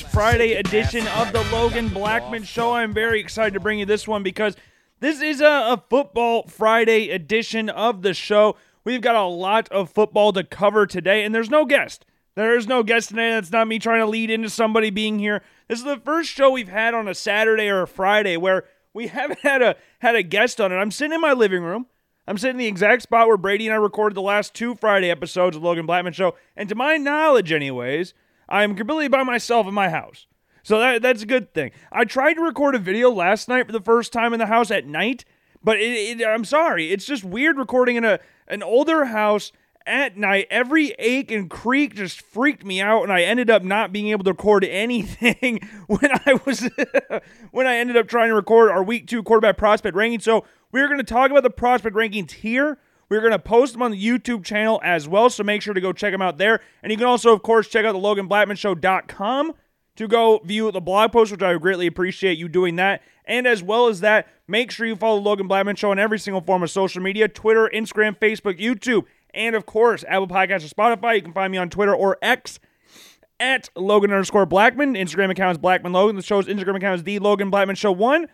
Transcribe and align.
Friday 0.00 0.54
edition 0.54 1.06
of 1.08 1.32
the 1.32 1.42
Logan 1.52 1.88
Blackman 1.88 2.42
Show. 2.44 2.72
I'm 2.72 2.92
very 2.92 3.20
excited 3.20 3.54
to 3.54 3.60
bring 3.60 3.78
you 3.78 3.86
this 3.86 4.08
one 4.08 4.22
because 4.22 4.56
this 5.00 5.20
is 5.20 5.40
a, 5.40 5.44
a 5.46 5.84
football 5.88 6.44
Friday 6.48 7.10
edition 7.10 7.68
of 7.68 8.02
the 8.02 8.14
show. 8.14 8.56
We've 8.84 9.00
got 9.00 9.16
a 9.16 9.24
lot 9.24 9.68
of 9.68 9.90
football 9.90 10.32
to 10.32 10.44
cover 10.44 10.86
today, 10.86 11.24
and 11.24 11.34
there's 11.34 11.50
no 11.50 11.64
guest. 11.64 12.04
There 12.34 12.56
is 12.56 12.66
no 12.66 12.82
guest 12.82 13.10
today. 13.10 13.30
That's 13.30 13.52
not 13.52 13.68
me 13.68 13.78
trying 13.78 14.00
to 14.00 14.06
lead 14.06 14.30
into 14.30 14.50
somebody 14.50 14.90
being 14.90 15.18
here. 15.18 15.42
This 15.68 15.78
is 15.78 15.84
the 15.84 16.00
first 16.04 16.30
show 16.30 16.50
we've 16.50 16.68
had 16.68 16.94
on 16.94 17.08
a 17.08 17.14
Saturday 17.14 17.68
or 17.68 17.82
a 17.82 17.88
Friday 17.88 18.36
where 18.36 18.64
we 18.92 19.06
haven't 19.08 19.40
had 19.40 19.62
a 19.62 19.76
had 20.00 20.16
a 20.16 20.22
guest 20.22 20.60
on 20.60 20.72
it. 20.72 20.76
I'm 20.76 20.90
sitting 20.90 21.14
in 21.14 21.20
my 21.20 21.32
living 21.32 21.62
room. 21.62 21.86
I'm 22.26 22.38
sitting 22.38 22.56
in 22.56 22.58
the 22.58 22.66
exact 22.66 23.02
spot 23.02 23.26
where 23.26 23.36
Brady 23.36 23.66
and 23.66 23.74
I 23.74 23.78
recorded 23.78 24.14
the 24.14 24.22
last 24.22 24.54
two 24.54 24.74
Friday 24.74 25.10
episodes 25.10 25.56
of 25.56 25.62
Logan 25.62 25.86
Blackman 25.86 26.12
Show, 26.12 26.36
and 26.56 26.68
to 26.68 26.74
my 26.74 26.96
knowledge, 26.96 27.50
anyways, 27.52 28.14
I'm 28.50 28.74
completely 28.74 29.08
by 29.08 29.22
myself 29.22 29.66
in 29.66 29.74
my 29.74 29.88
house. 29.88 30.26
So 30.62 30.78
that 30.78 31.02
that's 31.02 31.22
a 31.22 31.26
good 31.26 31.54
thing. 31.54 31.70
I 31.90 32.04
tried 32.04 32.34
to 32.34 32.42
record 32.42 32.74
a 32.74 32.78
video 32.78 33.10
last 33.10 33.48
night 33.48 33.66
for 33.66 33.72
the 33.72 33.80
first 33.80 34.12
time 34.12 34.32
in 34.32 34.38
the 34.38 34.46
house 34.46 34.70
at 34.70 34.86
night, 34.86 35.24
but 35.62 35.78
it, 35.78 36.20
it, 36.20 36.26
I'm 36.26 36.44
sorry, 36.44 36.92
it's 36.92 37.06
just 37.06 37.24
weird 37.24 37.56
recording 37.56 37.96
in 37.96 38.04
a 38.04 38.18
an 38.48 38.62
older 38.62 39.06
house 39.06 39.52
at 39.86 40.16
night. 40.16 40.46
Every 40.50 40.94
ache 40.98 41.30
and 41.30 41.48
creak 41.48 41.94
just 41.94 42.20
freaked 42.20 42.64
me 42.64 42.80
out, 42.80 43.02
and 43.02 43.12
I 43.12 43.22
ended 43.22 43.48
up 43.48 43.62
not 43.62 43.92
being 43.92 44.08
able 44.08 44.24
to 44.24 44.32
record 44.32 44.64
anything 44.68 45.60
when 45.86 46.10
I 46.26 46.38
was 46.44 46.68
when 47.50 47.66
I 47.66 47.76
ended 47.76 47.96
up 47.96 48.08
trying 48.08 48.28
to 48.28 48.34
record 48.34 48.70
our 48.70 48.82
week 48.82 49.06
two 49.06 49.22
quarterback 49.22 49.56
prospect 49.56 49.96
ranking. 49.96 50.20
So 50.20 50.44
we're 50.72 50.86
going 50.86 50.98
to 50.98 51.04
talk 51.04 51.30
about 51.30 51.42
the 51.42 51.50
prospect 51.50 51.96
rankings 51.96 52.32
here. 52.32 52.78
We're 53.10 53.20
going 53.20 53.32
to 53.32 53.38
post 53.38 53.72
them 53.72 53.82
on 53.82 53.90
the 53.90 54.02
YouTube 54.02 54.44
channel 54.44 54.80
as 54.84 55.08
well, 55.08 55.28
so 55.28 55.42
make 55.42 55.62
sure 55.62 55.74
to 55.74 55.80
go 55.80 55.92
check 55.92 56.12
them 56.12 56.22
out 56.22 56.38
there. 56.38 56.60
And 56.82 56.92
you 56.92 56.96
can 56.96 57.06
also, 57.06 57.34
of 57.34 57.42
course, 57.42 57.68
check 57.68 57.84
out 57.84 57.92
the 57.92 57.98
LoganBlackmanShow.com 57.98 59.52
to 59.96 60.08
go 60.08 60.38
view 60.44 60.70
the 60.70 60.80
blog 60.80 61.12
post, 61.12 61.32
which 61.32 61.42
I 61.42 61.54
greatly 61.58 61.88
appreciate 61.88 62.38
you 62.38 62.48
doing 62.48 62.76
that. 62.76 63.02
And 63.24 63.46
as 63.46 63.62
well 63.62 63.88
as 63.88 64.00
that, 64.00 64.28
make 64.48 64.70
sure 64.70 64.86
you 64.86 64.96
follow 64.96 65.20
Logan 65.20 65.48
Blackman 65.48 65.76
Show 65.76 65.90
on 65.90 65.98
every 65.98 66.18
single 66.18 66.40
form 66.40 66.62
of 66.62 66.70
social 66.70 67.02
media 67.02 67.28
Twitter, 67.28 67.70
Instagram, 67.74 68.16
Facebook, 68.18 68.58
YouTube, 68.58 69.04
and 69.34 69.54
of 69.54 69.66
course, 69.66 70.04
Apple 70.08 70.28
Podcasts 70.28 70.64
or 70.64 70.74
Spotify. 70.74 71.16
You 71.16 71.22
can 71.22 71.32
find 71.32 71.50
me 71.50 71.58
on 71.58 71.68
Twitter 71.68 71.94
or 71.94 72.16
X 72.22 72.60
at 73.40 73.70
Logan 73.74 74.12
underscore 74.12 74.46
Blackman. 74.46 74.94
Instagram 74.94 75.30
account 75.30 75.52
is 75.52 75.58
Blackman 75.58 75.92
Logan. 75.92 76.16
The 76.16 76.22
show's 76.22 76.46
Instagram 76.46 76.76
account 76.76 76.96
is 76.96 77.04
The 77.04 77.18
Logan 77.18 77.50
Blackman 77.50 77.76
Show 77.76 77.92
1. 77.92 78.28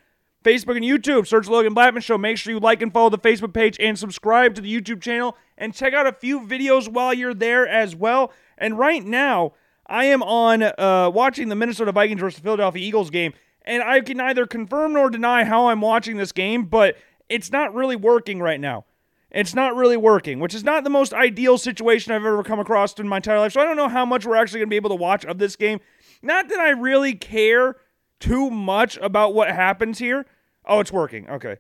Facebook 0.45 0.77
and 0.77 0.85
YouTube, 0.85 1.27
search 1.27 1.49
Logan 1.49 1.75
Blackman 1.75 2.03
Show. 2.03 2.17
Make 2.17 2.39
sure 2.39 2.53
you 2.53 2.61
like 2.61 2.83
and 2.83 2.93
follow 2.93 3.11
the 3.11 3.19
Facebook 3.19 3.53
page 3.53 3.77
and 3.81 3.99
subscribe 3.99 4.55
to 4.55 4.61
the 4.61 4.73
YouTube 4.73 5.03
channel 5.03 5.37
and 5.59 5.75
check 5.75 5.93
out 5.93 6.07
a 6.07 6.13
few 6.13 6.41
videos 6.41 6.89
while 6.89 7.13
you're 7.13 7.35
there 7.35 7.67
as 7.67 7.97
well. 7.97 8.33
And 8.57 8.79
right 8.79 9.05
now, 9.05 9.53
I 9.87 10.07
am 10.07 10.23
on 10.23 10.63
uh, 10.63 11.11
watching 11.13 11.49
the 11.49 11.55
Minnesota 11.55 11.93
Vikings 11.93 12.21
versus 12.21 12.41
Philadelphia 12.41 12.87
Eagles 12.87 13.11
game, 13.11 13.33
and 13.63 13.83
I 13.83 14.01
can 14.01 14.17
neither 14.17 14.47
confirm 14.47 14.93
nor 14.93 15.11
deny 15.11 15.45
how 15.45 15.69
I'm 15.69 15.81
watching 15.81 16.17
this 16.17 16.33
game, 16.33 16.65
but 16.65 16.97
it's 17.29 17.51
not 17.51 17.75
really 17.75 17.97
working 17.97 18.41
right 18.41 18.61
now. 18.61 18.85
It's 19.31 19.55
not 19.55 19.75
really 19.75 19.97
working, 19.97 20.41
which 20.41 20.55
is 20.55 20.65
not 20.65 20.85
the 20.85 20.91
most 20.91 21.13
ideal 21.13 21.59
situation 21.59 22.13
I've 22.13 22.25
ever 22.25 22.43
come 22.43 22.61
across 22.61 22.99
in 22.99 23.09
my 23.09 23.17
entire 23.17 23.39
life. 23.39 23.53
So 23.53 23.61
I 23.61 23.65
don't 23.65 23.77
know 23.77 23.89
how 23.89 24.07
much 24.07 24.25
we're 24.25 24.37
actually 24.37 24.61
going 24.61 24.69
to 24.69 24.71
be 24.71 24.77
able 24.77 24.91
to 24.91 24.97
watch 24.97 25.25
of 25.25 25.39
this 25.39 25.57
game. 25.57 25.81
Not 26.23 26.49
that 26.49 26.61
I 26.61 26.71
really 26.71 27.15
care 27.15 27.77
too 28.21 28.51
much 28.51 28.97
about 28.99 29.35
what 29.35 29.49
happens 29.49 29.99
here. 29.99 30.27
Oh, 30.65 30.81
it's 30.81 30.93
working. 30.93 31.29
Okay. 31.29 31.57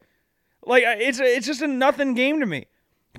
Like 0.65 0.85
it's 0.87 1.21
it's 1.21 1.47
just 1.47 1.63
a 1.63 1.69
nothing 1.69 2.15
game 2.15 2.41
to 2.41 2.47
me. 2.47 2.67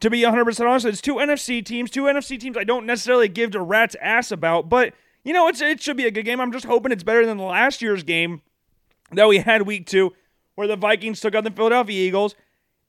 To 0.02 0.09
be 0.12 0.22
100% 0.22 0.68
honest, 0.68 0.86
it's 0.86 1.02
two 1.02 1.16
NFC 1.16 1.66
teams, 1.66 1.90
two 1.90 2.03
NFC 2.03 2.40
teams 2.40 2.56
I 2.56 2.64
don't 2.64 2.86
necessarily 2.86 3.28
give 3.28 3.56
a 3.56 3.62
rat's 3.62 3.96
ass 4.00 4.31
about, 4.31 4.70
but 4.70 4.94
you 5.24 5.34
know, 5.34 5.48
it's 5.48 5.62
it 5.62 5.81
should 5.81 5.98
be 5.98 6.06
a 6.06 6.12
good 6.12 6.25
game. 6.25 6.40
I'm 6.40 6.52
just 6.52 6.66
hoping 6.66 6.92
it's 6.92 7.03
better 7.03 7.25
than 7.25 7.38
last 7.38 7.81
year's 7.81 8.03
game 8.03 8.42
that 9.12 9.28
we 9.28 9.40
had 9.40 9.64
week 9.64 9.88
2 9.88 10.14
where 10.58 10.68
the 10.68 10.75
Vikings 10.75 11.22
took 11.22 11.36
on 11.36 11.44
the 11.44 11.52
Philadelphia 11.52 12.08
Eagles. 12.08 12.36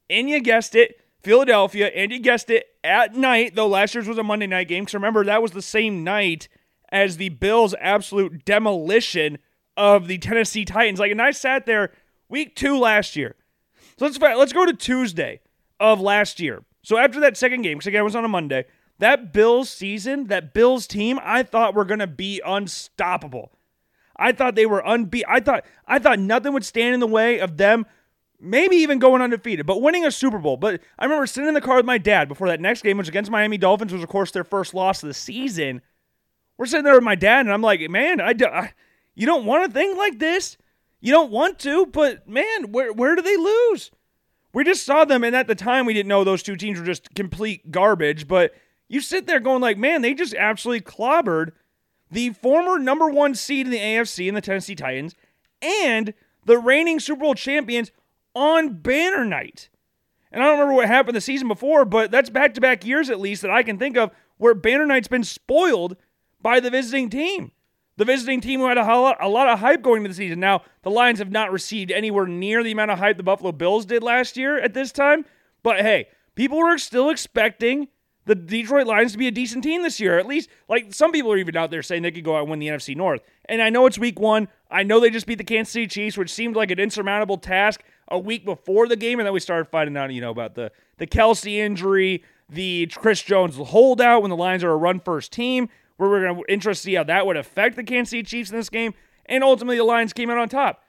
And 0.09 0.29
you 0.31 0.41
guessed 0.41 0.75
it, 0.75 1.01
Philadelphia, 1.23 1.89
and 1.89 2.11
you 2.11 2.19
guessed 2.19 2.49
it, 2.49 2.67
at 2.83 3.15
night, 3.15 3.55
though 3.55 3.69
last 3.69 3.95
year's 3.95 4.09
was 4.09 4.17
a 4.17 4.23
Monday 4.23 4.47
night 4.47 4.69
game. 4.69 4.85
Because 4.85 4.95
remember, 4.95 5.23
that 5.25 5.43
was 5.43 5.53
the 5.53 5.61
same 5.61 6.03
night 6.03 6.49
as 6.91 7.19
the 7.19 7.29
Bills' 7.29 7.75
absolute 7.79 8.47
demolition 8.47 9.39
of 9.79 10.09
the 10.09 10.19
Tennessee 10.19 10.67
Titans. 10.67 10.99
Like, 10.99 11.13
and 11.13 11.23
I 11.23 11.31
sat 11.31 11.65
there 11.65 11.93
week 12.29 12.55
two 12.57 12.77
last 12.77 13.17
year. 13.17 13.37
So 13.97 14.05
let's 14.05 14.19
let's 14.19 14.53
go 14.53 14.67
to 14.67 14.75
Tuesday 14.75 15.41
of 15.81 16.01
last 16.01 16.41
year. 16.41 16.65
So 16.83 16.99
after 16.99 17.21
that 17.21 17.37
second 17.37 17.63
game, 17.63 17.79
because 17.79 17.87
again 17.87 18.01
it 18.01 18.05
was 18.05 18.17
on 18.17 18.25
a 18.25 18.29
Monday, 18.29 18.67
that 18.99 19.33
Bills 19.33 19.71
season, 19.71 20.27
that 20.27 20.53
Bills 20.53 20.87
team, 20.87 21.19
I 21.23 21.45
thought 21.45 21.75
were 21.75 21.85
gonna 21.85 22.07
be 22.07 22.43
unstoppable. 22.45 23.53
I 24.17 24.33
thought 24.33 24.57
they 24.57 24.67
were 24.67 24.83
unbeat. 24.83 25.23
I 25.29 25.41
thought 25.41 25.65
I 25.87 25.99
thought 25.99 26.19
nothing 26.19 26.53
would 26.53 26.65
stand 26.65 26.95
in 26.95 27.01
the 27.01 27.07
way 27.07 27.39
of 27.39 27.57
them, 27.57 27.87
maybe 28.41 28.77
even 28.77 28.99
going 28.99 29.23
undefeated, 29.23 29.65
but 29.65 29.81
winning 29.81 30.05
a 30.05 30.11
Super 30.11 30.39
Bowl. 30.39 30.57
But 30.57 30.81
I 30.99 31.05
remember 31.05 31.27
sitting 31.27 31.49
in 31.49 31.55
the 31.55 31.61
car 31.61 31.77
with 31.77 31.87
my 31.87 31.99
dad 31.99 32.29
before 32.29 32.49
that 32.49 32.61
next 32.61 32.83
game, 32.83 32.99
which 32.99 33.09
against 33.09 33.31
Miami 33.31 33.59
Dolphins, 33.59 33.93
was 33.93 34.03
of 34.03 34.09
course 34.09 34.33
their 34.33 34.45
first 34.45 34.75
loss 34.75 35.03
of 35.05 35.07
the 35.07 35.15
season. 35.15 35.83
We're 36.57 36.67
sitting 36.67 36.85
there 36.85 36.95
with 36.95 37.05
my 37.05 37.15
dad, 37.15 37.47
and 37.47 37.53
I'm 37.53 37.63
like, 37.63 37.81
man, 37.89 38.21
I, 38.21 38.35
I 38.45 38.73
you 39.19 39.27
don't 39.27 39.45
want 39.45 39.69
a 39.69 39.73
thing 39.73 39.97
like 39.97 40.21
this. 40.21 40.57
You 41.01 41.11
don't 41.11 41.33
want 41.33 41.59
to, 41.61 41.87
but 41.87 42.29
man, 42.29 42.71
where 42.71 42.93
where 42.93 43.17
do 43.17 43.23
they 43.23 43.37
lose? 43.37 43.91
We 44.55 44.63
just 44.63 44.87
saw 44.87 45.05
them, 45.05 45.25
and 45.25 45.35
at 45.35 45.49
the 45.49 45.57
time 45.57 45.87
we 45.87 45.93
didn't 45.93 46.09
know 46.09 46.23
those 46.23 46.45
two 46.45 46.55
teams 46.55 46.79
were 46.79 46.87
just 46.87 47.13
complete 47.17 47.73
garbage. 47.73 48.29
But 48.29 48.55
you 48.89 49.01
sit 49.01 49.27
there 49.27 49.41
going 49.41 49.61
like, 49.61 49.77
man, 49.77 50.03
they 50.03 50.15
just 50.15 50.35
absolutely 50.35 50.83
clobbered 50.83 51.51
the 52.13 52.31
former 52.31 52.79
number 52.79 53.09
one 53.11 53.35
seed 53.35 53.67
in 53.67 53.73
the 53.73 53.79
AFC 53.79 54.29
in 54.29 54.35
the 54.35 54.41
Tennessee 54.41 54.77
Titans 54.77 55.17
and 55.61 56.15
the 56.45 56.59
reigning 56.59 57.01
Super 57.01 57.23
Bowl 57.23 57.35
champions 57.35 57.91
on 58.37 58.75
banner 58.75 59.25
night. 59.25 59.69
And 60.31 60.45
I 60.45 60.47
don't 60.47 60.61
remember 60.61 60.77
what 60.77 60.87
happened 60.87 61.17
the 61.17 61.21
season 61.21 61.49
before, 61.49 61.85
but 61.85 62.13
that's 62.13 62.31
back 62.31 62.55
to 62.55 62.61
back 62.61 62.87
years 62.87 63.11
at 63.11 63.19
least 63.19 63.43
that 63.43 63.51
I 63.51 63.65
can 63.65 63.79
think 63.79 63.97
of 63.97 64.13
where 64.37 64.55
banner 64.55 64.87
night's 64.87 65.09
been 65.09 65.25
spoiled 65.25 65.97
by 66.41 66.61
the 66.61 66.71
visiting 66.71 67.11
team. 67.11 67.51
The 67.99 68.05
visiting 68.05 68.41
team 68.41 68.61
who 68.61 68.69
had 68.69 68.79
a 68.79 68.85
lot, 68.85 69.17
a 69.21 69.29
lot 69.29 69.49
of 69.49 69.59
hype 69.59 69.83
going 69.83 69.99
into 69.99 70.11
the 70.11 70.15
season. 70.15 70.39
Now, 70.39 70.63
the 70.83 70.91
Lions 70.91 71.19
have 71.19 71.33
not 71.33 71.51
received 71.51 71.91
anywhere 71.91 72.29
near 72.29 72.63
the 72.63 72.71
amount 72.71 72.93
of 72.93 73.01
hype 73.01 73.17
the 73.17 73.25
Buffalo 73.25 73.51
Bills 73.51 73.87
did 73.87 74.05
last 74.05 74.37
year 74.37 74.57
at 74.57 74.73
this 74.73 74.93
time. 74.93 75.25
But 75.65 75.81
hey, 75.81 76.07
people 76.37 76.59
were 76.59 76.79
still 76.79 77.11
expecting 77.11 77.89
the 78.25 78.37
Detroit 78.37 78.87
Lions 78.87 79.13
to 79.13 79.19
be 79.19 79.27
a 79.27 79.33
decent 79.33 79.65
team 79.65 79.83
this 79.83 79.99
year. 79.99 80.17
At 80.17 80.29
least, 80.29 80.49
like, 80.69 80.95
some 80.95 81.11
people 81.11 81.33
are 81.33 81.39
even 81.39 81.57
out 81.57 81.73
there 81.73 81.83
saying 81.83 82.03
they 82.03 82.13
could 82.13 82.23
go 82.23 82.37
out 82.37 82.43
and 82.43 82.51
win 82.51 82.61
the 82.61 82.69
NFC 82.69 82.97
North. 82.97 83.21
And 83.47 83.61
I 83.61 83.69
know 83.69 83.85
it's 83.87 83.99
week 83.99 84.21
one. 84.21 84.47
I 84.71 84.85
know 84.85 85.01
they 85.01 85.11
just 85.11 85.27
beat 85.27 85.39
the 85.39 85.45
Kansas 85.45 85.73
City 85.73 85.89
Chiefs, 85.89 86.17
which 86.17 86.33
seemed 86.33 86.55
like 86.55 86.71
an 86.71 86.79
insurmountable 86.79 87.39
task 87.39 87.83
a 88.07 88.19
week 88.19 88.45
before 88.45 88.87
the 88.87 88.95
game. 88.95 89.19
And 89.19 89.27
then 89.27 89.33
we 89.33 89.41
started 89.41 89.69
finding 89.73 89.97
out, 89.97 90.13
you 90.13 90.21
know, 90.21 90.31
about 90.31 90.55
the, 90.55 90.71
the 90.99 91.07
Kelce 91.09 91.57
injury, 91.57 92.23
the 92.49 92.87
Chris 92.95 93.23
Jones 93.23 93.57
holdout 93.57 94.23
when 94.23 94.31
the 94.31 94.37
Lions 94.37 94.63
are 94.63 94.71
a 94.71 94.77
run 94.77 95.01
first 95.01 95.33
team 95.33 95.69
where 95.99 96.09
we're 96.09 96.23
going 96.23 96.37
to 96.37 96.53
interest 96.53 96.83
to 96.83 96.87
see 96.87 96.95
how 96.95 97.05
that 97.05 97.27
would 97.27 97.37
affect 97.37 97.77
the 97.77 97.85
Kansas 97.85 98.11
City 98.11 98.23
Chiefs 98.23 98.51
in 98.51 98.57
this 98.57 98.71
game. 98.71 98.95
And 99.27 99.45
ultimately, 99.45 99.77
the 99.77 99.85
Lions 99.85 100.15
came 100.15 100.31
out 100.31 100.39
on 100.39 100.49
top. 100.49 100.83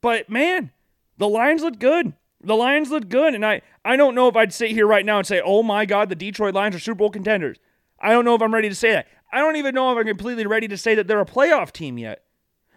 But 0.00 0.30
man, 0.30 0.70
the 1.18 1.28
Lions 1.28 1.62
looked 1.62 1.80
good. 1.80 2.12
The 2.42 2.56
Lions 2.56 2.90
looked 2.90 3.08
good. 3.08 3.34
And 3.34 3.44
I, 3.44 3.62
I 3.84 3.96
don't 3.96 4.14
know 4.14 4.28
if 4.28 4.36
I'd 4.36 4.52
sit 4.52 4.70
here 4.70 4.86
right 4.86 5.04
now 5.04 5.18
and 5.18 5.26
say, 5.26 5.42
oh 5.44 5.62
my 5.62 5.84
God, 5.84 6.08
the 6.08 6.14
Detroit 6.14 6.54
Lions 6.54 6.76
are 6.76 6.78
Super 6.80 6.96
Bowl 6.96 7.10
contenders. 7.10 7.58
I 7.98 8.12
don't 8.12 8.24
know 8.24 8.34
if 8.34 8.42
I'm 8.42 8.54
ready 8.54 8.68
to 8.68 8.74
say 8.74 8.92
that. 8.92 9.08
I 9.32 9.38
don't 9.38 9.56
even 9.56 9.74
know 9.74 9.92
if 9.92 9.98
I'm 9.98 10.06
completely 10.06 10.46
ready 10.46 10.68
to 10.68 10.76
say 10.76 10.94
that 10.94 11.06
they're 11.06 11.20
a 11.20 11.26
playoff 11.26 11.72
team 11.72 11.98
yet. 11.98 12.24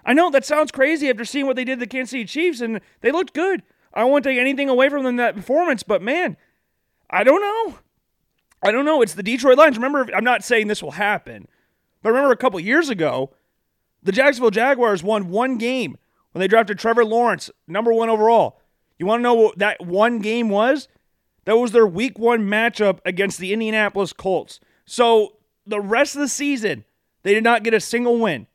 I 0.05 0.13
know 0.13 0.29
that 0.31 0.45
sounds 0.45 0.71
crazy 0.71 1.09
after 1.09 1.25
seeing 1.25 1.45
what 1.45 1.55
they 1.55 1.63
did 1.63 1.75
to 1.75 1.79
the 1.81 1.87
Kansas 1.87 2.11
City 2.11 2.25
Chiefs, 2.25 2.61
and 2.61 2.81
they 3.01 3.11
looked 3.11 3.33
good. 3.33 3.63
I 3.93 4.09
to 4.09 4.21
take 4.21 4.39
anything 4.39 4.69
away 4.69 4.89
from 4.89 5.03
them 5.03 5.17
that 5.17 5.35
performance, 5.35 5.83
but 5.83 6.01
man, 6.01 6.35
I 7.09 7.23
don't 7.23 7.41
know. 7.41 7.79
I 8.63 8.71
don't 8.71 8.85
know. 8.85 9.01
It's 9.01 9.13
the 9.13 9.23
Detroit 9.23 9.57
Lions. 9.57 9.77
Remember, 9.77 10.07
I'm 10.15 10.23
not 10.23 10.43
saying 10.43 10.67
this 10.67 10.81
will 10.81 10.91
happen, 10.91 11.47
but 12.03 12.09
remember 12.09 12.31
a 12.31 12.37
couple 12.37 12.59
years 12.59 12.89
ago, 12.89 13.31
the 14.03 14.11
Jacksonville 14.11 14.51
Jaguars 14.51 15.01
won 15.01 15.29
one 15.29 15.57
game 15.57 15.97
when 16.31 16.41
they 16.41 16.47
drafted 16.47 16.77
Trevor 16.77 17.05
Lawrence, 17.05 17.49
number 17.67 17.91
one 17.91 18.09
overall. 18.09 18.59
You 18.99 19.07
want 19.07 19.19
to 19.19 19.23
know 19.23 19.33
what 19.33 19.57
that 19.57 19.83
one 19.83 20.19
game 20.19 20.49
was? 20.49 20.87
That 21.45 21.57
was 21.57 21.71
their 21.71 21.87
week 21.87 22.19
one 22.19 22.41
matchup 22.41 22.99
against 23.05 23.39
the 23.39 23.51
Indianapolis 23.51 24.13
Colts. 24.13 24.59
So 24.85 25.37
the 25.65 25.81
rest 25.81 26.15
of 26.15 26.21
the 26.21 26.27
season, 26.27 26.85
they 27.23 27.33
did 27.33 27.43
not 27.43 27.63
get 27.63 27.73
a 27.73 27.79
single 27.79 28.19
win. 28.19 28.47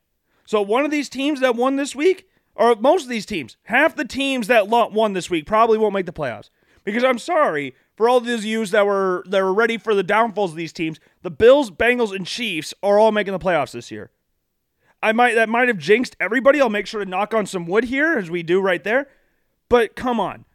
So 0.45 0.61
one 0.61 0.85
of 0.85 0.91
these 0.91 1.09
teams 1.09 1.41
that 1.41 1.55
won 1.55 1.75
this 1.75 1.95
week, 1.95 2.27
or 2.55 2.75
most 2.75 3.03
of 3.03 3.09
these 3.09 3.25
teams, 3.25 3.57
half 3.63 3.95
the 3.95 4.05
teams 4.05 4.47
that 4.47 4.67
won 4.67 5.13
this 5.13 5.29
week 5.29 5.45
probably 5.45 5.77
won't 5.77 5.93
make 5.93 6.05
the 6.05 6.13
playoffs. 6.13 6.49
Because 6.83 7.03
I'm 7.03 7.19
sorry 7.19 7.75
for 7.95 8.09
all 8.09 8.17
of 8.17 8.25
those 8.25 8.45
yous 8.45 8.71
that 8.71 8.85
were 8.85 9.23
that 9.27 9.43
were 9.43 9.53
ready 9.53 9.77
for 9.77 9.93
the 9.93 10.03
downfalls 10.03 10.51
of 10.51 10.57
these 10.57 10.73
teams. 10.73 10.99
The 11.21 11.31
Bills, 11.31 11.69
Bengals, 11.71 12.15
and 12.15 12.25
Chiefs 12.25 12.73
are 12.81 12.97
all 12.97 13.11
making 13.11 13.33
the 13.33 13.39
playoffs 13.39 13.71
this 13.71 13.91
year. 13.91 14.11
I 15.01 15.11
might 15.11 15.35
that 15.35 15.49
might 15.49 15.67
have 15.67 15.77
jinxed 15.77 16.15
everybody. 16.19 16.59
I'll 16.61 16.69
make 16.69 16.87
sure 16.87 17.03
to 17.03 17.09
knock 17.09 17.33
on 17.33 17.45
some 17.45 17.65
wood 17.65 17.85
here 17.85 18.17
as 18.17 18.29
we 18.29 18.43
do 18.43 18.61
right 18.61 18.83
there. 18.83 19.07
But 19.69 19.95
come 19.95 20.19
on. 20.19 20.45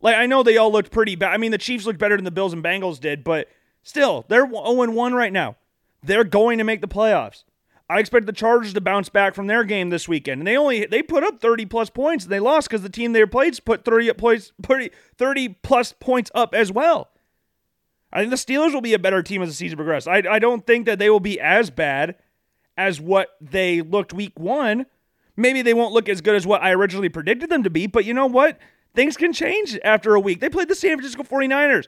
Like 0.00 0.16
I 0.16 0.26
know 0.26 0.42
they 0.42 0.56
all 0.56 0.70
looked 0.72 0.90
pretty 0.90 1.16
bad. 1.16 1.32
I 1.32 1.36
mean, 1.38 1.50
the 1.52 1.58
Chiefs 1.58 1.86
looked 1.86 1.98
better 1.98 2.16
than 2.16 2.24
the 2.24 2.30
Bills 2.30 2.52
and 2.52 2.62
Bengals 2.62 3.00
did, 3.00 3.24
but 3.24 3.48
still, 3.82 4.24
they're 4.28 4.46
0 4.46 4.90
1 4.90 5.14
right 5.14 5.32
now. 5.32 5.56
they're 6.02 6.24
going 6.24 6.58
to 6.58 6.64
make 6.64 6.80
the 6.82 6.88
playoffs. 6.88 7.44
I 7.88 7.98
expect 7.98 8.26
the 8.26 8.32
Chargers 8.32 8.72
to 8.74 8.80
bounce 8.80 9.08
back 9.08 9.34
from 9.34 9.46
their 9.46 9.62
game 9.62 9.90
this 9.90 10.08
weekend. 10.08 10.40
And 10.40 10.46
they 10.46 10.56
only 10.56 10.86
they 10.86 11.02
put 11.02 11.22
up 11.22 11.40
30 11.40 11.66
plus 11.66 11.90
points 11.90 12.24
and 12.24 12.32
they 12.32 12.40
lost 12.40 12.68
because 12.68 12.82
the 12.82 12.88
team 12.88 13.12
they 13.12 13.24
played 13.26 13.58
put 13.64 13.84
30 13.84 14.12
points 14.14 14.52
30, 14.62 14.90
30 15.16 15.48
plus 15.62 15.92
points 15.92 16.30
up 16.34 16.54
as 16.54 16.72
well. 16.72 17.10
I 18.14 18.20
think 18.20 18.30
the 18.30 18.36
Steelers 18.36 18.72
will 18.72 18.80
be 18.80 18.94
a 18.94 18.98
better 18.98 19.22
team 19.22 19.42
as 19.42 19.48
the 19.48 19.54
season 19.54 19.76
progresses. 19.76 20.06
I, 20.06 20.22
I 20.30 20.38
don't 20.38 20.64
think 20.64 20.86
that 20.86 21.00
they 21.00 21.10
will 21.10 21.20
be 21.20 21.40
as 21.40 21.70
bad 21.70 22.14
as 22.76 23.00
what 23.00 23.30
they 23.40 23.82
looked 23.82 24.14
week 24.14 24.38
one. 24.38 24.86
Maybe 25.36 25.62
they 25.62 25.74
won't 25.74 25.92
look 25.92 26.08
as 26.08 26.20
good 26.20 26.36
as 26.36 26.46
what 26.46 26.62
I 26.62 26.70
originally 26.70 27.08
predicted 27.08 27.50
them 27.50 27.64
to 27.64 27.70
be, 27.70 27.88
but 27.88 28.04
you 28.04 28.14
know 28.14 28.26
what? 28.26 28.58
Things 28.94 29.16
can 29.16 29.32
change 29.32 29.76
after 29.82 30.14
a 30.14 30.20
week. 30.20 30.38
They 30.38 30.48
played 30.48 30.68
the 30.68 30.76
San 30.76 30.96
Francisco 30.96 31.24
49ers, 31.24 31.86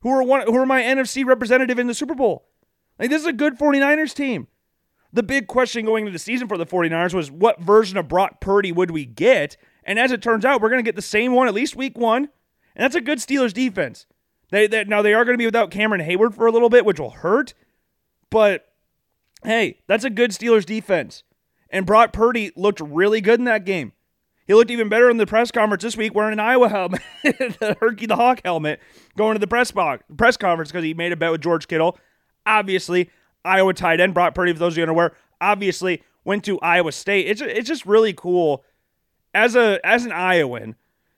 who 0.00 0.10
are 0.10 0.22
one 0.22 0.46
who 0.46 0.56
are 0.56 0.64
my 0.64 0.82
NFC 0.82 1.26
representative 1.26 1.78
in 1.78 1.86
the 1.86 1.94
Super 1.94 2.14
Bowl. 2.14 2.46
Like 2.98 3.10
this 3.10 3.20
is 3.20 3.28
a 3.28 3.32
good 3.32 3.58
49ers 3.58 4.14
team. 4.14 4.48
The 5.12 5.22
big 5.22 5.46
question 5.46 5.84
going 5.84 6.06
into 6.06 6.12
the 6.12 6.18
season 6.18 6.48
for 6.48 6.56
the 6.56 6.64
49ers 6.64 7.12
was 7.12 7.30
what 7.30 7.60
version 7.60 7.98
of 7.98 8.08
Brock 8.08 8.40
Purdy 8.40 8.72
would 8.72 8.92
we 8.92 9.04
get? 9.04 9.58
And 9.84 9.98
as 9.98 10.12
it 10.12 10.22
turns 10.22 10.44
out, 10.44 10.62
we're 10.62 10.68
going 10.70 10.82
to 10.82 10.88
get 10.88 10.96
the 10.96 11.02
same 11.02 11.32
one 11.34 11.48
at 11.48 11.54
least 11.54 11.76
week 11.76 11.98
1. 11.98 12.22
And 12.22 12.30
that's 12.76 12.94
a 12.94 13.00
good 13.00 13.18
Steelers 13.18 13.52
defense. 13.52 14.06
They, 14.50 14.66
they 14.66 14.84
now 14.84 15.02
they 15.02 15.14
are 15.14 15.24
going 15.24 15.34
to 15.34 15.38
be 15.38 15.46
without 15.46 15.70
Cameron 15.70 16.00
Heyward 16.00 16.34
for 16.34 16.46
a 16.46 16.52
little 16.52 16.70
bit, 16.70 16.84
which 16.84 17.00
will 17.00 17.10
hurt. 17.10 17.54
But 18.30 18.66
hey, 19.44 19.80
that's 19.86 20.04
a 20.04 20.10
good 20.10 20.30
Steelers 20.30 20.66
defense. 20.66 21.22
And 21.70 21.86
Brock 21.86 22.12
Purdy 22.12 22.50
looked 22.56 22.80
really 22.80 23.20
good 23.20 23.38
in 23.38 23.44
that 23.44 23.64
game. 23.64 23.92
He 24.46 24.54
looked 24.54 24.72
even 24.72 24.88
better 24.88 25.08
in 25.08 25.16
the 25.16 25.26
press 25.26 25.52
conference 25.52 25.84
this 25.84 25.96
week 25.96 26.12
wearing 26.12 26.32
an 26.32 26.40
Iowa 26.40 26.68
helmet, 26.68 27.00
the 27.22 27.76
Herky 27.78 28.06
the 28.06 28.16
Hawk 28.16 28.40
helmet, 28.44 28.80
going 29.16 29.36
to 29.36 29.38
the 29.38 29.46
press, 29.46 29.70
box, 29.70 30.02
press 30.16 30.36
conference 30.36 30.72
because 30.72 30.82
he 30.82 30.92
made 30.92 31.12
a 31.12 31.16
bet 31.16 31.30
with 31.30 31.40
George 31.40 31.68
Kittle. 31.68 31.96
Obviously, 32.44 33.10
Iowa 33.44 33.72
tight 33.74 34.00
end, 34.00 34.12
Brock 34.12 34.34
Purdy, 34.34 34.52
for 34.52 34.58
those 34.58 34.72
of 34.72 34.78
you 34.78 34.82
unaware, 34.82 35.14
obviously 35.40 36.02
went 36.24 36.44
to 36.46 36.58
Iowa 36.60 36.90
State. 36.90 37.28
It's, 37.28 37.40
it's 37.40 37.68
just 37.68 37.86
really 37.86 38.12
cool 38.12 38.64
as 39.32 39.54
a 39.54 39.78
as 39.84 40.04
an 40.04 40.10
Iowan 40.12 40.74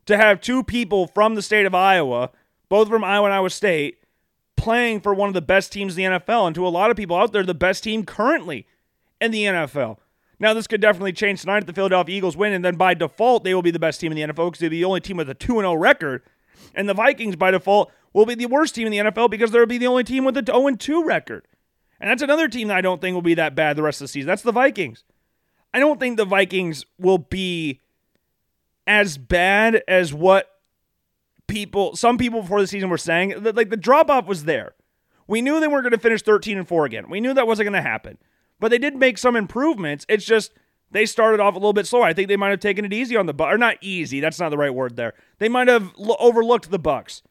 to 0.06 0.16
have 0.16 0.40
two 0.40 0.62
people 0.62 1.06
from 1.06 1.34
the 1.34 1.42
state 1.42 1.64
of 1.64 1.74
Iowa, 1.74 2.30
both 2.72 2.88
from 2.88 3.04
Iowa 3.04 3.26
and 3.26 3.34
Iowa 3.34 3.50
State, 3.50 3.98
playing 4.56 5.02
for 5.02 5.12
one 5.12 5.28
of 5.28 5.34
the 5.34 5.42
best 5.42 5.72
teams 5.72 5.98
in 5.98 6.10
the 6.10 6.18
NFL. 6.18 6.46
And 6.46 6.54
to 6.54 6.66
a 6.66 6.68
lot 6.68 6.90
of 6.90 6.96
people 6.96 7.14
out 7.14 7.30
there, 7.30 7.42
the 7.42 7.52
best 7.52 7.84
team 7.84 8.02
currently 8.02 8.66
in 9.20 9.30
the 9.30 9.44
NFL. 9.44 9.98
Now, 10.40 10.54
this 10.54 10.66
could 10.66 10.80
definitely 10.80 11.12
change 11.12 11.42
tonight 11.42 11.58
if 11.58 11.66
the 11.66 11.74
Philadelphia 11.74 12.16
Eagles 12.16 12.34
win, 12.34 12.54
and 12.54 12.64
then 12.64 12.76
by 12.76 12.94
default, 12.94 13.44
they 13.44 13.52
will 13.52 13.60
be 13.60 13.72
the 13.72 13.78
best 13.78 14.00
team 14.00 14.10
in 14.10 14.16
the 14.16 14.32
NFL 14.32 14.46
because 14.46 14.60
they're 14.60 14.70
the 14.70 14.86
only 14.86 15.02
team 15.02 15.18
with 15.18 15.28
a 15.28 15.34
2 15.34 15.56
0 15.56 15.74
record. 15.74 16.22
And 16.74 16.88
the 16.88 16.94
Vikings, 16.94 17.36
by 17.36 17.50
default, 17.50 17.92
will 18.14 18.24
be 18.24 18.36
the 18.36 18.46
worst 18.46 18.74
team 18.74 18.86
in 18.86 18.90
the 18.90 19.10
NFL 19.10 19.28
because 19.28 19.50
they'll 19.50 19.66
be 19.66 19.76
the 19.76 19.86
only 19.86 20.04
team 20.04 20.24
with 20.24 20.38
a 20.38 20.42
0 20.42 20.74
2 20.74 21.04
record. 21.04 21.46
And 22.00 22.08
that's 22.08 22.22
another 22.22 22.48
team 22.48 22.68
that 22.68 22.78
I 22.78 22.80
don't 22.80 23.02
think 23.02 23.12
will 23.12 23.20
be 23.20 23.34
that 23.34 23.54
bad 23.54 23.76
the 23.76 23.82
rest 23.82 24.00
of 24.00 24.06
the 24.06 24.08
season. 24.08 24.28
That's 24.28 24.40
the 24.40 24.50
Vikings. 24.50 25.04
I 25.74 25.78
don't 25.78 26.00
think 26.00 26.16
the 26.16 26.24
Vikings 26.24 26.86
will 26.98 27.18
be 27.18 27.80
as 28.86 29.18
bad 29.18 29.82
as 29.86 30.14
what 30.14 30.51
people, 31.46 31.96
some 31.96 32.18
people 32.18 32.42
before 32.42 32.60
the 32.60 32.66
season 32.66 32.88
were 32.88 32.98
saying. 32.98 33.42
that 33.42 33.56
Like 33.56 33.70
the 33.70 33.76
drop 33.76 34.10
off 34.10 34.26
was 34.26 34.44
there. 34.44 34.74
We 35.26 35.42
knew 35.42 35.60
they 35.60 35.68
weren't 35.68 35.84
going 35.84 35.92
to 35.92 35.98
finish 35.98 36.22
13 36.22 36.58
and 36.58 36.68
4 36.68 36.84
again. 36.84 37.08
We 37.08 37.20
knew 37.20 37.34
that 37.34 37.46
wasn't 37.46 37.70
going 37.70 37.82
to 37.82 37.88
happen. 37.88 38.18
But 38.60 38.70
they 38.70 38.78
did 38.78 38.96
make 38.96 39.18
some 39.18 39.36
improvements. 39.36 40.04
It's 40.08 40.24
just 40.24 40.52
they 40.90 41.06
started 41.06 41.40
off 41.40 41.54
a 41.54 41.58
little 41.58 41.72
bit 41.72 41.86
slower. 41.86 42.04
I 42.04 42.12
think 42.12 42.28
they 42.28 42.36
might 42.36 42.50
have 42.50 42.60
taken 42.60 42.84
it 42.84 42.92
easy 42.92 43.16
on 43.16 43.26
the 43.26 43.34
Bucks, 43.34 43.54
or 43.54 43.58
not 43.58 43.76
easy. 43.80 44.20
That's 44.20 44.38
not 44.38 44.50
the 44.50 44.58
right 44.58 44.74
word 44.74 44.96
there. 44.96 45.14
They 45.38 45.48
might 45.48 45.68
have 45.68 45.92
l- 45.98 46.16
overlooked 46.20 46.70
the 46.70 46.78
Bucks 46.78 47.22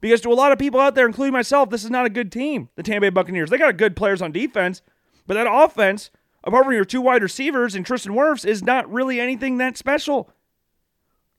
because 0.00 0.20
to 0.22 0.30
a 0.30 0.34
lot 0.34 0.52
of 0.52 0.58
people 0.58 0.80
out 0.80 0.94
there, 0.94 1.06
including 1.06 1.32
myself, 1.32 1.70
this 1.70 1.84
is 1.84 1.90
not 1.90 2.06
a 2.06 2.10
good 2.10 2.30
team. 2.30 2.68
The 2.76 2.82
Tampa 2.82 3.02
Bay 3.02 3.10
Buccaneers. 3.10 3.50
They 3.50 3.58
got 3.58 3.76
good 3.76 3.96
players 3.96 4.22
on 4.22 4.32
defense, 4.32 4.82
but 5.26 5.34
that 5.34 5.48
offense, 5.50 6.10
apart 6.44 6.64
from 6.64 6.74
your 6.74 6.84
two 6.84 7.00
wide 7.00 7.22
receivers 7.22 7.74
and 7.74 7.84
Tristan 7.84 8.12
Wirfs, 8.12 8.46
is 8.46 8.62
not 8.62 8.90
really 8.90 9.20
anything 9.20 9.58
that 9.58 9.76
special. 9.76 10.30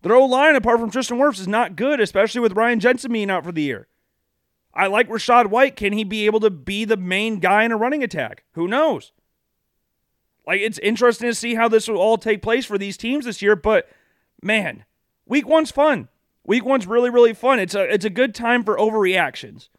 Their 0.01 0.16
O 0.16 0.25
line, 0.25 0.56
apart 0.56 0.80
from 0.80 0.92
Tristan 0.92 1.18
Wirfs, 1.18 1.40
is 1.40 1.48
not 1.48 1.75
good, 1.75 2.00
especially 2.00 2.42
with 2.42 2.56
Ryan 2.56 2.80
Jensen 2.80 3.12
being 3.12 3.30
out 3.30 3.44
for 3.44 3.51
the 3.51 3.62
year. 3.62 3.88
I 4.74 4.88
like 4.88 5.10
Rachaad 5.10 5.48
White. 5.48 5.75
Can 5.75 5.94
he 5.94 6.04
be 6.04 6.25
able 6.25 6.40
to 6.40 6.50
be 6.50 6.86
the 6.86 6.98
main 6.98 7.40
guy 7.40 7.63
in 7.63 7.72
a 7.72 7.78
running 7.78 8.04
attack? 8.04 8.44
Who 8.54 8.68
knows? 8.68 9.12
Like 10.48 10.62
it's 10.62 10.80
interesting 10.80 11.30
to 11.30 11.36
see 11.36 11.56
how 11.56 11.68
this 11.68 11.88
will 11.88 11.98
all 11.98 12.18
take 12.18 12.42
place 12.42 12.66
for 12.66 12.78
these 12.78 12.98
teams 12.98 13.25
this 13.25 13.42
year, 13.42 13.56
but 13.56 13.90
man, 14.42 14.86
week 15.25 15.48
one's 15.48 15.72
fun. 15.72 16.07
Week 16.45 16.66
one's 16.66 16.88
really, 16.88 17.10
really 17.10 17.34
fun. 17.34 17.60
It's 17.60 17.75
a 17.75 17.84
it's 17.84 18.06
a 18.06 18.10
good 18.10 18.34
time 18.34 18.63
for 18.63 18.78
overreactions. 18.78 19.69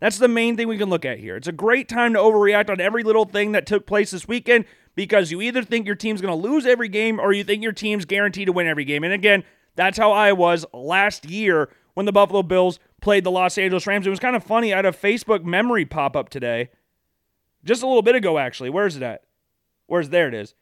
That's 0.00 0.18
the 0.18 0.28
main 0.28 0.56
thing 0.56 0.68
we 0.68 0.78
can 0.78 0.90
look 0.90 1.04
at 1.04 1.18
here. 1.18 1.36
It's 1.36 1.48
a 1.48 1.52
great 1.52 1.88
time 1.88 2.12
to 2.12 2.18
overreact 2.18 2.68
on 2.70 2.80
every 2.80 3.02
little 3.02 3.24
thing 3.24 3.52
that 3.52 3.66
took 3.66 3.86
place 3.86 4.10
this 4.10 4.28
weekend 4.28 4.64
because 4.94 5.30
you 5.30 5.40
either 5.40 5.62
think 5.62 5.86
your 5.86 5.96
team's 5.96 6.20
going 6.20 6.40
to 6.40 6.48
lose 6.48 6.66
every 6.66 6.88
game 6.88 7.18
or 7.18 7.32
you 7.32 7.42
think 7.42 7.62
your 7.62 7.72
team's 7.72 8.04
guaranteed 8.04 8.46
to 8.46 8.52
win 8.52 8.66
every 8.66 8.84
game. 8.84 9.02
And 9.02 9.12
again, 9.12 9.44
that's 9.78 9.96
how 9.96 10.10
I 10.10 10.32
was 10.32 10.66
last 10.74 11.30
year 11.30 11.70
when 11.94 12.04
the 12.04 12.10
Buffalo 12.10 12.42
Bills 12.42 12.80
played 13.00 13.22
the 13.22 13.30
Los 13.30 13.56
Angeles 13.56 13.86
Rams. 13.86 14.08
It 14.08 14.10
was 14.10 14.18
kind 14.18 14.34
of 14.34 14.42
funny. 14.42 14.72
I 14.72 14.76
had 14.76 14.86
a 14.86 14.90
Facebook 14.90 15.44
memory 15.44 15.84
pop 15.84 16.16
up 16.16 16.30
today, 16.30 16.70
just 17.64 17.84
a 17.84 17.86
little 17.86 18.02
bit 18.02 18.16
ago, 18.16 18.38
actually. 18.38 18.70
Where's 18.70 18.96
it 18.96 19.04
at? 19.04 19.22
Where's 19.86 20.08
there 20.08 20.26
it 20.26 20.34
is? 20.34 20.54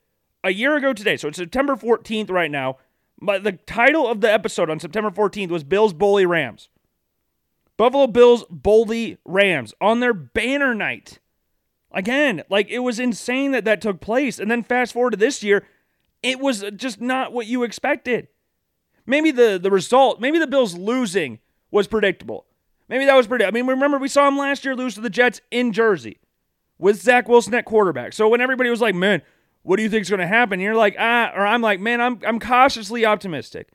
A 0.45 0.53
year 0.53 0.77
ago 0.77 0.93
today. 0.93 1.17
So 1.17 1.29
it's 1.29 1.39
September 1.39 1.77
14th 1.77 2.31
right 2.31 2.51
now. 2.51 2.77
But 3.19 3.43
the 3.43 3.53
title 3.53 4.07
of 4.07 4.21
the 4.21 4.31
episode 4.31 4.69
on 4.69 4.81
September 4.81 5.11
14th 5.11 5.49
was 5.49 5.65
Bills 5.65 5.95
Bully 5.95 6.27
Rams. 6.27 6.69
Buffalo 7.79 8.07
Bills 8.07 8.45
Bully 8.51 9.17
Rams 9.25 9.73
on 9.81 10.01
their 10.01 10.12
banner 10.12 10.75
night. 10.75 11.21
Again, 11.91 12.43
like 12.51 12.69
it 12.69 12.81
was 12.81 13.01
insane 13.01 13.53
that 13.53 13.65
that 13.65 13.81
took 13.81 14.03
place. 14.03 14.39
And 14.39 14.51
then 14.51 14.62
fast 14.62 14.93
forward 14.93 15.12
to 15.12 15.17
this 15.17 15.43
year, 15.43 15.67
it 16.23 16.39
was 16.39 16.62
just 16.77 17.01
not 17.01 17.33
what 17.33 17.47
you 17.47 17.62
expected. 17.62 18.29
Maybe 19.06 19.31
the 19.31 19.58
the 19.61 19.70
result, 19.70 20.20
maybe 20.20 20.38
the 20.38 20.47
Bills 20.47 20.75
losing 20.75 21.38
was 21.71 21.87
predictable. 21.87 22.47
Maybe 22.88 23.04
that 23.07 23.14
was 23.14 23.26
pretty. 23.26 23.45
I 23.45 23.50
mean, 23.50 23.66
remember 23.66 23.99
we 23.99 24.09
saw 24.09 24.25
them 24.26 24.38
last 24.38 24.64
year 24.64 24.76
lose 24.76 24.95
to 24.95 25.00
the 25.00 25.11
Jets 25.11 25.40
in 25.50 25.73
Jersey 25.73 26.19
with 26.78 27.00
Zach 27.00 27.28
Wilson 27.28 27.54
at 27.54 27.64
quarterback. 27.64 28.12
So 28.12 28.28
when 28.28 28.40
everybody 28.40 28.71
was 28.71 28.81
like, 28.81 28.95
"Man, 28.95 29.23
what 29.62 29.76
do 29.76 29.83
you 29.83 29.88
think 29.88 30.02
is 30.02 30.11
going 30.11 30.21
to 30.21 30.26
happen?" 30.26 30.61
you're 30.61 30.75
like, 30.75 30.97
"Ah," 30.99 31.33
or 31.35 31.47
I'm 31.47 31.62
like, 31.62 31.81
"Man, 31.81 32.00
I'm 32.00 32.21
I'm 32.26 32.40
cautiously 32.40 33.04
optimistic. 33.04 33.69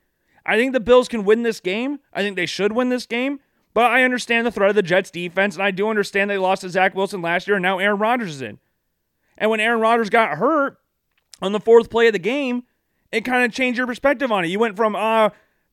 I 0.46 0.58
think 0.58 0.74
the 0.74 0.79
Bills 0.79 1.08
can 1.08 1.24
win 1.24 1.44
this 1.44 1.60
game. 1.60 2.00
I 2.13 2.22
think 2.22 2.36
they 2.36 2.46
should 2.46 2.74
win 2.74 2.89
this 2.89 3.06
game." 3.06 3.39
But 3.74 3.91
I 3.91 4.03
understand 4.03 4.46
the 4.46 4.51
threat 4.51 4.70
of 4.70 4.75
the 4.75 4.82
Jets 4.82 5.12
defense, 5.12 5.56
and 5.56 5.63
I 5.63 5.72
do 5.72 5.89
understand 5.89 6.29
they 6.29 6.38
lost 6.38 6.62
to 6.62 6.70
Zach 6.70 6.94
Wilson 6.94 7.22
last 7.22 7.48
year, 7.48 7.56
and 7.56 7.63
now 7.63 7.79
Aaron 7.79 8.00
Rodgers 8.00 8.36
is 8.36 8.41
in. 8.41 8.60
And 9.38 9.50
when 9.50 9.62
Aaron 9.62 9.79
Rodgers 9.79 10.10
got 10.10 10.38
hurt 10.38 10.77
on 11.41 11.53
the 11.53 11.60
fourth 11.60 11.89
play 11.89 12.08
of 12.08 12.13
the 12.13 12.20
game, 12.20 12.63
it 13.12 13.25
kind 13.25 13.44
of 13.44 13.51
changed 13.51 13.77
your 13.77 13.88
perspective 13.88 14.32
on 14.32 14.46
it. 14.46 14.48
You 14.48 14.60
went 14.60 14.75
from, 14.75 14.96
uh, 14.96 15.30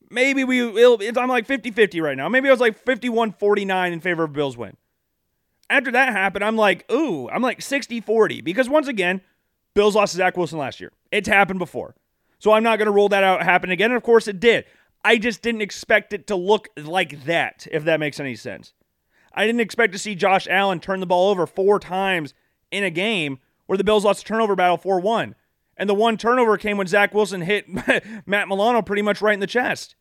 maybe 0.09 0.43
we, 0.43 0.61
I'm 0.61 1.29
like 1.29 1.45
50 1.45 1.71
50 1.71 2.01
right 2.01 2.17
now. 2.17 2.29
Maybe 2.29 2.47
I 2.47 2.51
was 2.51 2.59
like 2.59 2.77
51 2.77 3.33
49 3.33 3.93
in 3.93 3.99
favor 3.99 4.23
of 4.23 4.33
Bills 4.33 4.57
win. 4.57 4.75
After 5.69 5.91
that 5.91 6.11
happened, 6.11 6.43
I'm 6.43 6.55
like, 6.55 6.91
ooh, 6.91 7.29
I'm 7.29 7.41
like 7.41 7.61
60 7.61 8.01
40. 8.01 8.41
Because 8.41 8.67
once 8.67 8.87
again, 8.87 9.21
Bills 9.73 9.95
lost 9.95 10.11
to 10.11 10.17
Zach 10.17 10.35
Wilson 10.35 10.57
last 10.57 10.79
year. 10.79 10.91
It's 11.11 11.27
happened 11.27 11.59
before. 11.59 11.95
So 12.39 12.53
I'm 12.53 12.63
not 12.63 12.77
going 12.77 12.87
to 12.87 12.91
rule 12.91 13.09
that 13.09 13.23
out 13.23 13.43
happen 13.43 13.69
again. 13.69 13.91
And 13.91 13.97
of 13.97 14.03
course 14.03 14.27
it 14.27 14.39
did. 14.39 14.65
I 15.03 15.17
just 15.17 15.41
didn't 15.41 15.61
expect 15.61 16.11
it 16.11 16.27
to 16.27 16.35
look 16.35 16.67
like 16.75 17.25
that, 17.25 17.67
if 17.71 17.85
that 17.85 17.99
makes 17.99 18.19
any 18.19 18.35
sense. 18.35 18.73
I 19.33 19.45
didn't 19.45 19.61
expect 19.61 19.93
to 19.93 19.99
see 19.99 20.15
Josh 20.15 20.47
Allen 20.49 20.79
turn 20.79 20.99
the 20.99 21.05
ball 21.05 21.29
over 21.29 21.45
four 21.45 21.79
times 21.79 22.33
in 22.71 22.83
a 22.83 22.89
game 22.89 23.39
where 23.67 23.77
the 23.77 23.83
Bills 23.83 24.03
lost 24.03 24.23
a 24.23 24.25
turnover 24.25 24.55
battle 24.55 24.77
4 24.77 24.99
1. 24.99 25.35
And 25.79 25.89
the 25.89 25.95
one 25.95 26.17
turnover 26.17 26.57
came 26.57 26.77
when 26.77 26.85
Zach 26.85 27.13
Wilson 27.13 27.41
hit 27.41 27.65
Matt 28.27 28.47
Milano 28.47 28.83
pretty 28.83 29.01
much 29.01 29.21
right 29.21 29.33
in 29.33 29.39
the 29.39 29.47
chest. 29.47 29.95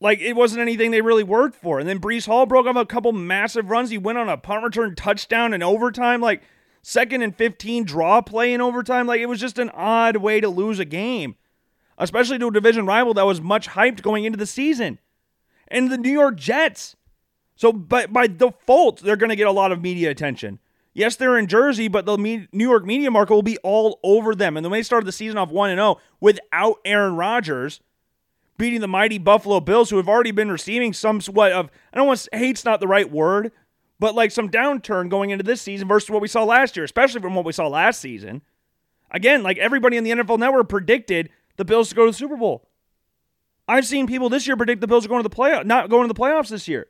Like 0.00 0.18
it 0.18 0.32
wasn't 0.32 0.62
anything 0.62 0.90
they 0.90 1.02
really 1.02 1.22
worked 1.22 1.54
for. 1.54 1.78
And 1.78 1.88
then 1.88 2.00
Breece 2.00 2.26
Hall 2.26 2.46
broke 2.46 2.66
off 2.66 2.74
a 2.74 2.84
couple 2.84 3.12
massive 3.12 3.70
runs. 3.70 3.90
He 3.90 3.98
went 3.98 4.18
on 4.18 4.28
a 4.28 4.36
punt 4.36 4.64
return 4.64 4.96
touchdown 4.96 5.54
in 5.54 5.62
overtime, 5.62 6.20
like 6.20 6.42
second 6.82 7.22
and 7.22 7.36
15 7.36 7.84
draw 7.84 8.20
play 8.20 8.52
in 8.52 8.60
overtime. 8.60 9.06
Like 9.06 9.20
it 9.20 9.26
was 9.26 9.38
just 9.38 9.60
an 9.60 9.70
odd 9.70 10.16
way 10.16 10.40
to 10.40 10.48
lose 10.48 10.80
a 10.80 10.84
game 10.84 11.36
especially 11.98 12.38
to 12.38 12.48
a 12.48 12.52
division 12.52 12.86
rival 12.86 13.14
that 13.14 13.26
was 13.26 13.40
much 13.40 13.70
hyped 13.70 14.02
going 14.02 14.24
into 14.24 14.38
the 14.38 14.46
season. 14.46 14.98
And 15.68 15.90
the 15.90 15.98
New 15.98 16.10
York 16.10 16.36
Jets. 16.36 16.96
So, 17.54 17.72
but 17.72 18.12
by 18.12 18.26
default, 18.26 19.00
they're 19.00 19.16
going 19.16 19.30
to 19.30 19.36
get 19.36 19.46
a 19.46 19.52
lot 19.52 19.72
of 19.72 19.80
media 19.80 20.10
attention. 20.10 20.58
Yes, 20.94 21.16
they're 21.16 21.38
in 21.38 21.46
Jersey, 21.46 21.88
but 21.88 22.04
the 22.04 22.16
New 22.16 22.46
York 22.52 22.84
media 22.84 23.10
market 23.10 23.34
will 23.34 23.42
be 23.42 23.58
all 23.58 23.98
over 24.02 24.34
them. 24.34 24.56
And 24.56 24.64
when 24.64 24.78
they 24.78 24.82
started 24.82 25.06
the 25.06 25.12
season 25.12 25.38
off 25.38 25.50
1 25.50 25.70
0 25.70 25.98
without 26.20 26.80
Aaron 26.84 27.16
Rodgers, 27.16 27.80
beating 28.58 28.80
the 28.80 28.88
mighty 28.88 29.18
Buffalo 29.18 29.60
Bills, 29.60 29.88
who 29.88 29.96
have 29.96 30.08
already 30.08 30.32
been 30.32 30.50
receiving 30.50 30.92
some 30.92 31.20
what 31.22 31.52
of, 31.52 31.70
I 31.92 31.96
don't 31.96 32.06
want 32.06 32.20
to, 32.20 32.36
hate's 32.36 32.64
not 32.64 32.80
the 32.80 32.86
right 32.86 33.10
word, 33.10 33.52
but 33.98 34.14
like 34.14 34.30
some 34.30 34.50
downturn 34.50 35.08
going 35.08 35.30
into 35.30 35.44
this 35.44 35.62
season 35.62 35.88
versus 35.88 36.10
what 36.10 36.20
we 36.20 36.28
saw 36.28 36.44
last 36.44 36.76
year, 36.76 36.84
especially 36.84 37.22
from 37.22 37.34
what 37.34 37.46
we 37.46 37.52
saw 37.52 37.68
last 37.68 38.00
season. 38.00 38.42
Again, 39.10 39.42
like 39.42 39.58
everybody 39.58 39.96
in 39.96 40.04
the 40.04 40.10
NFL 40.10 40.38
Network 40.38 40.68
predicted 40.68 41.30
the 41.56 41.64
Bills 41.64 41.88
to 41.88 41.94
go 41.94 42.04
to 42.04 42.10
the 42.10 42.16
Super 42.16 42.36
Bowl. 42.36 42.68
I've 43.66 43.86
seen 43.86 44.06
people 44.06 44.28
this 44.28 44.46
year 44.46 44.56
predict 44.56 44.80
the 44.80 44.86
Bills 44.86 45.06
are 45.06 45.08
going 45.08 45.22
to 45.22 45.28
the 45.28 45.34
playoff, 45.34 45.64
not 45.64 45.88
going 45.88 46.06
to 46.06 46.12
the 46.12 46.18
playoffs 46.18 46.48
this 46.48 46.68
year. 46.68 46.88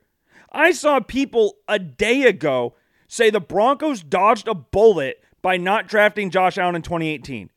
I 0.51 0.73
saw 0.73 1.01
people 1.01 1.57
a 1.69 1.79
day 1.79 2.25
ago 2.25 2.75
say 3.13 3.29
the 3.29 3.41
Broncos 3.41 4.03
dodged 4.03 4.49
a 4.49 4.55
bullet 4.55 5.23
by 5.43 5.59
not 5.59 5.87
drafting 5.87 6.31
Josh 6.31 6.57
Allen 6.57 6.77
in 6.77 6.81
2018. 6.81 7.51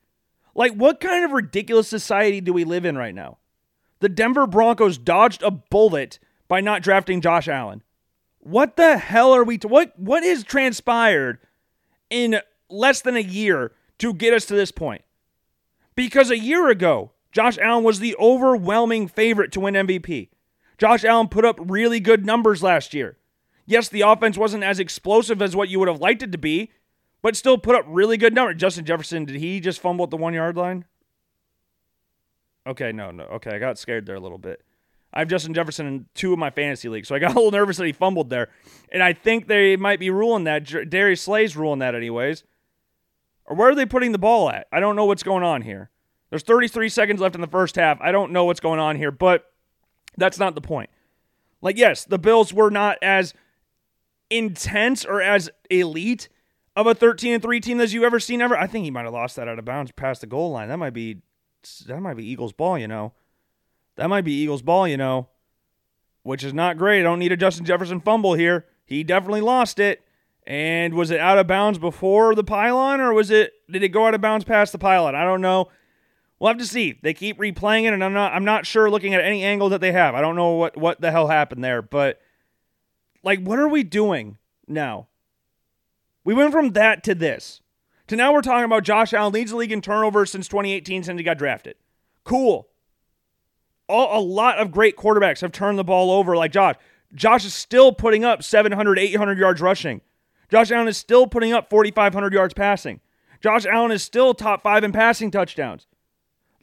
Like, 0.53 0.73
what 0.73 0.99
kind 0.99 1.23
of 1.23 1.31
ridiculous 1.31 1.87
society 1.87 2.41
do 2.41 2.51
we 2.51 2.65
live 2.65 2.83
in 2.83 2.97
right 2.97 3.15
now? 3.15 3.37
The 4.01 4.09
Denver 4.09 4.47
Broncos 4.47 4.97
dodged 4.97 5.41
a 5.43 5.51
bullet 5.51 6.19
by 6.49 6.59
not 6.59 6.81
drafting 6.81 7.21
Josh 7.21 7.47
Allen. 7.47 7.83
What 8.39 8.75
the 8.75 8.97
hell 8.97 9.31
are 9.31 9.45
we? 9.45 9.57
What 9.63 9.97
what 9.97 10.23
is 10.23 10.43
transpired 10.43 11.39
in 12.09 12.41
less 12.69 13.01
than 13.01 13.15
a 13.15 13.21
year 13.21 13.71
to 13.99 14.13
get 14.13 14.33
us 14.33 14.45
to 14.47 14.55
this 14.55 14.71
point? 14.71 15.03
Because 15.95 16.29
a 16.31 16.37
year 16.37 16.67
ago, 16.67 17.11
Josh 17.31 17.57
Allen 17.59 17.85
was 17.85 17.99
the 17.99 18.15
overwhelming 18.17 19.07
favorite 19.07 19.53
to 19.53 19.61
win 19.61 19.73
MVP. 19.73 20.29
Josh 20.77 21.05
Allen 21.05 21.29
put 21.29 21.45
up 21.45 21.59
really 21.61 22.01
good 22.01 22.25
numbers 22.25 22.61
last 22.61 22.93
year. 22.93 23.17
Yes, 23.65 23.89
the 23.89 24.01
offense 24.01 24.37
wasn't 24.37 24.63
as 24.63 24.79
explosive 24.79 25.41
as 25.41 25.55
what 25.55 25.69
you 25.69 25.79
would 25.79 25.87
have 25.87 26.01
liked 26.01 26.21
it 26.21 26.31
to 26.31 26.37
be, 26.37 26.71
but 27.21 27.35
still 27.35 27.57
put 27.57 27.75
up 27.75 27.85
really 27.87 28.17
good 28.17 28.33
numbers. 28.33 28.57
Justin 28.57 28.85
Jefferson, 28.85 29.25
did 29.25 29.37
he 29.37 29.59
just 29.59 29.79
fumble 29.79 30.03
at 30.03 30.11
the 30.11 30.17
one 30.17 30.33
yard 30.33 30.55
line? 30.55 30.85
Okay, 32.67 32.91
no, 32.91 33.11
no. 33.11 33.23
Okay, 33.25 33.51
I 33.55 33.59
got 33.59 33.77
scared 33.77 34.05
there 34.05 34.15
a 34.15 34.19
little 34.19 34.37
bit. 34.37 34.61
I 35.13 35.19
have 35.19 35.27
Justin 35.27 35.53
Jefferson 35.53 35.85
in 35.87 36.05
two 36.13 36.33
of 36.33 36.39
my 36.39 36.49
fantasy 36.49 36.89
leagues, 36.89 37.07
so 37.07 37.15
I 37.15 37.19
got 37.19 37.31
a 37.33 37.35
little 37.35 37.51
nervous 37.51 37.77
that 37.77 37.85
he 37.85 37.93
fumbled 37.93 38.29
there. 38.29 38.49
And 38.91 39.01
I 39.01 39.13
think 39.13 39.47
they 39.47 39.75
might 39.75 39.99
be 39.99 40.09
ruling 40.09 40.43
that. 40.43 40.65
Darius 40.89 41.21
Slay's 41.21 41.55
ruling 41.55 41.79
that, 41.79 41.95
anyways. 41.95 42.43
Or 43.45 43.55
where 43.55 43.69
are 43.69 43.75
they 43.75 43.85
putting 43.85 44.11
the 44.11 44.17
ball 44.17 44.49
at? 44.49 44.67
I 44.71 44.79
don't 44.79 44.95
know 44.95 45.05
what's 45.05 45.23
going 45.23 45.43
on 45.43 45.61
here. 45.61 45.89
There's 46.29 46.43
33 46.43 46.89
seconds 46.89 47.21
left 47.21 47.35
in 47.35 47.41
the 47.41 47.47
first 47.47 47.75
half. 47.75 48.01
I 48.01 48.11
don't 48.11 48.31
know 48.31 48.45
what's 48.45 48.59
going 48.59 48.79
on 48.79 48.95
here, 48.95 49.11
but 49.11 49.45
that's 50.17 50.39
not 50.39 50.55
the 50.55 50.61
point. 50.61 50.89
Like, 51.61 51.77
yes, 51.77 52.03
the 52.03 52.19
Bills 52.19 52.51
were 52.51 52.71
not 52.71 52.97
as 53.01 53.33
intense 54.29 55.05
or 55.05 55.21
as 55.21 55.49
elite 55.69 56.29
of 56.75 56.87
a 56.87 56.93
13 56.93 57.33
and 57.33 57.43
3 57.43 57.59
team 57.59 57.79
as 57.79 57.93
you've 57.93 58.03
ever 58.03 58.19
seen 58.19 58.41
ever. 58.41 58.57
I 58.57 58.67
think 58.67 58.83
he 58.83 58.91
might 58.91 59.05
have 59.05 59.13
lost 59.13 59.35
that 59.37 59.47
out 59.47 59.59
of 59.59 59.65
bounds 59.65 59.91
past 59.91 60.21
the 60.21 60.27
goal 60.27 60.51
line. 60.51 60.69
That 60.69 60.77
might 60.77 60.93
be 60.93 61.21
that 61.87 62.01
might 62.01 62.15
be 62.15 62.27
Eagles 62.27 62.53
ball, 62.53 62.77
you 62.77 62.87
know. 62.87 63.13
That 63.95 64.09
might 64.09 64.25
be 64.25 64.33
Eagles 64.33 64.61
ball, 64.61 64.87
you 64.87 64.97
know. 64.97 65.29
Which 66.23 66.43
is 66.43 66.53
not 66.53 66.77
great. 66.77 67.01
I 67.01 67.03
don't 67.03 67.19
need 67.19 67.31
a 67.31 67.37
Justin 67.37 67.65
Jefferson 67.65 68.01
fumble 68.01 68.33
here. 68.33 68.65
He 68.83 69.03
definitely 69.03 69.41
lost 69.41 69.79
it. 69.79 70.03
And 70.47 70.93
was 70.93 71.11
it 71.11 71.19
out 71.19 71.39
of 71.39 71.47
bounds 71.47 71.79
before 71.79 72.35
the 72.35 72.43
pylon 72.43 72.99
or 72.99 73.13
was 73.13 73.31
it 73.31 73.53
did 73.69 73.83
it 73.83 73.89
go 73.89 74.07
out 74.07 74.13
of 74.13 74.21
bounds 74.21 74.45
past 74.45 74.71
the 74.71 74.77
pylon? 74.77 75.15
I 75.15 75.23
don't 75.23 75.41
know. 75.41 75.69
We'll 76.39 76.49
have 76.49 76.57
to 76.57 76.67
see. 76.67 76.99
They 77.01 77.13
keep 77.13 77.39
replaying 77.39 77.85
it 77.85 77.93
and 77.93 78.03
I'm 78.03 78.13
not 78.13 78.33
I'm 78.33 78.45
not 78.45 78.65
sure 78.65 78.89
looking 78.89 79.13
at 79.13 79.21
any 79.21 79.43
angle 79.43 79.69
that 79.69 79.81
they 79.81 79.91
have. 79.91 80.13
I 80.13 80.21
don't 80.21 80.35
know 80.35 80.51
what 80.51 80.77
what 80.77 81.01
the 81.01 81.11
hell 81.11 81.27
happened 81.27 81.63
there, 81.63 81.81
but 81.81 82.21
like 83.25 83.39
what 83.41 83.59
are 83.59 83.67
we 83.67 83.83
doing 83.83 84.37
now? 84.67 85.07
We 86.23 86.33
went 86.33 86.53
from 86.53 86.71
that 86.71 87.03
to 87.03 87.15
this. 87.15 87.61
To 88.07 88.15
now 88.15 88.31
we're 88.31 88.41
talking 88.41 88.65
about 88.65 88.83
Josh 88.83 89.13
Allen 89.13 89.33
leads 89.33 89.51
the 89.51 89.57
league 89.57 89.71
in 89.71 89.81
turnovers 89.81 90.31
since 90.31 90.47
2018 90.47 91.03
since 91.03 91.17
he 91.17 91.23
got 91.23 91.39
drafted. 91.39 91.75
Cool. 92.23 92.69
All, 93.89 94.19
a 94.19 94.21
lot 94.21 94.59
of 94.59 94.71
great 94.71 94.95
quarterbacks 94.95 95.41
have 95.41 95.51
turned 95.51 95.77
the 95.77 95.83
ball 95.83 96.11
over 96.11 96.37
like 96.37 96.51
Josh. 96.51 96.75
Josh 97.13 97.45
is 97.45 97.53
still 97.53 97.91
putting 97.91 98.23
up 98.23 98.43
700, 98.43 98.99
800 98.99 99.37
yards 99.37 99.61
rushing. 99.61 100.01
Josh 100.49 100.71
Allen 100.71 100.87
is 100.87 100.97
still 100.97 101.27
putting 101.27 101.53
up 101.53 101.69
4,500 101.69 102.33
yards 102.33 102.53
passing. 102.53 102.99
Josh 103.41 103.65
Allen 103.65 103.91
is 103.91 104.03
still 104.03 104.33
top 104.33 104.63
five 104.63 104.83
in 104.83 104.91
passing 104.91 105.31
touchdowns. 105.31 105.87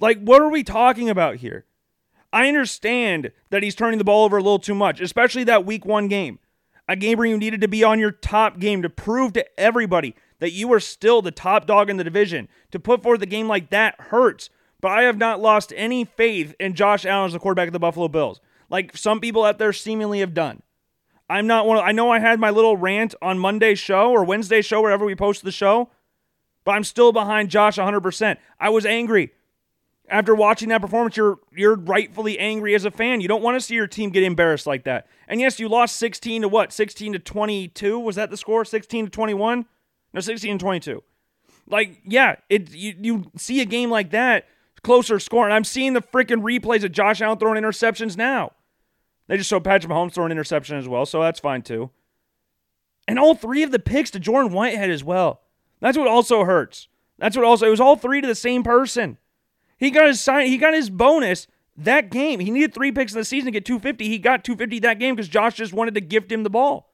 Like, 0.00 0.20
what 0.20 0.40
are 0.40 0.48
we 0.48 0.62
talking 0.62 1.10
about 1.10 1.36
here? 1.36 1.64
I 2.32 2.48
understand 2.48 3.32
that 3.50 3.62
he's 3.62 3.74
turning 3.74 3.98
the 3.98 4.04
ball 4.04 4.24
over 4.24 4.38
a 4.38 4.42
little 4.42 4.58
too 4.58 4.74
much, 4.74 5.00
especially 5.00 5.44
that 5.44 5.66
week 5.66 5.84
one 5.84 6.08
game. 6.08 6.38
A 6.88 6.96
game 6.96 7.18
where 7.18 7.26
you 7.26 7.38
needed 7.38 7.60
to 7.60 7.68
be 7.68 7.84
on 7.84 7.98
your 7.98 8.10
top 8.10 8.58
game 8.58 8.82
to 8.82 8.90
prove 8.90 9.32
to 9.34 9.60
everybody 9.60 10.14
that 10.40 10.52
you 10.52 10.72
are 10.72 10.80
still 10.80 11.22
the 11.22 11.30
top 11.30 11.66
dog 11.66 11.88
in 11.88 11.96
the 11.96 12.04
division. 12.04 12.48
To 12.72 12.80
put 12.80 13.02
forth 13.02 13.22
a 13.22 13.26
game 13.26 13.46
like 13.46 13.70
that 13.70 13.94
hurts, 13.98 14.50
but 14.80 14.90
I 14.90 15.02
have 15.02 15.16
not 15.16 15.40
lost 15.40 15.72
any 15.76 16.04
faith 16.04 16.54
in 16.58 16.74
Josh 16.74 17.06
Allen 17.06 17.26
as 17.26 17.32
the 17.32 17.38
quarterback 17.38 17.68
of 17.68 17.72
the 17.72 17.78
Buffalo 17.78 18.08
Bills, 18.08 18.40
like 18.68 18.96
some 18.96 19.20
people 19.20 19.44
out 19.44 19.58
there 19.58 19.72
seemingly 19.72 20.20
have 20.20 20.34
done. 20.34 20.62
I'm 21.30 21.46
not 21.46 21.66
one. 21.66 21.78
Of, 21.78 21.84
I 21.84 21.92
know 21.92 22.10
I 22.10 22.18
had 22.18 22.40
my 22.40 22.50
little 22.50 22.76
rant 22.76 23.14
on 23.22 23.38
Monday's 23.38 23.78
show 23.78 24.10
or 24.10 24.24
Wednesday's 24.24 24.66
show, 24.66 24.82
wherever 24.82 25.04
we 25.04 25.14
post 25.14 25.44
the 25.44 25.52
show, 25.52 25.90
but 26.64 26.72
I'm 26.72 26.84
still 26.84 27.12
behind 27.12 27.48
Josh 27.48 27.78
100%. 27.78 28.36
I 28.60 28.68
was 28.68 28.84
angry 28.84 29.32
after 30.12 30.34
watching 30.34 30.68
that 30.68 30.80
performance. 30.80 31.16
You're 31.16 31.38
you're 31.52 31.74
rightfully 31.74 32.38
angry 32.38 32.74
as 32.74 32.84
a 32.84 32.90
fan. 32.90 33.20
You 33.20 33.28
don't 33.28 33.42
want 33.42 33.56
to 33.56 33.60
see 33.60 33.74
your 33.74 33.86
team 33.86 34.10
get 34.10 34.22
embarrassed 34.22 34.66
like 34.66 34.84
that. 34.84 35.08
And 35.26 35.40
yes, 35.40 35.58
you 35.58 35.68
lost 35.68 35.96
16 35.96 36.42
to 36.42 36.48
what? 36.48 36.72
16 36.72 37.14
to 37.14 37.18
22. 37.18 37.98
Was 37.98 38.16
that 38.16 38.30
the 38.30 38.36
score? 38.36 38.64
16 38.64 39.06
to 39.06 39.10
21? 39.10 39.66
No, 40.12 40.20
16 40.20 40.50
and 40.50 40.60
22. 40.60 41.02
Like, 41.66 42.00
yeah, 42.04 42.36
it 42.48 42.70
you, 42.72 42.94
you 43.00 43.30
see 43.36 43.60
a 43.60 43.64
game 43.64 43.90
like 43.90 44.10
that, 44.10 44.46
closer 44.82 45.18
score, 45.18 45.44
and 45.44 45.54
I'm 45.54 45.64
seeing 45.64 45.94
the 45.94 46.02
freaking 46.02 46.42
replays 46.42 46.84
of 46.84 46.92
Josh 46.92 47.20
Allen 47.20 47.38
throwing 47.38 47.62
interceptions 47.62 48.16
now. 48.16 48.52
They 49.28 49.36
just 49.38 49.48
showed 49.48 49.64
Patrick 49.64 49.90
Mahomes 49.90 50.12
throwing 50.12 50.32
interception 50.32 50.76
as 50.76 50.88
well, 50.88 51.06
so 51.06 51.22
that's 51.22 51.40
fine 51.40 51.62
too. 51.62 51.90
And 53.08 53.18
all 53.18 53.34
three 53.34 53.62
of 53.62 53.70
the 53.70 53.78
picks 53.78 54.10
to 54.10 54.20
Jordan 54.20 54.52
Whitehead 54.52 54.90
as 54.90 55.02
well. 55.02 55.40
That's 55.80 55.96
what 55.96 56.08
also 56.08 56.44
hurts. 56.44 56.88
That's 57.18 57.36
what 57.36 57.46
also 57.46 57.66
it 57.66 57.70
was 57.70 57.80
all 57.80 57.96
three 57.96 58.20
to 58.20 58.26
the 58.26 58.34
same 58.34 58.62
person. 58.62 59.18
He 59.82 59.90
got 59.90 60.06
his 60.06 60.20
sign. 60.20 60.46
He 60.46 60.58
got 60.58 60.74
his 60.74 60.90
bonus 60.90 61.48
that 61.76 62.08
game. 62.08 62.38
He 62.38 62.52
needed 62.52 62.72
three 62.72 62.92
picks 62.92 63.14
in 63.14 63.18
the 63.18 63.24
season 63.24 63.46
to 63.46 63.50
get 63.50 63.64
250. 63.64 64.06
He 64.06 64.16
got 64.16 64.44
250 64.44 64.78
that 64.78 65.00
game 65.00 65.16
because 65.16 65.26
Josh 65.26 65.54
just 65.54 65.72
wanted 65.72 65.94
to 65.94 66.00
gift 66.00 66.30
him 66.30 66.44
the 66.44 66.50
ball. 66.50 66.92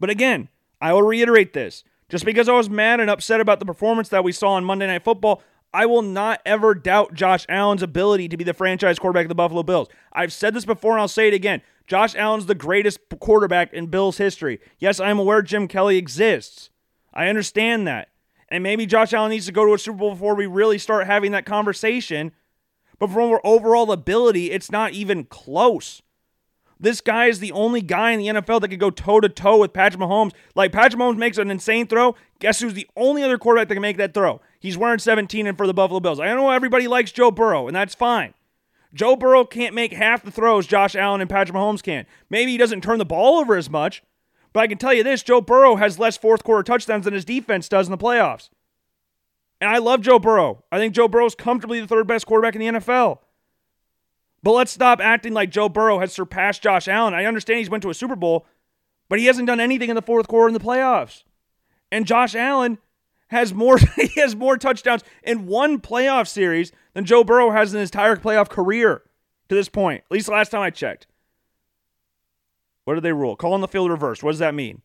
But 0.00 0.10
again, 0.10 0.48
I 0.80 0.92
will 0.92 1.04
reiterate 1.04 1.52
this. 1.52 1.84
Just 2.08 2.24
because 2.24 2.48
I 2.48 2.54
was 2.54 2.68
mad 2.68 2.98
and 2.98 3.08
upset 3.08 3.40
about 3.40 3.60
the 3.60 3.64
performance 3.64 4.08
that 4.08 4.24
we 4.24 4.32
saw 4.32 4.54
on 4.54 4.64
Monday 4.64 4.88
Night 4.88 5.04
Football, 5.04 5.44
I 5.72 5.86
will 5.86 6.02
not 6.02 6.40
ever 6.44 6.74
doubt 6.74 7.14
Josh 7.14 7.46
Allen's 7.48 7.84
ability 7.84 8.28
to 8.28 8.36
be 8.36 8.42
the 8.42 8.52
franchise 8.52 8.98
quarterback 8.98 9.26
of 9.26 9.28
the 9.28 9.36
Buffalo 9.36 9.62
Bills. 9.62 9.86
I've 10.12 10.32
said 10.32 10.54
this 10.54 10.64
before 10.64 10.94
and 10.94 11.00
I'll 11.00 11.06
say 11.06 11.28
it 11.28 11.34
again. 11.34 11.62
Josh 11.86 12.16
Allen's 12.16 12.46
the 12.46 12.56
greatest 12.56 12.98
quarterback 13.20 13.72
in 13.72 13.86
Bills 13.86 14.18
history. 14.18 14.58
Yes, 14.80 14.98
I 14.98 15.10
am 15.10 15.20
aware 15.20 15.40
Jim 15.40 15.68
Kelly 15.68 15.98
exists. 15.98 16.70
I 17.14 17.28
understand 17.28 17.86
that. 17.86 18.08
And 18.48 18.62
maybe 18.62 18.86
Josh 18.86 19.12
Allen 19.12 19.30
needs 19.30 19.46
to 19.46 19.52
go 19.52 19.64
to 19.64 19.74
a 19.74 19.78
Super 19.78 19.98
Bowl 19.98 20.12
before 20.12 20.34
we 20.34 20.46
really 20.46 20.78
start 20.78 21.06
having 21.06 21.32
that 21.32 21.46
conversation. 21.46 22.32
But 22.98 23.10
from 23.10 23.30
our 23.30 23.40
overall 23.44 23.90
ability, 23.92 24.50
it's 24.50 24.70
not 24.70 24.92
even 24.92 25.24
close. 25.24 26.02
This 26.78 27.00
guy 27.00 27.26
is 27.26 27.40
the 27.40 27.52
only 27.52 27.80
guy 27.80 28.12
in 28.12 28.18
the 28.18 28.40
NFL 28.40 28.60
that 28.60 28.68
can 28.68 28.78
go 28.78 28.90
toe 28.90 29.20
to 29.20 29.28
toe 29.28 29.58
with 29.58 29.72
Patrick 29.72 30.00
Mahomes. 30.00 30.32
Like 30.54 30.72
Patrick 30.72 31.00
Mahomes 31.00 31.16
makes 31.16 31.38
an 31.38 31.50
insane 31.50 31.86
throw. 31.86 32.14
Guess 32.38 32.60
who's 32.60 32.74
the 32.74 32.88
only 32.96 33.22
other 33.22 33.38
quarterback 33.38 33.68
that 33.68 33.74
can 33.74 33.82
make 33.82 33.96
that 33.96 34.12
throw? 34.12 34.40
He's 34.60 34.76
wearing 34.76 34.98
17 34.98 35.46
and 35.46 35.56
for 35.56 35.66
the 35.66 35.74
Buffalo 35.74 36.00
Bills. 36.00 36.20
I 36.20 36.26
know 36.34 36.50
everybody 36.50 36.86
likes 36.86 37.12
Joe 37.12 37.30
Burrow, 37.30 37.66
and 37.66 37.74
that's 37.74 37.94
fine. 37.94 38.34
Joe 38.92 39.16
Burrow 39.16 39.44
can't 39.44 39.74
make 39.74 39.92
half 39.92 40.22
the 40.22 40.30
throws 40.30 40.66
Josh 40.66 40.94
Allen 40.94 41.20
and 41.20 41.30
Patrick 41.30 41.56
Mahomes 41.56 41.82
can. 41.82 42.06
Maybe 42.30 42.52
he 42.52 42.58
doesn't 42.58 42.82
turn 42.82 42.98
the 42.98 43.04
ball 43.04 43.38
over 43.38 43.56
as 43.56 43.70
much, 43.70 44.02
but 44.56 44.62
I 44.62 44.68
can 44.68 44.78
tell 44.78 44.94
you 44.94 45.02
this 45.02 45.22
Joe 45.22 45.42
Burrow 45.42 45.76
has 45.76 45.98
less 45.98 46.16
fourth 46.16 46.42
quarter 46.42 46.62
touchdowns 46.62 47.04
than 47.04 47.12
his 47.12 47.26
defense 47.26 47.68
does 47.68 47.88
in 47.88 47.90
the 47.90 47.98
playoffs. 47.98 48.48
And 49.60 49.68
I 49.68 49.76
love 49.76 50.00
Joe 50.00 50.18
Burrow. 50.18 50.64
I 50.72 50.78
think 50.78 50.94
Joe 50.94 51.08
Burrow 51.08 51.26
is 51.26 51.34
comfortably 51.34 51.78
the 51.78 51.86
third 51.86 52.06
best 52.06 52.24
quarterback 52.24 52.54
in 52.54 52.60
the 52.62 52.80
NFL. 52.80 53.18
But 54.42 54.52
let's 54.52 54.72
stop 54.72 54.98
acting 54.98 55.34
like 55.34 55.50
Joe 55.50 55.68
Burrow 55.68 55.98
has 55.98 56.14
surpassed 56.14 56.62
Josh 56.62 56.88
Allen. 56.88 57.12
I 57.12 57.26
understand 57.26 57.58
he's 57.58 57.68
went 57.68 57.82
to 57.82 57.90
a 57.90 57.94
Super 57.94 58.16
Bowl, 58.16 58.46
but 59.10 59.18
he 59.18 59.26
hasn't 59.26 59.46
done 59.46 59.60
anything 59.60 59.90
in 59.90 59.94
the 59.94 60.00
fourth 60.00 60.26
quarter 60.26 60.48
in 60.48 60.54
the 60.54 60.58
playoffs. 60.58 61.24
And 61.92 62.06
Josh 62.06 62.34
Allen 62.34 62.78
has 63.28 63.52
more 63.52 63.76
he 63.96 64.18
has 64.22 64.34
more 64.34 64.56
touchdowns 64.56 65.04
in 65.22 65.44
one 65.44 65.82
playoff 65.82 66.28
series 66.28 66.72
than 66.94 67.04
Joe 67.04 67.24
Burrow 67.24 67.50
has 67.50 67.74
in 67.74 67.80
his 67.80 67.90
entire 67.90 68.16
playoff 68.16 68.48
career 68.48 69.02
to 69.50 69.54
this 69.54 69.68
point. 69.68 70.04
At 70.06 70.12
least 70.12 70.28
the 70.28 70.32
last 70.32 70.48
time 70.48 70.62
I 70.62 70.70
checked. 70.70 71.06
What 72.86 72.94
do 72.94 73.00
they 73.00 73.12
rule? 73.12 73.34
Call 73.34 73.52
on 73.52 73.60
the 73.60 73.66
field 73.66 73.90
reverse. 73.90 74.22
What 74.22 74.30
does 74.30 74.38
that 74.38 74.54
mean? 74.54 74.80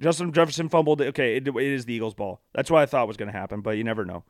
Justin 0.00 0.32
Jefferson 0.32 0.68
fumbled. 0.68 1.02
Okay, 1.02 1.36
it, 1.36 1.48
it 1.48 1.56
is 1.56 1.86
the 1.86 1.92
Eagles' 1.92 2.14
ball. 2.14 2.40
That's 2.54 2.70
what 2.70 2.80
I 2.80 2.86
thought 2.86 3.08
was 3.08 3.16
going 3.16 3.32
to 3.32 3.36
happen, 3.36 3.62
but 3.62 3.76
you 3.76 3.82
never 3.82 4.04
know. 4.04 4.22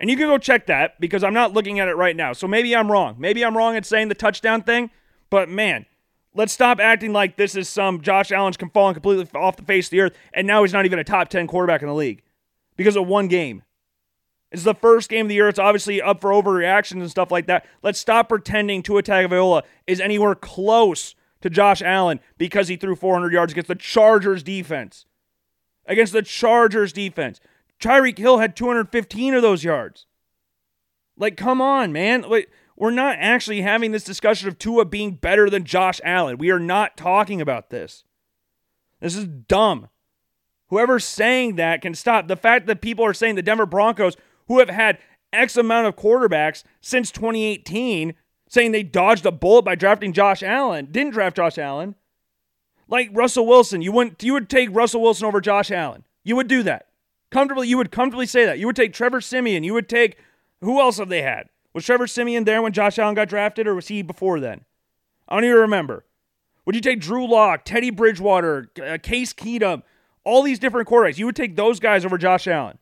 And 0.00 0.10
you 0.10 0.16
can 0.16 0.26
go 0.26 0.36
check 0.36 0.66
that 0.66 1.00
because 1.00 1.22
I'm 1.22 1.32
not 1.32 1.52
looking 1.52 1.78
at 1.78 1.86
it 1.86 1.94
right 1.94 2.16
now. 2.16 2.32
So 2.32 2.48
maybe 2.48 2.74
I'm 2.74 2.90
wrong. 2.90 3.14
Maybe 3.20 3.44
I'm 3.44 3.56
wrong 3.56 3.76
at 3.76 3.86
saying 3.86 4.08
the 4.08 4.16
touchdown 4.16 4.62
thing. 4.62 4.90
But 5.30 5.48
man, 5.48 5.86
let's 6.34 6.52
stop 6.52 6.80
acting 6.80 7.12
like 7.12 7.36
this 7.36 7.54
is 7.54 7.68
some 7.68 8.00
Josh 8.00 8.32
Allen's 8.32 8.56
can 8.56 8.70
falling 8.70 8.94
completely 8.94 9.28
off 9.38 9.54
the 9.54 9.62
face 9.62 9.86
of 9.86 9.90
the 9.92 10.00
earth, 10.00 10.18
and 10.34 10.44
now 10.44 10.62
he's 10.62 10.72
not 10.72 10.84
even 10.84 10.98
a 10.98 11.04
top 11.04 11.28
10 11.28 11.46
quarterback 11.46 11.82
in 11.82 11.88
the 11.88 11.94
league 11.94 12.22
because 12.76 12.96
of 12.96 13.06
one 13.06 13.28
game. 13.28 13.62
It's 14.50 14.64
the 14.64 14.74
first 14.74 15.08
game 15.08 15.26
of 15.26 15.28
the 15.28 15.36
year. 15.36 15.48
It's 15.48 15.60
obviously 15.60 16.02
up 16.02 16.20
for 16.20 16.30
overreactions 16.30 17.00
and 17.00 17.10
stuff 17.10 17.30
like 17.30 17.46
that. 17.46 17.64
Let's 17.80 18.00
stop 18.00 18.28
pretending 18.28 18.82
Tua 18.82 19.04
Tagovailoa 19.04 19.62
is 19.86 20.00
anywhere 20.00 20.34
close 20.34 21.14
to 21.42 21.50
Josh 21.50 21.82
Allen 21.82 22.20
because 22.38 22.68
he 22.68 22.76
threw 22.76 22.96
400 22.96 23.32
yards 23.32 23.52
against 23.52 23.68
the 23.68 23.74
Chargers 23.74 24.42
defense. 24.42 25.06
Against 25.86 26.12
the 26.12 26.22
Chargers 26.22 26.92
defense. 26.92 27.40
Tyreek 27.80 28.18
Hill 28.18 28.38
had 28.38 28.56
215 28.56 29.34
of 29.34 29.42
those 29.42 29.64
yards. 29.64 30.06
Like, 31.16 31.36
come 31.36 31.60
on, 31.60 31.92
man. 31.92 32.22
Like, 32.22 32.48
we're 32.76 32.90
not 32.90 33.16
actually 33.18 33.62
having 33.62 33.92
this 33.92 34.04
discussion 34.04 34.48
of 34.48 34.58
Tua 34.58 34.84
being 34.84 35.14
better 35.14 35.50
than 35.50 35.64
Josh 35.64 36.00
Allen. 36.04 36.38
We 36.38 36.50
are 36.50 36.58
not 36.58 36.96
talking 36.96 37.40
about 37.40 37.70
this. 37.70 38.04
This 39.00 39.16
is 39.16 39.26
dumb. 39.26 39.88
Whoever's 40.68 41.04
saying 41.04 41.56
that 41.56 41.82
can 41.82 41.94
stop. 41.94 42.28
The 42.28 42.36
fact 42.36 42.66
that 42.66 42.80
people 42.80 43.04
are 43.04 43.12
saying 43.12 43.34
the 43.34 43.42
Denver 43.42 43.66
Broncos, 43.66 44.16
who 44.46 44.58
have 44.58 44.70
had 44.70 44.98
X 45.32 45.56
amount 45.56 45.86
of 45.86 45.96
quarterbacks 45.96 46.62
since 46.80 47.10
2018, 47.10 48.14
saying 48.52 48.70
they 48.72 48.82
dodged 48.82 49.24
a 49.24 49.32
bullet 49.32 49.62
by 49.62 49.74
drafting 49.74 50.12
Josh 50.12 50.42
Allen, 50.42 50.88
didn't 50.90 51.14
draft 51.14 51.36
Josh 51.36 51.56
Allen. 51.56 51.94
Like 52.86 53.08
Russell 53.14 53.46
Wilson, 53.46 53.80
you 53.80 53.92
wouldn't 53.92 54.22
you 54.22 54.34
would 54.34 54.50
take 54.50 54.68
Russell 54.74 55.00
Wilson 55.00 55.24
over 55.24 55.40
Josh 55.40 55.70
Allen. 55.70 56.04
You 56.22 56.36
would 56.36 56.48
do 56.48 56.62
that. 56.64 56.88
Comfortably, 57.30 57.66
you 57.66 57.78
would 57.78 57.90
comfortably 57.90 58.26
say 58.26 58.44
that. 58.44 58.58
You 58.58 58.66
would 58.66 58.76
take 58.76 58.92
Trevor 58.92 59.22
Siemian. 59.22 59.64
You 59.64 59.72
would 59.72 59.88
take 59.88 60.18
who 60.60 60.80
else 60.80 60.98
have 60.98 61.08
they 61.08 61.22
had? 61.22 61.48
Was 61.72 61.86
Trevor 61.86 62.06
Siemian 62.06 62.44
there 62.44 62.60
when 62.60 62.74
Josh 62.74 62.98
Allen 62.98 63.14
got 63.14 63.30
drafted, 63.30 63.66
or 63.66 63.74
was 63.74 63.88
he 63.88 64.02
before 64.02 64.38
then? 64.38 64.66
I 65.26 65.36
don't 65.36 65.44
even 65.44 65.56
remember. 65.56 66.04
Would 66.66 66.74
you 66.74 66.82
take 66.82 67.00
Drew 67.00 67.26
Lock, 67.26 67.64
Teddy 67.64 67.88
Bridgewater, 67.88 68.70
uh, 68.84 68.98
Case 69.02 69.32
Keenum, 69.32 69.82
all 70.24 70.42
these 70.42 70.58
different 70.58 70.88
quarterbacks? 70.88 71.16
You 71.16 71.24
would 71.24 71.36
take 71.36 71.56
those 71.56 71.80
guys 71.80 72.04
over 72.04 72.18
Josh 72.18 72.46
Allen. 72.46 72.76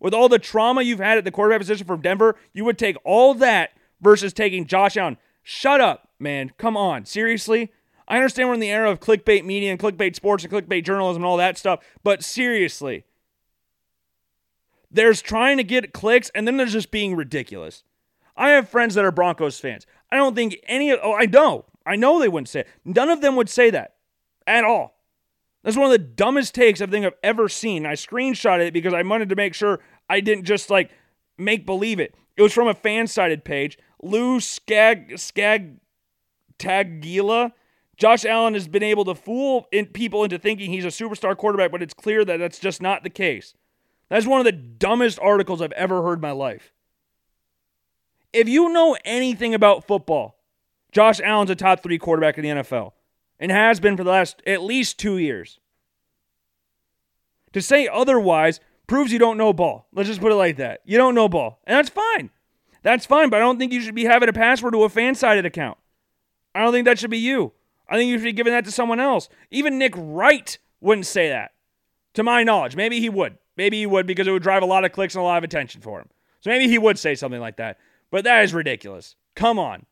With 0.00 0.14
all 0.14 0.30
the 0.30 0.38
trauma 0.38 0.80
you've 0.80 0.98
had 0.98 1.18
at 1.18 1.24
the 1.24 1.30
quarterback 1.30 1.60
position 1.60 1.86
from 1.86 2.00
Denver, 2.00 2.36
you 2.54 2.64
would 2.64 2.78
take 2.78 2.96
all 3.04 3.34
that 3.34 3.72
versus 4.00 4.32
taking 4.32 4.66
Josh 4.66 4.96
Allen. 4.96 5.16
Shut 5.42 5.80
up, 5.80 6.08
man. 6.18 6.52
Come 6.58 6.76
on. 6.76 7.04
Seriously? 7.04 7.72
I 8.06 8.16
understand 8.16 8.48
we're 8.48 8.54
in 8.54 8.60
the 8.60 8.70
era 8.70 8.90
of 8.90 9.00
clickbait 9.00 9.44
media 9.44 9.70
and 9.70 9.78
clickbait 9.78 10.14
sports 10.14 10.42
and 10.42 10.52
clickbait 10.52 10.84
journalism 10.84 11.22
and 11.22 11.28
all 11.28 11.36
that 11.36 11.58
stuff, 11.58 11.84
but 12.02 12.24
seriously. 12.24 13.04
There's 14.90 15.20
trying 15.20 15.58
to 15.58 15.64
get 15.64 15.92
clicks 15.92 16.30
and 16.34 16.46
then 16.46 16.56
there's 16.56 16.72
just 16.72 16.90
being 16.90 17.14
ridiculous. 17.14 17.84
I 18.36 18.50
have 18.50 18.68
friends 18.68 18.94
that 18.94 19.04
are 19.04 19.12
Broncos 19.12 19.60
fans. 19.60 19.86
I 20.10 20.16
don't 20.16 20.34
think 20.34 20.56
any 20.66 20.90
of, 20.90 21.00
oh, 21.02 21.14
I 21.14 21.26
know. 21.26 21.66
I 21.84 21.96
know 21.96 22.18
they 22.18 22.28
wouldn't 22.28 22.48
say 22.48 22.60
it. 22.60 22.68
None 22.84 23.10
of 23.10 23.20
them 23.20 23.36
would 23.36 23.50
say 23.50 23.70
that 23.70 23.96
at 24.46 24.64
all. 24.64 24.98
That's 25.62 25.76
one 25.76 25.86
of 25.86 25.92
the 25.92 25.98
dumbest 25.98 26.54
takes 26.54 26.80
I 26.80 26.86
think 26.86 27.04
I've 27.04 27.12
ever 27.22 27.48
seen. 27.48 27.84
I 27.84 27.92
screenshot 27.92 28.60
it 28.60 28.72
because 28.72 28.94
I 28.94 29.02
wanted 29.02 29.28
to 29.28 29.36
make 29.36 29.54
sure 29.54 29.80
I 30.08 30.20
didn't 30.20 30.44
just 30.44 30.70
like 30.70 30.90
make 31.36 31.66
believe 31.66 32.00
it. 32.00 32.14
It 32.38 32.42
was 32.42 32.52
from 32.52 32.68
a 32.68 32.74
FanSided 32.74 33.42
page. 33.42 33.76
Lou 34.00 34.38
Skag 34.38 35.18
Tagila. 36.58 37.52
Josh 37.96 38.24
Allen 38.24 38.54
has 38.54 38.68
been 38.68 38.84
able 38.84 39.04
to 39.06 39.16
fool 39.16 39.66
in 39.72 39.86
people 39.86 40.22
into 40.22 40.38
thinking 40.38 40.70
he's 40.70 40.84
a 40.84 40.88
superstar 40.88 41.36
quarterback, 41.36 41.72
but 41.72 41.82
it's 41.82 41.94
clear 41.94 42.24
that 42.24 42.36
that's 42.36 42.60
just 42.60 42.80
not 42.80 43.02
the 43.02 43.10
case. 43.10 43.54
That's 44.08 44.24
one 44.24 44.38
of 44.38 44.44
the 44.44 44.52
dumbest 44.52 45.18
articles 45.18 45.60
I've 45.60 45.72
ever 45.72 46.00
heard 46.02 46.18
in 46.18 46.20
my 46.20 46.30
life. 46.30 46.72
If 48.32 48.48
you 48.48 48.68
know 48.68 48.96
anything 49.04 49.52
about 49.52 49.84
football, 49.84 50.38
Josh 50.92 51.20
Allen's 51.20 51.50
a 51.50 51.56
top 51.56 51.82
three 51.82 51.98
quarterback 51.98 52.38
in 52.38 52.44
the 52.44 52.62
NFL 52.62 52.92
and 53.40 53.50
has 53.50 53.80
been 53.80 53.96
for 53.96 54.04
the 54.04 54.10
last 54.10 54.42
at 54.46 54.62
least 54.62 54.96
two 55.00 55.18
years. 55.18 55.58
To 57.52 57.60
say 57.60 57.88
otherwise 57.88 58.60
proves 58.88 59.12
you 59.12 59.20
don't 59.20 59.38
know 59.38 59.52
ball. 59.52 59.86
Let's 59.92 60.08
just 60.08 60.20
put 60.20 60.32
it 60.32 60.36
like 60.36 60.56
that. 60.56 60.80
You 60.84 60.98
don't 60.98 61.14
know 61.14 61.28
ball. 61.28 61.60
And 61.64 61.76
that's 61.76 61.90
fine. 61.90 62.30
That's 62.82 63.06
fine, 63.06 63.30
but 63.30 63.36
I 63.36 63.40
don't 63.40 63.58
think 63.58 63.72
you 63.72 63.80
should 63.80 63.94
be 63.94 64.04
having 64.04 64.28
a 64.28 64.32
password 64.32 64.72
to 64.72 64.82
a 64.82 64.88
FanSided 64.88 65.44
account. 65.44 65.78
I 66.54 66.62
don't 66.62 66.72
think 66.72 66.86
that 66.86 66.98
should 66.98 67.10
be 67.10 67.18
you. 67.18 67.52
I 67.88 67.96
think 67.96 68.08
you 68.08 68.18
should 68.18 68.24
be 68.24 68.32
giving 68.32 68.52
that 68.52 68.64
to 68.64 68.72
someone 68.72 68.98
else. 68.98 69.28
Even 69.50 69.78
Nick 69.78 69.94
Wright 69.96 70.58
wouldn't 70.80 71.06
say 71.06 71.28
that, 71.28 71.52
to 72.14 72.22
my 72.22 72.42
knowledge. 72.42 72.76
Maybe 72.76 73.00
he 73.00 73.08
would. 73.08 73.38
Maybe 73.56 73.78
he 73.78 73.86
would 73.86 74.06
because 74.06 74.26
it 74.26 74.32
would 74.32 74.42
drive 74.42 74.62
a 74.62 74.66
lot 74.66 74.84
of 74.84 74.92
clicks 74.92 75.14
and 75.14 75.22
a 75.22 75.24
lot 75.24 75.38
of 75.38 75.44
attention 75.44 75.80
for 75.80 76.00
him. 76.00 76.08
So 76.40 76.50
maybe 76.50 76.68
he 76.68 76.78
would 76.78 76.98
say 76.98 77.14
something 77.14 77.40
like 77.40 77.56
that. 77.56 77.78
But 78.10 78.24
that 78.24 78.44
is 78.44 78.54
ridiculous. 78.54 79.16
Come 79.34 79.58
on. 79.58 79.84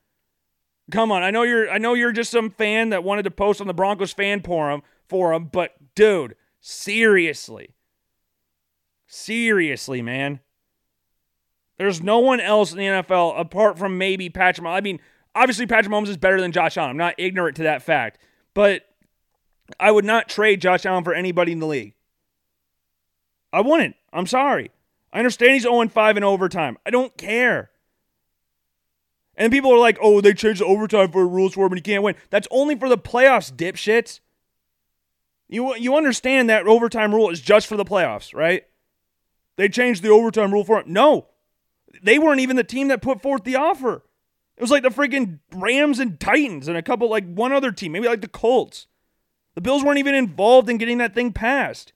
Come 0.91 1.11
on. 1.11 1.23
I 1.23 1.31
know 1.31 1.43
you're 1.43 1.69
I 1.69 1.79
know 1.79 1.95
you're 1.95 2.13
just 2.13 2.31
some 2.31 2.51
fan 2.51 2.91
that 2.91 3.03
wanted 3.03 3.25
to 3.25 3.31
post 3.31 3.61
on 3.61 3.67
the 3.67 3.75
Broncos 3.75 4.13
fan 4.13 4.41
forum 4.41 4.83
forum, 5.09 5.51
but 5.53 5.75
dude, 5.95 6.37
seriously. 6.61 7.75
Seriously, 9.07 10.03
man. 10.03 10.41
There's 11.79 12.03
no 12.03 12.19
one 12.19 12.41
else 12.41 12.73
in 12.73 12.79
the 12.79 12.85
NFL 12.85 13.39
apart 13.39 13.79
from 13.79 13.99
maybe 13.99 14.31
Patrick 14.31 14.67
Mahomes. 14.67 14.77
I 14.77 14.81
mean, 14.81 15.01
obviously 15.35 15.67
Patrick 15.67 15.93
Mahomes 15.93 16.09
is 16.09 16.17
better 16.17 16.41
than 16.41 16.53
Josh 16.53 16.77
Allen. 16.77 16.91
I'm 16.91 16.97
not 16.97 17.15
ignorant 17.19 17.57
to 17.57 17.65
that 17.65 17.83
fact. 17.83 18.19
But 18.55 18.83
I 19.79 19.91
would 19.91 20.05
not 20.05 20.29
trade 20.29 20.61
Josh 20.61 20.87
Allen 20.87 21.05
for 21.05 21.15
anybody 21.15 21.53
in 21.53 21.59
the 21.59 21.67
league. 21.67 21.95
I 23.53 23.61
wouldn't. 23.61 23.97
I'm 24.13 24.27
sorry. 24.27 24.71
I 25.13 25.19
understand 25.19 25.53
he's 25.53 25.63
0 25.63 25.89
5 25.89 26.17
in 26.17 26.25
overtime. 26.25 26.79
I 26.85 26.91
don't 26.91 27.17
care. 27.17 27.71
And 29.37 29.53
people 29.53 29.73
are 29.73 29.79
like, 29.79 29.99
oh, 30.01 30.21
they 30.21 30.33
changed 30.33 30.63
the 30.63 30.67
overtime 30.67 31.13
for 31.13 31.27
rules 31.27 31.55
for 31.55 31.67
him 31.67 31.73
and 31.73 31.79
he 31.79 31.83
can't 31.83 32.03
win. 32.03 32.15
That's 32.31 32.49
only 32.51 32.75
for 32.75 32.89
the 32.89 32.97
playoffs, 32.97 33.53
dipshits. 33.53 34.21
You, 35.49 35.77
you 35.77 35.95
understand 35.95 36.49
that 36.49 36.67
overtime 36.67 37.15
rule 37.15 37.31
is 37.31 37.41
just 37.41 37.67
for 37.67 37.77
the 37.77 37.85
playoffs, 37.85 38.35
right? 38.35 38.65
They 39.57 39.69
changed 39.69 40.03
the 40.03 40.11
overtime 40.11 40.53
rule 40.53 40.65
for 40.65 40.81
him. 40.81 40.93
No, 40.93 41.29
they 42.03 42.19
weren't 42.19 42.41
even 42.41 42.57
the 42.57 42.65
team 42.65 42.89
that 42.89 43.03
put 43.03 43.23
forth 43.23 43.45
the 43.45 43.57
offer. 43.57 44.05
It 44.57 44.63
was 44.63 44.71
like 44.71 44.83
the 44.83 44.89
freaking 44.89 45.41
Rams 45.53 45.99
and 45.99 46.19
Titans 46.19 46.69
and 46.69 46.77
a 46.77 46.83
couple, 46.83 47.11
like 47.11 47.27
one 47.27 47.53
other 47.53 47.73
team, 47.73 47.93
maybe 47.93 48.09
like 48.09 48.23
the 48.23 48.29
Colts. 48.29 48.87
The 49.55 49.61
Bills 49.61 49.85
weren't 49.85 49.99
even 49.99 50.15
involved 50.15 50.69
in 50.69 50.79
getting 50.79 50.99
that 50.99 51.15
thing 51.15 51.33
passed. 51.33 51.93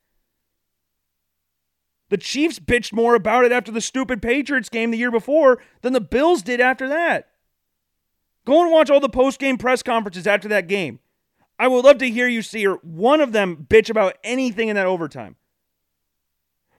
The 2.10 2.18
Chiefs 2.18 2.58
bitched 2.58 2.92
more 2.92 3.14
about 3.14 3.44
it 3.44 3.52
after 3.52 3.70
the 3.70 3.80
stupid 3.80 4.20
Patriots 4.20 4.68
game 4.68 4.90
the 4.90 4.98
year 4.98 5.12
before 5.12 5.58
than 5.82 5.92
the 5.92 6.00
Bills 6.00 6.42
did 6.42 6.60
after 6.60 6.88
that. 6.88 7.28
Go 8.44 8.62
and 8.62 8.72
watch 8.72 8.90
all 8.90 9.00
the 9.00 9.08
post 9.08 9.38
game 9.38 9.58
press 9.58 9.82
conferences 9.82 10.26
after 10.26 10.48
that 10.48 10.66
game. 10.66 10.98
I 11.58 11.68
would 11.68 11.84
love 11.84 11.98
to 11.98 12.10
hear 12.10 12.26
you 12.26 12.42
see 12.42 12.66
or 12.66 12.76
one 12.76 13.20
of 13.20 13.32
them 13.32 13.66
bitch 13.68 13.90
about 13.90 14.16
anything 14.24 14.68
in 14.68 14.76
that 14.76 14.86
overtime. 14.86 15.36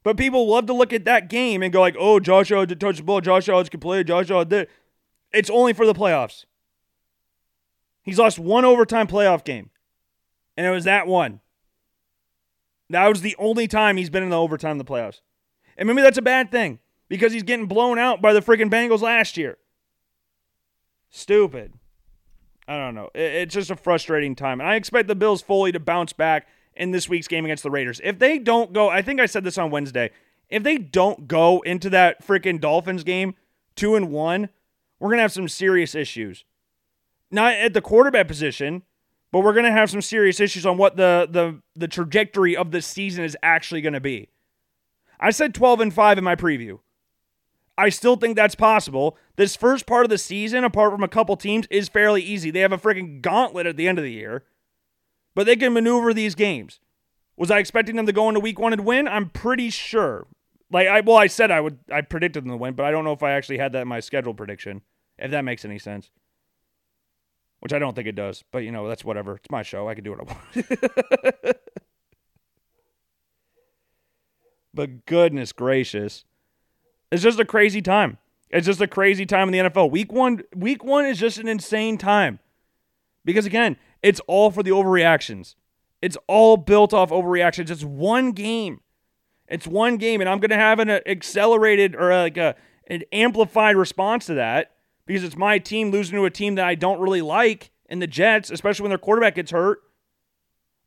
But 0.04 0.18
people 0.18 0.48
love 0.48 0.66
to 0.66 0.74
look 0.74 0.94
at 0.94 1.06
that 1.06 1.30
game 1.30 1.62
and 1.62 1.72
go 1.72 1.80
like, 1.82 1.96
"Oh, 1.98 2.20
Josh 2.20 2.52
Allen 2.52 2.68
did 2.68 2.80
touch 2.80 2.98
the 2.98 3.04
ball. 3.04 3.22
Josh 3.22 3.48
Allen 3.48 3.66
can 3.68 3.80
play. 3.80 4.04
Josh 4.04 4.30
Allen 4.32 4.48
did." 4.48 4.68
It's 5.32 5.50
only 5.50 5.74
for 5.74 5.86
the 5.86 5.94
playoffs. 5.94 6.46
He's 8.02 8.18
lost 8.18 8.40
one 8.40 8.66
overtime 8.66 9.08
playoff 9.08 9.44
game, 9.44 9.70
and 10.58 10.66
it 10.66 10.72
was 10.72 10.86
that 10.86 11.08
one. 11.08 11.40
That 12.90 13.08
was 13.08 13.22
the 13.22 13.36
only 13.38 13.68
time 13.68 13.96
he's 13.96 14.10
been 14.10 14.24
in 14.24 14.32
the 14.32 14.40
overtime 14.40 14.72
in 14.72 14.78
the 14.80 14.84
playoffs. 14.84 15.22
And 15.78 15.88
maybe 15.88 16.02
that's 16.02 16.18
a 16.18 16.22
bad 16.22 16.52
thing 16.52 16.80
because 17.08 17.32
he's 17.32 17.44
getting 17.44 17.68
blown 17.68 17.98
out 17.98 18.22
by 18.22 18.34
the 18.34 18.42
freaking 18.42 18.70
Bengals 18.70 19.02
last 19.02 19.38
year. 19.38 19.58
Stupid. 21.10 21.74
I 22.68 22.78
don't 22.78 22.96
know. 22.96 23.10
It's 23.14 23.54
just 23.54 23.72
a 23.72 23.76
frustrating 23.76 24.36
time. 24.36 24.60
And 24.60 24.70
I 24.70 24.76
expect 24.76 25.08
the 25.08 25.16
Bills 25.16 25.42
fully 25.42 25.72
to 25.72 25.80
bounce 25.80 26.14
back 26.14 26.48
in 26.76 26.92
this 26.92 27.10
week's 27.10 27.28
game 27.28 27.46
against 27.46 27.64
the 27.64 27.72
Raiders. 27.72 28.02
If 28.04 28.20
they 28.20 28.38
don't 28.38 28.74
go, 28.74 28.90
I 28.90 29.02
think 29.02 29.20
I 29.20 29.26
said 29.26 29.44
this 29.44 29.58
on 29.58 29.72
Wednesday. 29.72 30.12
If 30.50 30.64
they 30.64 30.78
don't 30.78 31.28
go 31.28 31.62
into 31.62 31.90
that 31.92 32.26
freaking 32.26 32.60
Dolphins 32.60 33.04
game 33.04 33.36
2 33.76 33.96
and 33.96 34.12
1, 34.12 34.50
we're 35.00 35.16
to 35.16 35.22
have 35.22 35.32
some 35.32 35.48
serious 35.48 35.96
issues. 35.96 36.44
Not 37.32 37.54
at 37.54 37.74
the 37.74 37.82
quarterback 37.82 38.28
position, 38.28 38.84
but 39.32 39.40
we're 39.40 39.54
to 39.66 39.72
have 39.72 39.90
some 39.90 40.02
serious 40.02 40.40
issues 40.40 40.66
on 40.66 40.78
what 40.78 40.98
the 40.98 41.28
the 41.30 41.62
the 41.76 41.88
trajectory 41.88 42.56
of 42.56 42.72
the 42.72 42.82
season 42.82 43.24
is 43.24 43.38
actually 43.42 43.82
to 43.94 44.02
be. 44.02 44.30
I 45.20 45.32
said 45.32 45.54
12 45.54 45.80
and 45.80 45.94
5 45.94 46.18
in 46.18 46.24
my 46.24 46.36
preview. 46.36 46.80
I 47.78 47.90
still 47.90 48.16
think 48.16 48.36
that's 48.36 48.56
possible. 48.56 49.18
This 49.38 49.56
first 49.56 49.86
part 49.86 50.04
of 50.04 50.10
the 50.10 50.18
season, 50.18 50.64
apart 50.64 50.92
from 50.92 51.04
a 51.04 51.08
couple 51.08 51.38
teams, 51.38 51.68
is 51.70 51.90
fairly 51.90 52.22
easy. 52.22 52.52
They 52.52 52.60
have 52.60 52.74
a 52.74 52.78
freaking 52.78 53.22
gauntlet 53.22 53.66
at 53.66 53.78
the 53.78 53.88
end 53.88 53.98
of 53.98 54.04
the 54.04 54.12
year, 54.12 54.44
but 55.36 55.46
they 55.46 55.56
can 55.56 55.74
maneuver 55.74 56.14
these 56.14 56.36
games. 56.36 56.80
Was 57.38 57.50
I 57.52 57.60
expecting 57.60 57.96
them 57.96 58.06
to 58.06 58.14
go 58.14 58.28
into 58.28 58.40
week 58.40 58.60
one 58.60 58.74
and 58.74 58.86
win? 58.86 59.08
I'm 59.08 59.30
pretty 59.30 59.70
sure. 59.70 60.28
Like 60.72 60.88
I 60.88 61.02
well, 61.02 61.18
I 61.18 61.28
said 61.28 61.52
I 61.52 61.60
would 61.60 61.80
I 61.92 62.02
predicted 62.02 62.44
them 62.44 62.52
to 62.52 62.58
win, 62.58 62.76
but 62.76 62.86
I 62.86 62.92
don't 62.92 63.04
know 63.04 63.14
if 63.14 63.24
I 63.24 63.32
actually 63.32 63.58
had 63.58 63.74
that 63.74 63.82
in 63.82 63.88
my 63.88 64.00
schedule 64.00 64.34
prediction, 64.34 64.82
if 65.18 65.32
that 65.32 65.44
makes 65.44 65.66
any 65.66 65.80
sense. 65.80 66.12
Which 67.60 67.74
I 67.74 67.80
don't 67.80 67.96
think 67.96 68.08
it 68.08 68.16
does, 68.16 68.44
but 68.52 68.60
you 68.60 68.72
know, 68.72 68.88
that's 68.88 69.04
whatever. 69.04 69.36
It's 69.36 69.52
my 69.52 69.64
show. 69.64 69.88
I 69.88 69.96
can 69.96 70.04
do 70.04 70.12
what 70.12 70.20
I 70.22 70.24
want. 70.24 71.58
but 74.74 75.06
goodness 75.06 75.52
gracious. 75.52 76.26
It's 77.12 77.22
just 77.22 77.40
a 77.40 77.46
crazy 77.46 77.82
time. 77.82 78.18
It's 78.50 78.66
just 78.66 78.82
a 78.82 78.88
crazy 78.88 79.26
time 79.26 79.48
in 79.50 79.52
the 79.54 79.70
NFL. 79.70 79.92
Week 79.92 80.12
one, 80.12 80.42
week 80.56 80.84
one 80.84 81.06
is 81.06 81.20
just 81.20 81.38
an 81.38 81.48
insane 81.48 81.98
time. 81.98 82.40
Because 83.24 83.46
again, 83.46 83.78
it's 84.04 84.20
all 84.28 84.52
for 84.52 84.64
the 84.64 84.72
overreactions. 84.72 85.56
It's 86.02 86.18
all 86.28 86.58
built 86.58 86.94
off 86.94 87.12
overreactions. 87.12 87.70
It's 87.70 87.84
one 87.84 88.32
game. 88.32 88.82
It's 89.48 89.68
one 89.68 89.98
game, 89.98 90.22
and 90.22 90.30
I'm 90.30 90.40
gonna 90.40 90.56
have 90.56 90.80
an 90.80 90.90
uh, 90.90 91.00
accelerated 91.06 91.96
or 91.96 92.12
uh, 92.12 92.22
like 92.22 92.38
a 92.38 92.56
an 92.88 93.04
amplified 93.12 93.76
response 93.76 94.26
to 94.26 94.34
that 94.36 94.72
because 95.06 95.24
it's 95.24 95.38
my 95.38 95.60
team 95.60 95.92
losing 95.92 96.18
to 96.18 96.26
a 96.26 96.30
team 96.30 96.56
that 96.56 96.66
I 96.66 96.76
don't 96.76 97.00
really 97.00 97.22
like 97.22 97.72
in 97.90 98.00
the 98.00 98.08
Jets, 98.08 98.50
especially 98.50 98.84
when 98.84 98.90
their 98.90 98.98
quarterback 98.98 99.36
gets 99.36 99.52
hurt. 99.52 99.80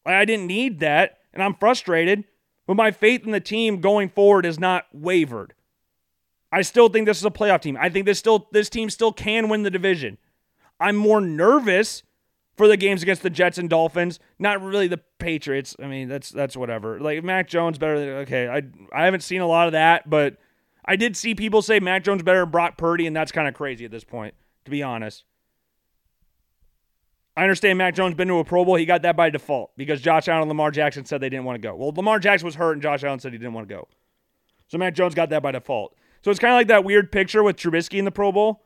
I 0.06 0.24
didn't 0.24 0.46
need 0.46 0.80
that, 0.80 1.18
and 1.32 1.42
I'm 1.42 1.54
frustrated. 1.54 2.24
But 2.66 2.76
my 2.76 2.90
faith 2.90 3.24
in 3.24 3.32
the 3.32 3.40
team 3.40 3.80
going 3.80 4.08
forward 4.08 4.46
is 4.46 4.58
not 4.58 4.86
wavered. 4.92 5.54
I 6.50 6.62
still 6.62 6.88
think 6.88 7.06
this 7.06 7.18
is 7.18 7.24
a 7.24 7.30
playoff 7.30 7.60
team. 7.60 7.76
I 7.78 7.88
think 7.90 8.06
this 8.06 8.18
still 8.18 8.48
this 8.52 8.70
team 8.70 8.88
still 8.88 9.12
can 9.12 9.48
win 9.48 9.62
the 9.62 9.70
division. 9.70 10.18
I'm 10.80 10.96
more 10.96 11.20
nervous 11.20 12.02
for 12.56 12.68
the 12.68 12.76
games 12.76 13.02
against 13.02 13.22
the 13.22 13.30
Jets 13.30 13.58
and 13.58 13.68
Dolphins. 13.68 14.20
Not 14.38 14.62
really 14.62 14.86
the 14.86 15.00
Patriots. 15.18 15.76
I 15.82 15.86
mean, 15.86 16.08
that's 16.08 16.30
that's 16.30 16.56
whatever. 16.56 17.00
Like 17.00 17.22
Mac 17.24 17.48
Jones 17.48 17.78
better 17.78 17.98
than 17.98 18.08
okay. 18.22 18.48
I 18.48 18.62
I 18.92 19.04
haven't 19.04 19.22
seen 19.22 19.40
a 19.40 19.46
lot 19.46 19.66
of 19.66 19.72
that, 19.72 20.08
but 20.08 20.36
I 20.84 20.96
did 20.96 21.16
see 21.16 21.34
people 21.34 21.62
say 21.62 21.80
Mac 21.80 22.04
Jones 22.04 22.22
better 22.22 22.40
than 22.40 22.50
Brock 22.50 22.76
Purdy, 22.76 23.06
and 23.06 23.16
that's 23.16 23.32
kind 23.32 23.48
of 23.48 23.54
crazy 23.54 23.84
at 23.84 23.90
this 23.90 24.04
point, 24.04 24.34
to 24.64 24.70
be 24.70 24.82
honest. 24.82 25.24
I 27.36 27.42
understand 27.42 27.78
Mac 27.78 27.96
Jones 27.96 28.14
been 28.14 28.28
to 28.28 28.38
a 28.38 28.44
Pro 28.44 28.64
Bowl. 28.64 28.76
He 28.76 28.86
got 28.86 29.02
that 29.02 29.16
by 29.16 29.28
default 29.28 29.72
because 29.76 30.00
Josh 30.00 30.28
Allen 30.28 30.42
and 30.42 30.48
Lamar 30.48 30.70
Jackson 30.70 31.04
said 31.04 31.20
they 31.20 31.28
didn't 31.28 31.44
want 31.44 31.60
to 31.60 31.68
go. 31.68 31.74
Well, 31.74 31.90
Lamar 31.90 32.20
Jackson 32.20 32.46
was 32.46 32.54
hurt 32.54 32.74
and 32.74 32.82
Josh 32.82 33.02
Allen 33.02 33.18
said 33.18 33.32
he 33.32 33.38
didn't 33.38 33.54
want 33.54 33.68
to 33.68 33.74
go. 33.74 33.88
So 34.68 34.78
Mac 34.78 34.94
Jones 34.94 35.16
got 35.16 35.30
that 35.30 35.42
by 35.42 35.50
default. 35.50 35.96
So 36.22 36.30
it's 36.30 36.38
kind 36.38 36.52
of 36.52 36.58
like 36.58 36.68
that 36.68 36.84
weird 36.84 37.10
picture 37.10 37.42
with 37.42 37.56
Trubisky 37.56 37.98
in 37.98 38.04
the 38.04 38.12
Pro 38.12 38.30
Bowl 38.30 38.63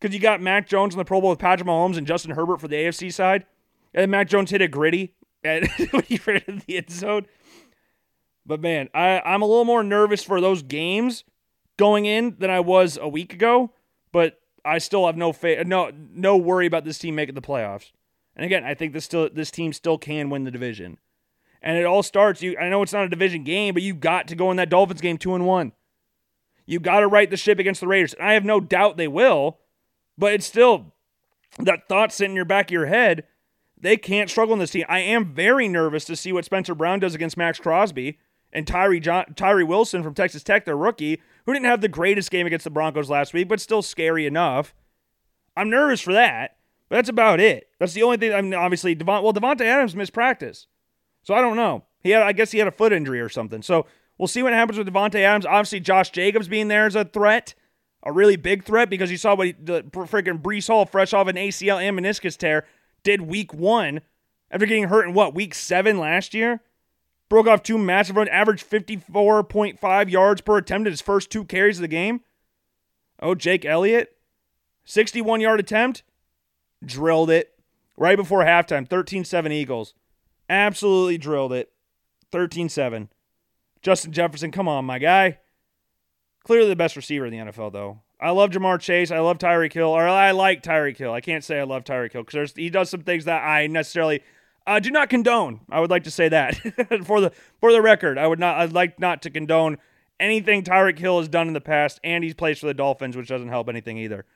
because 0.00 0.14
you 0.14 0.20
got 0.20 0.40
Mac 0.40 0.66
Jones 0.66 0.94
in 0.94 0.98
the 0.98 1.04
Pro 1.04 1.20
Bowl 1.20 1.30
with 1.30 1.38
Patrick 1.38 1.68
Mahomes 1.68 1.96
and 1.96 2.06
Justin 2.06 2.32
Herbert 2.32 2.60
for 2.60 2.68
the 2.68 2.76
AFC 2.76 3.12
side. 3.12 3.44
And 3.92 4.10
Mac 4.10 4.28
Jones 4.28 4.50
hit 4.50 4.62
a 4.62 4.68
gritty 4.68 5.14
and 5.44 5.66
he 6.06 6.20
ran 6.26 6.42
into 6.46 6.64
the 6.66 6.76
end 6.78 6.90
zone. 6.90 7.26
But 8.46 8.60
man, 8.60 8.88
I, 8.94 9.20
I'm 9.20 9.42
a 9.42 9.46
little 9.46 9.64
more 9.64 9.82
nervous 9.82 10.22
for 10.24 10.40
those 10.40 10.62
games 10.62 11.24
going 11.76 12.06
in 12.06 12.36
than 12.38 12.50
I 12.50 12.60
was 12.60 12.98
a 13.00 13.08
week 13.08 13.32
ago. 13.32 13.72
But 14.12 14.40
I 14.64 14.78
still 14.78 15.06
have 15.06 15.16
no 15.16 15.32
fa- 15.32 15.64
no 15.64 15.90
no 16.12 16.36
worry 16.36 16.66
about 16.66 16.84
this 16.84 16.98
team 16.98 17.14
making 17.14 17.34
the 17.34 17.40
playoffs. 17.42 17.92
And 18.36 18.44
again, 18.44 18.64
I 18.64 18.74
think 18.74 18.92
this 18.92 19.04
still 19.04 19.28
this 19.32 19.50
team 19.50 19.72
still 19.72 19.98
can 19.98 20.30
win 20.30 20.44
the 20.44 20.50
division. 20.50 20.98
And 21.62 21.76
it 21.76 21.84
all 21.84 22.02
starts. 22.02 22.42
You 22.42 22.56
I 22.58 22.68
know 22.68 22.82
it's 22.82 22.92
not 22.92 23.04
a 23.04 23.08
division 23.08 23.44
game, 23.44 23.74
but 23.74 23.82
you 23.82 23.94
got 23.94 24.28
to 24.28 24.34
go 24.34 24.50
in 24.50 24.56
that 24.56 24.70
Dolphins 24.70 25.00
game 25.00 25.18
two 25.18 25.34
and 25.34 25.46
one. 25.46 25.72
You 26.66 26.80
got 26.80 27.00
to 27.00 27.08
right 27.08 27.28
the 27.28 27.36
ship 27.36 27.58
against 27.58 27.80
the 27.80 27.88
Raiders. 27.88 28.14
And 28.14 28.26
I 28.26 28.34
have 28.34 28.44
no 28.44 28.60
doubt 28.60 28.96
they 28.96 29.08
will, 29.08 29.58
but 30.20 30.34
it's 30.34 30.46
still 30.46 30.92
that 31.58 31.88
thought 31.88 32.12
sitting 32.12 32.32
in 32.32 32.36
your 32.36 32.44
back 32.44 32.66
of 32.66 32.72
your 32.72 32.86
head. 32.86 33.24
They 33.76 33.96
can't 33.96 34.30
struggle 34.30 34.52
in 34.52 34.58
this 34.58 34.70
team. 34.70 34.84
I 34.88 35.00
am 35.00 35.34
very 35.34 35.66
nervous 35.66 36.04
to 36.04 36.14
see 36.14 36.32
what 36.32 36.44
Spencer 36.44 36.74
Brown 36.74 37.00
does 37.00 37.14
against 37.14 37.36
Maxx 37.36 37.58
Crosby 37.58 38.18
and 38.52 38.66
Tyree 38.66 39.00
John, 39.00 39.24
Tyree 39.34 39.64
Wilson 39.64 40.02
from 40.02 40.14
Texas 40.14 40.42
Tech, 40.42 40.66
their 40.66 40.76
rookie, 40.76 41.20
who 41.46 41.52
didn't 41.52 41.66
have 41.66 41.80
the 41.80 41.88
greatest 41.88 42.30
game 42.30 42.46
against 42.46 42.64
the 42.64 42.70
Broncos 42.70 43.08
last 43.08 43.32
week, 43.32 43.48
but 43.48 43.60
still 43.60 43.82
scary 43.82 44.26
enough. 44.26 44.74
I'm 45.56 45.70
nervous 45.70 46.00
for 46.00 46.12
that. 46.12 46.56
But 46.90 46.96
that's 46.96 47.08
about 47.08 47.40
it. 47.40 47.68
That's 47.78 47.94
the 47.94 48.02
only 48.02 48.16
thing. 48.16 48.34
I 48.34 48.40
mean, 48.42 48.52
obviously, 48.52 48.94
Devon, 48.94 49.22
well, 49.22 49.32
Davante 49.32 49.62
Adams 49.62 49.94
missed 49.94 50.12
practice, 50.12 50.66
so 51.22 51.34
I 51.34 51.40
don't 51.40 51.56
know. 51.56 51.84
He 52.02 52.10
had, 52.10 52.22
I 52.22 52.32
guess, 52.32 52.50
he 52.50 52.58
had 52.58 52.66
a 52.66 52.72
foot 52.72 52.92
injury 52.92 53.20
or 53.20 53.28
something. 53.28 53.62
So 53.62 53.86
we'll 54.18 54.26
see 54.26 54.42
what 54.42 54.52
happens 54.52 54.76
with 54.76 54.88
Davante 54.88 55.20
Adams. 55.20 55.46
Obviously, 55.46 55.80
Josh 55.80 56.10
Jacobs 56.10 56.48
being 56.48 56.66
there 56.68 56.88
is 56.88 56.96
a 56.96 57.04
threat, 57.04 57.54
a 58.02 58.12
really 58.12 58.36
big 58.36 58.64
threat 58.64 58.88
because 58.88 59.10
you 59.10 59.16
saw 59.16 59.34
what 59.34 59.48
he, 59.48 59.52
the 59.52 59.82
freaking 59.84 60.40
Breece 60.40 60.68
Hall, 60.68 60.86
fresh 60.86 61.12
off 61.12 61.28
an 61.28 61.36
ACL 61.36 61.82
and 61.82 61.98
meniscus 61.98 62.36
tear, 62.36 62.66
did 63.02 63.22
week 63.22 63.52
one 63.52 64.00
after 64.50 64.66
getting 64.66 64.88
hurt 64.88 65.06
in 65.06 65.14
what 65.14 65.34
week 65.34 65.54
seven 65.54 65.98
last 65.98 66.34
year. 66.34 66.60
Broke 67.28 67.46
off 67.46 67.62
two 67.62 67.78
massive 67.78 68.16
runs, 68.16 68.28
averaged 68.30 68.68
54.5 68.68 70.10
yards 70.10 70.40
per 70.40 70.56
attempt 70.56 70.88
in 70.88 70.92
his 70.92 71.00
first 71.00 71.30
two 71.30 71.44
carries 71.44 71.78
of 71.78 71.82
the 71.82 71.88
game. 71.88 72.22
Oh, 73.20 73.34
Jake 73.34 73.64
Elliott, 73.64 74.16
61 74.84 75.40
yard 75.40 75.60
attempt 75.60 76.02
drilled 76.84 77.30
it 77.30 77.52
right 77.96 78.16
before 78.16 78.44
halftime 78.44 78.88
13 78.88 79.24
7 79.24 79.52
Eagles. 79.52 79.94
Absolutely 80.48 81.18
drilled 81.18 81.52
it. 81.52 81.70
13 82.32 82.68
7. 82.68 83.08
Justin 83.82 84.12
Jefferson, 84.12 84.50
come 84.50 84.68
on, 84.68 84.84
my 84.84 84.98
guy. 84.98 85.38
Clearly 86.44 86.68
the 86.68 86.76
best 86.76 86.96
receiver 86.96 87.26
in 87.26 87.32
the 87.32 87.52
NFL, 87.52 87.72
though. 87.72 88.00
I 88.20 88.30
love 88.30 88.50
Ja'Marr 88.50 88.80
Chase. 88.80 89.10
I 89.10 89.18
love 89.18 89.38
Tyreek 89.38 89.72
Hill. 89.72 89.88
Or 89.88 90.06
I 90.06 90.32
like 90.32 90.62
Tyreek 90.62 90.96
Hill. 90.96 91.12
I 91.12 91.20
can't 91.20 91.44
say 91.44 91.58
I 91.58 91.64
love 91.64 91.84
Tyreek 91.84 92.12
Hill 92.12 92.22
because 92.22 92.52
he 92.54 92.70
does 92.70 92.90
some 92.90 93.02
things 93.02 93.24
that 93.24 93.42
I 93.42 93.66
necessarily 93.66 94.22
uh, 94.66 94.78
do 94.78 94.90
not 94.90 95.08
condone. 95.08 95.60
I 95.70 95.80
would 95.80 95.90
like 95.90 96.04
to 96.04 96.10
say 96.10 96.28
that 96.28 96.56
for 97.04 97.20
the 97.20 97.32
for 97.60 97.72
the 97.72 97.82
record. 97.82 98.18
I 98.18 98.26
would 98.26 98.38
not. 98.38 98.58
I'd 98.58 98.72
like 98.72 99.00
not 99.00 99.22
to 99.22 99.30
condone 99.30 99.78
anything 100.18 100.62
Tyreek 100.62 100.98
Hill 100.98 101.18
has 101.18 101.28
done 101.28 101.48
in 101.48 101.54
the 101.54 101.60
past, 101.60 101.98
and 102.04 102.22
he's 102.22 102.34
plays 102.34 102.58
for 102.58 102.66
the 102.66 102.74
Dolphins, 102.74 103.16
which 103.16 103.28
doesn't 103.28 103.48
help 103.48 103.68
anything 103.68 103.96
either. 103.96 104.26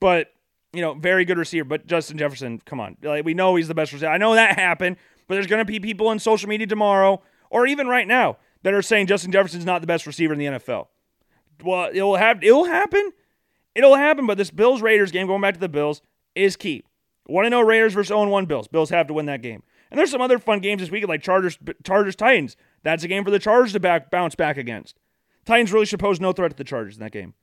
But 0.00 0.32
you 0.74 0.80
know, 0.80 0.94
very 0.94 1.24
good 1.24 1.38
receiver. 1.38 1.64
But 1.64 1.86
Justin 1.86 2.18
Jefferson, 2.18 2.60
come 2.64 2.80
on. 2.80 2.96
Like, 3.02 3.24
we 3.24 3.32
know 3.32 3.56
he's 3.56 3.68
the 3.68 3.74
best 3.74 3.92
receiver. 3.92 4.10
I 4.10 4.18
know 4.18 4.34
that 4.34 4.58
happened, 4.58 4.96
but 5.26 5.34
there's 5.34 5.46
going 5.46 5.60
to 5.60 5.64
be 5.64 5.80
people 5.80 6.10
in 6.10 6.18
social 6.18 6.48
media 6.48 6.66
tomorrow 6.66 7.22
or 7.48 7.66
even 7.66 7.86
right 7.86 8.06
now 8.06 8.38
that 8.64 8.74
are 8.74 8.82
saying 8.82 9.06
Justin 9.06 9.30
Jefferson's 9.30 9.64
not 9.64 9.80
the 9.80 9.86
best 9.86 10.06
receiver 10.06 10.32
in 10.32 10.38
the 10.38 10.46
NFL. 10.46 10.88
Well, 11.62 11.90
it'll 11.92 12.16
have 12.16 12.42
it'll 12.42 12.64
happen. 12.64 13.12
It'll 13.74 13.96
happen, 13.96 14.26
but 14.26 14.38
this 14.38 14.50
Bills 14.50 14.82
Raiders 14.82 15.10
game, 15.10 15.26
going 15.26 15.40
back 15.40 15.54
to 15.54 15.60
the 15.60 15.68
Bills, 15.68 16.00
is 16.34 16.56
key. 16.56 16.84
1 17.26 17.48
0 17.48 17.60
Raiders 17.62 17.94
versus 17.94 18.08
0 18.08 18.28
1 18.28 18.46
Bills. 18.46 18.68
Bills 18.68 18.90
have 18.90 19.06
to 19.08 19.14
win 19.14 19.26
that 19.26 19.42
game. 19.42 19.62
And 19.90 19.98
there's 19.98 20.10
some 20.10 20.20
other 20.20 20.38
fun 20.38 20.60
games 20.60 20.80
this 20.80 20.90
week, 20.90 21.06
like 21.06 21.22
Chargers 21.22 21.58
Chargers 21.84 22.16
Titans. 22.16 22.56
That's 22.82 23.04
a 23.04 23.08
game 23.08 23.24
for 23.24 23.30
the 23.30 23.38
Chargers 23.38 23.72
to 23.72 23.80
back 23.80 24.10
bounce 24.10 24.34
back 24.34 24.56
against. 24.56 24.98
Titans 25.44 25.72
really 25.72 25.86
should 25.86 26.00
pose 26.00 26.20
no 26.20 26.32
threat 26.32 26.50
to 26.50 26.56
the 26.56 26.64
Chargers 26.64 26.96
in 26.96 27.02
that 27.02 27.12
game. 27.12 27.34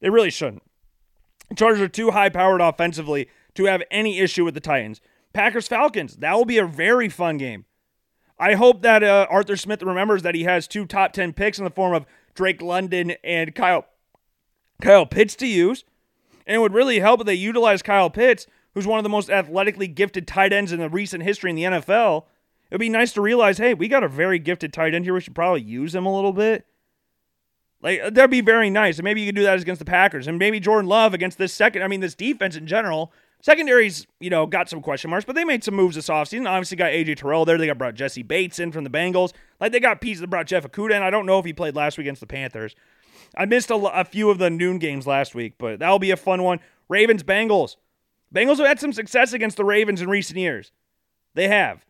They 0.00 0.10
really 0.10 0.30
shouldn't. 0.30 0.62
Chargers 1.56 1.80
are 1.80 1.88
too 1.88 2.10
high 2.10 2.28
powered 2.28 2.60
offensively 2.60 3.28
to 3.54 3.64
have 3.66 3.82
any 3.90 4.18
issue 4.18 4.44
with 4.44 4.54
the 4.54 4.60
Titans. 4.60 5.00
Packers 5.32 5.68
Falcons, 5.68 6.16
that 6.16 6.34
will 6.34 6.44
be 6.44 6.58
a 6.58 6.66
very 6.66 7.08
fun 7.08 7.38
game. 7.38 7.64
I 8.38 8.54
hope 8.54 8.82
that 8.82 9.02
uh, 9.02 9.26
Arthur 9.30 9.56
Smith 9.56 9.82
remembers 9.82 10.22
that 10.22 10.34
he 10.34 10.44
has 10.44 10.66
two 10.66 10.86
top 10.86 11.12
10 11.12 11.32
picks 11.32 11.58
in 11.58 11.64
the 11.64 11.70
form 11.70 11.94
of 11.94 12.06
Drake 12.34 12.62
London 12.62 13.12
and 13.22 13.54
Kyle 13.54 13.86
Kyle 14.82 15.06
Pitts 15.06 15.36
to 15.36 15.46
use. 15.46 15.84
And 16.46 16.54
it 16.54 16.58
would 16.58 16.74
really 16.74 17.00
help 17.00 17.20
if 17.20 17.26
they 17.26 17.34
utilize 17.34 17.82
Kyle 17.82 18.10
Pitts, 18.10 18.46
who's 18.74 18.86
one 18.86 18.98
of 18.98 19.02
the 19.02 19.08
most 19.08 19.30
athletically 19.30 19.88
gifted 19.88 20.26
tight 20.26 20.52
ends 20.52 20.72
in 20.72 20.80
the 20.80 20.90
recent 20.90 21.22
history 21.22 21.50
in 21.50 21.56
the 21.56 21.62
NFL. 21.62 22.24
It'd 22.70 22.80
be 22.80 22.88
nice 22.88 23.12
to 23.12 23.20
realize, 23.20 23.58
hey, 23.58 23.72
we 23.72 23.88
got 23.88 24.04
a 24.04 24.08
very 24.08 24.38
gifted 24.38 24.72
tight 24.72 24.94
end 24.94 25.04
here. 25.04 25.14
We 25.14 25.20
should 25.20 25.34
probably 25.34 25.62
use 25.62 25.94
him 25.94 26.06
a 26.06 26.14
little 26.14 26.32
bit. 26.32 26.66
Like 27.80 28.00
that'd 28.14 28.30
be 28.30 28.40
very 28.40 28.70
nice. 28.70 28.98
And 28.98 29.04
maybe 29.04 29.20
you 29.20 29.28
could 29.28 29.36
do 29.36 29.42
that 29.42 29.60
against 29.60 29.78
the 29.78 29.84
Packers. 29.84 30.26
And 30.26 30.38
maybe 30.38 30.58
Jordan 30.58 30.88
Love 30.88 31.14
against 31.14 31.38
this 31.38 31.52
second. 31.52 31.82
I 31.82 31.88
mean, 31.88 32.00
this 32.00 32.14
defense 32.14 32.56
in 32.56 32.66
general. 32.66 33.12
Secondaries, 33.44 34.06
you 34.20 34.30
know, 34.30 34.46
got 34.46 34.70
some 34.70 34.80
question 34.80 35.10
marks, 35.10 35.26
but 35.26 35.34
they 35.34 35.44
made 35.44 35.62
some 35.62 35.74
moves 35.74 35.96
this 35.96 36.08
offseason. 36.08 36.48
Obviously 36.48 36.78
got 36.78 36.92
AJ 36.92 37.16
Terrell 37.16 37.44
there. 37.44 37.58
They 37.58 37.66
got 37.66 37.76
brought 37.76 37.92
Jessie 37.92 38.22
Bates 38.22 38.58
in 38.58 38.72
from 38.72 38.84
the 38.84 38.90
Bengals. 38.90 39.34
Like 39.60 39.70
they 39.70 39.80
got 39.80 40.00
pieces 40.00 40.22
that 40.22 40.30
brought 40.30 40.46
Jeff 40.46 40.66
Okudah 40.66 40.96
in. 40.96 41.02
I 41.02 41.10
don't 41.10 41.26
know 41.26 41.38
if 41.40 41.44
he 41.44 41.52
played 41.52 41.76
last 41.76 41.98
week 41.98 42.06
against 42.06 42.22
the 42.22 42.26
Panthers. 42.26 42.74
I 43.36 43.44
missed 43.44 43.68
a, 43.68 43.74
a 43.74 44.06
few 44.06 44.30
of 44.30 44.38
the 44.38 44.48
noon 44.48 44.78
games 44.78 45.06
last 45.06 45.34
week, 45.34 45.56
but 45.58 45.78
that'll 45.78 45.98
be 45.98 46.10
a 46.10 46.16
fun 46.16 46.42
one. 46.42 46.58
Ravens 46.88 47.22
Bengals. 47.22 47.76
Bengals 48.34 48.56
have 48.56 48.66
had 48.66 48.80
some 48.80 48.94
success 48.94 49.34
against 49.34 49.58
the 49.58 49.64
Ravens 49.66 50.00
in 50.00 50.08
recent 50.08 50.38
years. 50.38 50.72
They 51.34 51.48
have. 51.48 51.84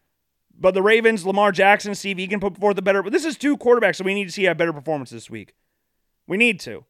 But 0.58 0.74
the 0.74 0.82
Ravens, 0.82 1.24
Lamar 1.24 1.52
Jackson, 1.52 1.94
he 1.94 2.26
can 2.26 2.40
put 2.40 2.58
forth 2.58 2.76
a 2.78 2.82
better. 2.82 3.00
But 3.00 3.12
this 3.12 3.24
is 3.24 3.36
two 3.36 3.56
quarterbacks, 3.56 3.94
so 3.94 4.04
we 4.04 4.14
need 4.14 4.24
to 4.24 4.32
see 4.32 4.46
a 4.46 4.56
better 4.56 4.72
performance 4.72 5.10
this 5.10 5.30
week. 5.30 5.54
We 6.26 6.36
need 6.36 6.58
to. 6.60 6.84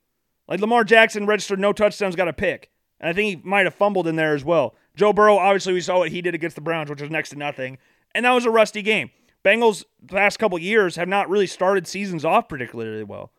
Like 0.48 0.60
Lamar 0.60 0.84
Jackson 0.84 1.26
registered 1.26 1.58
no 1.58 1.74
touchdowns, 1.74 2.16
got 2.16 2.28
a 2.28 2.32
pick. 2.32 2.70
And 3.00 3.10
I 3.10 3.12
think 3.12 3.28
he 3.28 3.48
might 3.48 3.66
have 3.66 3.74
fumbled 3.74 4.06
in 4.06 4.16
there 4.16 4.34
as 4.34 4.44
well. 4.44 4.74
Joe 4.96 5.12
Burrow, 5.12 5.36
obviously, 5.36 5.72
we 5.72 5.80
saw 5.80 5.98
what 5.98 6.10
he 6.10 6.22
did 6.22 6.34
against 6.34 6.56
the 6.56 6.62
Browns, 6.62 6.88
which 6.88 7.00
was 7.00 7.10
next 7.10 7.30
to 7.30 7.36
nothing. 7.36 7.78
And 8.14 8.24
that 8.24 8.32
was 8.32 8.44
a 8.44 8.50
rusty 8.50 8.82
game. 8.82 9.10
Bengals, 9.44 9.84
past 10.06 10.38
couple 10.38 10.58
years, 10.58 10.96
have 10.96 11.08
not 11.08 11.28
really 11.28 11.46
started 11.46 11.86
seasons 11.86 12.24
off 12.24 12.48
particularly 12.48 13.04
well. 13.04 13.30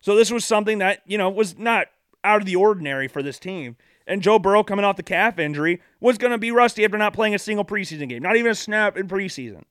So 0.00 0.16
this 0.16 0.30
was 0.30 0.44
something 0.44 0.78
that, 0.78 1.02
you 1.06 1.18
know, 1.18 1.28
was 1.28 1.58
not 1.58 1.88
out 2.24 2.40
of 2.40 2.46
the 2.46 2.56
ordinary 2.56 3.08
for 3.08 3.22
this 3.22 3.38
team. 3.38 3.76
And 4.06 4.22
Joe 4.22 4.38
Burrow, 4.38 4.64
coming 4.64 4.84
off 4.84 4.96
the 4.96 5.02
calf 5.02 5.38
injury, 5.38 5.80
was 6.00 6.18
going 6.18 6.32
to 6.32 6.38
be 6.38 6.50
rusty 6.50 6.84
after 6.84 6.98
not 6.98 7.12
playing 7.12 7.34
a 7.34 7.38
single 7.38 7.64
preseason 7.64 8.08
game, 8.08 8.22
not 8.22 8.36
even 8.36 8.50
a 8.50 8.54
snap 8.54 8.96
in 8.96 9.08
preseason. 9.08 9.62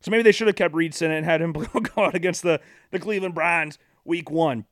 So 0.00 0.10
maybe 0.10 0.24
they 0.24 0.32
should 0.32 0.48
have 0.48 0.56
kept 0.56 0.74
Reid 0.74 0.94
Sinnett 0.94 1.18
and 1.18 1.26
had 1.26 1.40
him 1.40 1.52
go 1.94 2.02
out 2.02 2.14
against 2.14 2.42
the, 2.42 2.60
the 2.90 2.98
Cleveland 2.98 3.34
Browns 3.34 3.78
week 4.04 4.30
one. 4.30 4.64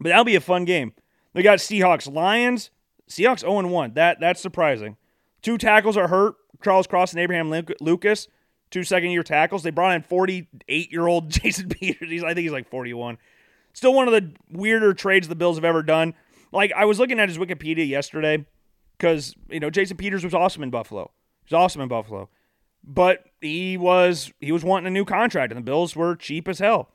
But 0.00 0.08
that'll 0.08 0.24
be 0.24 0.36
a 0.36 0.40
fun 0.40 0.64
game. 0.64 0.94
They 1.34 1.42
got 1.42 1.58
Seahawks, 1.58 2.12
Lions. 2.12 2.70
Seahawks 3.08 3.40
0 3.40 3.66
1. 3.66 3.94
That 3.94 4.20
that's 4.20 4.40
surprising. 4.40 4.96
Two 5.42 5.58
tackles 5.58 5.96
are 5.96 6.08
hurt. 6.08 6.36
Charles 6.62 6.86
Cross 6.86 7.12
and 7.12 7.20
Abraham 7.20 7.52
Lucas, 7.80 8.28
two 8.70 8.82
second 8.82 9.10
year 9.10 9.22
tackles. 9.22 9.62
They 9.62 9.70
brought 9.70 9.94
in 9.94 10.02
48 10.02 10.92
year 10.92 11.06
old 11.06 11.30
Jason 11.30 11.68
Peters. 11.68 12.08
He's, 12.08 12.24
I 12.24 12.28
think 12.28 12.44
he's 12.44 12.52
like 12.52 12.68
41. 12.68 13.18
Still 13.74 13.92
one 13.92 14.08
of 14.08 14.12
the 14.12 14.32
weirder 14.50 14.94
trades 14.94 15.28
the 15.28 15.34
Bills 15.34 15.56
have 15.56 15.64
ever 15.64 15.82
done. 15.82 16.14
Like 16.52 16.72
I 16.72 16.84
was 16.84 16.98
looking 16.98 17.20
at 17.20 17.28
his 17.28 17.38
Wikipedia 17.38 17.86
yesterday 17.86 18.46
because 18.96 19.34
you 19.50 19.60
know 19.60 19.70
Jason 19.70 19.96
Peters 19.96 20.24
was 20.24 20.34
awesome 20.34 20.62
in 20.62 20.70
Buffalo. 20.70 21.10
He 21.44 21.54
was 21.54 21.60
awesome 21.60 21.82
in 21.82 21.88
Buffalo, 21.88 22.30
but 22.82 23.26
he 23.40 23.76
was 23.76 24.32
he 24.40 24.52
was 24.52 24.64
wanting 24.64 24.86
a 24.86 24.90
new 24.90 25.04
contract, 25.04 25.52
and 25.52 25.58
the 25.58 25.64
Bills 25.64 25.94
were 25.96 26.16
cheap 26.16 26.48
as 26.48 26.60
hell. 26.60 26.88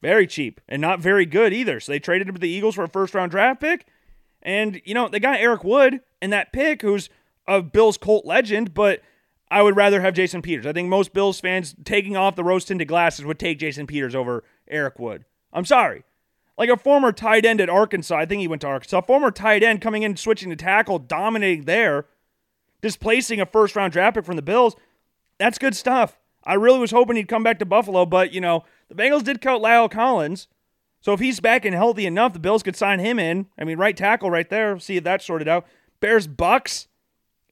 Very 0.00 0.26
cheap 0.26 0.60
and 0.68 0.80
not 0.80 1.00
very 1.00 1.26
good 1.26 1.52
either. 1.52 1.80
So 1.80 1.90
they 1.90 1.98
traded 1.98 2.28
him 2.28 2.34
to 2.34 2.40
the 2.40 2.48
Eagles 2.48 2.76
for 2.76 2.84
a 2.84 2.88
first 2.88 3.14
round 3.14 3.30
draft 3.32 3.60
pick. 3.60 3.86
And, 4.42 4.80
you 4.84 4.94
know, 4.94 5.08
they 5.08 5.20
got 5.20 5.40
Eric 5.40 5.64
Wood 5.64 6.00
and 6.22 6.32
that 6.32 6.52
pick, 6.52 6.82
who's 6.82 7.10
a 7.46 7.62
Bills 7.62 7.96
Colt 7.96 8.24
legend, 8.24 8.74
but 8.74 9.02
I 9.50 9.62
would 9.62 9.76
rather 9.76 10.00
have 10.00 10.14
Jason 10.14 10.42
Peters. 10.42 10.66
I 10.66 10.72
think 10.72 10.88
most 10.88 11.12
Bills 11.12 11.40
fans 11.40 11.74
taking 11.84 12.16
off 12.16 12.36
the 12.36 12.44
rose 12.44 12.64
tinted 12.64 12.88
glasses 12.88 13.24
would 13.24 13.38
take 13.38 13.58
Jason 13.58 13.86
Peters 13.86 14.14
over 14.14 14.44
Eric 14.68 14.98
Wood. 14.98 15.24
I'm 15.52 15.64
sorry. 15.64 16.04
Like 16.56 16.68
a 16.68 16.76
former 16.76 17.12
tight 17.12 17.44
end 17.44 17.60
at 17.60 17.70
Arkansas, 17.70 18.16
I 18.16 18.26
think 18.26 18.40
he 18.40 18.48
went 18.48 18.62
to 18.62 18.68
Arkansas, 18.68 19.00
former 19.02 19.30
tight 19.30 19.62
end 19.62 19.80
coming 19.80 20.02
in, 20.02 20.16
switching 20.16 20.50
to 20.50 20.56
tackle, 20.56 20.98
dominating 20.98 21.64
there. 21.64 22.06
displacing 22.80 23.40
a 23.40 23.46
first 23.46 23.76
round 23.76 23.92
draft 23.92 24.16
pick 24.16 24.24
from 24.24 24.36
the 24.36 24.42
Bills. 24.42 24.76
That's 25.38 25.58
good 25.58 25.76
stuff. 25.76 26.18
I 26.44 26.54
really 26.54 26.78
was 26.78 26.90
hoping 26.90 27.16
he'd 27.16 27.28
come 27.28 27.42
back 27.42 27.58
to 27.58 27.66
Buffalo, 27.66 28.06
but 28.06 28.32
you 28.32 28.40
know, 28.40 28.64
the 28.88 28.94
Bengals 28.94 29.24
did 29.24 29.40
cut 29.40 29.60
La'el 29.60 29.90
Collins. 29.90 30.48
So 31.00 31.12
if 31.12 31.20
he's 31.20 31.40
back 31.40 31.64
and 31.64 31.74
healthy 31.74 32.06
enough, 32.06 32.32
the 32.32 32.38
Bills 32.38 32.62
could 32.62 32.76
sign 32.76 32.98
him 32.98 33.18
in. 33.18 33.46
I 33.58 33.64
mean, 33.64 33.78
right 33.78 33.96
tackle 33.96 34.30
right 34.30 34.48
there. 34.48 34.78
See 34.78 34.96
if 34.96 35.04
that's 35.04 35.24
sorted 35.24 35.48
out. 35.48 35.66
Bears 36.00 36.26
Bucks. 36.26 36.88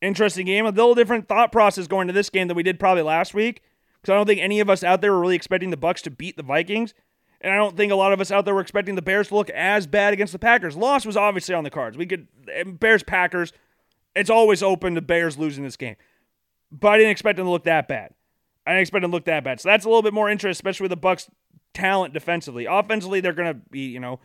Interesting 0.03 0.47
game. 0.47 0.67
A 0.67 0.71
little 0.71 0.95
different 0.95 1.29
thought 1.29 1.53
process 1.53 1.87
going 1.87 2.07
to 2.09 2.13
this 2.13 2.29
game 2.31 2.49
than 2.49 2.57
we 2.57 2.63
did 2.63 2.81
probably 2.81 3.03
last 3.03 3.35
week. 3.35 3.63
Because 4.01 4.13
I 4.13 4.17
don't 4.17 4.27
think 4.27 4.41
any 4.41 4.61
of 4.61 4.69
us 4.69 4.85
out 4.85 5.01
there 5.01 5.13
were 5.13 5.21
really 5.21 5.37
expecting 5.37 5.71
the 5.71 5.77
Bucks 5.77 6.03
to 6.03 6.11
beat 6.11 6.37
the 6.37 6.43
Vikings. 6.43 6.93
And 7.41 7.53
I 7.53 7.57
don't 7.57 7.77
think 7.77 7.93
a 7.93 7.97
lot 7.97 8.13
of 8.13 8.21
us 8.21 8.31
out 8.31 8.45
there 8.45 8.55
were 8.55 8.61
expecting 8.61 8.95
the 8.95 9.03
Bears 9.03 9.29
to 9.29 9.37
look 9.37 9.51
as 9.51 9.87
bad 9.87 10.13
against 10.13 10.33
the 10.33 10.39
Packers. 10.39 10.77
Loss 10.77 11.07
was 11.07 11.17
obviously 11.17 11.55
on 11.55 11.65
the 11.65 11.71
cards. 11.71 11.97
We 11.97 12.07
could 12.07 12.27
Bears 12.81 13.03
Packers. 13.03 13.53
It's 14.15 14.31
always 14.31 14.63
open 14.63 14.95
to 14.95 15.03
Bears 15.03 15.39
losing 15.39 15.63
this 15.63 15.77
game. 15.77 15.97
But 16.73 16.89
I 16.89 16.97
didn't 16.99 17.13
expect 17.13 17.37
them 17.37 17.47
to 17.47 17.51
look 17.51 17.65
that 17.65 17.89
bad. 17.89 18.13
I 18.67 18.73
didn't 18.73 18.83
expect 18.83 19.03
them 19.03 19.11
to 19.11 19.17
look 19.17 19.27
that 19.27 19.45
bad. 19.45 19.61
So 19.61 19.69
that's 19.69 19.85
a 19.85 19.89
little 19.89 20.03
bit 20.03 20.15
more 20.15 20.29
interest, 20.29 20.59
especially 20.59 20.85
with 20.85 20.91
the 20.91 20.97
Bucks 20.97 21.31
talent 21.77 22.15
defensively. 22.15 22.65
Offensively, 22.65 23.21
they're 23.21 23.33
gonna 23.33 23.55
be, 23.55 23.87
you 23.87 24.01
know, 24.01 24.19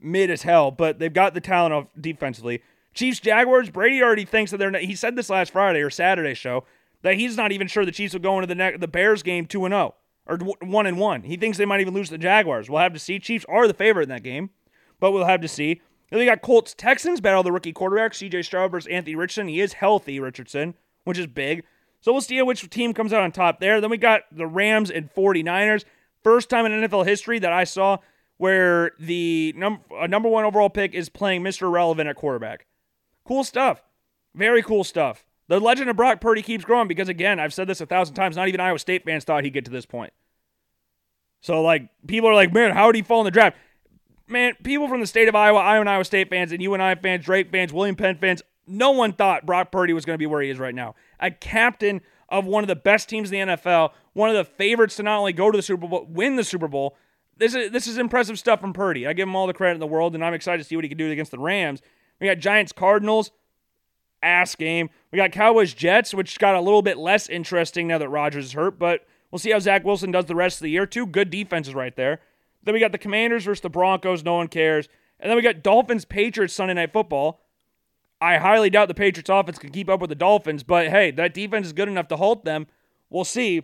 mid 0.00 0.30
as 0.30 0.42
hell, 0.42 0.70
but 0.70 0.98
they've 0.98 1.12
got 1.12 1.34
the 1.34 1.40
talent 1.40 1.72
off 1.72 1.86
defensively. 1.98 2.62
Chiefs 2.94 3.20
Jaguars, 3.20 3.70
Brady 3.70 4.02
already 4.02 4.24
thinks 4.24 4.50
that 4.50 4.56
they're 4.56 4.70
not, 4.70 4.82
he 4.82 4.94
said 4.94 5.14
this 5.14 5.30
last 5.30 5.52
Friday 5.52 5.80
or 5.80 5.90
Saturday 5.90 6.34
show 6.34 6.64
that 7.02 7.14
he's 7.14 7.36
not 7.36 7.52
even 7.52 7.68
sure 7.68 7.84
the 7.84 7.92
Chiefs 7.92 8.12
will 8.12 8.20
go 8.20 8.34
into 8.34 8.46
the 8.48 8.54
ne- 8.54 8.76
the 8.76 8.88
Bears 8.88 9.22
game 9.22 9.46
2 9.46 9.64
and 9.66 9.72
0 9.72 9.94
or 10.26 10.36
1 10.36 10.86
and 10.86 10.98
1. 10.98 11.22
He 11.22 11.36
thinks 11.36 11.58
they 11.58 11.64
might 11.64 11.80
even 11.80 11.94
lose 11.94 12.08
to 12.08 12.14
the 12.14 12.18
Jaguars. 12.18 12.68
We'll 12.68 12.80
have 12.80 12.92
to 12.92 12.98
see. 12.98 13.18
Chiefs 13.18 13.46
are 13.48 13.68
the 13.68 13.74
favorite 13.74 14.04
in 14.04 14.08
that 14.08 14.22
game, 14.22 14.50
but 14.98 15.12
we'll 15.12 15.24
have 15.24 15.40
to 15.42 15.48
see. 15.48 15.80
Then 16.10 16.18
we 16.18 16.26
got 16.26 16.42
Colts 16.42 16.74
Texans 16.74 17.20
battle 17.20 17.42
the 17.42 17.52
rookie 17.52 17.72
quarterback 17.72 18.12
CJ 18.12 18.44
Stroud 18.44 18.70
versus 18.70 18.88
Anthony 18.88 19.14
Richardson. 19.14 19.48
He 19.48 19.60
is 19.60 19.74
healthy, 19.74 20.18
Richardson, 20.18 20.74
which 21.04 21.18
is 21.18 21.26
big. 21.26 21.64
So 22.00 22.12
we'll 22.12 22.20
see 22.20 22.40
which 22.42 22.68
team 22.70 22.94
comes 22.94 23.12
out 23.12 23.22
on 23.22 23.32
top 23.32 23.60
there. 23.60 23.80
Then 23.80 23.90
we 23.90 23.98
got 23.98 24.22
the 24.32 24.46
Rams 24.46 24.90
and 24.90 25.12
49ers. 25.12 25.84
First 26.22 26.50
time 26.50 26.66
in 26.66 26.72
NFL 26.72 27.06
history 27.06 27.38
that 27.38 27.52
I 27.52 27.64
saw 27.64 27.98
where 28.36 28.92
the 28.98 29.52
num- 29.56 29.80
number 30.08 30.28
one 30.28 30.44
overall 30.44 30.70
pick 30.70 30.94
is 30.94 31.08
playing 31.08 31.42
Mr. 31.42 31.70
Relevant 31.70 32.08
at 32.08 32.16
quarterback. 32.16 32.66
Cool 33.24 33.44
stuff. 33.44 33.82
Very 34.34 34.62
cool 34.62 34.84
stuff. 34.84 35.26
The 35.48 35.60
legend 35.60 35.90
of 35.90 35.96
Brock 35.96 36.20
Purdy 36.20 36.42
keeps 36.42 36.64
growing 36.64 36.88
because, 36.88 37.08
again, 37.08 37.40
I've 37.40 37.54
said 37.54 37.66
this 37.66 37.80
a 37.80 37.86
thousand 37.86 38.14
times. 38.14 38.36
Not 38.36 38.48
even 38.48 38.60
Iowa 38.60 38.78
State 38.78 39.04
fans 39.04 39.24
thought 39.24 39.44
he'd 39.44 39.52
get 39.52 39.64
to 39.64 39.70
this 39.70 39.86
point. 39.86 40.12
So, 41.40 41.62
like, 41.62 41.88
people 42.06 42.28
are 42.28 42.34
like, 42.34 42.52
man, 42.52 42.72
how 42.72 42.86
did 42.86 42.96
he 42.96 43.02
fall 43.02 43.20
in 43.20 43.24
the 43.24 43.30
draft? 43.30 43.56
Man, 44.26 44.54
people 44.62 44.88
from 44.88 45.00
the 45.00 45.06
state 45.06 45.28
of 45.28 45.34
Iowa, 45.34 45.58
Iowa 45.58 45.80
and 45.80 45.88
Iowa 45.88 46.04
State 46.04 46.28
fans, 46.28 46.52
and 46.52 46.62
UNI 46.62 46.96
fans, 46.96 47.24
Drake 47.24 47.50
fans, 47.50 47.72
William 47.72 47.96
Penn 47.96 48.18
fans, 48.18 48.42
no 48.66 48.90
one 48.90 49.12
thought 49.12 49.46
Brock 49.46 49.72
Purdy 49.72 49.94
was 49.94 50.04
going 50.04 50.14
to 50.14 50.18
be 50.18 50.26
where 50.26 50.42
he 50.42 50.50
is 50.50 50.58
right 50.58 50.74
now. 50.74 50.94
A 51.18 51.30
captain 51.30 52.02
of 52.28 52.44
one 52.44 52.62
of 52.62 52.68
the 52.68 52.76
best 52.76 53.08
teams 53.08 53.32
in 53.32 53.48
the 53.48 53.54
NFL, 53.54 53.92
one 54.18 54.30
of 54.30 54.36
the 54.36 54.44
favorites 54.44 54.96
to 54.96 55.02
not 55.02 55.18
only 55.18 55.32
go 55.32 55.50
to 55.50 55.56
the 55.56 55.62
Super 55.62 55.86
Bowl, 55.86 56.00
but 56.00 56.10
win 56.10 56.36
the 56.36 56.44
Super 56.44 56.68
Bowl. 56.68 56.96
This 57.36 57.54
is 57.54 57.70
this 57.70 57.86
is 57.86 57.98
impressive 57.98 58.38
stuff 58.38 58.60
from 58.60 58.72
Purdy. 58.72 59.06
I 59.06 59.12
give 59.12 59.28
him 59.28 59.36
all 59.36 59.46
the 59.46 59.54
credit 59.54 59.74
in 59.74 59.80
the 59.80 59.86
world, 59.86 60.14
and 60.14 60.24
I'm 60.24 60.34
excited 60.34 60.58
to 60.58 60.64
see 60.64 60.76
what 60.76 60.84
he 60.84 60.88
can 60.88 60.98
do 60.98 61.10
against 61.10 61.30
the 61.30 61.38
Rams. 61.38 61.80
We 62.20 62.26
got 62.26 62.38
Giants 62.38 62.72
Cardinals, 62.72 63.30
ass 64.22 64.56
game. 64.56 64.90
We 65.12 65.16
got 65.16 65.32
Cowboys 65.32 65.72
Jets, 65.72 66.12
which 66.12 66.38
got 66.38 66.56
a 66.56 66.60
little 66.60 66.82
bit 66.82 66.98
less 66.98 67.28
interesting 67.28 67.86
now 67.86 67.98
that 67.98 68.08
Rodgers 68.08 68.46
is 68.46 68.52
hurt, 68.52 68.78
but 68.78 69.06
we'll 69.30 69.38
see 69.38 69.52
how 69.52 69.60
Zach 69.60 69.84
Wilson 69.84 70.10
does 70.10 70.26
the 70.26 70.34
rest 70.34 70.58
of 70.58 70.64
the 70.64 70.70
year. 70.70 70.84
Two 70.84 71.06
good 71.06 71.30
defenses 71.30 71.74
right 71.74 71.94
there. 71.94 72.20
Then 72.64 72.74
we 72.74 72.80
got 72.80 72.92
the 72.92 72.98
Commanders 72.98 73.44
versus 73.44 73.62
the 73.62 73.70
Broncos. 73.70 74.24
No 74.24 74.34
one 74.34 74.48
cares. 74.48 74.88
And 75.20 75.30
then 75.30 75.36
we 75.36 75.42
got 75.42 75.62
Dolphins 75.62 76.04
Patriots 76.04 76.54
Sunday 76.54 76.74
Night 76.74 76.92
Football. 76.92 77.40
I 78.20 78.38
highly 78.38 78.68
doubt 78.68 78.88
the 78.88 78.94
Patriots 78.94 79.30
offense 79.30 79.58
can 79.58 79.70
keep 79.70 79.88
up 79.88 80.00
with 80.00 80.10
the 80.10 80.16
Dolphins, 80.16 80.64
but 80.64 80.88
hey, 80.88 81.12
that 81.12 81.34
defense 81.34 81.66
is 81.68 81.72
good 81.72 81.88
enough 81.88 82.08
to 82.08 82.16
halt 82.16 82.44
them. 82.44 82.66
We'll 83.10 83.24
see. 83.24 83.62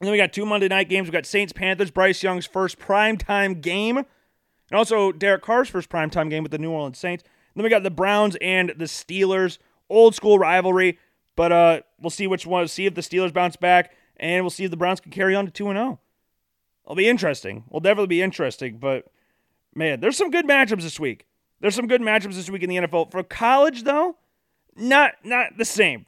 And 0.00 0.06
then 0.06 0.12
we 0.12 0.18
got 0.18 0.32
two 0.32 0.46
Monday 0.46 0.68
night 0.68 0.88
games. 0.88 1.08
We 1.08 1.12
got 1.12 1.26
Saints 1.26 1.52
Panthers, 1.52 1.90
Bryce 1.90 2.22
Young's 2.22 2.46
first 2.46 2.78
primetime 2.78 3.60
game, 3.60 3.98
and 3.98 4.06
also 4.72 5.12
Derek 5.12 5.42
Carr's 5.42 5.68
first 5.68 5.90
primetime 5.90 6.30
game 6.30 6.42
with 6.42 6.52
the 6.52 6.58
New 6.58 6.70
Orleans 6.70 6.98
Saints. 6.98 7.22
And 7.22 7.60
then 7.60 7.64
we 7.64 7.70
got 7.70 7.82
the 7.82 7.90
Browns 7.90 8.36
and 8.40 8.72
the 8.76 8.86
Steelers, 8.86 9.58
old 9.90 10.14
school 10.14 10.38
rivalry. 10.38 10.98
But 11.36 11.52
uh, 11.52 11.80
we'll 12.00 12.10
see 12.10 12.26
which 12.26 12.46
one. 12.46 12.66
See 12.68 12.86
if 12.86 12.94
the 12.94 13.00
Steelers 13.00 13.32
bounce 13.32 13.56
back, 13.56 13.92
and 14.16 14.42
we'll 14.42 14.50
see 14.50 14.64
if 14.64 14.70
the 14.70 14.76
Browns 14.76 15.00
can 15.00 15.12
carry 15.12 15.34
on 15.34 15.44
to 15.44 15.50
two 15.50 15.68
and 15.68 15.76
zero. 15.76 15.86
Oh. 15.86 15.98
It'll 16.84 16.96
be 16.96 17.08
interesting. 17.08 17.64
Will 17.68 17.80
definitely 17.80 18.08
be 18.08 18.22
interesting. 18.22 18.78
But 18.78 19.06
man, 19.74 20.00
there's 20.00 20.16
some 20.16 20.30
good 20.30 20.46
matchups 20.46 20.82
this 20.82 20.98
week. 20.98 21.26
There's 21.60 21.74
some 21.74 21.86
good 21.86 22.00
matchups 22.00 22.34
this 22.34 22.50
week 22.50 22.62
in 22.62 22.70
the 22.70 22.76
NFL. 22.76 23.10
For 23.10 23.22
college, 23.22 23.84
though, 23.84 24.16
not 24.74 25.14
not 25.24 25.56
the 25.56 25.64
same. 25.64 26.06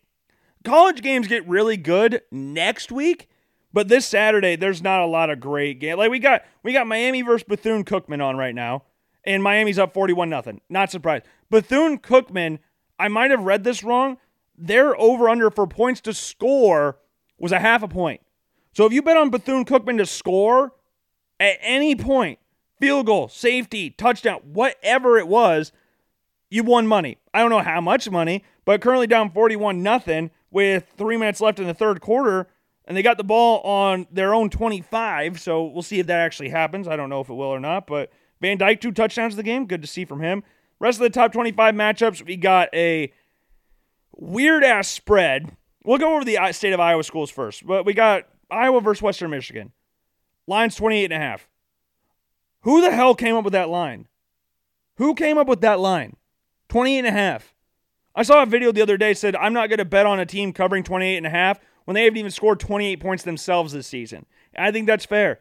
College 0.64 1.02
games 1.02 1.28
get 1.28 1.46
really 1.46 1.76
good 1.76 2.22
next 2.30 2.90
week, 2.90 3.28
but 3.72 3.88
this 3.88 4.06
Saturday 4.06 4.56
there's 4.56 4.82
not 4.82 5.00
a 5.00 5.06
lot 5.06 5.30
of 5.30 5.40
great 5.40 5.80
games. 5.80 5.98
Like 5.98 6.10
we 6.10 6.18
got 6.18 6.44
we 6.62 6.72
got 6.72 6.86
Miami 6.86 7.22
versus 7.22 7.44
Bethune 7.44 7.84
Cookman 7.84 8.22
on 8.22 8.36
right 8.36 8.54
now, 8.54 8.84
and 9.24 9.42
Miami's 9.42 9.78
up 9.78 9.94
41 9.94 10.28
nothing. 10.28 10.60
Not 10.68 10.90
surprised. 10.90 11.24
Bethune 11.50 11.98
Cookman, 11.98 12.58
I 12.98 13.08
might 13.08 13.30
have 13.30 13.42
read 13.42 13.64
this 13.64 13.82
wrong. 13.82 14.18
Their 14.56 14.98
over 15.00 15.28
under 15.28 15.50
for 15.50 15.66
points 15.66 16.00
to 16.02 16.14
score 16.14 16.98
was 17.38 17.52
a 17.52 17.58
half 17.58 17.82
a 17.82 17.88
point. 17.88 18.20
So 18.72 18.86
if 18.86 18.92
you 18.92 19.02
bet 19.02 19.16
on 19.16 19.30
Bethune 19.30 19.64
Cookman 19.64 19.98
to 19.98 20.06
score 20.06 20.72
at 21.40 21.58
any 21.60 21.96
point, 21.96 22.38
field 22.80 23.06
goal, 23.06 23.28
safety, 23.28 23.90
touchdown, 23.90 24.40
whatever 24.44 25.18
it 25.18 25.28
was, 25.28 25.72
you 26.50 26.62
won 26.62 26.86
money. 26.86 27.18
I 27.34 27.40
don't 27.40 27.50
know 27.50 27.60
how 27.60 27.80
much 27.80 28.08
money, 28.10 28.44
but 28.64 28.80
currently 28.80 29.06
down 29.06 29.30
41 29.30 29.82
nothing 29.82 30.30
with 30.50 30.86
3 30.96 31.16
minutes 31.16 31.40
left 31.40 31.58
in 31.58 31.66
the 31.66 31.74
third 31.74 32.00
quarter 32.00 32.46
and 32.84 32.96
they 32.96 33.02
got 33.02 33.16
the 33.16 33.24
ball 33.24 33.60
on 33.60 34.06
their 34.10 34.34
own 34.34 34.50
25, 34.50 35.40
so 35.40 35.64
we'll 35.64 35.82
see 35.82 36.00
if 36.00 36.06
that 36.08 36.20
actually 36.20 36.48
happens. 36.48 36.88
I 36.88 36.96
don't 36.96 37.08
know 37.08 37.20
if 37.20 37.28
it 37.28 37.34
will 37.34 37.46
or 37.46 37.60
not, 37.60 37.86
but 37.86 38.10
Van 38.40 38.58
Dyke 38.58 38.80
two 38.80 38.92
touchdowns 38.92 39.34
of 39.34 39.36
the 39.36 39.42
game, 39.42 39.66
good 39.66 39.82
to 39.82 39.88
see 39.88 40.04
from 40.04 40.20
him. 40.20 40.42
Rest 40.80 40.98
of 40.98 41.04
the 41.04 41.10
top 41.10 41.32
25 41.32 41.74
matchups, 41.74 42.26
we 42.26 42.36
got 42.36 42.68
a 42.74 43.12
weird 44.16 44.64
ass 44.64 44.88
spread. 44.88 45.56
We'll 45.84 45.98
go 45.98 46.14
over 46.14 46.24
the 46.24 46.38
uh, 46.38 46.52
state 46.52 46.72
of 46.72 46.80
Iowa 46.80 47.04
schools 47.04 47.30
first, 47.30 47.64
but 47.66 47.86
we 47.86 47.94
got 47.94 48.24
Iowa 48.50 48.80
versus 48.80 49.02
Western 49.02 49.30
Michigan. 49.30 49.72
Lines 50.46 50.74
28 50.74 51.04
and 51.04 51.12
a 51.12 51.18
half. 51.18 51.48
Who 52.62 52.80
the 52.80 52.90
hell 52.90 53.14
came 53.14 53.36
up 53.36 53.44
with 53.44 53.52
that 53.52 53.68
line? 53.68 54.08
Who 54.96 55.14
came 55.14 55.38
up 55.38 55.46
with 55.46 55.60
that 55.60 55.80
line? 55.80 56.16
28 56.68 56.98
and 56.98 57.06
a 57.06 57.12
half. 57.12 57.54
I 58.14 58.22
saw 58.22 58.42
a 58.42 58.46
video 58.46 58.72
the 58.72 58.82
other 58.82 58.96
day 58.96 59.14
said 59.14 59.34
I'm 59.36 59.52
not 59.52 59.68
going 59.68 59.78
to 59.78 59.84
bet 59.84 60.06
on 60.06 60.20
a 60.20 60.26
team 60.26 60.52
covering 60.52 60.84
28 60.84 61.16
and 61.16 61.26
a 61.26 61.30
half 61.30 61.60
when 61.84 61.94
they 61.94 62.04
haven't 62.04 62.18
even 62.18 62.30
scored 62.30 62.60
28 62.60 63.00
points 63.00 63.24
themselves 63.24 63.72
this 63.72 63.86
season. 63.86 64.26
I 64.56 64.70
think 64.70 64.86
that's 64.86 65.06
fair. 65.06 65.40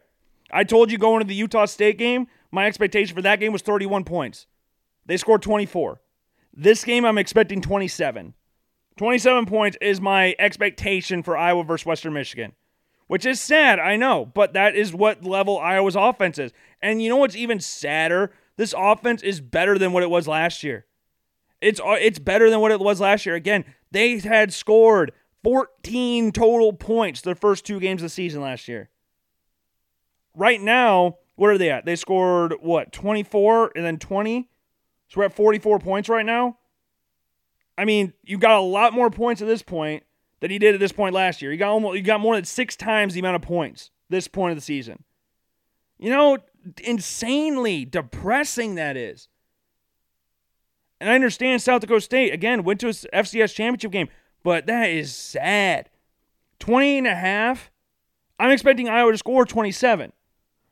I 0.50 0.64
told 0.64 0.90
you 0.90 0.98
going 0.98 1.20
to 1.20 1.26
the 1.26 1.34
Utah 1.34 1.66
State 1.66 1.98
game, 1.98 2.26
my 2.50 2.66
expectation 2.66 3.14
for 3.14 3.22
that 3.22 3.40
game 3.40 3.52
was 3.52 3.62
31 3.62 4.04
points. 4.04 4.46
They 5.06 5.16
scored 5.16 5.42
24. 5.42 6.00
This 6.54 6.84
game 6.84 7.04
I'm 7.04 7.18
expecting 7.18 7.60
27. 7.60 8.34
27 8.98 9.46
points 9.46 9.78
is 9.80 10.00
my 10.00 10.34
expectation 10.38 11.22
for 11.22 11.36
Iowa 11.36 11.64
versus 11.64 11.86
Western 11.86 12.12
Michigan 12.12 12.52
which 13.12 13.26
is 13.26 13.38
sad, 13.38 13.78
I 13.78 13.96
know, 13.96 14.24
but 14.24 14.54
that 14.54 14.74
is 14.74 14.94
what 14.94 15.22
level 15.22 15.58
Iowa's 15.58 15.96
offense 15.96 16.38
is. 16.38 16.50
And 16.80 17.02
you 17.02 17.10
know 17.10 17.18
what's 17.18 17.36
even 17.36 17.60
sadder? 17.60 18.32
This 18.56 18.74
offense 18.74 19.22
is 19.22 19.38
better 19.38 19.76
than 19.76 19.92
what 19.92 20.02
it 20.02 20.08
was 20.08 20.26
last 20.26 20.62
year. 20.62 20.86
It's 21.60 21.78
uh, 21.78 21.98
it's 22.00 22.18
better 22.18 22.48
than 22.48 22.60
what 22.60 22.72
it 22.72 22.80
was 22.80 23.02
last 23.02 23.26
year. 23.26 23.34
Again, 23.34 23.66
they 23.90 24.18
had 24.18 24.50
scored 24.50 25.12
14 25.42 26.32
total 26.32 26.72
points 26.72 27.20
the 27.20 27.34
first 27.34 27.64
two 27.64 27.80
games 27.80 28.02
of 28.02 28.06
the 28.06 28.10
season 28.10 28.40
last 28.40 28.68
year. 28.68 28.90
Right 30.34 30.60
now, 30.60 31.18
what 31.36 31.50
are 31.50 31.58
they 31.58 31.70
at? 31.70 31.84
They 31.84 31.96
scored 31.96 32.54
what, 32.60 32.92
24 32.92 33.72
and 33.74 33.84
then 33.84 33.98
20? 33.98 34.48
So 35.08 35.20
we're 35.20 35.26
at 35.26 35.34
44 35.34 35.78
points 35.78 36.08
right 36.08 36.24
now. 36.24 36.58
I 37.76 37.84
mean, 37.84 38.12
you 38.22 38.38
got 38.38 38.58
a 38.58 38.62
lot 38.62 38.92
more 38.92 39.10
points 39.10 39.42
at 39.42 39.48
this 39.48 39.62
point 39.62 40.04
than 40.40 40.50
he 40.50 40.58
did 40.58 40.74
at 40.74 40.80
this 40.80 40.92
point 40.92 41.14
last 41.14 41.42
year. 41.42 41.52
You 41.52 41.58
got 41.58 41.70
almost 41.70 41.96
you 41.96 42.02
got 42.02 42.20
more 42.20 42.34
than 42.34 42.44
six 42.44 42.76
times 42.76 43.14
the 43.14 43.20
amount 43.20 43.36
of 43.36 43.42
points 43.42 43.90
this 44.08 44.28
point 44.28 44.52
of 44.52 44.56
the 44.56 44.62
season. 44.62 45.04
You 45.98 46.10
know, 46.10 46.38
insanely 46.82 47.84
depressing 47.84 48.74
that 48.74 48.96
is. 48.96 49.28
And 51.00 51.10
I 51.10 51.14
understand 51.14 51.62
South 51.62 51.80
Dakota 51.80 52.00
State 52.00 52.32
again 52.32 52.62
went 52.62 52.80
to 52.80 52.88
a 52.88 52.92
FCS 52.92 53.54
championship 53.54 53.90
game, 53.90 54.08
but 54.42 54.66
that 54.66 54.90
is 54.90 55.14
sad. 55.14 55.88
20 56.58 56.98
and 56.98 57.06
a 57.06 57.14
half. 57.14 57.70
I'm 58.38 58.50
expecting 58.50 58.88
Iowa 58.88 59.12
to 59.12 59.18
score 59.18 59.44
27. 59.44 60.12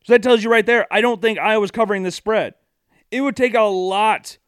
So 0.05 0.13
that 0.13 0.23
tells 0.23 0.43
you 0.43 0.51
right 0.51 0.65
there, 0.65 0.87
I 0.93 1.01
don't 1.01 1.21
think 1.21 1.39
Iowa's 1.39 1.71
covering 1.71 2.03
this 2.03 2.15
spread. 2.15 2.55
It 3.11 3.21
would 3.21 3.37
take 3.37 3.55
a 3.55 3.63
lot 3.63 4.39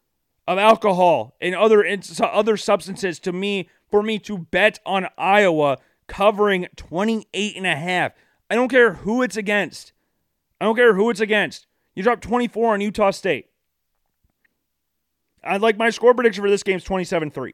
of 0.47 0.57
alcohol 0.57 1.35
and 1.39 1.55
other 1.55 1.85
other 2.21 2.57
substances 2.57 3.19
to 3.19 3.31
me 3.31 3.69
for 3.89 4.01
me 4.01 4.19
to 4.19 4.37
bet 4.37 4.79
on 4.85 5.07
Iowa 5.17 5.77
covering 6.07 6.67
28 6.75 7.57
and 7.57 7.67
a 7.67 7.75
half. 7.75 8.13
I 8.49 8.55
don't 8.55 8.69
care 8.69 8.93
who 8.93 9.21
it's 9.21 9.37
against. 9.37 9.93
I 10.59 10.65
don't 10.65 10.75
care 10.75 10.95
who 10.95 11.09
it's 11.09 11.19
against. 11.19 11.67
You 11.95 12.03
drop 12.03 12.21
24 12.21 12.73
on 12.73 12.81
Utah 12.81 13.11
State. 13.11 13.47
I'd 15.43 15.61
like 15.61 15.77
my 15.77 15.89
score 15.89 16.13
prediction 16.13 16.43
for 16.43 16.49
this 16.49 16.63
game 16.63 16.77
is 16.77 16.85
27-3. 16.85 17.53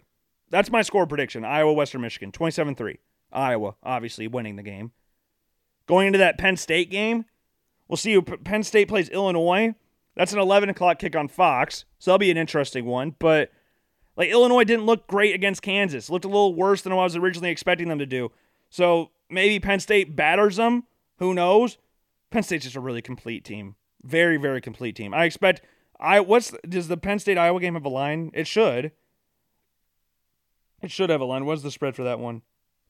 That's 0.49 0.71
my 0.71 0.81
score 0.81 1.05
prediction. 1.05 1.45
Iowa, 1.45 1.73
Western 1.73 2.01
Michigan, 2.01 2.31
27 2.31 2.75
3. 2.75 2.99
Iowa, 3.31 3.75
obviously, 3.83 4.27
winning 4.27 4.55
the 4.55 4.63
game. 4.63 4.91
Going 5.85 6.07
into 6.07 6.19
that 6.19 6.37
Penn 6.37 6.57
State 6.57 6.89
game, 6.89 7.25
we'll 7.87 7.97
see 7.97 8.13
who 8.13 8.21
Penn 8.21 8.63
State 8.63 8.87
plays 8.87 9.09
Illinois. 9.09 9.75
That's 10.15 10.33
an 10.33 10.39
11 10.39 10.69
o'clock 10.69 10.99
kick 10.99 11.15
on 11.15 11.27
Fox, 11.27 11.85
so 11.97 12.11
that'll 12.11 12.19
be 12.19 12.31
an 12.31 12.37
interesting 12.37 12.85
one. 12.85 13.15
But 13.19 13.51
like 14.17 14.29
Illinois 14.29 14.65
didn't 14.65 14.85
look 14.85 15.07
great 15.07 15.33
against 15.33 15.61
Kansas, 15.61 16.09
looked 16.09 16.25
a 16.25 16.29
little 16.29 16.53
worse 16.53 16.81
than 16.81 16.91
I 16.91 16.97
was 16.97 17.15
originally 17.15 17.51
expecting 17.51 17.87
them 17.87 17.99
to 17.99 18.05
do. 18.05 18.31
So 18.69 19.11
maybe 19.29 19.59
Penn 19.59 19.79
State 19.79 20.15
batters 20.15 20.57
them. 20.57 20.83
Who 21.19 21.33
knows? 21.33 21.77
Penn 22.31 22.43
State's 22.43 22.65
just 22.65 22.75
a 22.75 22.81
really 22.81 23.01
complete 23.01 23.43
team, 23.43 23.75
very 24.03 24.37
very 24.37 24.61
complete 24.61 24.95
team. 24.95 25.13
I 25.13 25.25
expect. 25.25 25.61
I 25.99 26.19
what's 26.19 26.53
does 26.67 26.87
the 26.87 26.97
Penn 26.97 27.19
State 27.19 27.37
Iowa 27.37 27.59
game 27.59 27.73
have 27.75 27.85
a 27.85 27.89
line? 27.89 28.31
It 28.33 28.45
should. 28.47 28.91
It 30.81 30.91
should 30.91 31.09
have 31.09 31.21
a 31.21 31.25
line. 31.25 31.45
What's 31.45 31.61
the 31.61 31.71
spread 31.71 31.95
for 31.95 32.03
that 32.03 32.19
one? 32.19 32.41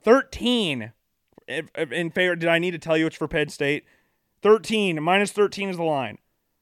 13 0.04 0.94
in 1.48 2.12
favor. 2.12 2.36
Did 2.36 2.50
I 2.50 2.60
need 2.60 2.72
to 2.72 2.80
tell 2.80 2.98
you 2.98 3.08
it's 3.08 3.16
for 3.16 3.28
Penn 3.28 3.50
State? 3.50 3.86
13 4.42 5.02
minus 5.02 5.32
13 5.32 5.70
is 5.70 5.78
the 5.78 5.84
line. 5.84 6.18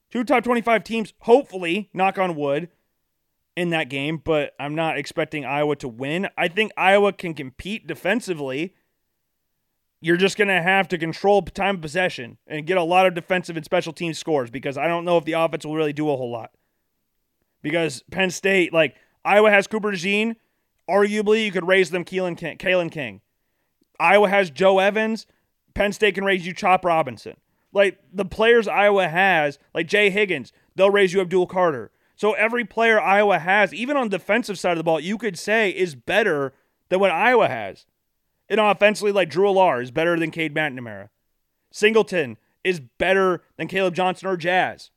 Two 0.09 0.23
top 0.23 0.43
25 0.43 0.83
teams, 0.83 1.13
hopefully, 1.19 1.89
knock 1.93 2.17
on 2.17 2.35
wood, 2.35 2.69
in 3.57 3.71
that 3.71 3.89
game, 3.89 4.21
but 4.23 4.53
I'm 4.59 4.75
not 4.75 4.99
expecting 4.99 5.43
Iowa 5.43 5.75
to 5.77 5.87
win. 5.87 6.29
I 6.37 6.47
think 6.47 6.71
Iowa 6.77 7.11
can 7.11 7.33
compete 7.33 7.87
defensively. 7.87 8.75
You're 9.99 10.15
just 10.15 10.37
going 10.37 10.49
to 10.49 10.61
have 10.61 10.87
to 10.89 10.97
control 10.99 11.41
time 11.41 11.77
of 11.77 11.81
possession 11.81 12.37
and 12.45 12.67
get 12.67 12.77
a 12.77 12.83
lot 12.83 13.07
of 13.07 13.15
defensive 13.15 13.57
and 13.57 13.65
special 13.65 13.93
team 13.93 14.13
scores 14.13 14.51
because 14.51 14.77
I 14.77 14.87
don't 14.87 15.05
know 15.05 15.17
if 15.17 15.25
the 15.25 15.33
offense 15.33 15.65
will 15.65 15.75
really 15.75 15.91
do 15.91 16.07
a 16.11 16.15
whole 16.15 16.31
lot. 16.31 16.51
Because 17.63 18.03
Penn 18.11 18.29
State, 18.29 18.73
like, 18.73 18.95
Iowa 19.25 19.49
has 19.49 19.65
Cooper 19.65 19.91
DeJean. 19.91 20.35
Arguably, 20.89 21.45
you 21.45 21.51
could 21.51 21.67
raise 21.67 21.89
them 21.89 22.05
Keelan 22.05 22.37
King, 22.37 22.57
Kalen 22.57 22.91
King. 22.91 23.21
Iowa 23.99 24.29
has 24.29 24.49
Joe 24.49 24.79
Evans. 24.79 25.25
Penn 25.73 25.91
State 25.91 26.15
can 26.15 26.23
raise 26.23 26.45
you 26.45 26.53
Chop 26.53 26.85
Robinson. 26.85 27.37
Like 27.73 27.99
the 28.11 28.25
players 28.25 28.67
Iowa 28.67 29.07
has, 29.07 29.59
like 29.73 29.87
Jay 29.87 30.09
Higgins, 30.09 30.51
they'll 30.75 30.89
raise 30.89 31.13
you 31.13 31.21
Abdul 31.21 31.47
Carter. 31.47 31.91
So 32.15 32.33
every 32.33 32.65
player 32.65 32.99
Iowa 32.99 33.37
has, 33.37 33.73
even 33.73 33.95
on 33.95 34.09
defensive 34.09 34.57
side 34.57 34.71
of 34.71 34.77
the 34.77 34.83
ball, 34.83 34.99
you 34.99 35.17
could 35.17 35.37
say 35.37 35.69
is 35.69 35.93
better 35.93 36.53
than 36.89 36.99
what 36.99 37.11
Iowa 37.11 37.47
has. 37.47 37.85
And 38.49 38.59
offensively, 38.59 39.11
like 39.11 39.29
Drew 39.29 39.45
Allar 39.45 39.83
is 39.83 39.91
better 39.91 40.17
than 40.17 40.31
Cade 40.31 40.55
McNamara. 40.55 41.09
Singleton 41.71 42.37
is 42.63 42.79
better 42.79 43.43
than 43.57 43.67
Caleb 43.67 43.93
Johnson 43.93 44.27
or 44.27 44.37
Jazz. 44.37 44.89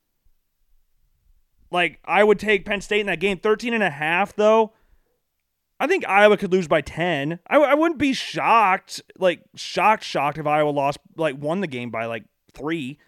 Like, 1.70 2.00
I 2.05 2.24
would 2.24 2.38
take 2.38 2.64
Penn 2.64 2.81
State 2.81 3.00
in 3.00 3.07
that 3.07 3.20
game. 3.20 3.38
13 3.38 3.74
and 3.74 3.83
a 3.83 3.90
half, 3.90 4.35
though. 4.35 4.72
I 5.81 5.87
think 5.87 6.07
Iowa 6.07 6.37
could 6.37 6.53
lose 6.53 6.69
by 6.69 6.83
10. 6.83 7.40
I, 7.49 7.57
I 7.57 7.75
wouldn't 7.75 7.99
be 7.99 8.12
shocked, 8.12 9.01
like, 9.19 9.40
shocked, 9.57 10.05
shocked 10.05 10.38
if 10.38 10.47
Iowa 10.47 10.71
lost, 10.71 10.99
like, 11.16 11.37
won 11.40 11.62
the 11.62 11.66
game 11.66 11.90
by, 11.90 12.05
like, 12.05 12.25
three. 12.53 12.99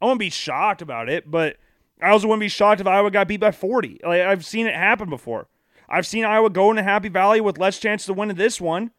I 0.00 0.06
wouldn't 0.06 0.20
be 0.20 0.30
shocked 0.30 0.80
about 0.80 1.08
it, 1.08 1.30
but 1.30 1.56
I 2.02 2.10
also 2.10 2.26
wouldn't 2.26 2.40
be 2.40 2.48
shocked 2.48 2.80
if 2.80 2.86
Iowa 2.86 3.10
got 3.10 3.28
beat 3.28 3.40
by 3.40 3.50
40. 3.50 4.00
Like 4.04 4.20
I've 4.20 4.44
seen 4.44 4.66
it 4.66 4.74
happen 4.74 5.08
before. 5.08 5.48
I've 5.88 6.06
seen 6.06 6.24
Iowa 6.24 6.50
go 6.50 6.70
into 6.70 6.82
Happy 6.82 7.08
Valley 7.08 7.40
with 7.40 7.58
less 7.58 7.78
chance 7.78 8.04
to 8.06 8.12
win 8.12 8.28
this 8.36 8.60
one, 8.60 8.90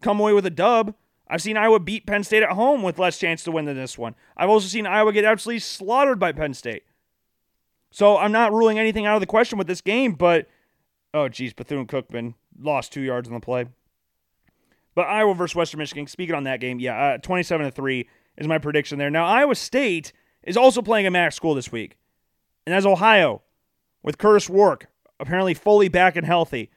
come 0.00 0.20
away 0.20 0.32
with 0.32 0.46
a 0.46 0.50
dub. 0.50 0.94
I've 1.28 1.42
seen 1.42 1.56
Iowa 1.56 1.80
beat 1.80 2.06
Penn 2.06 2.24
State 2.24 2.42
at 2.42 2.50
home 2.50 2.82
with 2.82 2.98
less 2.98 3.18
chance 3.18 3.42
to 3.44 3.52
win 3.52 3.64
than 3.64 3.76
this 3.76 3.96
one. 3.96 4.14
I've 4.36 4.50
also 4.50 4.66
seen 4.66 4.86
Iowa 4.86 5.12
get 5.12 5.24
absolutely 5.24 5.60
slaughtered 5.60 6.18
by 6.18 6.32
Penn 6.32 6.54
State. 6.54 6.82
So 7.90 8.18
I'm 8.18 8.32
not 8.32 8.52
ruling 8.52 8.78
anything 8.78 9.06
out 9.06 9.14
of 9.14 9.20
the 9.20 9.26
question 9.26 9.58
with 9.58 9.66
this 9.66 9.80
game, 9.80 10.14
but 10.14 10.48
oh 11.14 11.28
geez, 11.28 11.52
Bethune 11.52 11.86
Cookman 11.86 12.34
lost 12.58 12.92
two 12.92 13.00
yards 13.00 13.28
on 13.28 13.34
the 13.34 13.40
play. 13.40 13.66
But 14.94 15.06
Iowa 15.06 15.34
versus 15.34 15.54
Western 15.54 15.78
Michigan. 15.78 16.06
Speaking 16.06 16.34
on 16.34 16.44
that 16.44 16.60
game, 16.60 16.78
yeah, 16.78 17.14
uh, 17.14 17.18
27 17.18 17.66
to 17.66 17.72
three 17.72 18.08
is 18.36 18.46
my 18.46 18.58
prediction 18.58 18.98
there. 18.98 19.10
Now 19.10 19.26
Iowa 19.26 19.54
State 19.54 20.12
is 20.42 20.56
also 20.56 20.82
playing 20.82 21.06
a 21.06 21.10
MAC 21.10 21.32
school 21.32 21.54
this 21.54 21.72
week, 21.72 21.96
and 22.66 22.74
that's 22.74 22.86
Ohio, 22.86 23.42
with 24.02 24.18
Kurtis 24.18 24.48
Rourke 24.48 24.88
apparently 25.22 25.54
fully 25.54 25.88
back 25.88 26.16
and 26.16 26.26
healthy 26.26 26.70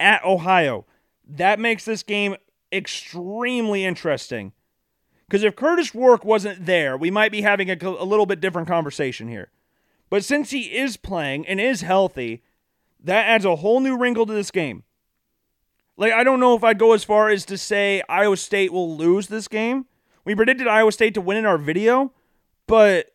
at 0.00 0.24
Ohio. 0.24 0.84
That 1.26 1.60
makes 1.60 1.84
this 1.84 2.02
game 2.02 2.36
extremely 2.72 3.84
interesting. 3.84 4.52
Because 5.26 5.44
if 5.44 5.56
Kurtis 5.56 5.94
Rourke 5.94 6.24
wasn't 6.24 6.66
there, 6.66 6.96
we 6.96 7.10
might 7.10 7.32
be 7.32 7.42
having 7.42 7.70
a, 7.70 7.76
a 7.80 8.04
little 8.04 8.26
bit 8.26 8.40
different 8.40 8.68
conversation 8.68 9.28
here. 9.28 9.50
But 10.10 10.24
since 10.24 10.50
he 10.50 10.76
is 10.76 10.96
playing 10.96 11.46
and 11.46 11.60
is 11.60 11.80
healthy, 11.80 12.42
that 13.02 13.26
adds 13.26 13.44
a 13.44 13.56
whole 13.56 13.80
new 13.80 13.96
wrinkle 13.96 14.26
to 14.26 14.32
this 14.32 14.50
game. 14.50 14.82
Like, 15.96 16.12
I 16.12 16.24
don't 16.24 16.40
know 16.40 16.56
if 16.56 16.64
I'd 16.64 16.78
go 16.78 16.92
as 16.92 17.04
far 17.04 17.30
as 17.30 17.44
to 17.46 17.56
say 17.56 18.02
Iowa 18.08 18.36
State 18.36 18.72
will 18.72 18.96
lose 18.96 19.28
this 19.28 19.46
game. 19.46 19.86
We 20.24 20.34
predicted 20.34 20.66
Iowa 20.66 20.90
State 20.90 21.14
to 21.14 21.20
win 21.20 21.36
in 21.36 21.46
our 21.46 21.58
video, 21.58 22.12
but 22.66 23.12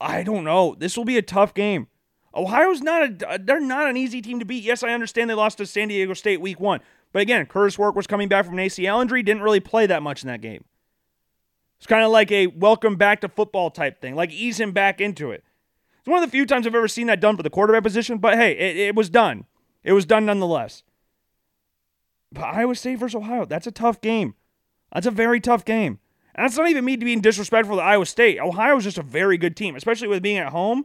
I 0.00 0.22
don't 0.22 0.44
know. 0.44 0.74
This 0.76 0.96
will 0.96 1.04
be 1.04 1.18
a 1.18 1.22
tough 1.22 1.54
game. 1.54 1.88
Ohio's 2.34 2.82
not 2.82 3.22
a 3.22 3.38
they're 3.38 3.60
not 3.60 3.88
an 3.88 3.96
easy 3.96 4.20
team 4.20 4.38
to 4.38 4.44
beat. 4.44 4.62
Yes, 4.62 4.82
I 4.82 4.90
understand 4.90 5.28
they 5.28 5.34
lost 5.34 5.58
to 5.58 5.66
San 5.66 5.88
Diego 5.88 6.14
State 6.14 6.40
week 6.40 6.60
1. 6.60 6.80
But 7.12 7.22
again, 7.22 7.46
Kurtis 7.46 7.78
Rourke 7.78 7.96
was 7.96 8.06
coming 8.06 8.28
back 8.28 8.44
from 8.44 8.58
an 8.58 8.64
ACL 8.64 9.00
injury, 9.00 9.22
didn't 9.22 9.42
really 9.42 9.60
play 9.60 9.86
that 9.86 10.02
much 10.02 10.22
in 10.22 10.28
that 10.28 10.40
game. 10.40 10.64
It's 11.78 11.86
kind 11.86 12.04
of 12.04 12.10
like 12.10 12.30
a 12.30 12.48
welcome 12.48 12.96
back 12.96 13.20
to 13.20 13.28
football 13.28 13.70
type 13.70 14.00
thing, 14.00 14.14
like 14.14 14.30
ease 14.30 14.60
him 14.60 14.72
back 14.72 15.00
into 15.00 15.30
it. 15.30 15.42
It's 16.00 16.08
one 16.08 16.22
of 16.22 16.28
the 16.28 16.30
few 16.30 16.44
times 16.44 16.66
I've 16.66 16.74
ever 16.74 16.88
seen 16.88 17.06
that 17.06 17.20
done 17.20 17.36
for 17.36 17.42
the 17.42 17.50
quarterback 17.50 17.82
position, 17.82 18.18
but 18.18 18.34
hey, 18.34 18.52
it, 18.52 18.76
it 18.76 18.94
was 18.94 19.08
done. 19.08 19.46
It 19.82 19.92
was 19.92 20.04
done 20.04 20.26
nonetheless. 20.26 20.82
But 22.32 22.44
Iowa 22.44 22.74
State 22.74 22.98
versus 22.98 23.16
Ohio, 23.16 23.44
that's 23.44 23.66
a 23.66 23.72
tough 23.72 24.00
game. 24.00 24.34
That's 24.92 25.06
a 25.06 25.10
very 25.10 25.40
tough 25.40 25.64
game. 25.64 25.98
And 26.34 26.44
that's 26.44 26.56
not 26.56 26.68
even 26.68 26.84
me 26.84 26.96
being 26.96 27.20
disrespectful 27.20 27.76
to 27.76 27.82
Iowa 27.82 28.06
State. 28.06 28.38
Ohio's 28.38 28.84
just 28.84 28.98
a 28.98 29.02
very 29.02 29.38
good 29.38 29.56
team, 29.56 29.74
especially 29.76 30.08
with 30.08 30.22
being 30.22 30.38
at 30.38 30.52
home. 30.52 30.84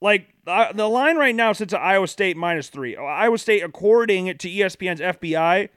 Like 0.00 0.34
the 0.44 0.88
line 0.88 1.16
right 1.16 1.34
now 1.34 1.52
sits 1.52 1.72
at 1.72 1.80
Iowa 1.80 2.08
State 2.08 2.36
minus 2.36 2.68
three. 2.68 2.96
Iowa 2.96 3.38
State, 3.38 3.62
according 3.62 4.26
to 4.36 4.48
ESPN's 4.48 5.00
FPI, 5.00 5.68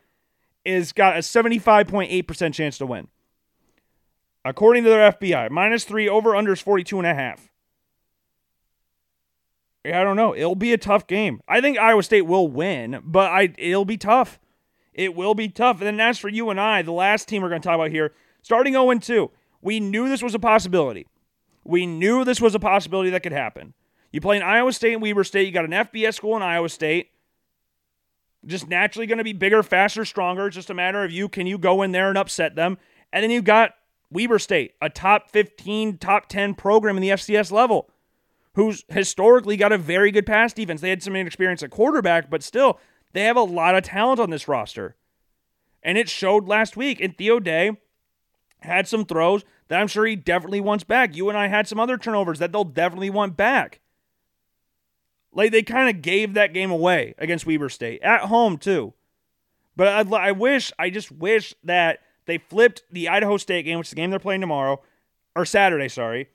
is 0.65 0.91
got 0.91 1.15
a 1.15 1.19
75.8% 1.19 2.53
chance 2.53 2.77
to 2.79 2.85
win. 2.85 3.07
According 4.43 4.83
to 4.83 4.89
their 4.89 5.11
FPI, 5.11 5.49
minus 5.49 5.83
three 5.83 6.09
over 6.09 6.35
under 6.35 6.53
is 6.53 6.61
42 6.61 6.97
and 6.97 7.07
a 7.07 7.13
half. 7.13 7.49
I 9.93 10.03
don't 10.03 10.15
know. 10.15 10.35
It'll 10.35 10.55
be 10.55 10.73
a 10.73 10.77
tough 10.77 11.07
game. 11.07 11.41
I 11.47 11.61
think 11.61 11.77
Iowa 11.77 12.03
State 12.03 12.23
will 12.23 12.47
win, 12.47 13.01
but 13.03 13.31
I 13.31 13.53
it'll 13.57 13.85
be 13.85 13.97
tough. 13.97 14.39
It 14.93 15.15
will 15.15 15.35
be 15.35 15.47
tough. 15.47 15.77
And 15.77 15.87
then 15.87 15.99
as 15.99 16.17
for 16.17 16.29
UNI, 16.29 16.81
the 16.81 16.91
last 16.91 17.27
team 17.27 17.41
we're 17.41 17.49
going 17.49 17.61
to 17.61 17.67
talk 17.67 17.75
about 17.75 17.91
here, 17.91 18.13
starting 18.41 18.73
0 18.73 18.91
2, 18.97 19.31
we 19.61 19.79
knew 19.79 20.09
this 20.09 20.23
was 20.23 20.33
a 20.33 20.39
possibility. 20.39 21.07
We 21.63 21.85
knew 21.85 22.23
this 22.23 22.41
was 22.41 22.55
a 22.55 22.59
possibility 22.59 23.09
that 23.11 23.23
could 23.23 23.31
happen. 23.31 23.73
You 24.11 24.21
play 24.21 24.37
in 24.37 24.43
Iowa 24.43 24.71
State 24.71 24.93
and 24.93 25.01
Weber 25.01 25.23
State, 25.23 25.45
you 25.45 25.53
got 25.53 25.65
an 25.65 25.71
FBS 25.71 26.15
school 26.15 26.35
in 26.35 26.41
Iowa 26.41 26.69
State. 26.69 27.11
Just 28.45 28.69
naturally 28.69 29.05
going 29.05 29.17
to 29.17 29.23
be 29.23 29.33
bigger, 29.33 29.61
faster, 29.61 30.05
stronger. 30.05 30.47
It's 30.47 30.55
just 30.55 30.69
a 30.69 30.73
matter 30.73 31.03
of 31.03 31.11
you 31.11 31.27
can 31.27 31.45
you 31.45 31.57
go 31.57 31.81
in 31.81 31.91
there 31.91 32.09
and 32.09 32.17
upset 32.17 32.55
them. 32.55 32.77
And 33.11 33.23
then 33.23 33.31
you 33.31 33.41
got 33.41 33.73
Weber 34.09 34.39
State, 34.39 34.75
a 34.81 34.89
top 34.89 35.29
15, 35.29 35.97
top 35.97 36.29
10 36.29 36.55
program 36.55 36.95
in 36.95 37.01
the 37.01 37.09
FCS 37.09 37.51
level, 37.51 37.89
who's 38.57 38.83
historically 38.89 39.55
got 39.55 39.71
a 39.71 39.77
very 39.77 40.11
good 40.11 40.25
pass 40.25 40.51
defense. 40.51 40.81
They 40.81 40.89
had 40.89 41.03
some 41.03 41.15
inexperience 41.15 41.61
at 41.61 41.69
quarterback, 41.69 42.27
but 42.27 42.41
still, 42.41 42.79
they 43.13 43.21
have 43.21 43.37
a 43.37 43.43
lot 43.43 43.75
of 43.75 43.83
talent 43.83 44.19
on 44.19 44.31
this 44.31 44.47
roster. 44.47 44.95
And 45.83 45.95
it 45.95 46.09
showed 46.09 46.47
last 46.47 46.75
week. 46.75 46.99
And 46.99 47.15
Theo 47.15 47.39
Day 47.39 47.77
had 48.61 48.87
some 48.87 49.05
throws 49.05 49.45
that 49.67 49.79
I'm 49.79 49.87
sure 49.87 50.07
he 50.07 50.15
definitely 50.15 50.59
wants 50.59 50.83
back. 50.83 51.15
UNI 51.15 51.49
had 51.49 51.67
some 51.67 51.79
other 51.79 51.99
turnovers 51.99 52.39
that 52.39 52.51
they'll 52.51 52.63
definitely 52.63 53.11
want 53.11 53.37
back. 53.37 53.79
Like 55.31 55.51
they 55.51 55.61
kind 55.61 55.87
of 55.87 56.01
gave 56.01 56.33
that 56.33 56.51
game 56.51 56.71
away 56.71 57.13
against 57.19 57.45
Weber 57.45 57.69
State 57.69 58.01
at 58.01 58.21
home 58.21 58.57
too. 58.57 58.95
But 59.75 59.87
I, 59.87 60.29
I 60.29 60.31
wish, 60.31 60.73
I 60.79 60.89
just 60.89 61.11
wish 61.11 61.53
that 61.63 61.99
they 62.25 62.39
flipped 62.39 62.81
the 62.91 63.07
Idaho 63.07 63.37
State 63.37 63.65
game, 63.65 63.77
which 63.77 63.89
is 63.89 63.91
the 63.91 63.97
game 63.97 64.09
they're 64.09 64.17
playing 64.17 64.41
tomorrow 64.41 64.81
or 65.35 65.45
Saturday. 65.45 65.89
Sorry, 65.89 66.29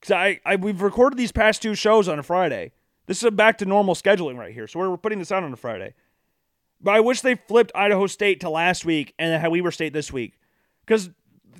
because 0.00 0.12
I, 0.12 0.40
I 0.44 0.56
we've 0.56 0.82
recorded 0.82 1.18
these 1.18 1.32
past 1.32 1.62
two 1.62 1.74
shows 1.74 2.08
on 2.08 2.18
a 2.18 2.22
Friday. 2.22 2.72
This 3.06 3.18
is 3.18 3.24
a 3.24 3.30
back 3.30 3.58
to 3.58 3.64
normal 3.64 3.94
scheduling 3.94 4.38
right 4.38 4.52
here, 4.52 4.66
so 4.66 4.78
we're 4.78 4.96
putting 4.96 5.18
this 5.18 5.32
out 5.32 5.42
on 5.42 5.52
a 5.52 5.56
Friday. 5.56 5.94
But 6.80 6.94
I 6.94 7.00
wish 7.00 7.20
they 7.20 7.34
flipped 7.34 7.72
Idaho 7.74 8.06
State 8.06 8.40
to 8.40 8.50
last 8.50 8.84
week 8.84 9.14
and 9.18 9.38
had 9.40 9.50
Weber 9.50 9.70
State 9.70 9.92
this 9.92 10.12
week. 10.12 10.38
Because 10.86 11.10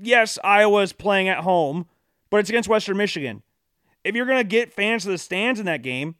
yes, 0.00 0.38
Iowa's 0.42 0.92
playing 0.92 1.28
at 1.28 1.38
home, 1.38 1.86
but 2.30 2.38
it's 2.38 2.48
against 2.48 2.68
Western 2.68 2.96
Michigan. 2.96 3.42
If 4.02 4.14
you're 4.14 4.24
to 4.24 4.44
get 4.44 4.72
fans 4.72 5.02
to 5.02 5.10
the 5.10 5.18
stands 5.18 5.60
in 5.60 5.66
that 5.66 5.82
game, 5.82 6.14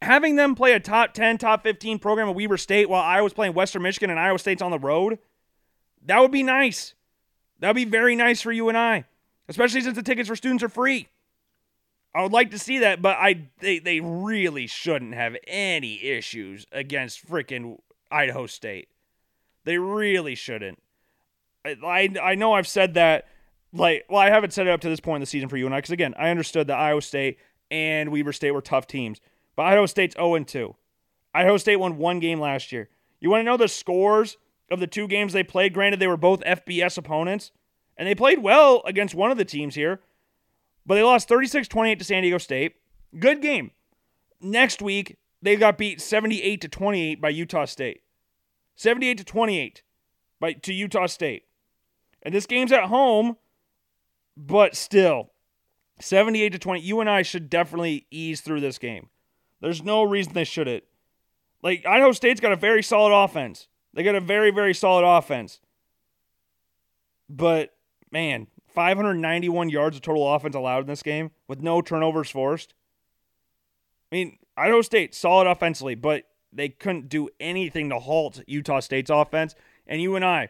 having 0.00 0.36
them 0.36 0.54
play 0.54 0.72
a 0.72 0.80
top 0.80 1.12
10, 1.12 1.38
top 1.38 1.62
15 1.62 1.98
program 1.98 2.28
at 2.28 2.34
Weber 2.34 2.56
State 2.56 2.88
while 2.88 3.02
Iowa's 3.02 3.34
playing 3.34 3.52
Western 3.52 3.82
Michigan 3.82 4.10
and 4.10 4.18
Iowa 4.18 4.38
State's 4.38 4.62
on 4.62 4.70
the 4.70 4.78
road, 4.78 5.18
that 6.06 6.20
would 6.20 6.30
be 6.30 6.42
nice. 6.42 6.94
That 7.60 7.68
would 7.68 7.76
be 7.76 7.84
very 7.84 8.16
nice 8.16 8.40
for 8.40 8.52
UNI, 8.52 9.04
especially 9.48 9.82
since 9.82 9.96
the 9.96 10.02
tickets 10.02 10.28
for 10.28 10.36
students 10.36 10.62
are 10.62 10.68
free. 10.68 11.08
I 12.14 12.22
would 12.22 12.32
like 12.32 12.50
to 12.52 12.58
see 12.58 12.78
that, 12.78 13.02
but 13.02 13.16
I 13.18 13.48
they, 13.60 13.78
they 13.78 14.00
really 14.00 14.66
shouldn't 14.66 15.14
have 15.14 15.36
any 15.46 16.02
issues 16.02 16.66
against 16.72 17.26
freaking 17.28 17.78
Idaho 18.10 18.46
State. 18.46 18.88
They 19.64 19.78
really 19.78 20.34
shouldn't. 20.34 20.82
I, 21.64 21.76
I, 21.84 22.30
I 22.30 22.34
know 22.34 22.54
I've 22.54 22.66
said 22.66 22.94
that, 22.94 23.26
like, 23.72 24.06
well, 24.08 24.20
I 24.20 24.30
haven't 24.30 24.52
said 24.52 24.66
it 24.66 24.70
up 24.70 24.80
to 24.80 24.88
this 24.88 25.00
point 25.00 25.16
in 25.16 25.20
the 25.20 25.26
season 25.26 25.48
for 25.48 25.56
UNI, 25.56 25.76
because 25.76 25.90
again, 25.90 26.14
I 26.18 26.30
understood 26.30 26.66
that 26.68 26.78
Iowa 26.78 27.02
State 27.02 27.38
and 27.70 28.10
Weber 28.10 28.32
State 28.32 28.52
were 28.52 28.62
tough 28.62 28.86
teams, 28.86 29.20
but 29.56 29.66
Idaho 29.66 29.86
State's 29.86 30.16
0 30.16 30.42
2. 30.42 30.74
Idaho 31.34 31.56
State 31.58 31.76
won 31.76 31.98
one 31.98 32.20
game 32.20 32.40
last 32.40 32.72
year. 32.72 32.88
You 33.20 33.30
want 33.30 33.40
to 33.40 33.44
know 33.44 33.56
the 33.56 33.68
scores 33.68 34.38
of 34.70 34.80
the 34.80 34.86
two 34.86 35.06
games 35.06 35.32
they 35.32 35.42
played? 35.42 35.74
Granted, 35.74 36.00
they 36.00 36.06
were 36.06 36.16
both 36.16 36.40
FBS 36.40 36.96
opponents, 36.96 37.52
and 37.96 38.08
they 38.08 38.14
played 38.14 38.38
well 38.42 38.82
against 38.86 39.14
one 39.14 39.30
of 39.30 39.36
the 39.36 39.44
teams 39.44 39.74
here, 39.74 40.00
but 40.88 40.94
they 40.94 41.02
lost 41.02 41.28
36 41.28 41.68
28 41.68 41.98
to 41.98 42.04
San 42.04 42.22
Diego 42.22 42.38
State. 42.38 42.76
Good 43.16 43.42
game. 43.42 43.72
Next 44.40 44.80
week, 44.80 45.18
they 45.42 45.54
got 45.54 45.76
beat 45.76 46.00
78 46.00 46.62
to 46.62 46.68
28 46.68 47.20
by 47.20 47.28
Utah 47.28 47.66
State. 47.66 48.00
78 48.76 49.18
to 49.18 49.24
28 49.24 49.82
by 50.40 50.54
to 50.54 50.72
Utah 50.72 51.06
State. 51.06 51.44
And 52.22 52.34
this 52.34 52.46
game's 52.46 52.72
at 52.72 52.84
home, 52.84 53.36
but 54.34 54.74
still 54.74 55.32
78 56.00 56.52
to 56.52 56.58
20. 56.58 56.80
UNI 56.80 57.22
should 57.22 57.50
definitely 57.50 58.06
ease 58.10 58.40
through 58.40 58.60
this 58.60 58.78
game. 58.78 59.10
There's 59.60 59.82
no 59.82 60.04
reason 60.04 60.32
they 60.32 60.44
shouldn't. 60.44 60.84
Like 61.62 61.84
Idaho 61.84 62.12
State's 62.12 62.40
got 62.40 62.52
a 62.52 62.56
very 62.56 62.82
solid 62.82 63.14
offense. 63.14 63.68
They 63.92 64.02
got 64.02 64.14
a 64.14 64.20
very 64.20 64.50
very 64.50 64.72
solid 64.72 65.04
offense. 65.04 65.60
But 67.28 67.74
man, 68.10 68.46
591 68.68 69.70
yards 69.70 69.96
of 69.96 70.02
total 70.02 70.32
offense 70.34 70.54
allowed 70.54 70.80
in 70.80 70.86
this 70.86 71.02
game 71.02 71.30
with 71.46 71.62
no 71.62 71.80
turnovers 71.80 72.30
forced. 72.30 72.74
I 74.10 74.16
mean, 74.16 74.38
Idaho 74.56 74.82
State 74.82 75.14
solid 75.14 75.46
offensively, 75.46 75.94
but 75.94 76.24
they 76.52 76.68
couldn't 76.68 77.08
do 77.08 77.28
anything 77.38 77.90
to 77.90 77.98
halt 77.98 78.42
Utah 78.46 78.80
State's 78.80 79.10
offense. 79.10 79.54
And 79.86 80.02
UNI, 80.02 80.48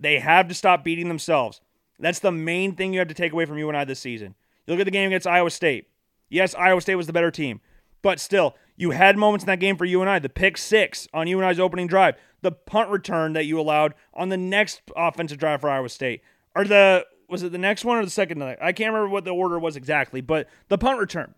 they 0.00 0.18
have 0.18 0.48
to 0.48 0.54
stop 0.54 0.84
beating 0.84 1.08
themselves. 1.08 1.60
That's 1.98 2.18
the 2.18 2.32
main 2.32 2.74
thing 2.74 2.92
you 2.92 2.98
have 2.98 3.08
to 3.08 3.14
take 3.14 3.32
away 3.32 3.44
from 3.44 3.58
UNI 3.58 3.84
this 3.84 4.00
season. 4.00 4.34
You 4.66 4.72
look 4.72 4.80
at 4.80 4.84
the 4.84 4.90
game 4.90 5.08
against 5.08 5.26
Iowa 5.26 5.50
State. 5.50 5.88
Yes, 6.28 6.54
Iowa 6.54 6.80
State 6.80 6.96
was 6.96 7.06
the 7.06 7.12
better 7.12 7.30
team, 7.30 7.60
but 8.02 8.18
still, 8.18 8.56
you 8.76 8.90
had 8.90 9.16
moments 9.16 9.44
in 9.44 9.46
that 9.46 9.60
game 9.60 9.76
for 9.76 9.84
UNI. 9.84 10.18
The 10.18 10.28
pick 10.28 10.58
six 10.58 11.06
on 11.14 11.28
UNI's 11.28 11.60
opening 11.60 11.86
drive, 11.86 12.16
the 12.40 12.50
punt 12.50 12.90
return 12.90 13.34
that 13.34 13.46
you 13.46 13.60
allowed 13.60 13.94
on 14.12 14.30
the 14.30 14.36
next 14.36 14.82
offensive 14.96 15.38
drive 15.38 15.60
for 15.60 15.70
Iowa 15.70 15.88
State, 15.88 16.22
or 16.56 16.64
the 16.64 17.06
was 17.28 17.42
it 17.42 17.52
the 17.52 17.58
next 17.58 17.84
one 17.84 17.98
or 17.98 18.04
the 18.04 18.10
second? 18.10 18.42
I 18.42 18.72
can't 18.72 18.92
remember 18.92 19.08
what 19.08 19.24
the 19.24 19.30
order 19.30 19.58
was 19.58 19.76
exactly, 19.76 20.20
but 20.20 20.48
the 20.68 20.78
punt 20.78 20.98
return, 20.98 21.34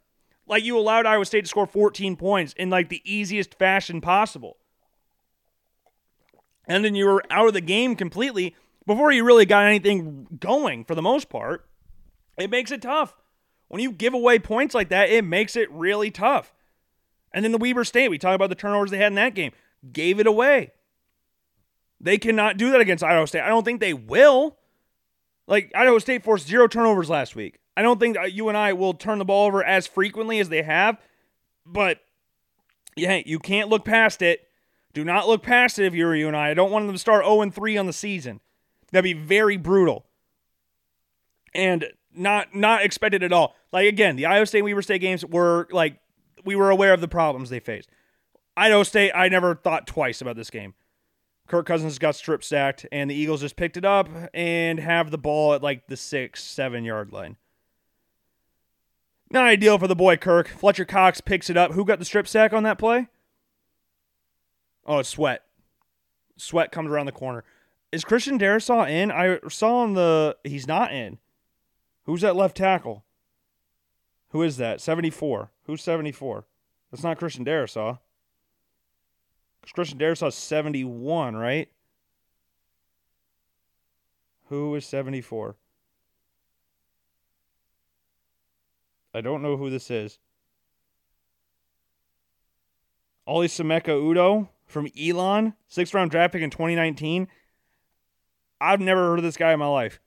like 0.46 0.64
you 0.64 0.78
allowed 0.78 1.06
Iowa 1.06 1.24
State 1.24 1.42
to 1.42 1.48
score 1.48 1.66
14 1.66 2.16
points 2.16 2.52
in 2.54 2.70
like 2.70 2.88
the 2.88 3.02
easiest 3.04 3.54
fashion 3.54 4.00
possible, 4.00 4.56
and 6.66 6.84
then 6.84 6.94
you 6.94 7.06
were 7.06 7.22
out 7.30 7.48
of 7.48 7.54
the 7.54 7.60
game 7.60 7.96
completely 7.96 8.54
before 8.86 9.12
you 9.12 9.24
really 9.24 9.46
got 9.46 9.64
anything 9.64 10.26
going 10.38 10.84
for 10.84 10.94
the 10.94 11.02
most 11.02 11.28
part. 11.28 11.68
It 12.36 12.50
makes 12.50 12.70
it 12.70 12.82
tough. 12.82 13.16
When 13.68 13.80
you 13.80 13.90
give 13.90 14.14
away 14.14 14.38
points 14.38 14.74
like 14.74 14.90
that, 14.90 15.10
it 15.10 15.24
makes 15.24 15.56
it 15.56 15.70
really 15.72 16.10
tough. 16.10 16.52
And 17.32 17.44
then 17.44 17.52
the 17.52 17.58
Weber 17.58 17.84
State, 17.84 18.08
we 18.08 18.18
talk 18.18 18.34
about 18.34 18.48
the 18.48 18.54
turnovers 18.54 18.90
they 18.90 18.98
had 18.98 19.08
in 19.08 19.16
that 19.16 19.34
game, 19.34 19.52
gave 19.92 20.20
it 20.20 20.26
away. 20.26 20.70
They 22.00 22.18
cannot 22.18 22.58
do 22.58 22.70
that 22.70 22.80
against 22.80 23.02
Iowa 23.02 23.26
State. 23.26 23.42
I 23.42 23.48
don't 23.48 23.64
think 23.64 23.80
they 23.80 23.94
will. 23.94 24.56
Like 25.46 25.70
Idaho 25.74 25.98
State 25.98 26.24
forced 26.24 26.46
zero 26.46 26.66
turnovers 26.66 27.10
last 27.10 27.36
week. 27.36 27.58
I 27.76 27.82
don't 27.82 28.00
think 28.00 28.16
UNI 28.16 28.72
will 28.72 28.94
turn 28.94 29.18
the 29.18 29.24
ball 29.24 29.46
over 29.46 29.62
as 29.62 29.86
frequently 29.86 30.40
as 30.40 30.48
they 30.48 30.62
have, 30.62 30.98
but 31.64 32.00
yeah, 32.96 33.20
you 33.24 33.38
can't 33.38 33.68
look 33.68 33.84
past 33.84 34.22
it. 34.22 34.48
Do 34.94 35.04
not 35.04 35.28
look 35.28 35.42
past 35.42 35.78
it 35.78 35.84
if 35.84 35.94
you're 35.94 36.16
UNI. 36.16 36.36
I 36.36 36.54
don't 36.54 36.70
want 36.70 36.86
them 36.86 36.94
to 36.94 36.98
start 36.98 37.24
0 37.24 37.50
3 37.50 37.76
on 37.76 37.86
the 37.86 37.92
season. 37.92 38.40
That'd 38.92 39.04
be 39.04 39.12
very 39.12 39.56
brutal. 39.58 40.06
And 41.54 41.86
not 42.14 42.54
not 42.54 42.82
expected 42.82 43.22
at 43.22 43.32
all. 43.32 43.54
Like 43.72 43.86
again, 43.86 44.16
the 44.16 44.26
Iowa 44.26 44.46
State 44.46 44.62
Weber 44.62 44.82
State 44.82 45.00
games 45.00 45.24
were 45.24 45.68
like 45.70 45.98
we 46.44 46.56
were 46.56 46.70
aware 46.70 46.94
of 46.94 47.00
the 47.00 47.08
problems 47.08 47.50
they 47.50 47.60
faced. 47.60 47.90
Idaho 48.56 48.82
State, 48.84 49.12
I 49.14 49.28
never 49.28 49.54
thought 49.54 49.86
twice 49.86 50.22
about 50.22 50.36
this 50.36 50.48
game. 50.48 50.74
Kirk 51.46 51.66
Cousins 51.66 51.98
got 51.98 52.16
strip 52.16 52.42
sacked, 52.42 52.86
and 52.90 53.10
the 53.10 53.14
Eagles 53.14 53.40
just 53.40 53.56
picked 53.56 53.76
it 53.76 53.84
up 53.84 54.08
and 54.34 54.80
have 54.80 55.10
the 55.10 55.18
ball 55.18 55.54
at 55.54 55.62
like 55.62 55.86
the 55.86 55.96
six, 55.96 56.42
seven 56.42 56.84
yard 56.84 57.12
line. 57.12 57.36
Not 59.30 59.46
ideal 59.46 59.78
for 59.78 59.88
the 59.88 59.96
boy 59.96 60.16
Kirk. 60.16 60.48
Fletcher 60.48 60.84
Cox 60.84 61.20
picks 61.20 61.50
it 61.50 61.56
up. 61.56 61.72
Who 61.72 61.84
got 61.84 61.98
the 61.98 62.04
strip 62.04 62.28
sack 62.28 62.52
on 62.52 62.62
that 62.64 62.78
play? 62.78 63.08
Oh, 64.84 64.98
it's 64.98 65.08
Sweat. 65.08 65.42
Sweat 66.36 66.70
comes 66.70 66.90
around 66.90 67.06
the 67.06 67.12
corner. 67.12 67.44
Is 67.90 68.04
Christian 68.04 68.38
Darrisaw 68.38 68.88
in? 68.88 69.10
I 69.10 69.38
saw 69.48 69.78
on 69.78 69.94
the 69.94 70.36
he's 70.44 70.68
not 70.68 70.92
in. 70.92 71.18
Who's 72.04 72.20
that 72.20 72.36
left 72.36 72.56
tackle? 72.56 73.04
Who 74.30 74.42
is 74.42 74.56
that? 74.58 74.80
74. 74.80 75.50
Who's 75.64 75.82
74? 75.82 76.46
That's 76.90 77.02
not 77.02 77.18
Christian 77.18 77.44
Christian 79.72 79.98
Darrisaw's 79.98 80.34
71, 80.34 81.36
right? 81.36 81.68
Who 84.48 84.74
is 84.74 84.86
74? 84.86 85.56
I 89.14 89.20
don't 89.20 89.42
know 89.42 89.56
who 89.56 89.70
this 89.70 89.90
is. 89.90 90.18
Olisaemeka 93.26 93.88
Udoh 93.88 94.48
from 94.66 94.88
Elon, 94.98 95.54
sixth 95.68 95.94
round 95.94 96.10
draft 96.10 96.32
pick 96.32 96.42
in 96.42 96.50
2019. 96.50 97.26
I've 98.60 98.80
never 98.80 99.08
heard 99.08 99.18
of 99.18 99.24
this 99.24 99.36
guy 99.36 99.52
in 99.52 99.58
my 99.58 99.66
life. 99.66 100.00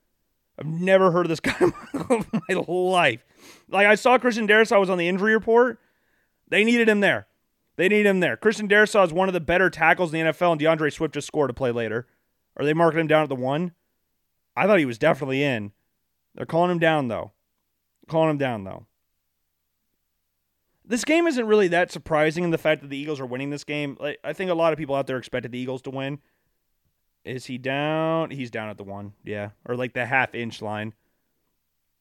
I've 0.58 0.66
never 0.66 1.10
heard 1.10 1.26
of 1.26 1.30
this 1.30 1.40
guy 1.40 1.56
in 1.60 1.72
my 1.92 2.62
whole 2.64 2.90
life. 2.90 3.24
Like 3.68 3.86
I 3.86 3.94
saw 3.94 4.18
Christian 4.18 4.46
Darrisaw 4.46 4.80
was 4.80 4.90
on 4.90 4.98
the 4.98 5.08
injury 5.08 5.34
report. 5.34 5.78
They 6.48 6.64
needed 6.64 6.88
him 6.88 7.00
there. 7.00 7.26
They 7.76 7.88
need 7.88 8.06
him 8.06 8.20
there. 8.20 8.36
Christian 8.36 8.68
Darrisaw 8.68 9.06
is 9.06 9.12
one 9.12 9.28
of 9.28 9.32
the 9.32 9.40
better 9.40 9.70
tackles 9.70 10.12
in 10.12 10.26
the 10.26 10.32
NFL, 10.32 10.52
and 10.52 10.60
D'Andre 10.60 10.90
Swift 10.90 11.14
just 11.14 11.26
scored 11.26 11.48
to 11.48 11.54
play 11.54 11.70
later. 11.70 12.06
Are 12.56 12.64
they 12.64 12.74
marking 12.74 13.00
him 13.00 13.06
down 13.06 13.22
at 13.22 13.28
the 13.28 13.36
one? 13.36 13.72
I 14.56 14.66
thought 14.66 14.78
he 14.78 14.84
was 14.84 14.98
definitely 14.98 15.42
in. 15.42 15.72
They're 16.34 16.46
calling 16.46 16.70
him 16.70 16.78
down 16.78 17.08
though. 17.08 17.32
Calling 18.08 18.30
him 18.30 18.38
down 18.38 18.64
though. 18.64 18.86
This 20.84 21.04
game 21.04 21.26
isn't 21.26 21.46
really 21.46 21.68
that 21.68 21.92
surprising 21.92 22.42
in 22.42 22.50
the 22.50 22.58
fact 22.58 22.82
that 22.82 22.88
the 22.88 22.96
Eagles 22.96 23.20
are 23.20 23.26
winning 23.26 23.50
this 23.50 23.64
game. 23.64 23.96
I 24.24 24.32
think 24.32 24.50
a 24.50 24.54
lot 24.54 24.72
of 24.72 24.78
people 24.78 24.96
out 24.96 25.06
there 25.06 25.18
expected 25.18 25.52
the 25.52 25.58
Eagles 25.58 25.82
to 25.82 25.90
win. 25.90 26.18
Is 27.24 27.46
he 27.46 27.58
down? 27.58 28.30
He's 28.30 28.50
down 28.50 28.70
at 28.70 28.76
the 28.76 28.84
one, 28.84 29.12
yeah, 29.24 29.50
or 29.64 29.76
like 29.76 29.92
the 29.92 30.06
half 30.06 30.34
inch 30.34 30.60
line. 30.60 30.94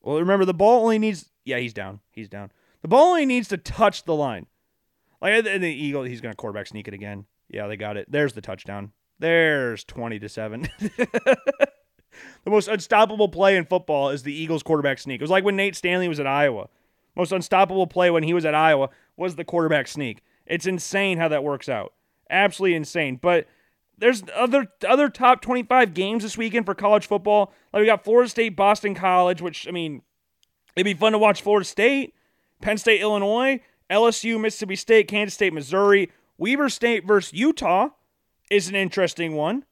Well, 0.02 0.18
remember 0.18 0.46
the 0.46 0.54
ball 0.54 0.84
only 0.84 0.98
needs. 0.98 1.30
Yeah, 1.46 1.60
he's 1.60 1.74
down. 1.74 2.00
He's 2.12 2.30
down. 2.30 2.52
The 2.82 2.88
ball 2.88 3.10
only 3.10 3.26
needs 3.26 3.48
to 3.50 3.58
touch 3.58 4.06
the 4.06 4.16
line. 4.16 4.48
Like 5.22 5.44
the 5.44 5.68
Eagle, 5.68 6.04
he's 6.04 6.22
gonna 6.22 6.36
quarterback 6.36 6.68
sneak 6.68 6.88
it 6.88 6.94
again. 6.94 7.26
Yeah, 7.50 7.68
they 7.68 7.78
got 7.78 7.98
it. 7.98 8.10
There's 8.10 8.34
the 8.34 8.42
touchdown. 8.42 8.92
There's 9.20 9.84
twenty 9.84 10.20
to 10.20 10.30
seven. 10.30 10.70
the 10.80 11.38
most 12.46 12.68
unstoppable 12.68 13.30
play 13.30 13.58
in 13.58 13.66
football 13.66 14.10
is 14.10 14.24
the 14.24 14.34
Eagles 14.34 14.64
quarterback 14.64 15.00
sneak. 15.00 15.20
It 15.20 15.24
was 15.24 15.32
like 15.32 15.44
when 15.44 15.56
Nate 15.56 15.76
Stanley 15.76 16.08
was 16.08 16.20
at 16.20 16.28
Iowa. 16.28 16.70
Most 17.16 17.32
unstoppable 17.32 17.88
play 17.88 18.10
when 18.10 18.24
he 18.24 18.34
was 18.34 18.46
at 18.46 18.56
Iowa 18.56 18.90
was 19.18 19.36
the 19.36 19.44
quarterback 19.44 19.88
sneak. 19.88 20.22
It's 20.46 20.66
insane 20.66 21.18
how 21.18 21.28
that 21.28 21.44
works 21.44 21.68
out. 21.68 21.94
Absolutely 22.30 22.76
insane. 22.76 23.20
But 23.22 23.48
there's 23.98 24.24
other 24.36 24.68
other 24.88 25.10
top 25.10 25.42
25 25.42 25.94
games 25.94 26.24
this 26.24 26.38
weekend 26.38 26.66
for 26.66 26.74
college 26.74 27.08
football. 27.08 27.54
Like 27.74 27.82
we 27.82 27.86
got 27.86 28.04
Florida 28.04 28.30
State, 28.30 28.56
Boston 28.56 28.96
College, 28.96 29.42
which 29.42 29.68
I 29.68 29.72
mean, 29.72 30.02
it'd 30.76 30.86
be 30.86 30.94
fun 30.94 31.12
to 31.12 31.18
watch 31.18 31.42
Florida 31.42 31.66
State, 31.66 32.14
Penn 32.62 32.78
State, 32.78 33.02
Illinois, 33.02 33.60
LSU, 33.90 34.40
Mississippi 34.40 34.76
State, 34.76 35.08
Kansas 35.08 35.34
State, 35.34 35.54
Missouri, 35.54 36.12
Weber 36.38 36.70
State 36.70 37.06
versus 37.06 37.34
Utah 37.34 37.90
is 38.50 38.70
an 38.70 38.76
interesting 38.76 39.36
one. 39.36 39.66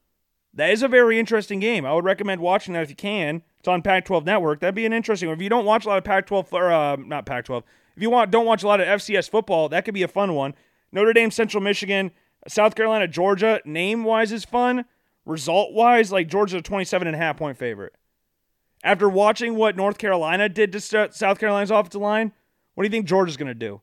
That 0.54 0.72
is 0.72 0.82
a 0.82 0.88
very 0.88 1.20
interesting 1.20 1.60
game. 1.60 1.86
I 1.86 1.94
would 1.94 2.04
recommend 2.04 2.42
watching 2.42 2.74
that 2.74 2.84
if 2.84 2.90
you 2.90 2.96
can. 2.96 3.44
It's 3.60 3.68
on 3.68 3.82
Pac-12 3.82 4.26
Network. 4.26 4.60
That'd 4.60 4.76
be 4.76 4.86
an 4.86 4.94
interesting 4.94 5.30
one. 5.30 5.38
If 5.38 5.44
you 5.44 5.50
don't 5.50 5.66
watch 5.66 5.86
a 5.86 5.90
lot 5.90 6.00
of 6.00 6.04
Pac-12 6.04 6.52
or 6.52 6.72
uh, 6.72 6.96
not 6.96 7.26
Pac-12, 7.26 7.64
if 7.96 8.02
you 8.02 8.10
want 8.10 8.32
don't 8.32 8.46
watch 8.46 8.64
a 8.64 8.68
lot 8.68 8.82
of 8.82 8.88
FCS 8.88 9.30
football, 9.30 9.70
that 9.70 9.86
could 9.86 9.94
be 9.94 10.04
a 10.04 10.08
fun 10.08 10.34
one. 10.34 10.56
Notre 10.92 11.14
Dame, 11.14 11.32
Central 11.32 11.62
Michigan, 11.62 12.12
South 12.48 12.76
Carolina, 12.76 13.08
Georgia, 13.08 13.62
name 13.66 14.04
wise 14.04 14.32
is 14.32 14.46
fun. 14.46 14.86
Result 15.26 15.74
wise, 15.74 16.12
like 16.12 16.28
Georgia's 16.28 16.60
a 16.60 16.62
27 16.62 17.08
and 17.08 17.16
a 17.16 17.20
half 17.20 17.38
point 17.38 17.58
favorite. 17.58 17.94
After 18.84 19.10
watching 19.10 19.56
what 19.56 19.76
North 19.76 19.98
Carolina 19.98 20.48
did 20.48 20.72
to 20.72 20.80
South 20.80 21.40
Carolina's 21.40 21.72
offensive 21.72 22.02
line, 22.02 22.32
what 22.76 22.84
do 22.84 22.88
you 22.88 22.92
think 22.92 23.06
Georgia's 23.06 23.38
going 23.38 23.48
to 23.48 23.56
do? 23.56 23.82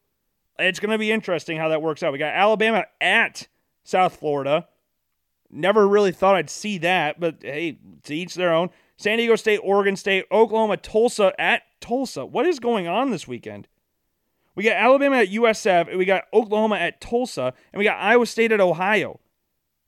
It's 0.59 0.81
going 0.81 0.93
to 0.93 0.99
be 0.99 1.11
interesting 1.11 1.57
how 1.57 1.69
that 1.69 1.83
works 1.83 2.03
out. 2.03 2.13
We 2.13 2.19
got 2.19 2.35
Alabama 2.35 2.85
at 3.01 3.49
South 3.83 4.17
Florida. 4.17 4.69
Never 5.51 5.87
really 5.87 6.13
thought 6.13 6.37
I'd 6.37 6.51
see 6.51 6.79
that, 6.79 7.21
but 7.21 7.39
hey, 7.43 7.79
to 8.05 8.15
each 8.15 8.35
their 8.35 8.53
own. 8.53 8.71
San 8.97 9.19
Diego 9.19 9.37
State, 9.37 9.61
Oregon 9.63 9.97
State, 9.97 10.25
Oklahoma, 10.31 10.77
Tulsa 10.77 11.33
at 11.39 11.63
Tulsa. 11.81 12.25
What 12.25 12.47
is 12.47 12.61
going 12.61 12.87
on 12.87 13.11
this 13.11 13.27
weekend? 13.27 13.69
We 14.55 14.63
got 14.63 14.77
Alabama 14.77 15.17
at 15.17 15.29
USF, 15.31 15.89
and 15.89 15.99
we 15.99 16.05
got 16.05 16.25
Oklahoma 16.33 16.77
at 16.77 17.01
Tulsa, 17.01 17.53
and 17.73 17.79
we 17.79 17.85
got 17.85 17.99
Iowa 17.99 18.27
State 18.27 18.53
at 18.53 18.61
Ohio. 18.61 19.19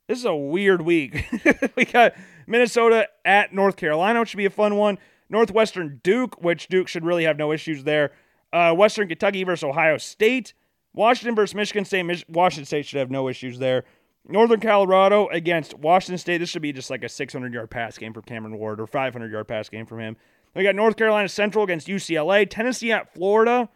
this 0.07 0.19
is 0.19 0.25
a 0.25 0.35
weird 0.35 0.81
week. 0.81 1.25
we 1.77 1.85
got 1.85 2.15
Minnesota 2.45 3.07
at 3.23 3.53
North 3.53 3.77
Carolina, 3.77 4.19
which 4.19 4.29
should 4.29 4.37
be 4.37 4.45
a 4.45 4.49
fun 4.49 4.75
one. 4.75 4.97
Northwestern 5.29 5.99
Duke, 6.03 6.41
which 6.41 6.67
Duke 6.67 6.87
should 6.87 7.05
really 7.05 7.23
have 7.23 7.37
no 7.37 7.51
issues 7.51 7.83
there. 7.83 8.11
Uh, 8.51 8.73
Western 8.73 9.07
Kentucky 9.07 9.43
versus 9.43 9.63
Ohio 9.63 9.97
State. 9.97 10.53
Washington 10.97 11.35
versus 11.35 11.55
Michigan 11.55 11.85
State. 11.85 12.03
Mich- 12.03 12.25
Washington 12.27 12.65
State 12.65 12.85
should 12.87 12.99
have 12.99 13.11
no 13.11 13.29
issues 13.29 13.59
there. 13.59 13.85
Northern 14.27 14.59
Colorado 14.59 15.27
against 15.27 15.77
Washington 15.77 16.17
State. 16.17 16.39
This 16.39 16.49
should 16.49 16.61
be 16.61 16.73
just 16.73 16.89
like 16.89 17.03
a 17.03 17.09
600 17.09 17.53
yard 17.53 17.69
pass 17.69 17.97
game 17.97 18.13
for 18.13 18.21
Cameron 18.21 18.57
Ward 18.57 18.81
or 18.81 18.87
500 18.87 19.31
yard 19.31 19.47
pass 19.47 19.69
game 19.69 19.85
from 19.85 19.99
him. 19.99 20.17
we 20.55 20.63
got 20.63 20.75
North 20.75 20.97
Carolina 20.97 21.29
Central 21.29 21.63
against 21.63 21.87
UCLA. 21.87 22.49
Tennessee 22.49 22.91
at 22.91 23.13
Florida 23.13 23.69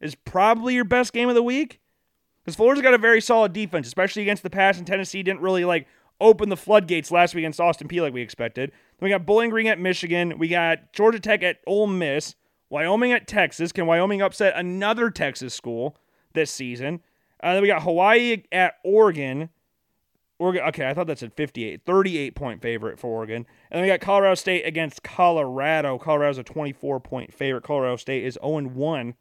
is 0.00 0.14
probably 0.14 0.74
your 0.74 0.84
best 0.84 1.12
game 1.12 1.28
of 1.28 1.34
the 1.34 1.42
week 1.42 1.80
because 2.44 2.56
Florida's 2.56 2.82
got 2.82 2.92
a 2.92 2.98
very 2.98 3.20
solid 3.20 3.52
defense, 3.52 3.86
especially 3.86 4.22
against 4.22 4.42
the 4.42 4.50
pass, 4.50 4.76
and 4.76 4.86
Tennessee 4.86 5.22
didn't 5.22 5.40
really 5.40 5.64
like 5.64 5.86
open 6.20 6.48
the 6.48 6.56
floodgates 6.56 7.10
last 7.10 7.34
week 7.34 7.42
against 7.42 7.60
Austin 7.60 7.88
Peay 7.88 8.02
like 8.02 8.12
we 8.12 8.20
expected. 8.20 8.70
Then 8.98 9.06
we 9.06 9.10
got 9.10 9.24
Bowling 9.24 9.50
Green 9.50 9.68
at 9.68 9.78
Michigan. 9.78 10.38
We 10.38 10.48
got 10.48 10.92
Georgia 10.92 11.20
Tech 11.20 11.42
at 11.42 11.58
Ole 11.66 11.86
Miss. 11.86 12.34
Wyoming 12.68 13.12
at 13.12 13.28
Texas. 13.28 13.70
Can 13.70 13.86
Wyoming 13.86 14.20
upset 14.20 14.54
another 14.56 15.08
Texas 15.08 15.54
school 15.54 15.96
this 16.34 16.50
season? 16.50 17.00
Uh, 17.42 17.54
then 17.54 17.62
we 17.62 17.68
got 17.68 17.82
Hawaii 17.82 18.42
at 18.52 18.74
Oregon. 18.84 19.50
Oregon. 20.38 20.62
Okay, 20.68 20.88
I 20.88 20.94
thought 20.94 21.06
that 21.06 21.18
said 21.18 21.34
58. 21.34 21.84
38 21.84 22.34
point 22.34 22.62
favorite 22.62 22.98
for 22.98 23.08
Oregon. 23.08 23.46
And 23.70 23.78
then 23.78 23.82
we 23.82 23.88
got 23.88 24.00
Colorado 24.00 24.34
State 24.34 24.64
against 24.64 25.02
Colorado. 25.02 25.98
Colorado's 25.98 26.38
a 26.38 26.42
24 26.42 27.00
point 27.00 27.32
favorite. 27.32 27.64
Colorado 27.64 27.96
State 27.96 28.24
is 28.24 28.38
0 28.42 28.62
1 28.62 29.14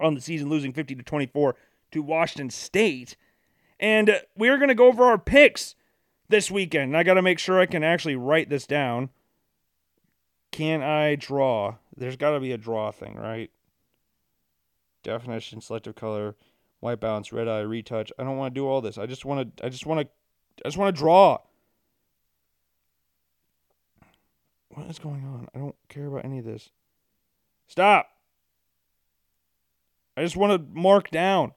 on 0.00 0.14
the 0.14 0.20
season, 0.20 0.48
losing 0.48 0.72
50 0.72 0.94
to 0.94 1.02
24 1.02 1.56
to 1.92 2.02
Washington 2.02 2.50
State. 2.50 3.16
And 3.78 4.20
we're 4.36 4.56
going 4.56 4.68
to 4.68 4.74
go 4.74 4.86
over 4.86 5.04
our 5.04 5.18
picks 5.18 5.74
this 6.28 6.50
weekend. 6.50 6.96
I 6.96 7.02
got 7.02 7.14
to 7.14 7.22
make 7.22 7.38
sure 7.38 7.60
I 7.60 7.66
can 7.66 7.82
actually 7.82 8.16
write 8.16 8.48
this 8.48 8.66
down. 8.66 9.10
Can 10.52 10.82
I 10.82 11.14
draw? 11.14 11.76
There's 11.96 12.16
got 12.16 12.32
to 12.32 12.40
be 12.40 12.52
a 12.52 12.58
draw 12.58 12.90
thing, 12.90 13.14
right? 13.16 13.50
Definition, 15.02 15.60
selective 15.60 15.94
color, 15.94 16.36
white 16.80 17.00
balance, 17.00 17.32
red 17.32 17.48
eye, 17.48 17.60
retouch. 17.60 18.12
I 18.18 18.24
don't 18.24 18.36
want 18.36 18.54
to 18.54 18.58
do 18.58 18.66
all 18.66 18.80
this. 18.80 18.98
I 18.98 19.06
just 19.06 19.24
want 19.24 19.56
to. 19.56 19.66
I 19.66 19.68
just 19.68 19.86
want 19.86 20.00
to. 20.00 20.08
I 20.64 20.68
just 20.68 20.76
want 20.76 20.94
to 20.94 20.98
draw. 20.98 21.38
What 24.70 24.86
is 24.86 24.98
going 24.98 25.24
on? 25.24 25.48
I 25.54 25.58
don't 25.58 25.76
care 25.88 26.06
about 26.06 26.24
any 26.24 26.38
of 26.38 26.44
this. 26.44 26.70
Stop. 27.66 28.10
I 30.16 30.22
just 30.22 30.36
want 30.36 30.52
to 30.52 30.78
mark 30.78 31.10
down. 31.10 31.52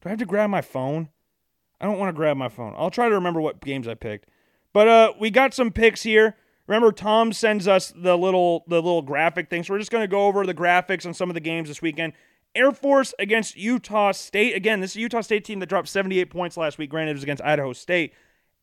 Do 0.00 0.08
I 0.08 0.10
have 0.10 0.18
to 0.18 0.26
grab 0.26 0.50
my 0.50 0.60
phone? 0.60 1.08
I 1.80 1.86
don't 1.86 1.98
want 1.98 2.10
to 2.10 2.16
grab 2.16 2.36
my 2.36 2.48
phone. 2.48 2.74
I'll 2.76 2.90
try 2.90 3.08
to 3.08 3.14
remember 3.14 3.40
what 3.40 3.60
games 3.60 3.88
I 3.88 3.94
picked. 3.94 4.28
But 4.72 4.88
uh, 4.88 5.12
we 5.18 5.30
got 5.30 5.54
some 5.54 5.72
picks 5.72 6.02
here. 6.02 6.36
Remember, 6.66 6.92
Tom 6.92 7.32
sends 7.32 7.66
us 7.66 7.92
the 7.94 8.16
little 8.16 8.64
the 8.68 8.76
little 8.76 9.02
graphic 9.02 9.50
thing. 9.50 9.64
So 9.64 9.74
we're 9.74 9.80
just 9.80 9.90
going 9.90 10.02
to 10.04 10.08
go 10.08 10.26
over 10.26 10.46
the 10.46 10.54
graphics 10.54 11.04
on 11.04 11.14
some 11.14 11.28
of 11.28 11.34
the 11.34 11.40
games 11.40 11.68
this 11.68 11.82
weekend. 11.82 12.12
Air 12.54 12.72
Force 12.72 13.14
against 13.18 13.56
Utah 13.56 14.12
State. 14.12 14.54
Again, 14.54 14.80
this 14.80 14.96
Utah 14.96 15.20
State 15.22 15.44
team 15.44 15.60
that 15.60 15.68
dropped 15.68 15.88
78 15.88 16.30
points 16.30 16.56
last 16.56 16.78
week. 16.78 16.90
Granted, 16.90 17.12
it 17.12 17.14
was 17.14 17.22
against 17.22 17.42
Idaho 17.42 17.72
State. 17.72 18.12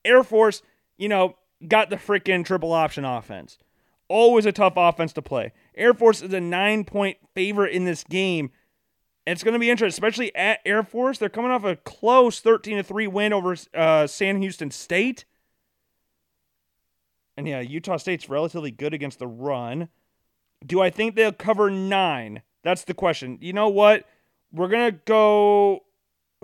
Air 0.06 0.24
Force, 0.24 0.62
you 0.98 1.10
know, 1.10 1.36
got 1.68 1.90
the 1.90 1.96
freaking 1.96 2.46
triple 2.46 2.72
option 2.72 3.06
offense. 3.06 3.58
Always 4.08 4.46
a 4.46 4.52
tough 4.52 4.74
offense 4.76 5.14
to 5.14 5.22
play. 5.22 5.54
Air 5.76 5.94
Force 5.94 6.22
is 6.22 6.34
a 6.34 6.40
nine 6.40 6.84
point 6.84 7.18
favorite 7.34 7.74
in 7.74 7.86
this 7.86 8.04
game. 8.04 8.52
It's 9.26 9.44
going 9.44 9.54
to 9.54 9.60
be 9.60 9.70
interesting, 9.70 9.96
especially 9.96 10.36
at 10.36 10.60
Air 10.66 10.82
Force. 10.82 11.20
They're 11.20 11.30
coming 11.30 11.52
off 11.52 11.64
a 11.64 11.76
close 11.76 12.40
13 12.40 12.78
to 12.78 12.84
3 12.84 13.08
win 13.08 13.34
over 13.34 13.56
uh, 13.76 14.08
Sam 14.08 14.42
Houston 14.42 14.72
State. 14.72 15.26
And 17.38 17.48
yeah, 17.48 17.60
Utah 17.60 17.98
State's 17.98 18.28
relatively 18.28 18.72
good 18.72 18.94
against 18.94 19.20
the 19.20 19.28
run. 19.28 19.90
Do 20.66 20.82
I 20.82 20.90
think 20.90 21.16
they'll 21.16 21.32
cover 21.32 21.70
nine? 21.70 22.42
That's 22.64 22.84
the 22.84 22.94
question. 22.94 23.38
You 23.42 23.54
know 23.54 23.70
what? 23.70 24.06
We're 24.52 24.68
going 24.68 24.92
to 24.92 25.00
go. 25.06 25.84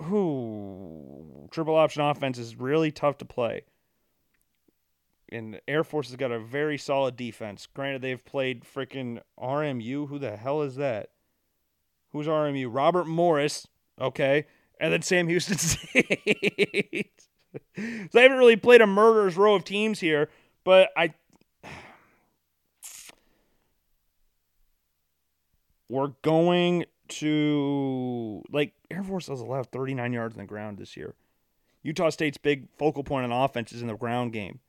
Who? 0.02 1.48
Triple 1.50 1.74
option 1.74 2.02
offense 2.02 2.38
is 2.38 2.56
really 2.56 2.90
tough 2.90 3.18
to 3.18 3.24
play. 3.24 3.62
And 5.30 5.60
Air 5.66 5.82
Force 5.82 6.08
has 6.08 6.16
got 6.16 6.30
a 6.30 6.38
very 6.38 6.78
solid 6.78 7.16
defense. 7.16 7.66
Granted, 7.66 8.02
they've 8.02 8.24
played 8.24 8.64
freaking 8.64 9.20
RMU. 9.40 10.08
Who 10.08 10.18
the 10.18 10.36
hell 10.36 10.62
is 10.62 10.76
that? 10.76 11.10
Who's 12.12 12.26
RMU? 12.26 12.68
Robert 12.70 13.06
Morris. 13.06 13.66
Okay. 14.00 14.46
And 14.78 14.92
then 14.92 15.02
Sam 15.02 15.28
Houston 15.28 15.58
State. 15.58 17.10
so 17.54 18.08
they 18.12 18.22
haven't 18.22 18.38
really 18.38 18.56
played 18.56 18.80
a 18.80 18.86
murderer's 18.86 19.36
row 19.36 19.54
of 19.54 19.64
teams 19.64 20.00
here. 20.00 20.28
But 20.64 20.90
I 20.96 21.14
we're 25.88 26.12
going 26.22 26.84
to 27.08 28.42
like 28.50 28.74
Air 28.90 29.02
Force 29.02 29.28
has 29.28 29.40
allowed 29.40 29.70
39 29.70 30.12
yards 30.12 30.34
in 30.34 30.40
the 30.40 30.46
ground 30.46 30.78
this 30.78 30.96
year. 30.96 31.14
Utah 31.82 32.10
State's 32.10 32.38
big 32.38 32.68
focal 32.76 33.04
point 33.04 33.30
on 33.30 33.44
offense 33.44 33.72
is 33.72 33.82
in 33.82 33.88
the 33.88 33.94
ground 33.94 34.32
game. 34.32 34.60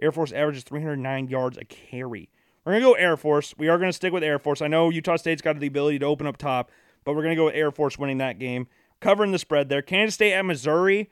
Air 0.00 0.12
Force 0.12 0.32
averages 0.32 0.62
309 0.62 1.28
yards 1.28 1.58
a 1.58 1.64
carry. 1.64 2.28
We're 2.64 2.72
going 2.72 2.82
to 2.82 2.88
go 2.88 2.94
Air 2.94 3.16
Force. 3.16 3.54
We 3.56 3.68
are 3.68 3.78
going 3.78 3.88
to 3.88 3.96
stick 3.96 4.12
with 4.12 4.22
Air 4.22 4.38
Force. 4.38 4.60
I 4.62 4.68
know 4.68 4.90
Utah 4.90 5.16
State's 5.16 5.42
got 5.42 5.58
the 5.58 5.66
ability 5.66 5.98
to 6.00 6.06
open 6.06 6.26
up 6.26 6.36
top, 6.36 6.70
but 7.04 7.14
we're 7.14 7.22
going 7.22 7.34
to 7.34 7.40
go 7.40 7.46
with 7.46 7.54
Air 7.54 7.70
Force 7.70 7.98
winning 7.98 8.18
that 8.18 8.38
game, 8.38 8.68
covering 9.00 9.32
the 9.32 9.38
spread 9.38 9.68
there. 9.68 9.82
Kansas 9.82 10.14
State 10.14 10.34
at 10.34 10.44
Missouri. 10.44 11.10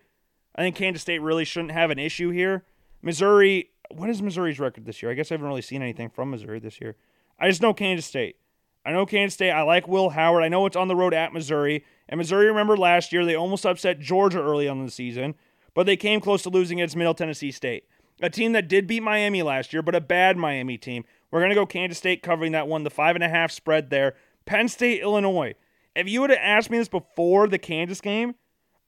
I 0.55 0.63
think 0.63 0.77
Kansas 0.77 1.03
State 1.03 1.21
really 1.21 1.45
shouldn't 1.45 1.73
have 1.73 1.91
an 1.91 1.99
issue 1.99 2.31
here. 2.31 2.65
Missouri 3.03 3.71
what 3.91 4.11
is 4.11 4.23
Missouri's 4.23 4.59
record 4.59 4.87
this 4.87 5.03
year? 5.03 5.11
I 5.11 5.15
guess 5.15 5.31
I 5.31 5.35
haven't 5.35 5.47
really 5.47 5.63
seen 5.63 5.83
anything 5.83 6.11
from 6.11 6.31
Missouri 6.31 6.59
this 6.59 6.81
year. 6.81 6.97
I 7.39 7.49
just 7.49 7.63
know 7.63 7.75
Kansas 7.75 8.07
State. 8.07 8.37
I 8.85 8.93
know 8.93 9.07
Kansas 9.07 9.35
State. 9.35 9.51
I 9.51 9.63
like 9.63 9.89
Will 9.89 10.11
Howard. 10.11 10.43
I 10.43 10.49
know 10.49 10.67
it's 10.67 10.77
on 10.77 10.89
the 10.89 10.97
road 10.97 11.15
at 11.15 11.33
Missouri. 11.33 11.85
And 12.09 12.19
Missouri, 12.19 12.47
remember 12.47 12.77
last 12.77 13.13
year, 13.13 13.25
they 13.25 13.35
almost 13.35 13.65
upset 13.65 13.99
Georgia 13.99 14.43
early 14.43 14.69
on 14.69 14.79
in 14.79 14.85
the 14.85 14.91
season, 14.91 15.35
but 15.73 15.87
they 15.87 15.97
came 15.97 16.21
close 16.21 16.43
to 16.43 16.51
losing 16.51 16.81
against 16.81 16.97
Middle 16.97 17.15
Tennessee 17.15 17.51
State. 17.51 17.85
A 18.21 18.31
team 18.31 18.53
that 18.53 18.69
did 18.69 18.87
beat 18.87 19.03
Miami 19.03 19.43
last 19.43 19.73
year, 19.73 19.83
but 19.83 19.95
a 19.95 20.01
bad 20.01 20.37
Miami 20.37 20.77
team. 20.79 21.05
We're 21.31 21.41
going 21.41 21.51
to 21.51 21.57
go 21.57 21.67
Kansas 21.67 21.99
State 21.99 22.23
covering 22.23 22.53
that 22.53 22.69
one, 22.69 22.85
the 22.85 22.91
five 22.91 23.17
and 23.17 23.25
a 23.25 23.29
half 23.29 23.51
spread 23.51 23.91
there. 23.91 24.15
Penn 24.45 24.69
State, 24.69 25.01
Illinois. 25.01 25.55
If 25.97 26.09
you 26.09 26.21
would 26.21 26.31
have 26.31 26.39
asked 26.41 26.71
me 26.71 26.79
this 26.79 26.89
before 26.89 27.49
the 27.49 27.59
Kansas 27.59 28.01
game, 28.01 28.35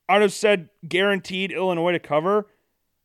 I'd 0.08 0.22
have 0.22 0.32
said 0.32 0.68
guaranteed 0.86 1.50
Illinois 1.50 1.92
to 1.92 1.98
cover. 1.98 2.46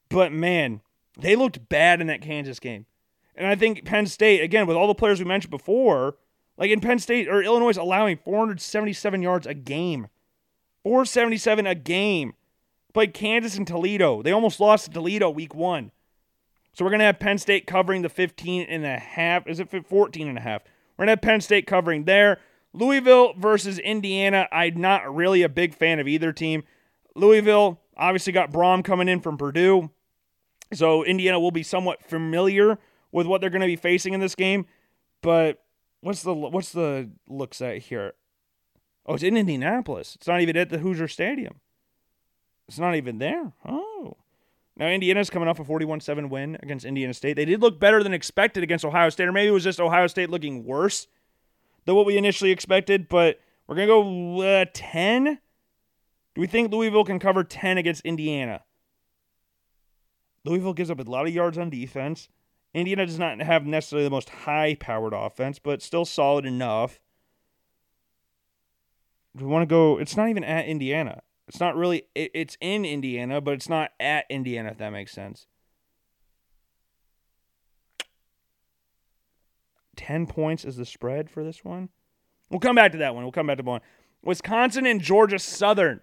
But 0.09 0.31
man, 0.31 0.81
they 1.17 1.35
looked 1.35 1.69
bad 1.69 2.01
in 2.01 2.07
that 2.07 2.21
Kansas 2.21 2.59
game. 2.59 2.85
And 3.35 3.47
I 3.47 3.55
think 3.55 3.85
Penn 3.85 4.07
State, 4.07 4.41
again, 4.41 4.67
with 4.67 4.77
all 4.77 4.87
the 4.87 4.93
players 4.93 5.19
we 5.19 5.25
mentioned 5.25 5.51
before, 5.51 6.17
like 6.57 6.71
in 6.71 6.81
Penn 6.81 6.99
State 6.99 7.27
or 7.27 7.41
Illinois 7.41 7.77
allowing 7.77 8.17
477 8.17 9.21
yards 9.21 9.47
a 9.47 9.53
game. 9.53 10.07
477 10.83 11.67
a 11.67 11.75
game. 11.75 12.33
Played 12.93 13.13
Kansas 13.13 13.57
and 13.57 13.65
Toledo. 13.65 14.21
They 14.21 14.31
almost 14.31 14.59
lost 14.59 14.85
to 14.85 14.91
Toledo 14.91 15.29
week 15.29 15.55
one. 15.55 15.91
So 16.73 16.85
we're 16.85 16.91
going 16.91 16.99
to 16.99 17.05
have 17.05 17.19
Penn 17.19 17.37
State 17.37 17.67
covering 17.67 18.01
the 18.01 18.09
15 18.09 18.63
and 18.63 18.85
a 18.85 18.97
half. 18.97 19.47
Is 19.47 19.59
it 19.59 19.69
14 19.69 20.27
and 20.27 20.37
a 20.37 20.41
half? 20.41 20.63
We're 20.97 21.05
going 21.05 21.17
to 21.17 21.19
have 21.19 21.21
Penn 21.21 21.41
State 21.41 21.67
covering 21.67 22.05
there. 22.05 22.39
Louisville 22.73 23.33
versus 23.37 23.79
Indiana. 23.79 24.47
I'm 24.51 24.79
not 24.79 25.13
really 25.13 25.41
a 25.41 25.49
big 25.49 25.75
fan 25.75 25.99
of 25.99 26.07
either 26.07 26.31
team. 26.31 26.63
Louisville 27.15 27.81
obviously 27.97 28.31
got 28.33 28.51
Brohm 28.51 28.83
coming 28.83 29.09
in 29.09 29.19
from 29.19 29.37
Purdue. 29.37 29.89
So 30.73 31.03
Indiana 31.03 31.39
will 31.39 31.51
be 31.51 31.63
somewhat 31.63 32.01
familiar 32.01 32.79
with 33.11 33.27
what 33.27 33.41
they're 33.41 33.49
going 33.49 33.61
to 33.61 33.67
be 33.67 33.75
facing 33.75 34.13
in 34.13 34.21
this 34.21 34.35
game. 34.35 34.65
But 35.21 35.61
what's 36.01 36.23
the 36.23 36.33
what's 36.33 36.71
the 36.71 37.09
looks 37.27 37.61
at 37.61 37.77
here? 37.77 38.13
Oh, 39.05 39.15
it's 39.15 39.23
in 39.23 39.37
Indianapolis. 39.37 40.15
It's 40.15 40.27
not 40.27 40.41
even 40.41 40.57
at 40.57 40.69
the 40.69 40.79
Hoosier 40.79 41.07
Stadium. 41.07 41.59
It's 42.67 42.79
not 42.79 42.95
even 42.95 43.17
there. 43.17 43.53
Oh. 43.65 44.17
Now 44.77 44.87
Indiana's 44.87 45.29
coming 45.29 45.49
off 45.49 45.59
a 45.59 45.63
41-7 45.63 46.29
win 46.29 46.57
against 46.63 46.85
Indiana 46.85 47.13
State. 47.13 47.35
They 47.35 47.45
did 47.45 47.61
look 47.61 47.79
better 47.79 48.03
than 48.03 48.13
expected 48.13 48.63
against 48.63 48.85
Ohio 48.85 49.09
State, 49.09 49.27
or 49.27 49.31
maybe 49.31 49.49
it 49.49 49.51
was 49.51 49.63
just 49.63 49.81
Ohio 49.81 50.07
State 50.07 50.29
looking 50.29 50.63
worse 50.63 51.07
than 51.85 51.95
what 51.95 52.05
we 52.05 52.17
initially 52.17 52.51
expected. 52.51 53.09
But 53.09 53.39
we're 53.67 53.75
gonna 53.75 53.87
go 53.87 54.41
uh, 54.41 54.65
10. 54.73 55.39
Do 56.33 56.41
we 56.41 56.47
think 56.47 56.71
Louisville 56.71 57.03
can 57.03 57.19
cover 57.19 57.43
10 57.43 57.77
against 57.77 58.05
Indiana? 58.05 58.63
Louisville 60.45 60.73
gives 60.73 60.89
up 60.89 60.99
a 60.99 61.03
lot 61.03 61.27
of 61.27 61.33
yards 61.33 61.57
on 61.57 61.69
defense. 61.69 62.29
Indiana 62.73 63.05
does 63.05 63.19
not 63.19 63.39
have 63.41 63.65
necessarily 63.65 64.05
the 64.05 64.11
most 64.11 64.29
high 64.29 64.75
powered 64.79 65.13
offense, 65.13 65.59
but 65.59 65.81
still 65.81 66.05
solid 66.05 66.45
enough. 66.45 66.99
Do 69.35 69.45
we 69.45 69.51
want 69.51 69.63
to 69.63 69.73
go? 69.73 69.97
It's 69.97 70.15
not 70.15 70.29
even 70.29 70.43
at 70.43 70.65
Indiana. 70.65 71.21
It's 71.47 71.59
not 71.59 71.75
really, 71.75 72.03
it, 72.15 72.31
it's 72.33 72.57
in 72.61 72.85
Indiana, 72.85 73.41
but 73.41 73.53
it's 73.53 73.69
not 73.69 73.91
at 73.99 74.25
Indiana, 74.29 74.69
if 74.69 74.77
that 74.77 74.91
makes 74.91 75.11
sense. 75.11 75.47
10 79.97 80.27
points 80.27 80.65
is 80.65 80.77
the 80.77 80.85
spread 80.85 81.29
for 81.29 81.43
this 81.43 81.63
one. 81.63 81.89
We'll 82.49 82.59
come 82.59 82.75
back 82.75 82.91
to 82.93 82.97
that 82.99 83.13
one. 83.13 83.23
We'll 83.23 83.31
come 83.31 83.47
back 83.47 83.57
to 83.57 83.63
one. 83.63 83.81
Wisconsin 84.23 84.85
and 84.85 85.01
Georgia 85.01 85.39
Southern. 85.39 86.01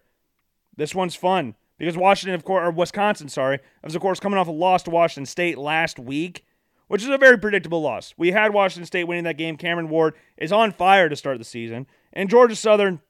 This 0.77 0.95
one's 0.95 1.15
fun. 1.15 1.55
because 1.79 1.97
Washington, 1.97 2.35
of 2.35 2.45
course, 2.45 2.67
or 2.67 2.71
Wisconsin, 2.71 3.29
sorry, 3.29 3.59
was 3.83 3.95
of 3.95 4.03
course 4.03 4.21
coming 4.21 4.39
off 4.39 4.49
a 4.49 4.53
loss 4.53 4.83
to 4.85 4.91
Washington 4.91 5.27
State 5.27 5.59
last 5.59 5.99
week, 5.99 6.45
which 6.89 7.03
is 7.03 7.09
a 7.09 7.19
very 7.19 7.39
predictable 7.39 7.81
loss. 7.81 8.13
We 8.17 8.33
had 8.33 8.53
Washington 8.53 8.87
State 8.87 9.05
winning 9.05 9.25
that 9.25 9.39
game. 9.39 9.57
Cameron 9.57 9.89
Ward 9.89 10.15
is 10.37 10.53
on 10.53 10.73
fire 10.73 11.09
to 11.09 11.17
start 11.17 11.39
the 11.39 11.45
season, 11.45 11.87
and 12.13 12.29
Georgia 12.29 12.57
Southern, 12.57 13.01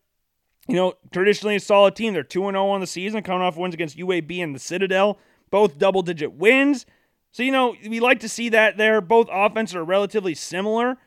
you 0.69 0.77
know, 0.77 0.95
traditionally 1.11 1.57
a 1.57 1.61
solid 1.61 1.97
team. 1.97 2.13
They're 2.13 2.23
two 2.23 2.47
and 2.47 2.55
zero 2.55 2.69
on 2.69 2.81
the 2.81 2.87
season, 2.87 3.23
coming 3.23 3.43
off 3.43 3.57
wins 3.57 3.75
against 3.75 3.97
UAB 3.97 4.43
and 4.43 4.55
the 4.55 4.61
Citadel, 4.61 5.19
both 5.51 5.79
double 5.79 6.03
digit 6.03 6.33
wins. 6.33 6.85
So 7.33 7.43
you 7.43 7.53
know, 7.53 7.75
we 7.89 8.01
like 8.01 8.21
to 8.21 8.29
see 8.29 8.49
that 8.51 8.77
there. 8.77 9.01
Both 9.01 9.29
offenses 9.31 9.77
are 9.77 9.85
relatively 9.85 10.35
similar. 10.35 10.99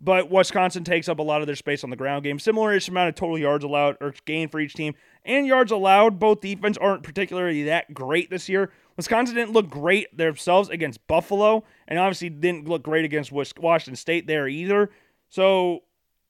But 0.00 0.30
Wisconsin 0.30 0.84
takes 0.84 1.08
up 1.08 1.18
a 1.18 1.22
lot 1.22 1.40
of 1.40 1.48
their 1.48 1.56
space 1.56 1.82
on 1.82 1.90
the 1.90 1.96
ground 1.96 2.22
game. 2.22 2.38
Similar-ish 2.38 2.88
amount 2.88 3.08
of 3.08 3.14
total 3.16 3.36
yards 3.36 3.64
allowed 3.64 3.96
or 4.00 4.14
gain 4.26 4.48
for 4.48 4.60
each 4.60 4.74
team 4.74 4.94
and 5.24 5.44
yards 5.44 5.72
allowed. 5.72 6.20
Both 6.20 6.40
defense 6.40 6.78
aren't 6.78 7.02
particularly 7.02 7.64
that 7.64 7.92
great 7.92 8.30
this 8.30 8.48
year. 8.48 8.70
Wisconsin 8.96 9.34
didn't 9.34 9.52
look 9.52 9.68
great 9.68 10.16
themselves 10.16 10.68
against 10.68 11.04
Buffalo, 11.08 11.64
and 11.88 11.98
obviously 11.98 12.28
didn't 12.30 12.68
look 12.68 12.82
great 12.82 13.04
against 13.04 13.32
Washington 13.32 13.96
State 13.96 14.26
there 14.28 14.46
either. 14.46 14.90
So 15.28 15.80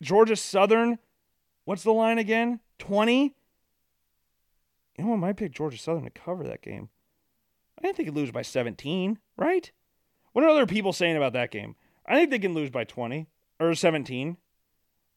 Georgia 0.00 0.36
Southern, 0.36 0.98
what's 1.64 1.82
the 1.82 1.92
line 1.92 2.18
again? 2.18 2.60
20? 2.78 3.34
You 4.96 5.04
know, 5.04 5.12
I 5.12 5.16
might 5.16 5.36
pick 5.36 5.52
Georgia 5.52 5.78
Southern 5.78 6.04
to 6.04 6.10
cover 6.10 6.44
that 6.44 6.62
game. 6.62 6.88
I 7.78 7.82
didn't 7.82 7.96
think 7.96 8.08
it 8.08 8.14
lose 8.14 8.30
by 8.30 8.42
17, 8.42 9.18
right? 9.36 9.70
What 10.32 10.44
are 10.44 10.48
other 10.48 10.66
people 10.66 10.92
saying 10.92 11.16
about 11.16 11.34
that 11.34 11.50
game? 11.50 11.76
I 12.06 12.16
think 12.16 12.30
they 12.30 12.38
can 12.38 12.54
lose 12.54 12.70
by 12.70 12.84
20 12.84 13.28
or 13.60 13.74
17. 13.74 14.36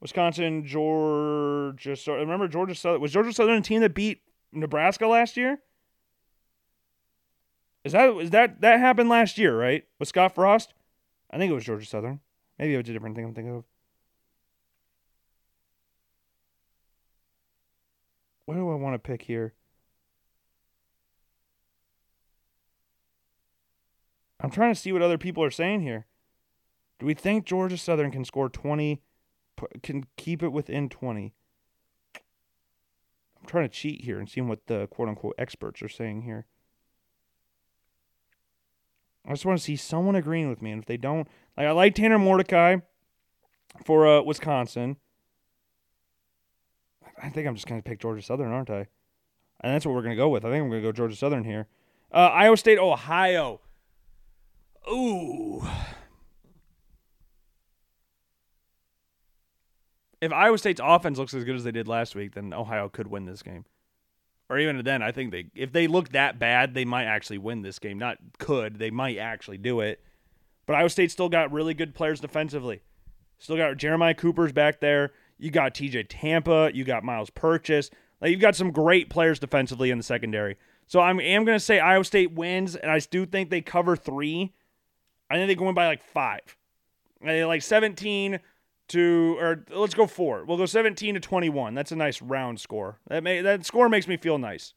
Wisconsin, 0.01 0.65
Georgia. 0.65 1.95
So 1.95 2.15
remember 2.15 2.47
Georgia 2.47 2.73
Southern 2.73 3.01
was 3.01 3.11
Georgia 3.11 3.31
Southern 3.31 3.57
a 3.57 3.61
team 3.61 3.81
that 3.81 3.93
beat 3.93 4.21
Nebraska 4.51 5.07
last 5.07 5.37
year? 5.37 5.59
Is 7.83 7.93
that 7.93 8.09
is 8.17 8.31
that 8.31 8.61
that 8.61 8.79
happened 8.79 9.09
last 9.09 9.37
year, 9.37 9.57
right? 9.57 9.83
With 9.99 10.07
Scott 10.07 10.33
Frost? 10.33 10.73
I 11.29 11.37
think 11.37 11.51
it 11.51 11.55
was 11.55 11.63
Georgia 11.63 11.85
Southern. 11.85 12.19
Maybe 12.57 12.73
it 12.73 12.77
was 12.77 12.89
a 12.89 12.93
different 12.93 13.15
thing 13.15 13.25
I'm 13.25 13.33
thinking 13.33 13.55
of. 13.55 13.63
What 18.45 18.55
do 18.55 18.69
I 18.69 18.75
want 18.75 18.95
to 18.95 18.99
pick 18.99 19.21
here? 19.23 19.53
I'm 24.39 24.49
trying 24.49 24.73
to 24.73 24.79
see 24.79 24.91
what 24.91 25.03
other 25.03 25.19
people 25.19 25.43
are 25.43 25.51
saying 25.51 25.81
here. 25.81 26.07
Do 27.01 27.07
we 27.07 27.15
think 27.15 27.47
Georgia 27.47 27.79
Southern 27.79 28.11
can 28.11 28.23
score 28.23 28.47
20, 28.47 29.01
can 29.81 30.05
keep 30.17 30.43
it 30.43 30.49
within 30.49 30.87
20? 30.87 31.33
I'm 32.15 33.47
trying 33.47 33.67
to 33.67 33.73
cheat 33.75 34.03
here 34.03 34.19
and 34.19 34.29
seeing 34.29 34.47
what 34.47 34.67
the 34.67 34.85
quote 34.85 35.09
unquote 35.09 35.33
experts 35.39 35.81
are 35.81 35.89
saying 35.89 36.21
here. 36.21 36.45
I 39.25 39.31
just 39.31 39.47
want 39.47 39.57
to 39.57 39.63
see 39.63 39.75
someone 39.75 40.13
agreeing 40.13 40.47
with 40.47 40.61
me. 40.61 40.69
And 40.69 40.79
if 40.79 40.85
they 40.85 40.97
don't, 40.97 41.27
like 41.57 41.65
I 41.65 41.71
like 41.71 41.95
Tanner 41.95 42.19
Mordecai 42.19 42.77
for 43.83 44.05
uh, 44.05 44.21
Wisconsin. 44.21 44.97
I 47.19 47.29
think 47.29 47.47
I'm 47.47 47.55
just 47.55 47.65
going 47.65 47.81
to 47.81 47.89
pick 47.89 47.99
Georgia 47.99 48.21
Southern, 48.21 48.51
aren't 48.51 48.69
I? 48.69 48.85
And 49.61 49.73
that's 49.73 49.87
what 49.87 49.95
we're 49.95 50.03
going 50.03 50.15
to 50.15 50.21
go 50.21 50.29
with. 50.29 50.45
I 50.45 50.51
think 50.51 50.61
I'm 50.61 50.69
going 50.69 50.83
to 50.83 50.87
go 50.87 50.91
Georgia 50.91 51.15
Southern 51.15 51.45
here. 51.45 51.65
Uh, 52.13 52.29
Iowa 52.31 52.57
State, 52.57 52.77
Ohio. 52.77 53.59
Ooh. 54.87 55.63
If 60.21 60.31
Iowa 60.31 60.57
State's 60.57 60.81
offense 60.83 61.17
looks 61.17 61.33
as 61.33 61.43
good 61.43 61.55
as 61.55 61.63
they 61.63 61.71
did 61.71 61.87
last 61.87 62.15
week, 62.15 62.35
then 62.35 62.53
Ohio 62.53 62.89
could 62.89 63.07
win 63.07 63.25
this 63.25 63.41
game. 63.41 63.65
Or 64.49 64.59
even 64.59 64.83
then, 64.83 65.01
I 65.01 65.11
think 65.11 65.31
they 65.31 65.45
if 65.55 65.71
they 65.71 65.87
look 65.87 66.09
that 66.09 66.37
bad, 66.37 66.73
they 66.73 66.85
might 66.85 67.05
actually 67.05 67.37
win 67.37 67.61
this 67.61 67.79
game. 67.79 67.97
Not 67.97 68.17
could, 68.37 68.79
they 68.79 68.91
might 68.91 69.17
actually 69.17 69.57
do 69.57 69.79
it. 69.79 70.03
But 70.65 70.75
Iowa 70.75 70.89
State 70.89 71.09
still 71.09 71.29
got 71.29 71.51
really 71.51 71.73
good 71.73 71.95
players 71.95 72.19
defensively. 72.19 72.81
Still 73.39 73.57
got 73.57 73.77
Jeremiah 73.77 74.13
Cooper's 74.13 74.51
back 74.51 74.79
there. 74.79 75.11
You 75.39 75.49
got 75.49 75.73
TJ 75.73 76.07
Tampa. 76.09 76.69
You 76.73 76.83
got 76.83 77.03
Myles 77.03 77.29
Purchase. 77.29 77.89
Like 78.21 78.29
you've 78.31 78.41
got 78.41 78.55
some 78.55 78.71
great 78.71 79.09
players 79.09 79.39
defensively 79.39 79.89
in 79.89 79.97
the 79.97 80.03
secondary. 80.03 80.57
So 80.85 80.99
I'm 80.99 81.19
am 81.19 81.45
going 81.45 81.55
to 81.55 81.63
say 81.63 81.79
Iowa 81.79 82.03
State 82.03 82.33
wins, 82.33 82.75
and 82.75 82.91
I 82.91 82.99
do 82.99 83.25
think 83.25 83.49
they 83.49 83.61
cover 83.61 83.95
three. 83.95 84.53
I 85.29 85.35
think 85.35 85.47
they 85.47 85.55
go 85.55 85.69
in 85.69 85.75
by 85.75 85.87
like 85.87 86.03
five, 86.03 86.41
like 87.23 87.61
17 87.61 88.39
to 88.91 89.37
or 89.39 89.65
let's 89.71 89.93
go 89.93 90.07
four. 90.07 90.45
We'll 90.45 90.57
go 90.57 90.65
17 90.65 91.15
to 91.15 91.19
21. 91.19 91.73
That's 91.73 91.91
a 91.91 91.95
nice 91.95 92.21
round 92.21 92.59
score. 92.59 92.99
That 93.07 93.23
may 93.23 93.41
that 93.41 93.65
score 93.65 93.89
makes 93.89 94.07
me 94.07 94.17
feel 94.17 94.37
nice. 94.37 94.73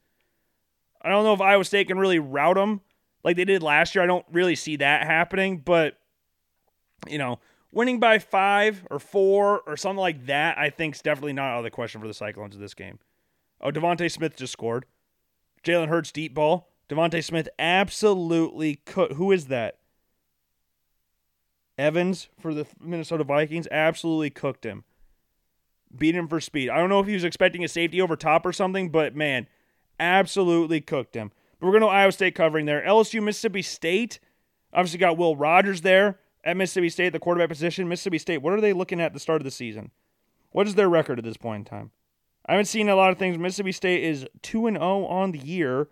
I 1.03 1.11
don't 1.11 1.25
know 1.25 1.35
if 1.35 1.41
Iowa 1.41 1.65
State 1.65 1.89
can 1.89 1.99
really 1.99 2.19
route 2.19 2.57
them 2.57 2.81
like 3.23 3.37
they 3.37 3.45
did 3.45 3.63
last 3.63 3.95
year. 3.95 4.03
I 4.03 4.07
don't 4.07 4.25
really 4.33 4.57
see 4.57 4.77
that 4.77 5.07
happening, 5.07 5.59
but 5.59 5.99
you 7.09 7.19
know, 7.19 7.41
winning 7.73 8.01
by 8.01 8.19
five 8.19 8.87
or 8.91 8.99
four 8.99 9.61
or 9.67 9.77
something 9.77 10.01
like 10.01 10.27
that, 10.27 10.57
I 10.59 10.71
think 10.71 10.95
is 10.95 11.03
definitely 11.03 11.35
not 11.35 11.51
out 11.51 11.59
of 11.59 11.65
the 11.65 11.71
question 11.71 12.01
for 12.01 12.07
the 12.07 12.15
Cyclones 12.15 12.55
of 12.55 12.61
this 12.61 12.75
game. 12.75 12.99
Oh, 13.61 13.71
DeVonta 13.71 14.11
Smith 14.11 14.37
just 14.37 14.53
scored. 14.53 14.87
Jalen 15.63 15.89
Hurts 15.89 16.13
deep 16.13 16.35
ball. 16.35 16.71
DeVonta 16.89 17.23
Smith 17.25 17.49
absolutely 17.59 18.77
could. 18.85 19.13
Who 19.13 19.33
is 19.33 19.47
that? 19.47 19.79
Evans 21.77 22.29
for 22.39 22.55
the 22.55 22.67
Minnesota 22.81 23.25
Vikings 23.25 23.69
absolutely 23.71 24.31
cooked 24.31 24.65
him. 24.65 24.85
Beat 25.97 26.15
him 26.15 26.29
for 26.29 26.41
speed. 26.41 26.71
I 26.71 26.79
don't 26.79 26.89
know 26.89 27.01
if 27.01 27.07
he 27.07 27.15
was 27.15 27.25
expecting 27.25 27.65
a 27.65 27.69
safety 27.69 28.01
over 28.01 28.17
top 28.17 28.45
or 28.45 28.53
something, 28.53 28.91
but 28.91 29.15
man, 29.15 29.47
absolutely 29.99 30.81
cooked 30.81 31.15
him. 31.15 31.31
But 31.59 31.67
we're 31.67 31.73
going 31.73 31.83
to 31.83 31.89
Iowa 31.89 32.13
State 32.13 32.35
covering 32.35 32.67
there. 32.67 32.83
LSU, 32.87 33.23
Mississippi 33.23 33.63
State. 33.63 34.19
Obviously 34.73 34.99
got 34.99 35.17
Will 35.17 35.37
Rogers 35.37 35.83
there 35.83 36.19
at 36.43 36.57
Mississippi 36.57 36.89
State, 36.89 37.13
the 37.13 37.21
quarterback 37.21 37.49
position. 37.49 37.89
Mississippi 37.89 38.19
State, 38.19 38.39
what 38.39 38.53
are 38.53 38.61
they 38.61 38.73
looking 38.73 39.01
at 39.01 39.13
the 39.13 39.21
start 39.21 39.41
of 39.41 39.45
the 39.45 39.51
season? 39.51 39.91
What 40.51 40.67
is 40.67 40.75
their 40.75 40.89
record 40.89 41.19
at 41.19 41.25
this 41.25 41.37
point 41.37 41.61
in 41.61 41.79
time? 41.79 41.91
I 42.47 42.53
haven't 42.53 42.67
seen 42.67 42.89
a 42.89 42.97
lot 42.97 43.11
of 43.11 43.19
things. 43.19 43.39
Mississippi 43.39 43.73
State 43.73 44.05
is 44.05 44.27
2 44.43 44.67
and 44.67 44.77
0 44.77 45.07
on 45.07 45.33
the 45.33 45.39
year 45.39 45.89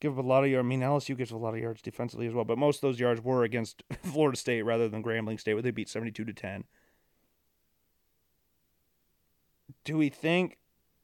give 0.00 0.18
up 0.18 0.24
a 0.24 0.26
lot 0.26 0.44
of 0.44 0.50
yards. 0.50 0.64
I 0.64 0.68
mean, 0.68 0.80
LSU 0.80 1.16
gives 1.16 1.30
a 1.30 1.36
lot 1.36 1.54
of 1.54 1.60
yards 1.60 1.82
defensively 1.82 2.26
as 2.26 2.34
well, 2.34 2.44
but 2.44 2.58
most 2.58 2.76
of 2.76 2.80
those 2.82 2.98
yards 2.98 3.22
were 3.22 3.44
against 3.44 3.82
Florida 4.02 4.36
State 4.36 4.62
rather 4.62 4.88
than 4.88 5.02
Grambling 5.02 5.38
State, 5.38 5.54
where 5.54 5.62
they 5.62 5.70
beat 5.70 5.88
72 5.88 6.24
to 6.24 6.32
10. 6.32 6.64
Do 9.84 9.96
we 9.96 10.08
think, 10.08 10.58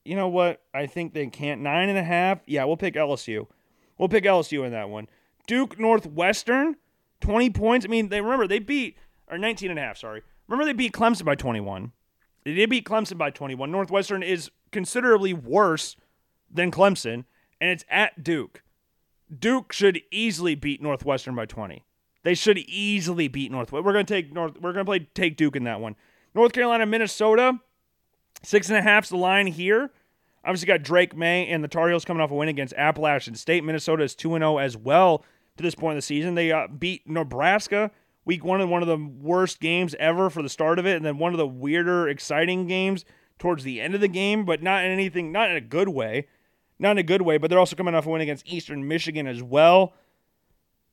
you 0.05 0.16
know 0.16 0.28
what? 0.28 0.62
I 0.74 0.86
think 0.86 1.14
they 1.14 1.26
can't. 1.26 1.61
Nine 1.61 1.88
and 1.88 1.99
a 1.99 2.03
half? 2.03 2.40
Yeah, 2.47 2.64
we'll 2.64 2.76
pick 2.76 2.94
LSU. 2.94 3.47
We'll 3.99 4.09
pick 4.09 4.24
LSU 4.24 4.64
in 4.64 4.72
that 4.72 4.90
one. 4.90 5.09
Duke 5.47 5.78
Northwestern, 5.78 6.76
20 7.20 7.51
points. 7.51 7.86
I 7.86 7.88
mean, 7.88 8.09
they 8.09 8.20
remember 8.20 8.47
they 8.47 8.59
beat, 8.59 8.97
or 9.30 9.38
19 9.38 9.70
and 9.70 9.78
a 9.78 9.82
half, 9.82 9.99
sorry. 9.99 10.22
Remember 10.49 10.66
they 10.66 10.76
beat 10.76 10.92
Clemson 10.92 11.24
by 11.24 11.34
21. 11.34 11.92
They 12.44 12.55
did 12.55 12.70
beat 12.70 12.84
Clemson 12.84 13.18
by 13.18 13.30
21. 13.30 13.70
Northwestern 13.70 14.22
is 14.22 14.51
considerably 14.70 15.32
worse 15.32 15.97
than 16.51 16.70
Clemson, 16.70 17.24
and 17.61 17.70
it's 17.70 17.84
at 17.88 18.22
Duke. 18.22 18.62
Duke 19.36 19.72
should 19.72 20.00
easily 20.10 20.54
beat 20.54 20.82
Northwestern 20.82 21.34
by 21.34 21.46
20. 21.46 21.84
They 22.22 22.34
should 22.34 22.58
easily 22.58 23.28
beat 23.28 23.50
Northwestern. 23.50 23.84
We're 23.84 23.92
gonna 23.92 24.04
take 24.04 24.32
North. 24.32 24.60
We're 24.60 24.72
gonna 24.72 24.84
play 24.84 25.08
take 25.14 25.36
Duke 25.36 25.56
in 25.56 25.64
that 25.64 25.80
one. 25.80 25.96
North 26.34 26.52
Carolina, 26.52 26.84
Minnesota, 26.84 27.60
six 28.42 28.68
and 28.68 28.78
a 28.78 28.82
half's 28.82 29.10
the 29.10 29.16
line 29.16 29.46
here. 29.46 29.90
Obviously, 30.44 30.66
got 30.66 30.82
Drake 30.82 31.16
Maye 31.16 31.46
and 31.46 31.62
the 31.62 31.68
Tar 31.68 31.88
Heels 31.88 32.04
coming 32.04 32.20
off 32.20 32.30
a 32.30 32.34
win 32.34 32.48
against 32.48 32.74
Appalachian 32.74 33.34
State. 33.34 33.64
Minnesota 33.64 34.02
is 34.02 34.14
two 34.14 34.34
and 34.34 34.42
zero 34.42 34.54
oh 34.54 34.58
as 34.58 34.76
well 34.76 35.24
to 35.56 35.62
this 35.62 35.74
point 35.74 35.92
in 35.92 35.98
the 35.98 36.02
season. 36.02 36.34
They 36.34 36.52
uh, 36.52 36.68
beat 36.68 37.08
Nebraska 37.08 37.90
week 38.24 38.44
one 38.44 38.60
in 38.60 38.68
one 38.68 38.82
of 38.82 38.88
the 38.88 38.98
worst 38.98 39.60
games 39.60 39.94
ever 39.98 40.28
for 40.28 40.42
the 40.42 40.48
start 40.48 40.78
of 40.78 40.86
it, 40.86 40.96
and 40.96 41.04
then 41.04 41.16
one 41.16 41.32
of 41.32 41.38
the 41.38 41.46
weirder, 41.46 42.08
exciting 42.08 42.66
games 42.66 43.04
towards 43.38 43.64
the 43.64 43.80
end 43.80 43.94
of 43.94 44.00
the 44.00 44.08
game, 44.08 44.44
but 44.44 44.62
not 44.62 44.84
in 44.84 44.90
anything, 44.90 45.32
not 45.32 45.48
in 45.48 45.56
a 45.56 45.60
good 45.60 45.88
way 45.88 46.26
not 46.78 46.92
in 46.92 46.98
a 46.98 47.02
good 47.02 47.22
way, 47.22 47.38
but 47.38 47.50
they're 47.50 47.58
also 47.58 47.76
coming 47.76 47.94
off 47.94 48.06
a 48.06 48.10
win 48.10 48.20
against 48.20 48.46
Eastern 48.46 48.86
Michigan 48.86 49.26
as 49.26 49.42
well. 49.42 49.94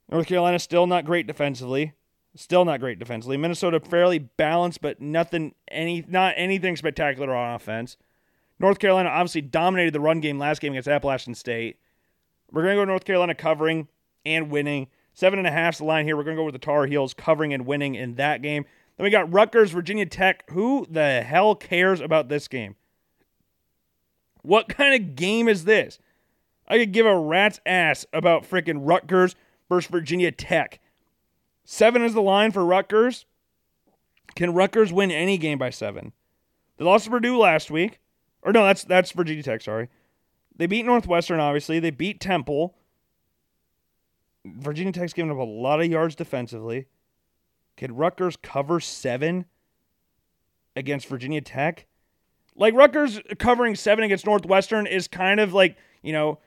North 0.10 0.28
Carolina 0.28 0.60
still 0.60 0.88
not 0.88 1.06
great 1.06 1.28
defensively. 1.28 1.94
Still 2.36 2.66
not 2.66 2.80
great 2.80 3.00
defensively. 3.00 3.38
Minnesota 3.38 3.80
fairly 3.80 4.20
balanced, 4.20 4.82
but 4.82 5.00
nothing 5.00 5.54
any 5.70 6.04
not 6.08 6.34
anything 6.36 6.76
spectacular 6.76 7.34
on 7.36 7.56
offense. 7.56 7.98
North 8.60 8.80
Carolina 8.80 9.10
obviously 9.10 9.42
dominated 9.42 9.94
the 9.94 10.00
run 10.00 10.20
game 10.20 10.40
last 10.40 10.60
game 10.60 10.74
against 10.74 10.88
Appalachian 10.88 11.36
State. 11.36 11.78
We're 12.52 12.64
gonna 12.64 12.76
go 12.76 12.86
North 12.86 13.06
Carolina 13.06 13.36
covering 13.36 13.88
and 14.26 14.50
winning. 14.50 14.88
Seven 15.14 15.38
and 15.38 15.48
a 15.48 15.52
half's 15.52 15.78
the 15.78 15.86
line 15.86 16.06
here. 16.06 16.18
We're 16.18 16.24
gonna 16.24 16.38
go 16.38 16.46
with 16.46 16.54
the 16.54 16.60
Tar 16.60 16.88
Heels 16.88 17.14
covering 17.14 17.54
and 17.54 17.68
winning 17.68 17.94
in 17.94 18.16
that 18.16 18.42
game. 18.42 18.66
Then 18.98 19.04
we 19.04 19.10
got 19.10 19.32
Rutgers, 19.32 19.72
Virginia 19.72 20.06
Tech. 20.06 20.50
Who 20.52 20.88
the 20.90 21.22
hell 21.22 21.56
cares 21.56 22.00
about 22.00 22.30
this 22.30 22.48
game? 22.48 22.76
What 24.44 24.70
kind 24.70 24.94
of 24.94 25.16
game 25.16 25.48
is 25.48 25.64
this? 25.64 25.98
I 26.68 26.78
could 26.78 26.92
give 26.92 27.06
a 27.06 27.18
rat's 27.18 27.60
ass 27.66 28.06
about 28.14 28.48
freaking 28.50 28.80
Rutgers 28.82 29.36
versus 29.68 29.90
Virginia 29.90 30.32
Tech. 30.32 30.80
Seven 31.66 32.04
is 32.04 32.14
the 32.14 32.22
line 32.22 32.52
for 32.52 32.64
Rutgers. 32.64 33.26
Can 34.36 34.54
Rutgers 34.54 34.94
win 34.94 35.12
any 35.12 35.38
game 35.38 35.58
by 35.58 35.70
seven? 35.70 36.14
They 36.78 36.86
lost 36.86 37.06
to 37.06 37.12
Purdue 37.12 37.38
last 37.38 37.72
week. 37.72 38.00
Or 38.42 38.52
no, 38.52 38.64
that's 38.66 38.84
that's 38.84 39.12
Virginia 39.12 39.44
Tech, 39.44 39.62
sorry. 39.62 39.90
They 40.56 40.68
beat 40.68 40.86
Northwestern, 40.86 41.40
obviously. 41.40 41.80
They 41.80 41.92
beat 41.92 42.20
Temple. 42.20 42.76
Virginia 44.46 44.92
Tech's 44.92 45.14
giving 45.14 45.32
up 45.32 45.38
a 45.38 45.44
lot 45.44 45.80
of 45.80 45.88
yards 45.88 46.16
defensively. 46.16 46.88
Could 47.78 47.94
Rutgers 47.94 48.36
cover 48.36 48.80
seven 48.80 49.46
against 50.76 51.08
Virginia 51.08 51.42
Tech? 51.42 51.86
Like 52.56 52.74
Rutgers 52.74 53.20
covering 53.40 53.76
seven 53.76 54.04
against 54.04 54.26
Northwestern 54.26 54.86
is 54.86 55.08
kind 55.08 55.40
of 55.40 55.54
like, 55.54 55.78
you 56.02 56.14
know, 56.14 56.40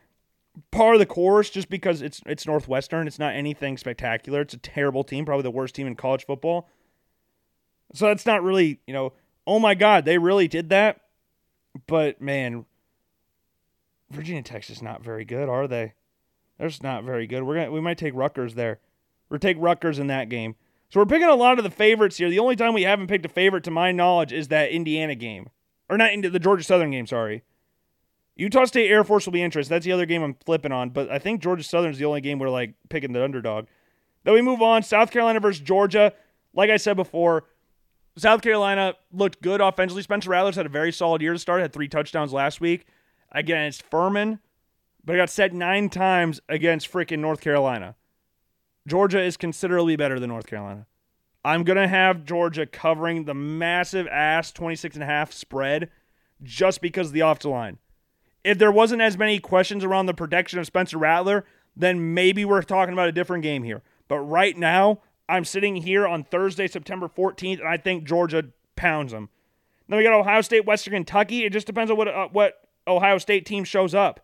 par 0.71 0.95
of 0.95 0.99
the 0.99 1.07
course 1.07 1.51
just 1.51 1.69
because 1.69 2.03
it's 2.03 2.21
it's 2.27 2.47
Northwestern. 2.47 3.07
It's 3.07 3.19
not 3.19 3.35
anything 3.35 3.77
spectacular. 3.77 4.41
It's 4.43 4.55
a 4.55 4.59
terrible 4.59 5.05
team, 5.05 5.25
probably 5.25 5.43
the 5.43 5.51
worst 5.51 5.75
team 5.75 5.87
in 5.87 5.97
college 5.97 6.25
football. 6.25 6.69
So 7.95 8.07
that's 8.07 8.27
not 8.27 8.43
really, 8.43 8.81
you 8.87 8.95
know, 8.95 9.13
oh 9.47 9.59
my 9.59 9.75
God, 9.75 10.05
they 10.05 10.19
really 10.19 10.49
did 10.49 10.71
that. 10.71 11.01
But 11.87 12.21
man, 12.21 12.65
Virginia 14.11 14.43
Tech's 14.43 14.69
just 14.69 14.83
not 14.83 15.03
very 15.03 15.25
good, 15.25 15.49
are 15.49 15.69
they? 15.69 15.95
They're 16.59 16.69
just 16.69 16.83
not 16.83 17.05
very 17.05 17.27
good. 17.27 17.43
We're 17.43 17.57
gonna 17.57 17.73
we 17.73 17.81
might 17.81 17.99
take 17.99 18.15
Rutgers 18.15 18.55
there. 18.55 18.81
We're 19.29 19.39
take 19.39 19.57
Rutgers 19.59 19.99
in 19.99 20.07
that 20.07 20.29
game. 20.29 20.55
So 20.89 21.01
we're 21.01 21.07
picking 21.07 21.29
a 21.29 21.35
lot 21.35 21.59
of 21.59 21.65
the 21.65 21.71
favorites 21.71 22.17
here. 22.17 22.31
The 22.31 22.39
only 22.39 22.57
time 22.57 22.73
we 22.73 22.85
haven't 22.85 23.09
picked 23.09 23.27
a 23.27 23.29
favorite, 23.29 23.65
to 23.65 23.71
my 23.73 23.91
knowledge, 23.91 24.33
is 24.33 24.49
that 24.49 24.71
Indiana 24.71 25.17
game, 25.17 25.49
or 25.89 25.97
not 25.97 26.13
into 26.13 26.31
the 26.31 26.39
Georgia 26.39 26.65
Southern 26.65 26.91
game. 26.91 27.07
Sorry. 27.07 27.43
Utah 28.37 28.67
State 28.67 28.91
Air 28.91 29.03
Force 29.03 29.25
will 29.25 29.33
be 29.33 29.43
interesting. 29.43 29.75
That's 29.75 29.85
the 29.85 29.93
other 29.93 30.05
game 30.07 30.23
I'm 30.23 30.37
flipping 30.45 30.73
on, 30.73 30.91
but 30.91 31.11
I 31.11 31.19
think 31.19 31.41
Georgia 31.41 31.63
Southern 31.63 31.91
is 31.91 31.99
the 31.99 32.05
only 32.05 32.21
game 32.21 32.39
we're 32.39 32.51
like 32.51 32.75
picking 32.91 33.13
the 33.13 33.25
underdog. 33.25 33.67
Then 34.25 34.35
we 34.35 34.43
move 34.43 34.61
on. 34.61 34.83
South 34.83 35.11
Carolina 35.11 35.41
versus 35.41 35.61
Georgia. 35.61 36.13
Like 36.53 36.69
I 36.69 36.77
said 36.77 36.97
before, 36.97 37.45
South 38.19 38.43
Carolina 38.43 38.95
looked 39.13 39.41
good 39.41 39.61
offensively. 39.61 40.03
Spencer 40.03 40.31
Rattler's 40.31 40.57
had 40.57 40.67
a 40.67 40.71
very 40.71 40.93
solid 40.93 41.23
year 41.23 41.33
to 41.33 41.39
start. 41.39 41.63
Had 41.63 41.73
three 41.73 41.89
touchdowns 41.89 42.33
last 42.33 42.61
week 42.61 42.87
against 43.33 43.83
Furman, 43.83 44.41
but 45.05 45.15
he 45.15 45.19
got 45.19 45.31
set 45.31 45.55
nine 45.55 45.89
times 45.89 46.41
against 46.49 46.93
freaking 46.93 47.21
North 47.21 47.41
Carolina. 47.41 47.95
Georgia 48.87 49.21
is 49.23 49.37
considerably 49.37 49.97
better 49.97 50.21
than 50.21 50.29
North 50.29 50.47
Carolina. 50.47 50.87
I'm 51.47 51.63
going 51.63 51.77
to 51.77 51.87
have 51.87 52.25
Georgia 52.25 52.67
covering 52.67 53.25
the 53.25 53.33
massive 53.33 54.09
ass 54.09 54.51
26 54.51 54.97
and 54.97 55.05
a 55.05 55.07
half 55.07 55.33
spread 55.33 55.91
just 56.43 56.81
because 56.81 57.07
of 57.07 57.13
the 57.13 57.21
offensive 57.21 57.53
line. 57.53 57.79
If 58.43 58.59
there 58.59 58.73
wasn't 58.73 59.01
as 59.01 59.17
many 59.17 59.39
questions 59.39 59.85
around 59.85 60.07
the 60.07 60.13
protection 60.13 60.59
of 60.59 60.67
Spencer 60.67 60.99
Rattler, 60.99 61.45
then 61.77 62.15
maybe 62.15 62.45
we're 62.45 62.63
talking 62.63 62.95
about 62.95 63.09
a 63.09 63.13
different 63.13 63.45
game 63.45 63.63
here. 63.63 63.85
But 64.09 64.19
right 64.23 64.57
now, 64.59 65.03
I'm 65.29 65.45
sitting 65.45 65.77
here 65.77 66.05
on 66.05 66.25
Thursday, 66.25 66.67
September 66.67 67.09
14th, 67.09 67.61
and 67.61 67.69
I 67.69 67.77
think 67.77 68.03
Georgia 68.03 68.47
pounds 68.75 69.13
them. 69.13 69.29
Then 69.89 69.99
we 69.99 70.03
got 70.05 70.15
Ohio 70.15 70.41
State, 70.41 70.67
Western 70.67 70.95
Kentucky. 70.95 71.45
It 71.45 71.53
just 71.53 71.69
depends 71.69 71.93
on 71.93 71.97
what 71.97 72.09
uh, 72.09 72.27
what 72.33 72.55
Ohio 72.89 73.19
State 73.19 73.47
team 73.47 73.63
shows 73.63 73.95
up. 73.95 74.19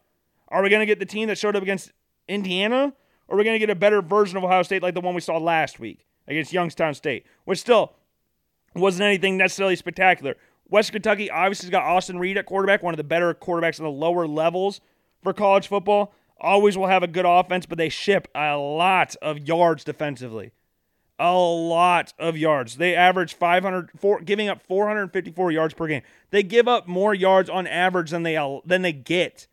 Are 0.48 0.60
we 0.60 0.70
going 0.70 0.80
to 0.80 0.86
get 0.86 0.98
the 0.98 1.06
team 1.06 1.28
that 1.28 1.38
showed 1.38 1.54
up 1.54 1.62
against 1.62 1.92
Indiana, 2.26 2.94
or 3.28 3.36
are 3.36 3.38
we 3.38 3.44
going 3.44 3.54
to 3.54 3.64
get 3.64 3.70
a 3.70 3.76
better 3.76 4.02
version 4.02 4.36
of 4.36 4.42
Ohio 4.42 4.64
State 4.64 4.82
like 4.82 4.94
the 4.94 5.00
one 5.00 5.14
we 5.14 5.20
saw 5.20 5.38
last 5.38 5.78
week 5.78 6.04
against 6.26 6.52
Youngstown 6.52 6.94
State, 6.94 7.26
which 7.44 7.58
still 7.60 7.92
wasn't 8.74 9.04
anything 9.04 9.36
necessarily 9.36 9.76
spectacular. 9.76 10.36
West 10.68 10.92
Kentucky 10.92 11.30
obviously 11.30 11.66
has 11.66 11.70
got 11.70 11.84
Austin 11.84 12.18
Reed 12.18 12.38
at 12.38 12.46
quarterback, 12.46 12.82
one 12.82 12.94
of 12.94 12.98
the 12.98 13.04
better 13.04 13.34
quarterbacks 13.34 13.78
in 13.78 13.84
the 13.84 13.90
lower 13.90 14.26
levels 14.26 14.80
for 15.22 15.32
college 15.32 15.68
football. 15.68 16.14
Always 16.40 16.76
will 16.76 16.86
have 16.88 17.02
a 17.02 17.08
good 17.08 17.26
offense, 17.26 17.66
but 17.66 17.78
they 17.78 17.88
ship 17.88 18.28
a 18.34 18.56
lot 18.56 19.14
of 19.22 19.38
yards 19.46 19.84
defensively 19.84 20.52
a 21.22 21.32
lot 21.32 22.12
of 22.18 22.36
yards. 22.36 22.76
They 22.76 22.96
average 22.96 23.34
500, 23.34 23.90
four, 23.96 24.20
giving 24.20 24.48
up 24.48 24.60
454 24.62 25.52
yards 25.52 25.72
per 25.72 25.86
game. 25.86 26.02
They 26.30 26.42
give 26.42 26.66
up 26.66 26.88
more 26.88 27.14
yards 27.14 27.48
on 27.48 27.68
average 27.68 28.10
than 28.10 28.24
they 28.24 28.34
than 28.66 28.82
they 28.82 28.92
get. 28.92 29.46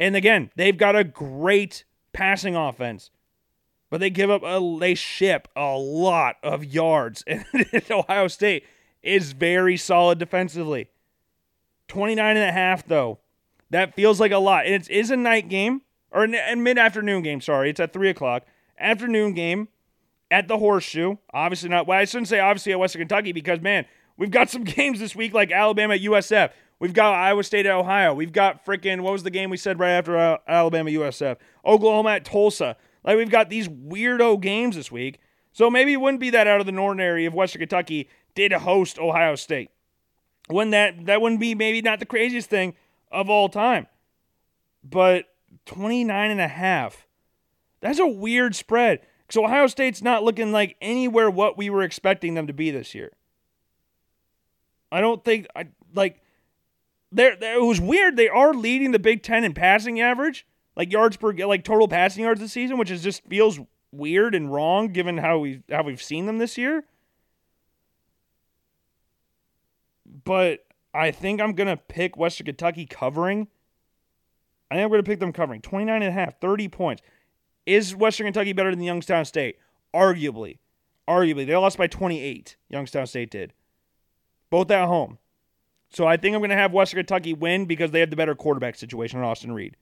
And 0.00 0.16
again, 0.16 0.50
they've 0.56 0.76
got 0.76 0.96
a 0.96 1.04
great 1.04 1.84
passing 2.12 2.56
offense, 2.56 3.10
but 3.90 3.98
they 4.00 4.08
give 4.08 4.30
up 4.30 4.42
a 4.42 4.78
they 4.78 4.94
ship 4.94 5.48
a 5.54 5.76
lot 5.76 6.36
of 6.42 6.64
yards. 6.64 7.24
And 7.28 7.44
Ohio 7.90 8.28
State 8.28 8.64
is 9.02 9.32
very 9.32 9.76
solid 9.76 10.18
defensively. 10.18 10.88
29 11.88 12.36
and 12.36 12.48
a 12.48 12.52
half 12.52 12.86
though. 12.86 13.18
That 13.70 13.94
feels 13.94 14.18
like 14.20 14.32
a 14.32 14.38
lot. 14.38 14.66
And 14.66 14.74
it 14.74 14.88
is 14.88 15.10
a 15.10 15.16
night 15.16 15.48
game 15.48 15.82
or 16.10 16.24
a 16.24 16.56
mid 16.56 16.78
afternoon 16.78 17.22
game. 17.22 17.40
Sorry, 17.40 17.70
it's 17.70 17.80
at 17.80 17.92
three 17.92 18.08
o'clock 18.08 18.44
afternoon 18.78 19.34
game 19.34 19.68
at 20.30 20.48
the 20.48 20.58
Horseshoe. 20.58 21.16
Obviously 21.34 21.68
not. 21.68 21.86
Well, 21.86 21.98
I 21.98 22.04
shouldn't 22.04 22.28
say 22.28 22.40
obviously 22.40 22.72
at 22.72 22.78
Western 22.78 23.00
Kentucky 23.00 23.32
because 23.32 23.60
man, 23.60 23.86
we've 24.16 24.30
got 24.30 24.50
some 24.50 24.64
games 24.64 25.00
this 25.00 25.16
week 25.16 25.34
like 25.34 25.50
Alabama 25.50 25.94
at 25.94 26.00
USF. 26.00 26.50
We've 26.78 26.94
got 26.94 27.12
Iowa 27.14 27.44
State 27.44 27.66
at 27.66 27.74
Ohio. 27.74 28.14
We've 28.14 28.32
got 28.32 28.64
freaking 28.64 29.02
what 29.02 29.12
was 29.12 29.22
the 29.22 29.30
game 29.30 29.50
we 29.50 29.58
said 29.58 29.78
right 29.78 29.90
after 29.90 30.16
Alabama 30.48 30.90
USF? 30.90 31.36
Oklahoma 31.64 32.10
at 32.10 32.24
Tulsa. 32.24 32.76
Like 33.04 33.16
we've 33.16 33.30
got 33.30 33.50
these 33.50 33.68
weirdo 33.68 34.40
games 34.40 34.76
this 34.76 34.92
week. 34.92 35.20
So 35.52 35.70
maybe 35.70 35.92
it 35.92 36.00
wouldn't 36.00 36.20
be 36.20 36.30
that 36.30 36.46
out 36.46 36.60
of 36.60 36.66
the 36.66 36.76
ordinary 36.76 37.24
if 37.24 37.32
Western 37.32 37.60
Kentucky 37.60 38.08
did 38.34 38.52
host 38.52 38.98
Ohio 38.98 39.34
State. 39.34 39.70
When 40.48 40.70
that 40.70 41.06
that 41.06 41.20
wouldn't 41.20 41.40
be 41.40 41.54
maybe 41.54 41.82
not 41.82 42.00
the 42.00 42.06
craziest 42.06 42.50
thing 42.50 42.74
of 43.10 43.30
all 43.30 43.48
time. 43.48 43.86
But 44.82 45.26
29 45.66 46.30
and 46.30 46.40
a 46.40 46.48
half. 46.48 47.06
That's 47.80 47.98
a 47.98 48.06
weird 48.06 48.54
spread. 48.54 49.00
So 49.30 49.44
Ohio 49.44 49.66
State's 49.68 50.02
not 50.02 50.24
looking 50.24 50.52
like 50.52 50.76
anywhere 50.80 51.30
what 51.30 51.56
we 51.56 51.70
were 51.70 51.82
expecting 51.82 52.34
them 52.34 52.46
to 52.46 52.52
be 52.52 52.70
this 52.70 52.94
year. 52.94 53.12
I 54.92 55.00
don't 55.00 55.24
think 55.24 55.46
I 55.54 55.68
like 55.94 56.20
there 57.12 57.32
it 57.32 57.62
was 57.62 57.80
weird. 57.80 58.16
They 58.16 58.28
are 58.28 58.52
leading 58.52 58.92
the 58.92 58.98
Big 58.98 59.22
10 59.22 59.44
in 59.44 59.54
passing 59.54 60.00
average, 60.00 60.46
like 60.80 60.90
yards 60.90 61.18
per 61.18 61.34
like 61.34 61.62
total 61.62 61.88
passing 61.88 62.24
yards 62.24 62.40
this 62.40 62.52
season, 62.52 62.78
which 62.78 62.90
is 62.90 63.02
just 63.02 63.22
feels 63.28 63.60
weird 63.92 64.34
and 64.34 64.50
wrong 64.50 64.88
given 64.88 65.18
how 65.18 65.36
we 65.36 65.62
how 65.70 65.82
we've 65.82 66.02
seen 66.02 66.24
them 66.24 66.38
this 66.38 66.56
year. 66.56 66.84
But 70.24 70.60
I 70.94 71.10
think 71.10 71.38
I'm 71.38 71.54
to 71.54 71.76
pick 71.76 72.16
Western 72.16 72.46
Kentucky 72.46 72.86
covering. 72.86 73.48
I 74.70 74.76
think 74.76 74.84
I'm 74.84 74.90
to 75.04 75.10
pick 75.10 75.20
them 75.20 75.34
covering 75.34 75.60
29 75.60 75.94
and 75.94 76.02
a 76.02 76.12
half, 76.12 76.40
30 76.40 76.68
points. 76.68 77.02
Is 77.66 77.94
Western 77.94 78.24
Kentucky 78.24 78.54
better 78.54 78.70
than 78.70 78.82
Youngstown 78.82 79.26
State? 79.26 79.58
Arguably. 79.94 80.60
Arguably. 81.06 81.46
They 81.46 81.54
lost 81.56 81.76
by 81.76 81.88
28. 81.88 82.56
Youngstown 82.70 83.06
State 83.06 83.30
did. 83.30 83.52
Both 84.48 84.70
at 84.70 84.86
home. 84.86 85.18
So 85.90 86.06
I 86.06 86.16
think 86.16 86.34
I'm 86.34 86.40
going 86.40 86.48
to 86.48 86.56
have 86.56 86.72
Western 86.72 87.00
Kentucky 87.00 87.34
win 87.34 87.66
because 87.66 87.90
they 87.90 88.00
have 88.00 88.08
the 88.08 88.16
better 88.16 88.34
quarterback 88.34 88.76
situation 88.76 89.18
on 89.18 89.26
Austin 89.26 89.52
Reed 89.52 89.76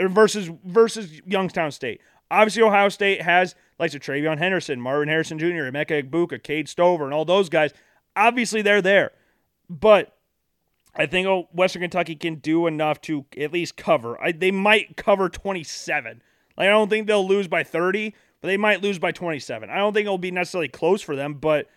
Uh, 0.00 0.08
versus 0.08 0.50
versus 0.64 1.20
Youngstown 1.26 1.70
State. 1.70 2.00
Obviously, 2.30 2.62
Ohio 2.62 2.88
State 2.88 3.22
has 3.22 3.54
likes 3.78 3.94
of 3.94 4.00
TreVeyon 4.00 4.38
Henderson, 4.38 4.80
Marvin 4.80 5.08
Harrison 5.08 5.38
Jr., 5.38 5.46
Emeka 5.46 6.02
Egbuka, 6.04 6.42
Cade 6.42 6.68
Stover, 6.68 7.04
and 7.04 7.14
all 7.14 7.24
those 7.24 7.48
guys. 7.48 7.72
Obviously, 8.14 8.62
they're 8.62 8.82
there. 8.82 9.12
But 9.68 10.16
I 10.94 11.06
think 11.06 11.26
oh, 11.26 11.48
Western 11.52 11.82
Kentucky 11.82 12.16
can 12.16 12.36
do 12.36 12.66
enough 12.66 13.00
to 13.02 13.24
at 13.38 13.52
least 13.52 13.76
cover. 13.76 14.20
I, 14.22 14.32
they 14.32 14.50
might 14.50 14.96
cover 14.96 15.28
27. 15.28 16.22
Like, 16.56 16.66
I 16.66 16.70
don't 16.70 16.88
think 16.88 17.06
they'll 17.06 17.26
lose 17.26 17.48
by 17.48 17.62
30, 17.62 18.14
but 18.40 18.48
they 18.48 18.56
might 18.56 18.82
lose 18.82 18.98
by 18.98 19.12
27. 19.12 19.70
I 19.70 19.78
don't 19.78 19.92
think 19.92 20.04
it'll 20.04 20.18
be 20.18 20.30
necessarily 20.30 20.68
close 20.68 21.02
for 21.02 21.16
them, 21.16 21.34
but 21.34 21.68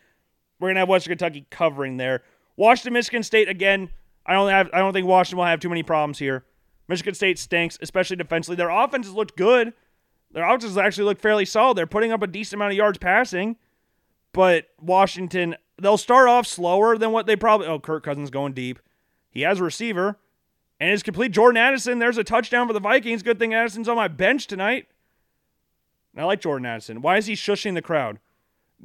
we're 0.60 0.70
gonna 0.70 0.80
have 0.82 0.90
Western 0.90 1.12
Kentucky 1.12 1.46
covering 1.50 1.98
there. 1.98 2.24
Washington, 2.56 2.94
Michigan 2.94 3.24
State 3.24 3.50
again. 3.50 3.90
I 4.26 4.34
don't 4.34 4.50
have. 4.50 4.70
I 4.74 4.80
don't 4.80 4.94
think 4.94 5.08
Washington 5.08 5.40
will 5.40 5.46
have 5.46 5.60
too 5.60 5.70
many 5.70 5.84
problems 5.84 6.18
here. 6.20 6.46
Michigan 6.88 7.14
State 7.14 7.40
stinks, 7.40 7.78
especially 7.82 8.18
defensively. 8.18 8.56
Their 8.56 8.70
offenses 8.70 9.14
looked 9.14 9.38
good. 9.38 9.74
Their 10.32 10.44
offenses 10.44 10.78
actually 10.78 11.06
look 11.06 11.20
fairly 11.20 11.46
solid. 11.46 11.78
They're 11.78 11.88
putting 11.88 12.12
up 12.12 12.22
a 12.22 12.28
decent 12.28 12.56
amount 12.56 12.72
of 12.72 12.78
yards 12.78 12.98
passing, 12.98 13.56
but 14.32 14.70
Washington 14.82 15.56
they'll 15.82 15.98
start 15.98 16.30
off 16.30 16.48
slower 16.48 16.98
than 16.98 17.12
what 17.12 17.26
they 17.26 17.36
probably. 17.36 17.68
Oh, 17.68 17.80
Kirk 17.80 18.04
Cousins 18.04 18.30
going 18.30 18.54
deep. 18.54 18.80
He 19.30 19.42
has 19.42 19.60
a 19.60 19.64
receiver 19.64 20.18
and 20.80 20.92
it's 20.92 21.04
complete. 21.04 21.32
Jordan 21.32 21.58
Addison, 21.58 22.00
there's 22.00 22.18
a 22.18 22.24
touchdown 22.24 22.68
for 22.68 22.74
the 22.74 22.80
Vikings. 22.80 23.24
Good 23.24 23.40
thing 23.40 23.54
Addison's 23.54 23.88
on 23.88 23.96
my 23.96 24.08
bench 24.08 24.48
tonight. 24.48 24.88
I 26.16 26.26
like 26.26 26.42
Jordan 26.42 26.66
Addison. 26.66 27.02
Why 27.02 27.18
is 27.18 27.26
he 27.26 27.34
shushing 27.34 27.74
the 27.74 27.82
crowd? 27.82 28.20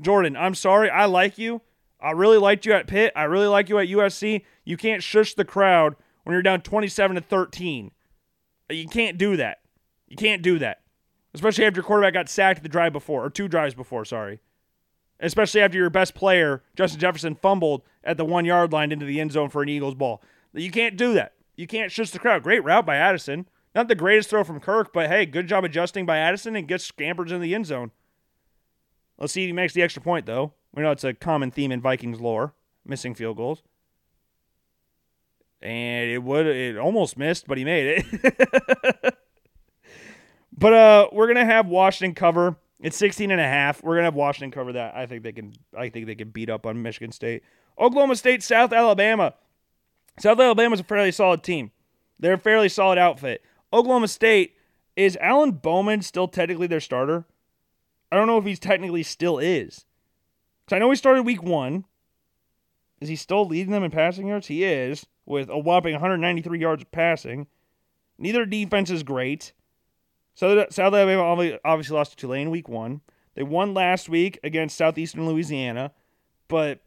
Jordan, 0.01 0.37
I'm 0.37 0.55
sorry. 0.55 0.89
I 0.89 1.05
like 1.05 1.39
you. 1.39 1.61
I 2.01 2.13
really 2.13 2.39
liked 2.39 2.65
you 2.65 2.73
at 2.73 2.87
Pitt. 2.87 3.13
I 3.17 3.25
really 3.25 3.49
like 3.49 3.69
you 3.69 3.79
at 3.79 3.89
USC. 3.89 4.45
You 4.65 4.77
can't 4.77 5.03
shush 5.03 5.35
the 5.35 5.45
crowd 5.45 5.97
when 6.29 6.35
you're 6.35 6.43
down 6.43 6.61
27 6.61 7.15
to 7.15 7.23
13. 7.23 7.91
You 8.69 8.87
can't 8.87 9.17
do 9.17 9.39
that. 9.39 9.61
You 10.09 10.17
can't 10.19 10.43
do 10.43 10.59
that. 10.59 10.83
Especially 11.33 11.65
after 11.65 11.79
your 11.79 11.85
quarterback 11.85 12.13
got 12.13 12.29
sacked 12.29 12.63
the 12.63 12.69
drive 12.69 12.93
before, 12.93 13.25
or 13.25 13.31
two 13.31 13.49
drives 13.49 13.75
before, 13.75 14.05
sorry. 14.05 14.41
Especially 15.21 15.63
after 15.63 15.79
your 15.79 15.89
best 15.89 16.15
player, 16.15 16.63
Justin 16.77 17.01
Jefferson, 17.01 17.35
fumbled 17.35 17.81
at 18.05 18.19
the 18.19 18.27
one 18.27 18.45
yard 18.45 18.75
line 18.75 18.93
into 18.93 19.07
the 19.07 19.23
end 19.23 19.33
zone 19.33 19.49
for 19.49 19.63
an 19.63 19.71
Eagles 19.71 19.95
ball. 19.95 20.23
You 20.53 20.71
can't 20.71 20.99
do 20.99 21.15
that. 21.15 21.33
You 21.57 21.67
can't 21.67 21.91
shush 21.91 22.11
the 22.11 22.19
crowd. 22.19 22.43
Great 22.43 22.63
route 22.63 22.85
by 22.85 22.97
Addison. 22.97 23.49
Not 23.75 23.89
the 23.89 23.95
greatest 23.95 24.29
throw 24.29 24.45
from 24.45 24.61
Kirk, 24.61 24.93
but 24.93 25.09
hey, 25.09 25.25
good 25.25 25.47
job 25.47 25.65
adjusting 25.65 26.05
by 26.05 26.19
Addison 26.19 26.57
and 26.57 26.69
gets 26.69 26.85
scampers 26.85 27.33
in 27.33 27.41
the 27.41 27.55
end 27.55 27.65
zone. 27.65 27.91
Let's 29.17 29.33
see 29.33 29.45
if 29.45 29.49
he 29.49 29.53
makes 29.55 29.73
the 29.73 29.83
extra 29.83 30.03
point, 30.03 30.27
though. 30.27 30.53
We 30.75 30.83
know 30.83 30.91
it's 30.91 31.05
a 31.05 31.15
common 31.15 31.51
theme 31.51 31.73
in 31.73 31.81
Vikings 31.81 32.21
lore 32.21 32.53
missing 32.85 33.15
field 33.15 33.39
goals. 33.39 33.63
And 35.61 36.11
it 36.11 36.23
would 36.23 36.47
it 36.47 36.77
almost 36.77 37.19
missed, 37.19 37.47
but 37.47 37.59
he 37.59 37.65
made 37.65 38.05
it. 38.13 39.15
but 40.57 40.73
uh, 40.73 41.09
we're 41.13 41.27
gonna 41.27 41.45
have 41.45 41.67
Washington 41.67 42.15
cover. 42.15 42.57
It's 42.81 42.97
16 42.97 43.31
and 43.31 43.41
a 43.41 43.47
half. 43.47 43.83
We're 43.83 43.97
gonna 43.97 44.07
have 44.07 44.15
Washington 44.15 44.51
cover 44.51 44.73
that. 44.73 44.95
I 44.95 45.07
think 45.07 45.23
they 45.23 45.33
can. 45.33 45.53
I 45.77 45.89
think 45.89 46.07
they 46.07 46.15
can 46.15 46.31
beat 46.31 46.51
up 46.51 46.67
on 46.67 46.83
Michigan 46.83 47.13
State. 47.13 47.43
Oklahoma 47.79 48.17
State, 48.17 48.43
South 48.43 48.73
Alabama. 48.73 49.35
South 50.19 50.41
Alabama's 50.41 50.81
a 50.81 50.85
fairly 50.85 51.13
solid 51.13 51.43
team. 51.43 51.71
They're 52.19 52.35
a 52.35 52.39
fairly 52.39 52.69
solid 52.69 52.99
outfit. 52.99 53.43
Oklahoma 53.73 54.09
State 54.09 54.57
is 54.97 55.17
Alan 55.21 55.53
Bowman 55.53 56.03
still 56.03 56.27
technically 56.27 56.67
their 56.67 56.81
starter? 56.81 57.25
I 58.11 58.17
don't 58.17 58.27
know 58.27 58.39
if 58.39 58.45
he's 58.45 58.59
technically 58.59 59.03
still 59.03 59.39
is. 59.39 59.85
Because 60.65 60.77
I 60.77 60.79
know 60.79 60.91
he 60.91 60.97
started 60.97 61.23
week 61.23 61.43
one. 61.43 61.85
Is 63.01 63.09
he 63.09 63.17
still 63.17 63.47
leading 63.47 63.73
them 63.73 63.85
in 63.85 63.91
passing 63.91 64.29
yards? 64.29 64.49
He 64.49 64.65
is, 64.65 65.07
with 65.25 65.49
a 65.49 65.59
whopping 65.59 65.93
193 65.93 66.59
yards 66.59 66.83
of 66.83 66.91
passing. 66.91 67.47
Neither 68.19 68.45
defense 68.45 68.91
is 68.91 69.03
great. 69.03 69.53
South 70.35 70.79
Alabama 70.79 71.59
obviously 71.65 71.97
lost 71.97 72.13
to 72.13 72.17
Tulane 72.17 72.51
week 72.51 72.69
one. 72.69 73.01
They 73.35 73.43
won 73.43 73.75
last 73.75 74.09
week 74.09 74.39
against 74.43 74.77
Southeastern 74.77 75.27
Louisiana, 75.27 75.93
but 76.49 76.81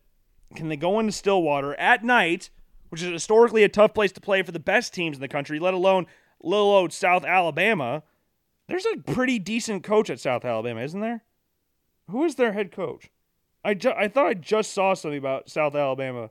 can 0.55 0.67
they 0.67 0.75
go 0.75 0.99
into 0.99 1.13
Stillwater 1.13 1.73
at 1.75 2.03
night, 2.03 2.49
which 2.89 3.01
is 3.01 3.09
historically 3.09 3.63
a 3.63 3.69
tough 3.69 3.93
place 3.93 4.11
to 4.13 4.21
play 4.21 4.41
for 4.41 4.51
the 4.51 4.59
best 4.59 4.93
teams 4.93 5.15
in 5.17 5.21
the 5.21 5.29
country, 5.29 5.59
let 5.59 5.73
alone 5.73 6.07
little 6.41 6.71
old 6.71 6.91
South 6.91 7.23
Alabama? 7.23 8.03
There's 8.67 8.85
a 8.85 8.97
pretty 8.97 9.39
decent 9.39 9.83
coach 9.83 10.09
at 10.09 10.19
South 10.19 10.43
Alabama, 10.43 10.81
isn't 10.81 10.99
there? 10.99 11.23
Who 12.09 12.25
is 12.25 12.35
their 12.35 12.51
head 12.51 12.71
coach? 12.71 13.09
I, 13.63 13.73
ju- 13.73 13.93
I 13.95 14.07
thought 14.07 14.27
I 14.27 14.33
just 14.33 14.73
saw 14.73 14.93
something 14.93 15.17
about 15.17 15.49
South 15.49 15.75
Alabama. 15.75 16.29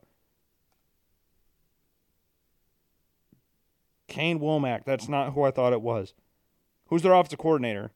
Kane 4.08 4.40
Wommack. 4.40 4.84
That's 4.84 5.08
not 5.08 5.32
who 5.32 5.42
I 5.44 5.50
thought 5.52 5.72
it 5.72 5.82
was. 5.82 6.14
Who's 6.86 7.02
their 7.02 7.12
offensive 7.12 7.38
coordinator? 7.38 7.92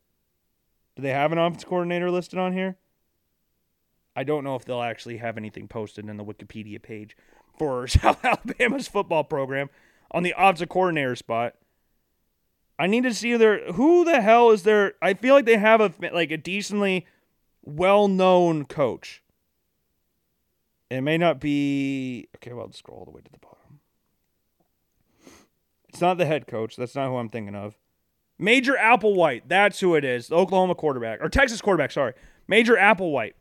Do 0.95 1.03
they 1.03 1.11
have 1.11 1.32
an 1.32 1.39
offensive 1.39 1.68
coordinator 1.68 2.11
listed 2.11 2.39
on 2.39 2.53
here? 2.53 2.76
I 4.16 4.22
don't 4.22 4.45
know 4.45 4.55
if 4.55 4.64
they'll 4.64 4.80
actually 4.80 5.16
have 5.16 5.37
anything 5.37 5.66
posted 5.66 6.09
in 6.09 6.16
the 6.16 6.24
Wikipedia 6.24 6.80
page 6.80 7.16
for 7.59 7.87
South 7.89 8.24
Alabama's 8.24 8.87
football 8.87 9.24
program 9.24 9.68
on 10.12 10.22
the 10.22 10.35
offensive 10.39 10.68
coordinator 10.68 11.16
spot. 11.16 11.55
I 12.78 12.87
need 12.87 13.03
to 13.03 13.14
see 13.14 13.37
their 13.37 13.72
who 13.72 14.05
the 14.05 14.20
hell 14.20 14.51
is 14.51 14.62
their. 14.62 14.95
I 15.03 15.14
feel 15.14 15.35
like 15.35 15.45
they 15.45 15.59
have 15.59 15.80
a 15.80 15.93
like 16.12 16.30
a 16.30 16.37
decently 16.37 17.07
well-known 17.62 18.64
coach. 18.66 19.22
It 20.95 21.03
may 21.03 21.18
not 21.18 21.40
be 21.40 22.28
okay. 22.36 22.53
Well, 22.53 22.66
I'll 22.66 22.72
scroll 22.72 22.99
all 22.99 23.05
the 23.05 23.11
way 23.11 23.20
to 23.20 23.32
the 23.32 23.38
bottom. 23.38 23.80
It's 25.88 26.01
not 26.01 26.18
the 26.18 26.26
head 26.26 26.47
coach. 26.47 26.76
That's 26.76 26.95
not 26.95 27.09
who 27.09 27.16
I'm 27.16 27.28
thinking 27.28 27.55
of. 27.55 27.78
Major 28.38 28.74
Applewhite. 28.74 29.42
That's 29.47 29.80
who 29.80 29.95
it 29.95 30.05
is. 30.05 30.28
The 30.28 30.36
Oklahoma 30.36 30.74
quarterback 30.74 31.20
or 31.20 31.28
Texas 31.28 31.61
quarterback. 31.61 31.92
Sorry, 31.92 32.14
Major 32.49 32.74
Applewhite. 32.74 33.34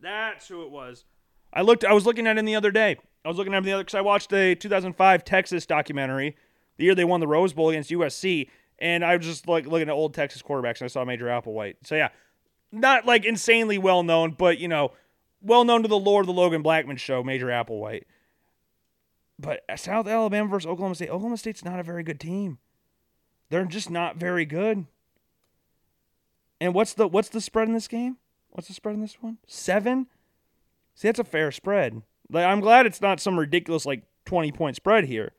That's 0.00 0.48
who 0.48 0.62
it 0.62 0.70
was. 0.70 1.04
I 1.52 1.62
looked. 1.62 1.84
I 1.84 1.92
was 1.92 2.06
looking 2.06 2.26
at 2.26 2.38
him 2.38 2.44
the 2.44 2.56
other 2.56 2.70
day. 2.70 2.96
I 3.24 3.28
was 3.28 3.36
looking 3.36 3.54
at 3.54 3.58
him 3.58 3.64
the 3.64 3.72
other 3.72 3.84
because 3.84 3.96
I 3.96 4.00
watched 4.00 4.30
the 4.30 4.56
2005 4.58 5.24
Texas 5.24 5.66
documentary, 5.66 6.36
the 6.76 6.84
year 6.84 6.94
they 6.94 7.04
won 7.04 7.20
the 7.20 7.28
Rose 7.28 7.52
Bowl 7.52 7.70
against 7.70 7.90
USC, 7.90 8.48
and 8.78 9.04
I 9.04 9.16
was 9.16 9.26
just 9.26 9.46
like 9.46 9.66
looking 9.66 9.88
at 9.88 9.92
old 9.92 10.14
Texas 10.14 10.42
quarterbacks, 10.42 10.80
and 10.80 10.84
I 10.84 10.88
saw 10.88 11.04
Major 11.04 11.26
Applewhite. 11.26 11.76
So 11.84 11.94
yeah, 11.94 12.08
not 12.72 13.06
like 13.06 13.24
insanely 13.24 13.78
well 13.78 14.02
known, 14.02 14.32
but 14.32 14.58
you 14.58 14.66
know, 14.66 14.92
well 15.42 15.64
known 15.64 15.82
to 15.82 15.88
the 15.88 15.98
lore 15.98 16.20
of 16.20 16.26
the 16.26 16.32
Logan 16.32 16.62
Blackman 16.62 16.96
show, 16.96 17.22
Major 17.22 17.46
Applewhite. 17.48 18.04
But 19.38 19.62
South 19.76 20.06
Alabama 20.06 20.48
versus 20.48 20.66
Oklahoma 20.66 20.94
State. 20.94 21.08
Oklahoma 21.08 21.36
State's 21.36 21.64
not 21.64 21.80
a 21.80 21.82
very 21.82 22.02
good 22.02 22.20
team. 22.20 22.58
They're 23.50 23.64
just 23.64 23.90
not 23.90 24.16
very 24.16 24.44
good. 24.44 24.86
And 26.60 26.74
what's 26.74 26.94
the 26.94 27.08
what's 27.08 27.28
the 27.28 27.40
spread 27.40 27.68
in 27.68 27.74
this 27.74 27.88
game? 27.88 28.18
What's 28.50 28.68
the 28.68 28.74
spread 28.74 28.94
in 28.94 29.00
this 29.00 29.16
one? 29.20 29.38
Seven. 29.46 30.06
See, 30.94 31.08
that's 31.08 31.18
a 31.18 31.24
fair 31.24 31.50
spread. 31.50 32.02
Like, 32.30 32.44
I'm 32.44 32.60
glad 32.60 32.86
it's 32.86 33.00
not 33.00 33.20
some 33.20 33.38
ridiculous 33.38 33.84
like 33.84 34.04
20 34.26 34.52
point 34.52 34.76
spread 34.76 35.04
here. 35.04 35.32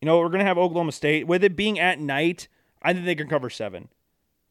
You 0.00 0.06
know, 0.06 0.18
we're 0.18 0.28
going 0.28 0.38
to 0.40 0.46
have 0.46 0.56
Oklahoma 0.56 0.92
State. 0.92 1.26
With 1.26 1.44
it 1.44 1.56
being 1.56 1.78
at 1.78 1.98
night, 1.98 2.48
I 2.82 2.94
think 2.94 3.04
they 3.04 3.14
can 3.14 3.28
cover 3.28 3.50
seven. 3.50 3.88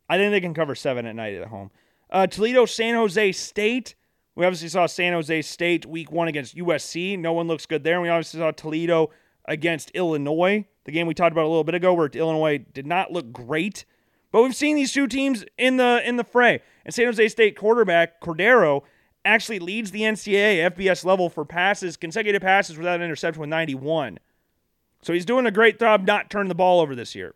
I 0.10 0.18
think 0.18 0.32
they 0.32 0.42
can 0.42 0.54
cover 0.54 0.76
seven 0.76 1.06
at 1.06 1.16
night 1.16 1.36
at 1.36 1.48
home. 1.48 1.72
Uh, 2.10 2.28
Toledo, 2.28 2.66
San 2.66 2.96
Jose 2.96 3.32
State. 3.34 3.96
We 4.36 4.46
obviously 4.46 4.70
saw 4.70 4.88
San 4.88 5.14
Jose 5.14 5.42
State 5.44 5.86
week 5.86 6.12
one 6.12 6.28
against 6.28 6.56
USC. 6.56 7.20
No 7.20 7.34
one 7.34 7.48
looks 7.48 7.66
good 7.66 7.84
there. 7.84 7.96
And 7.96 8.04
we 8.04 8.10
obviously 8.10 8.40
saw 8.40 8.52
Toledo 8.52 9.12
against 9.46 9.92
Illinois, 9.92 10.66
the 10.86 10.92
game 10.92 11.08
we 11.08 11.14
talked 11.14 11.32
about 11.32 11.46
a 11.46 11.50
little 11.50 11.64
bit 11.64 11.76
ago, 11.76 11.94
where 11.94 12.08
Illinois 12.08 12.58
did 12.74 12.88
not 12.88 13.12
look 13.12 13.32
great. 13.32 13.86
But 14.32 14.44
we've 14.44 14.56
seen 14.56 14.76
these 14.76 14.94
two 14.94 15.08
teams 15.08 15.44
in 15.58 15.78
the 15.78 16.02
in 16.06 16.18
the 16.18 16.24
fray. 16.24 16.62
And 16.86 16.94
San 16.94 17.06
Jose 17.06 17.28
State 17.30 17.58
quarterback 17.58 18.22
Cordeiro 18.22 18.84
actually 19.26 19.60
leads 19.60 19.92
the 19.92 20.02
NCAA 20.02 20.72
FBS 20.72 21.04
level 21.04 21.30
for 21.30 21.46
passes, 21.46 21.98
consecutive 21.98 22.42
passes 22.42 22.78
without 22.78 23.00
an 23.00 23.04
interception 23.04 23.42
with 23.42 23.50
91. 23.50 24.20
So 25.02 25.14
he's 25.14 25.26
doing 25.26 25.46
a 25.46 25.52
great 25.52 25.80
job 25.80 26.06
not 26.06 26.30
turning 26.30 26.50
the 26.50 26.56
ball 26.56 26.80
over 26.80 26.96
this 26.96 27.16
year. 27.16 27.36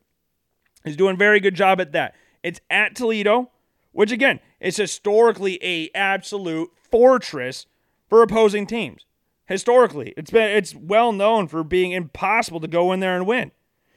He's 0.84 0.98
doing 0.98 1.16
a 1.16 1.18
very 1.18 1.40
good 1.40 1.56
job 1.56 1.80
at 1.82 1.92
that. 1.94 2.16
It's 2.44 2.60
at 2.70 2.96
Toledo, 2.96 3.50
which 3.92 4.12
again 4.12 4.40
is 4.60 4.78
historically 4.78 5.64
a 5.64 5.90
absolute 5.96 6.72
fortress 6.92 7.66
for 8.08 8.22
opposing 8.22 8.68
teams. 8.68 9.06
Historically, 9.46 10.14
it's 10.16 10.32
been 10.32 10.50
it's 10.56 10.76
well 10.76 11.12
known 11.12 11.48
for 11.48 11.64
being 11.64 11.92
impossible 11.92 12.60
to 12.60 12.68
go 12.68 12.92
in 12.92 13.00
there 13.00 13.16
and 13.16 13.26
win, 13.26 13.52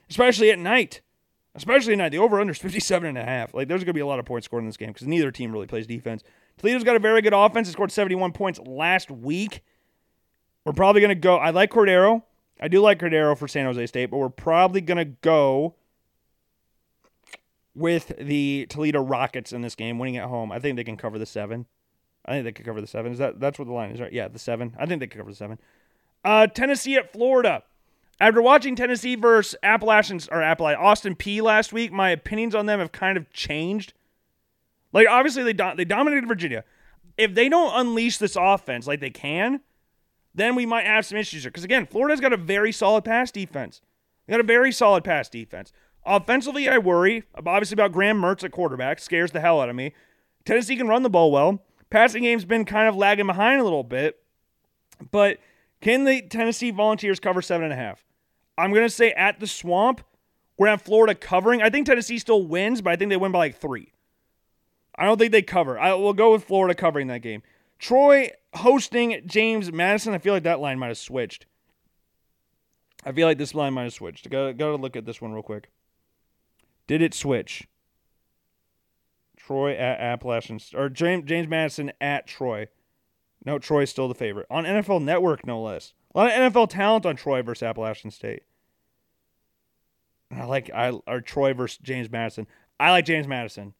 especially 0.08 0.50
at 0.50 0.58
night. 0.58 1.00
Especially 1.54 1.94
at 1.94 1.98
night, 1.98 2.10
the 2.10 2.18
over 2.18 2.38
under 2.38 2.52
is 2.52 2.58
57 2.58 3.08
and 3.08 3.16
a 3.16 3.24
half. 3.24 3.54
Like 3.54 3.66
there's 3.68 3.80
going 3.80 3.88
to 3.88 3.94
be 3.94 4.00
a 4.00 4.06
lot 4.06 4.18
of 4.18 4.26
points 4.26 4.44
scored 4.44 4.62
in 4.62 4.66
this 4.66 4.76
game 4.76 4.88
because 4.88 5.06
neither 5.06 5.30
team 5.30 5.52
really 5.52 5.66
plays 5.66 5.86
defense. 5.86 6.22
Toledo's 6.58 6.84
got 6.84 6.96
a 6.96 7.00
very 7.00 7.22
good 7.22 7.32
offense. 7.32 7.68
It 7.68 7.72
scored 7.72 7.92
71 7.92 8.32
points 8.32 8.58
last 8.60 9.10
week. 9.10 9.62
We're 10.64 10.72
probably 10.72 11.00
going 11.00 11.10
to 11.10 11.14
go. 11.14 11.36
I 11.36 11.50
like 11.50 11.70
Cordeiro. 11.70 12.22
I 12.60 12.68
do 12.68 12.80
like 12.80 12.98
Cordeiro 12.98 13.36
for 13.38 13.48
San 13.48 13.66
Jose 13.66 13.86
State, 13.86 14.10
but 14.10 14.18
we're 14.18 14.28
probably 14.28 14.80
going 14.80 14.98
to 14.98 15.04
go 15.04 15.76
with 17.76 18.12
the 18.18 18.66
Toledo 18.70 19.00
Rockets 19.02 19.52
in 19.52 19.60
this 19.60 19.74
game, 19.74 19.98
winning 19.98 20.16
at 20.16 20.28
home. 20.28 20.50
I 20.50 20.58
think 20.58 20.76
they 20.76 20.84
can 20.84 20.96
cover 20.96 21.18
the 21.18 21.26
seven. 21.26 21.66
I 22.24 22.32
think 22.32 22.44
they 22.44 22.52
can 22.52 22.64
cover 22.64 22.80
the 22.80 22.86
seven. 22.86 23.12
Is 23.12 23.18
that 23.18 23.38
that's 23.38 23.58
what 23.58 23.68
the 23.68 23.74
line 23.74 23.90
is, 23.90 24.00
right? 24.00 24.12
Yeah, 24.12 24.28
the 24.28 24.38
seven. 24.38 24.74
I 24.78 24.86
think 24.86 25.00
they 25.00 25.06
can 25.06 25.20
cover 25.20 25.30
the 25.30 25.36
seven. 25.36 25.58
Uh, 26.24 26.46
Tennessee 26.46 26.96
at 26.96 27.12
Florida. 27.12 27.62
After 28.18 28.40
watching 28.40 28.74
Tennessee 28.74 29.14
versus 29.14 29.56
Appalachians 29.62 30.26
or 30.28 30.42
Appalachian 30.42 30.82
Austin 30.82 31.14
Peay 31.14 31.42
last 31.42 31.72
week, 31.72 31.92
my 31.92 32.08
opinions 32.10 32.54
on 32.54 32.64
them 32.64 32.80
have 32.80 32.90
kind 32.90 33.18
of 33.18 33.30
changed. 33.30 33.92
Like 34.92 35.06
obviously 35.08 35.42
they 35.42 35.52
do- 35.52 35.74
they 35.76 35.84
dominated 35.84 36.26
Virginia. 36.26 36.64
If 37.18 37.34
they 37.34 37.48
don't 37.48 37.78
unleash 37.78 38.16
this 38.18 38.36
offense 38.38 38.86
like 38.86 39.00
they 39.00 39.10
can, 39.10 39.60
then 40.34 40.54
we 40.54 40.64
might 40.66 40.86
have 40.86 41.04
some 41.04 41.18
issues 41.18 41.42
here. 41.42 41.50
Because 41.50 41.64
again, 41.64 41.86
Florida's 41.86 42.20
got 42.20 42.32
a 42.32 42.38
very 42.38 42.72
solid 42.72 43.04
pass 43.04 43.30
defense. 43.30 43.82
They 44.26 44.32
got 44.32 44.40
a 44.40 44.44
very 44.44 44.72
solid 44.72 45.04
pass 45.04 45.28
defense. 45.28 45.72
Offensively, 46.06 46.68
I 46.68 46.78
worry 46.78 47.24
obviously 47.34 47.74
about 47.74 47.92
Graham 47.92 48.20
Mertz 48.20 48.44
at 48.44 48.52
quarterback. 48.52 49.00
Scares 49.00 49.32
the 49.32 49.40
hell 49.40 49.60
out 49.60 49.68
of 49.68 49.74
me. 49.74 49.92
Tennessee 50.44 50.76
can 50.76 50.86
run 50.86 51.02
the 51.02 51.10
ball 51.10 51.32
well. 51.32 51.62
Passing 51.90 52.22
game's 52.22 52.44
been 52.44 52.64
kind 52.64 52.88
of 52.88 52.94
lagging 52.94 53.26
behind 53.26 53.60
a 53.60 53.64
little 53.64 53.82
bit. 53.82 54.16
But 55.10 55.38
can 55.80 56.04
the 56.04 56.22
Tennessee 56.22 56.70
Volunteers 56.70 57.18
cover 57.18 57.42
seven 57.42 57.64
and 57.64 57.72
a 57.72 57.76
half? 57.76 58.04
I'm 58.56 58.72
gonna 58.72 58.88
say 58.88 59.10
at 59.12 59.40
the 59.40 59.46
swamp, 59.46 60.02
we're 60.56 60.68
at 60.68 60.80
Florida 60.80 61.14
covering. 61.14 61.60
I 61.60 61.70
think 61.70 61.86
Tennessee 61.86 62.18
still 62.18 62.46
wins, 62.46 62.80
but 62.80 62.92
I 62.92 62.96
think 62.96 63.10
they 63.10 63.16
win 63.16 63.32
by 63.32 63.38
like 63.38 63.56
three. 63.56 63.92
I 64.96 65.04
don't 65.04 65.18
think 65.18 65.32
they 65.32 65.42
cover. 65.42 65.78
I 65.78 65.92
will 65.94 66.14
go 66.14 66.32
with 66.32 66.44
Florida 66.44 66.74
covering 66.74 67.08
that 67.08 67.20
game. 67.20 67.42
Troy 67.78 68.30
hosting 68.54 69.22
James 69.26 69.70
Madison. 69.70 70.14
I 70.14 70.18
feel 70.18 70.32
like 70.32 70.44
that 70.44 70.60
line 70.60 70.78
might 70.78 70.88
have 70.88 70.98
switched. 70.98 71.46
I 73.04 73.12
feel 73.12 73.26
like 73.26 73.38
this 73.38 73.54
line 73.54 73.74
might 73.74 73.82
have 73.82 73.92
switched. 73.92 74.30
Got 74.30 74.56
got 74.56 74.68
to 74.68 74.76
look 74.76 74.96
at 74.96 75.04
this 75.04 75.20
one 75.20 75.32
real 75.32 75.42
quick. 75.42 75.68
Did 76.86 77.02
it 77.02 77.14
switch? 77.14 77.66
Troy 79.36 79.74
at 79.74 80.00
Appalachian 80.00 80.58
or 80.74 80.88
James 80.88 81.24
James 81.26 81.48
Madison 81.48 81.92
at 82.00 82.26
Troy. 82.26 82.66
No, 83.44 83.58
Troy's 83.58 83.90
still 83.90 84.08
the 84.08 84.14
favorite 84.14 84.46
on 84.50 84.64
NFL 84.64 85.02
Network, 85.02 85.46
no 85.46 85.62
less. 85.62 85.92
A 86.14 86.18
lot 86.18 86.26
of 86.32 86.52
NFL 86.52 86.70
talent 86.70 87.06
on 87.06 87.14
Troy 87.14 87.42
versus 87.42 87.62
Appalachian 87.62 88.10
State. 88.10 88.42
I 90.34 90.44
like 90.44 90.70
I 90.74 90.90
or 91.06 91.20
Troy 91.20 91.54
versus 91.54 91.78
James 91.78 92.10
Madison. 92.10 92.46
I 92.80 92.90
like 92.90 93.04
James 93.04 93.28
Madison. 93.28 93.74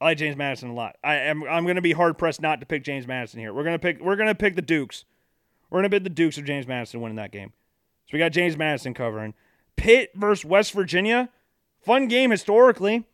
I 0.00 0.06
like 0.06 0.18
James 0.18 0.36
Madison 0.36 0.70
a 0.70 0.74
lot. 0.74 0.96
I 1.04 1.14
am 1.14 1.44
I'm 1.44 1.66
gonna 1.66 1.80
be 1.80 1.92
hard 1.92 2.18
pressed 2.18 2.42
not 2.42 2.58
to 2.60 2.66
pick 2.66 2.82
James 2.82 3.06
Madison 3.06 3.38
here. 3.38 3.54
We're 3.54 3.64
gonna 3.64 3.78
pick 3.78 4.00
we're 4.00 4.16
gonna 4.16 4.34
pick 4.34 4.56
the 4.56 4.62
Dukes. 4.62 5.04
We're 5.70 5.78
gonna 5.78 5.90
pick 5.90 6.02
the 6.02 6.10
Dukes 6.10 6.38
of 6.38 6.44
James 6.44 6.66
Madison 6.66 7.00
winning 7.00 7.16
that 7.16 7.30
game. 7.30 7.52
So 8.06 8.14
we 8.14 8.18
got 8.18 8.32
James 8.32 8.56
Madison 8.56 8.94
covering. 8.94 9.34
Pitt 9.76 10.10
versus 10.16 10.44
West 10.44 10.72
Virginia. 10.72 11.30
Fun 11.82 12.06
game 12.06 12.30
historically. 12.30 13.06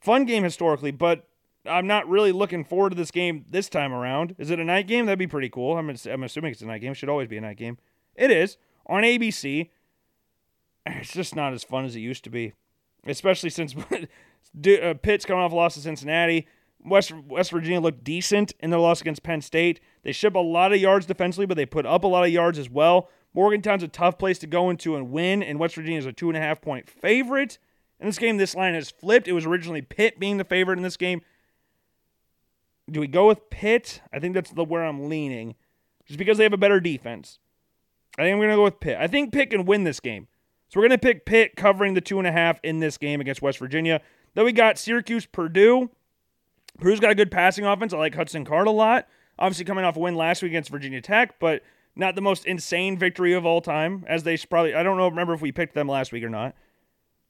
Fun 0.00 0.24
game 0.24 0.44
historically, 0.44 0.90
but 0.90 1.28
I'm 1.64 1.86
not 1.86 2.08
really 2.08 2.32
looking 2.32 2.64
forward 2.64 2.90
to 2.90 2.96
this 2.96 3.10
game 3.10 3.44
this 3.50 3.68
time 3.68 3.92
around. 3.92 4.36
Is 4.38 4.50
it 4.50 4.60
a 4.60 4.64
night 4.64 4.86
game? 4.86 5.06
That'd 5.06 5.18
be 5.18 5.26
pretty 5.26 5.48
cool. 5.48 5.76
I'm, 5.76 5.88
I'm 5.88 6.22
assuming 6.22 6.52
it's 6.52 6.62
a 6.62 6.66
night 6.66 6.80
game. 6.80 6.92
It 6.92 6.96
should 6.96 7.08
always 7.08 7.28
be 7.28 7.36
a 7.36 7.40
night 7.40 7.56
game. 7.56 7.78
It 8.14 8.30
is 8.30 8.56
on 8.86 9.02
ABC. 9.02 9.70
It's 10.86 11.12
just 11.12 11.34
not 11.34 11.52
as 11.52 11.64
fun 11.64 11.84
as 11.84 11.96
it 11.96 12.00
used 12.00 12.22
to 12.24 12.30
be, 12.30 12.52
especially 13.06 13.50
since 13.50 13.74
uh, 13.94 14.94
Pitt's 15.02 15.24
coming 15.24 15.42
off 15.42 15.52
a 15.52 15.56
loss 15.56 15.74
to 15.74 15.80
Cincinnati. 15.80 16.46
West 16.84 17.12
West 17.26 17.50
Virginia 17.50 17.80
looked 17.80 18.04
decent 18.04 18.52
in 18.60 18.70
their 18.70 18.78
loss 18.78 19.00
against 19.00 19.24
Penn 19.24 19.40
State. 19.40 19.80
They 20.04 20.12
ship 20.12 20.36
a 20.36 20.38
lot 20.38 20.72
of 20.72 20.78
yards 20.78 21.06
defensively, 21.06 21.46
but 21.46 21.56
they 21.56 21.66
put 21.66 21.86
up 21.86 22.04
a 22.04 22.06
lot 22.06 22.24
of 22.24 22.30
yards 22.30 22.58
as 22.58 22.70
well. 22.70 23.08
Morgantown's 23.34 23.82
a 23.82 23.88
tough 23.88 24.16
place 24.16 24.38
to 24.38 24.46
go 24.46 24.70
into 24.70 24.94
and 24.94 25.10
win, 25.10 25.42
and 25.42 25.58
West 25.58 25.74
Virginia 25.74 25.98
is 25.98 26.06
a 26.06 26.12
two 26.12 26.28
and 26.28 26.36
a 26.36 26.40
half 26.40 26.60
point 26.60 26.88
favorite. 26.88 27.58
In 28.00 28.06
this 28.06 28.18
game, 28.18 28.36
this 28.36 28.54
line 28.54 28.74
has 28.74 28.90
flipped. 28.90 29.28
It 29.28 29.32
was 29.32 29.46
originally 29.46 29.82
Pitt 29.82 30.18
being 30.18 30.36
the 30.36 30.44
favorite 30.44 30.78
in 30.78 30.82
this 30.82 30.96
game. 30.96 31.22
Do 32.90 33.00
we 33.00 33.06
go 33.06 33.26
with 33.26 33.50
Pitt? 33.50 34.02
I 34.12 34.18
think 34.18 34.34
that's 34.34 34.50
the 34.50 34.64
where 34.64 34.84
I'm 34.84 35.08
leaning, 35.08 35.54
just 36.04 36.18
because 36.18 36.38
they 36.38 36.44
have 36.44 36.52
a 36.52 36.58
better 36.58 36.78
defense. 36.78 37.38
I 38.18 38.22
think 38.22 38.34
I'm 38.34 38.40
to 38.50 38.56
go 38.56 38.64
with 38.64 38.80
Pitt. 38.80 38.96
I 38.98 39.06
think 39.06 39.32
Pitt 39.32 39.50
can 39.50 39.64
win 39.64 39.84
this 39.84 40.00
game. 40.00 40.28
So 40.68 40.80
we're 40.80 40.88
to 40.88 40.98
pick 40.98 41.26
Pitt 41.26 41.56
covering 41.56 41.94
the 41.94 42.00
two 42.00 42.18
and 42.18 42.26
a 42.26 42.32
half 42.32 42.58
in 42.62 42.80
this 42.80 42.98
game 42.98 43.20
against 43.20 43.42
West 43.42 43.58
Virginia. 43.58 44.00
Then 44.34 44.44
we 44.44 44.52
got 44.52 44.78
Syracuse, 44.78 45.26
Purdue. 45.26 45.90
Purdue's 46.78 47.00
got 47.00 47.10
a 47.10 47.14
good 47.14 47.30
passing 47.30 47.64
offense. 47.64 47.92
I 47.92 47.98
like 47.98 48.14
Hudson 48.14 48.44
Card 48.44 48.66
a 48.66 48.72
lot. 48.72 49.06
Obviously, 49.38 49.64
coming 49.64 49.84
off 49.84 49.96
a 49.96 50.00
win 50.00 50.14
last 50.14 50.42
week 50.42 50.50
against 50.50 50.70
Virginia 50.70 51.00
Tech, 51.00 51.38
but 51.38 51.62
not 51.94 52.14
the 52.14 52.20
most 52.20 52.46
insane 52.46 52.98
victory 52.98 53.32
of 53.32 53.46
all 53.46 53.60
time, 53.60 54.04
as 54.08 54.22
they 54.22 54.36
probably. 54.36 54.74
I 54.74 54.82
don't 54.82 54.96
know. 54.96 55.08
Remember 55.08 55.34
if 55.34 55.40
we 55.40 55.52
picked 55.52 55.74
them 55.74 55.88
last 55.88 56.12
week 56.12 56.24
or 56.24 56.28
not. 56.28 56.54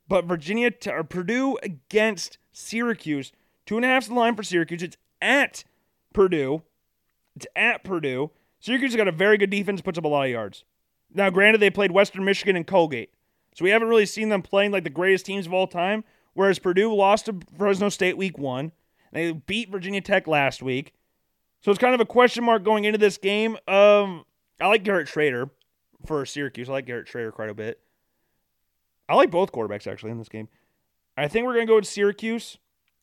But 0.08 0.24
Virginia 0.24 0.70
or 0.88 1.04
Purdue 1.04 1.58
against 1.62 2.38
Syracuse, 2.52 3.32
two 3.64 3.76
and 3.76 3.84
a 3.84 3.88
half 3.88 4.04
is 4.04 4.08
the 4.08 4.14
line 4.14 4.36
for 4.36 4.42
Syracuse. 4.42 4.82
It's 4.82 4.96
at 5.20 5.64
Purdue. 6.12 6.62
It's 7.34 7.46
at 7.56 7.84
Purdue. 7.84 8.30
Syracuse 8.60 8.92
has 8.92 8.96
got 8.96 9.08
a 9.08 9.12
very 9.12 9.36
good 9.36 9.50
defense, 9.50 9.80
puts 9.80 9.98
up 9.98 10.04
a 10.04 10.08
lot 10.08 10.24
of 10.24 10.30
yards. 10.30 10.64
Now, 11.12 11.30
granted, 11.30 11.58
they 11.58 11.70
played 11.70 11.92
Western 11.92 12.24
Michigan 12.24 12.56
and 12.56 12.66
Colgate, 12.66 13.10
so 13.54 13.64
we 13.64 13.70
haven't 13.70 13.88
really 13.88 14.06
seen 14.06 14.28
them 14.28 14.42
playing 14.42 14.72
like 14.72 14.84
the 14.84 14.90
greatest 14.90 15.26
teams 15.26 15.46
of 15.46 15.52
all 15.52 15.66
time. 15.66 16.04
Whereas 16.34 16.58
Purdue 16.58 16.94
lost 16.94 17.26
to 17.26 17.40
Fresno 17.56 17.88
State 17.88 18.16
week 18.16 18.38
one, 18.38 18.72
they 19.12 19.32
beat 19.32 19.70
Virginia 19.70 20.00
Tech 20.00 20.26
last 20.26 20.62
week, 20.62 20.92
so 21.60 21.70
it's 21.70 21.80
kind 21.80 21.94
of 21.94 22.00
a 22.00 22.06
question 22.06 22.44
mark 22.44 22.64
going 22.64 22.84
into 22.84 22.98
this 22.98 23.18
game. 23.18 23.56
Um, 23.66 24.24
I 24.60 24.66
like 24.66 24.84
Garrett 24.84 25.08
Shrader 25.08 25.50
for 26.06 26.24
Syracuse. 26.26 26.68
I 26.68 26.72
like 26.72 26.86
Garrett 26.86 27.08
Shrader 27.08 27.32
quite 27.32 27.48
a 27.48 27.54
bit. 27.54 27.80
I 29.08 29.14
like 29.14 29.30
both 29.30 29.52
quarterbacks 29.52 29.86
actually 29.86 30.10
in 30.10 30.18
this 30.18 30.28
game. 30.28 30.48
I 31.16 31.28
think 31.28 31.46
we're 31.46 31.54
gonna 31.54 31.66
go 31.66 31.76
with 31.76 31.86
Syracuse. 31.86 32.58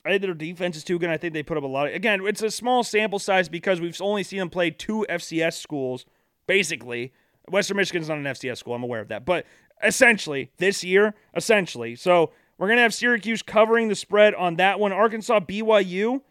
I 0.05 0.09
think 0.09 0.21
their 0.21 0.33
defense 0.33 0.75
is 0.75 0.83
too 0.83 0.99
good. 0.99 1.09
I 1.09 1.17
think 1.17 1.33
they 1.33 1.43
put 1.43 1.57
up 1.57 1.63
a 1.63 1.67
lot. 1.67 1.87
Of, 1.87 1.93
again, 1.93 2.25
it's 2.25 2.41
a 2.41 2.51
small 2.51 2.83
sample 2.83 3.19
size 3.19 3.47
because 3.47 3.79
we've 3.79 3.99
only 4.01 4.23
seen 4.23 4.39
them 4.39 4.49
play 4.49 4.69
two 4.69 5.05
FCS 5.09 5.53
schools, 5.53 6.05
basically. 6.45 7.13
Western 7.47 7.77
Michigan's 7.77 8.09
not 8.09 8.17
an 8.17 8.25
FCS 8.25 8.57
school. 8.57 8.73
I'm 8.73 8.83
aware 8.83 9.01
of 9.01 9.07
that, 9.09 9.25
but 9.25 9.45
essentially 9.81 10.51
this 10.57 10.83
year, 10.83 11.13
essentially. 11.35 11.95
So 11.95 12.31
we're 12.57 12.67
gonna 12.67 12.81
have 12.81 12.93
Syracuse 12.93 13.41
covering 13.41 13.87
the 13.87 13.95
spread 13.95 14.35
on 14.35 14.55
that 14.55 14.79
one. 14.79 14.91
Arkansas 14.91 15.39
BYU. 15.41 16.21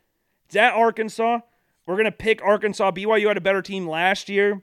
It's 0.47 0.57
at 0.57 0.75
Arkansas. 0.75 1.41
We're 1.87 1.97
gonna 1.97 2.13
pick 2.13 2.43
Arkansas. 2.43 2.93
BYU 2.93 3.29
had 3.29 3.37
a 3.37 3.43
better 3.43 3.63
team 3.63 3.89
last 3.89 4.29
year. 4.29 4.63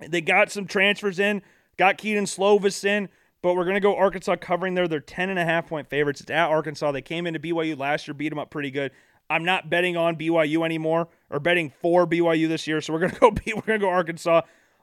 They 0.00 0.20
got 0.20 0.50
some 0.50 0.66
transfers 0.66 1.18
in, 1.18 1.42
got 1.78 1.96
Kedon 1.96 2.24
Slovis 2.24 2.84
in, 2.84 3.08
but 3.46 3.54
we're 3.54 3.62
going 3.62 3.74
to 3.74 3.80
go 3.80 3.94
Arkansas 3.94 4.34
covering 4.40 4.74
there. 4.74 4.88
They're 4.88 4.98
10 4.98 5.30
and 5.30 5.38
a 5.38 5.44
half 5.44 5.68
point 5.68 5.88
favorites. 5.88 6.20
It's 6.20 6.32
at 6.32 6.48
Arkansas. 6.48 6.90
They 6.90 7.00
came 7.00 7.28
into 7.28 7.38
BYU 7.38 7.78
last 7.78 8.08
year, 8.08 8.14
beat 8.14 8.30
them 8.30 8.40
up 8.40 8.50
pretty 8.50 8.72
good. 8.72 8.90
I'm 9.30 9.44
not 9.44 9.70
betting 9.70 9.96
on 9.96 10.16
BYU 10.16 10.64
anymore 10.64 11.06
or 11.30 11.38
betting 11.38 11.70
for 11.80 12.08
BYU 12.08 12.48
this 12.48 12.66
year, 12.66 12.80
so 12.80 12.92
we're 12.92 12.98
going 12.98 13.12
to 13.14 13.20
go 13.20 13.28
we're 13.28 13.60
going 13.60 13.78
to 13.78 13.86
go 13.86 13.88
Arkansas. 13.88 14.40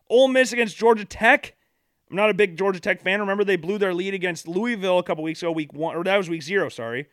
Ole 0.09 0.29
Miss 0.29 0.53
against 0.53 0.77
Georgia 0.77 1.03
Tech. 1.03 1.55
I'm 2.09 2.15
not 2.15 2.29
a 2.29 2.33
big 2.33 2.55
Georgia 2.55 2.79
Tech 2.79 3.01
fan. 3.01 3.19
Remember 3.19 3.43
they 3.43 3.57
blew 3.57 3.77
their 3.77 3.93
lead 3.93 4.13
against 4.13 4.47
Louisville 4.47 4.97
a 4.97 5.03
couple 5.03 5.25
weeks 5.25 5.41
ago, 5.41 5.51
week 5.51 5.73
1 5.73 5.97
or 5.97 6.05
that 6.05 6.15
was 6.15 6.29
week 6.29 6.43
0, 6.43 6.69
sorry. 6.69 7.09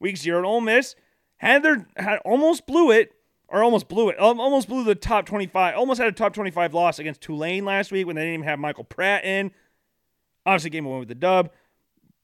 Week 0.00 0.16
0 0.16 0.38
and 0.38 0.46
Ole 0.46 0.62
Miss 0.62 0.96
had 1.36 1.62
their 1.62 1.86
had 1.96 2.18
almost 2.24 2.66
blew 2.66 2.90
it 2.90 3.12
or 3.46 3.62
almost 3.62 3.86
blew 3.86 4.08
it. 4.08 4.18
Almost 4.18 4.68
blew 4.68 4.82
the 4.82 4.96
top 4.96 5.26
25. 5.26 5.76
Almost 5.76 6.00
had 6.00 6.08
a 6.08 6.12
top 6.12 6.34
25 6.34 6.74
loss 6.74 6.98
against 6.98 7.20
Tulane 7.20 7.64
last 7.64 7.92
week 7.92 8.04
when 8.04 8.16
they 8.16 8.22
didn't 8.22 8.34
even 8.34 8.48
have 8.48 8.58
Michael 8.58 8.82
Pratt 8.82 9.24
in. 9.24 9.52
Obviously, 10.48 10.70
game 10.70 10.86
win 10.86 10.98
with 10.98 11.08
the 11.08 11.14
dub, 11.14 11.50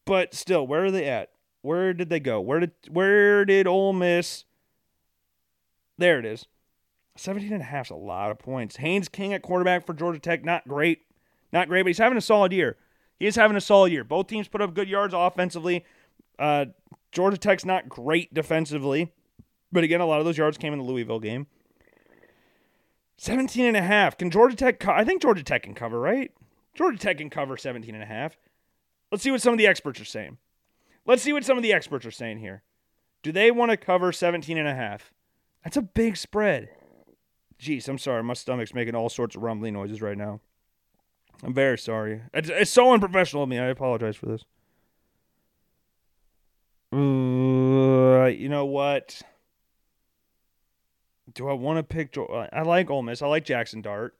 but 0.06 0.32
still, 0.32 0.66
where 0.66 0.86
are 0.86 0.90
they 0.90 1.04
at? 1.04 1.30
Where 1.60 1.92
did 1.92 2.08
they 2.08 2.20
go? 2.20 2.40
Where 2.40 2.58
did 2.60 2.72
where 2.90 3.44
did 3.44 3.66
Ole 3.66 3.92
Miss? 3.92 4.44
There 5.98 6.18
it 6.18 6.24
is. 6.24 6.46
17 7.16 7.52
and 7.52 7.60
a 7.60 7.66
half 7.66 7.88
is 7.88 7.90
a 7.90 7.96
lot 7.96 8.30
of 8.30 8.38
points. 8.38 8.76
Haynes 8.76 9.10
King 9.10 9.34
at 9.34 9.42
quarterback 9.42 9.84
for 9.84 9.92
Georgia 9.92 10.18
Tech, 10.18 10.42
not 10.42 10.66
great. 10.66 11.02
Not 11.52 11.68
great, 11.68 11.82
but 11.82 11.88
he's 11.88 11.98
having 11.98 12.16
a 12.16 12.22
solid 12.22 12.50
year. 12.50 12.78
He 13.18 13.26
is 13.26 13.36
having 13.36 13.58
a 13.58 13.60
solid 13.60 13.92
year. 13.92 14.04
Both 14.04 14.26
teams 14.26 14.48
put 14.48 14.62
up 14.62 14.72
good 14.72 14.88
yards 14.88 15.12
offensively. 15.14 15.84
Uh, 16.38 16.66
Georgia 17.12 17.36
Tech's 17.36 17.66
not 17.66 17.90
great 17.90 18.32
defensively. 18.32 19.12
But 19.70 19.84
again, 19.84 20.00
a 20.00 20.06
lot 20.06 20.18
of 20.18 20.24
those 20.24 20.38
yards 20.38 20.56
came 20.56 20.72
in 20.72 20.78
the 20.78 20.84
Louisville 20.84 21.20
game. 21.20 21.46
17 23.18 23.66
and 23.66 23.76
a 23.76 23.82
half. 23.82 24.16
Can 24.16 24.30
Georgia 24.30 24.56
Tech 24.56 24.80
co- 24.80 24.92
I 24.92 25.04
think 25.04 25.20
Georgia 25.20 25.42
Tech 25.42 25.62
can 25.62 25.74
cover, 25.74 26.00
right? 26.00 26.32
Georgia 26.74 26.98
Tech 26.98 27.18
can 27.18 27.30
cover 27.30 27.56
17 27.56 27.94
and 27.94 28.02
a 28.02 28.06
half. 28.06 28.36
Let's 29.10 29.22
see 29.22 29.30
what 29.30 29.42
some 29.42 29.52
of 29.52 29.58
the 29.58 29.66
experts 29.66 30.00
are 30.00 30.04
saying. 30.04 30.38
Let's 31.06 31.22
see 31.22 31.32
what 31.32 31.44
some 31.44 31.56
of 31.56 31.62
the 31.62 31.72
experts 31.72 32.04
are 32.06 32.10
saying 32.10 32.38
here. 32.38 32.62
Do 33.22 33.32
they 33.32 33.50
want 33.50 33.70
to 33.70 33.76
cover 33.76 34.12
17 34.12 34.58
and 34.58 34.68
a 34.68 34.74
half? 34.74 35.12
That's 35.62 35.76
a 35.76 35.82
big 35.82 36.16
spread. 36.16 36.68
Jeez, 37.58 37.88
I'm 37.88 37.98
sorry. 37.98 38.22
My 38.22 38.34
stomach's 38.34 38.74
making 38.74 38.94
all 38.94 39.08
sorts 39.08 39.36
of 39.36 39.42
rumbling 39.42 39.74
noises 39.74 40.02
right 40.02 40.18
now. 40.18 40.40
I'm 41.42 41.54
very 41.54 41.78
sorry. 41.78 42.22
It's, 42.32 42.48
it's 42.48 42.70
so 42.70 42.92
unprofessional 42.92 43.44
of 43.44 43.48
me. 43.48 43.58
I 43.58 43.66
apologize 43.66 44.16
for 44.16 44.26
this. 44.26 44.44
Uh, 46.92 48.26
you 48.26 48.48
know 48.48 48.66
what? 48.66 49.22
Do 51.32 51.48
I 51.48 51.52
want 51.52 51.78
to 51.78 51.82
pick? 51.82 52.16
I 52.18 52.62
like 52.62 52.90
Ole 52.90 53.02
Miss. 53.02 53.22
I 53.22 53.26
like 53.26 53.44
Jackson 53.44 53.80
Dart. 53.82 54.14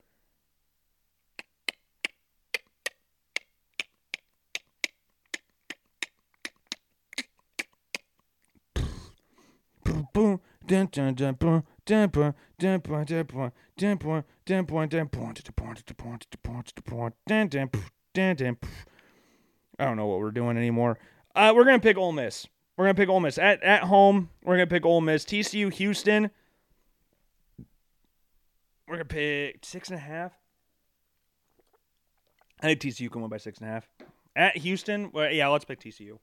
I 19.78 19.84
don't 19.84 19.96
know 19.96 20.06
what 20.06 20.20
we're 20.20 20.30
doing 20.30 20.56
anymore. 20.56 20.98
Uh, 21.34 21.52
we're 21.54 21.64
gonna 21.64 21.80
pick 21.80 21.96
Ole 21.96 22.12
Miss. 22.12 22.46
We're 22.76 22.84
gonna 22.84 22.94
pick 22.94 23.08
Ole 23.08 23.20
Miss 23.20 23.38
at 23.38 23.62
at 23.62 23.82
home. 23.82 24.30
We're 24.44 24.54
gonna 24.54 24.68
pick 24.68 24.86
Ole 24.86 25.00
Miss. 25.00 25.24
TCU 25.24 25.72
Houston. 25.72 26.30
We're 28.86 28.94
gonna 28.94 29.04
pick 29.04 29.64
six 29.64 29.88
and 29.88 29.98
a 29.98 30.00
half. 30.00 30.32
I 32.62 32.66
think 32.68 32.80
TCU 32.80 33.10
can 33.10 33.20
win 33.20 33.30
by 33.30 33.38
six 33.38 33.58
and 33.58 33.68
a 33.68 33.72
half. 33.72 33.88
At 34.36 34.56
Houston, 34.58 35.10
well, 35.12 35.30
yeah, 35.30 35.48
let's 35.48 35.64
pick 35.64 35.80
TCU. 35.80 36.18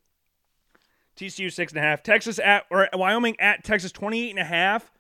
TCU 1.18 1.52
six 1.52 1.72
and 1.72 1.80
a 1.80 1.82
half. 1.82 2.04
Texas 2.04 2.40
at 2.40 2.66
or 2.70 2.90
Wyoming 2.94 3.40
at 3.40 3.64
Texas 3.64 3.92
28 3.92 4.30
and 4.32 4.40
a 4.40 4.44
half. 4.44 4.92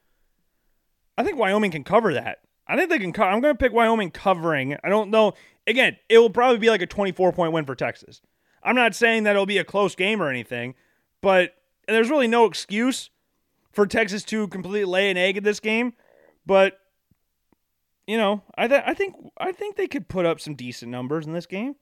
I 1.18 1.24
think 1.24 1.38
Wyoming 1.38 1.72
can 1.72 1.84
cover 1.84 2.14
that. 2.14 2.40
I 2.68 2.76
think 2.76 2.90
they 2.90 3.00
can. 3.00 3.14
I'm 3.22 3.42
going 3.42 3.54
to 3.54 3.58
pick 3.58 3.74
Wyoming 3.74 4.12
covering. 4.12 4.78
I 4.84 4.90
don't 4.90 5.10
know. 5.10 5.34
Again, 5.68 5.98
it 6.10 6.20
will 6.20 6.30
probably 6.30 6.58
be 6.58 6.70
like 6.70 6.82
a 6.82 6.88
24 6.88 7.34
point 7.34 7.54
win 7.54 7.66
for 7.66 7.76
Texas. 7.76 8.22
I'm 8.64 8.76
not 8.76 8.96
saying 8.96 9.24
that 9.24 9.32
it'll 9.32 9.46
be 9.46 9.58
a 9.58 9.64
close 9.64 9.96
game 9.96 10.22
or 10.22 10.30
anything, 10.30 10.76
but 11.22 11.56
there's 11.88 12.10
really 12.10 12.28
no 12.28 12.46
excuse 12.46 13.10
for 13.72 13.88
Texas 13.88 14.24
to 14.26 14.48
completely 14.48 14.86
lay 14.86 15.10
an 15.10 15.18
egg 15.18 15.38
in 15.38 15.44
this 15.44 15.60
game. 15.60 15.94
But 16.46 16.80
you 18.08 18.18
know, 18.18 18.44
I 18.58 18.68
th- 18.68 18.84
I 18.86 18.94
think 18.94 19.16
I 19.38 19.52
think 19.52 19.76
they 19.76 19.88
could 19.88 20.08
put 20.08 20.26
up 20.26 20.40
some 20.40 20.56
decent 20.56 20.92
numbers 20.92 21.26
in 21.26 21.34
this 21.34 21.46
game. 21.46 21.76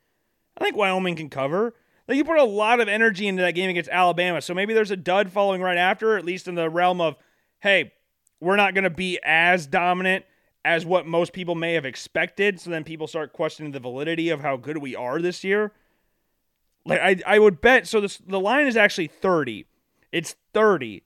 I 0.58 0.64
think 0.64 0.76
Wyoming 0.76 1.16
can 1.16 1.30
cover. 1.30 1.76
Like 2.10 2.18
you 2.18 2.26
put 2.26 2.39
a 2.39 2.43
lot 2.43 2.80
of 2.80 2.88
energy 2.88 3.28
into 3.28 3.43
that 3.43 3.53
game 3.53 3.70
against 3.70 3.91
Alabama, 3.91 4.41
so 4.41 4.55
maybe 4.55 4.74
there's 4.74 4.89
a 4.89 4.97
dud 4.97 5.32
following 5.32 5.62
right 5.62 5.78
after, 5.78 6.18
at 6.18 6.26
least 6.26 6.47
in 6.47 6.55
the 6.55 6.68
realm 6.68 6.99
of, 6.99 7.16
hey, 7.60 7.93
we're 8.39 8.55
not 8.55 8.74
going 8.74 8.84
to 8.84 8.89
be 8.89 9.20
as 9.24 9.68
dominant 9.68 10.26
as 10.66 10.88
what 10.88 11.05
most 11.05 11.34
people 11.34 11.53
may 11.53 11.76
have 11.76 11.86
expected. 11.86 12.60
So 12.60 12.72
then 12.72 12.84
people 12.84 13.05
start 13.05 13.32
questioning 13.32 13.74
the 13.74 13.80
validity 13.80 14.30
of 14.30 14.41
how 14.41 14.57
good 14.57 14.80
we 14.80 14.95
are 14.95 15.22
this 15.22 15.43
year. 15.43 15.72
Like 16.84 16.99
I, 16.99 17.18
I 17.28 17.38
would 17.38 17.62
bet. 17.62 17.86
So 17.86 18.01
this 18.01 18.18
the 18.18 18.39
line 18.39 18.66
is 18.66 18.76
actually 18.76 19.07
thirty. 19.07 19.68
It's 20.12 20.36
thirty, 20.51 21.03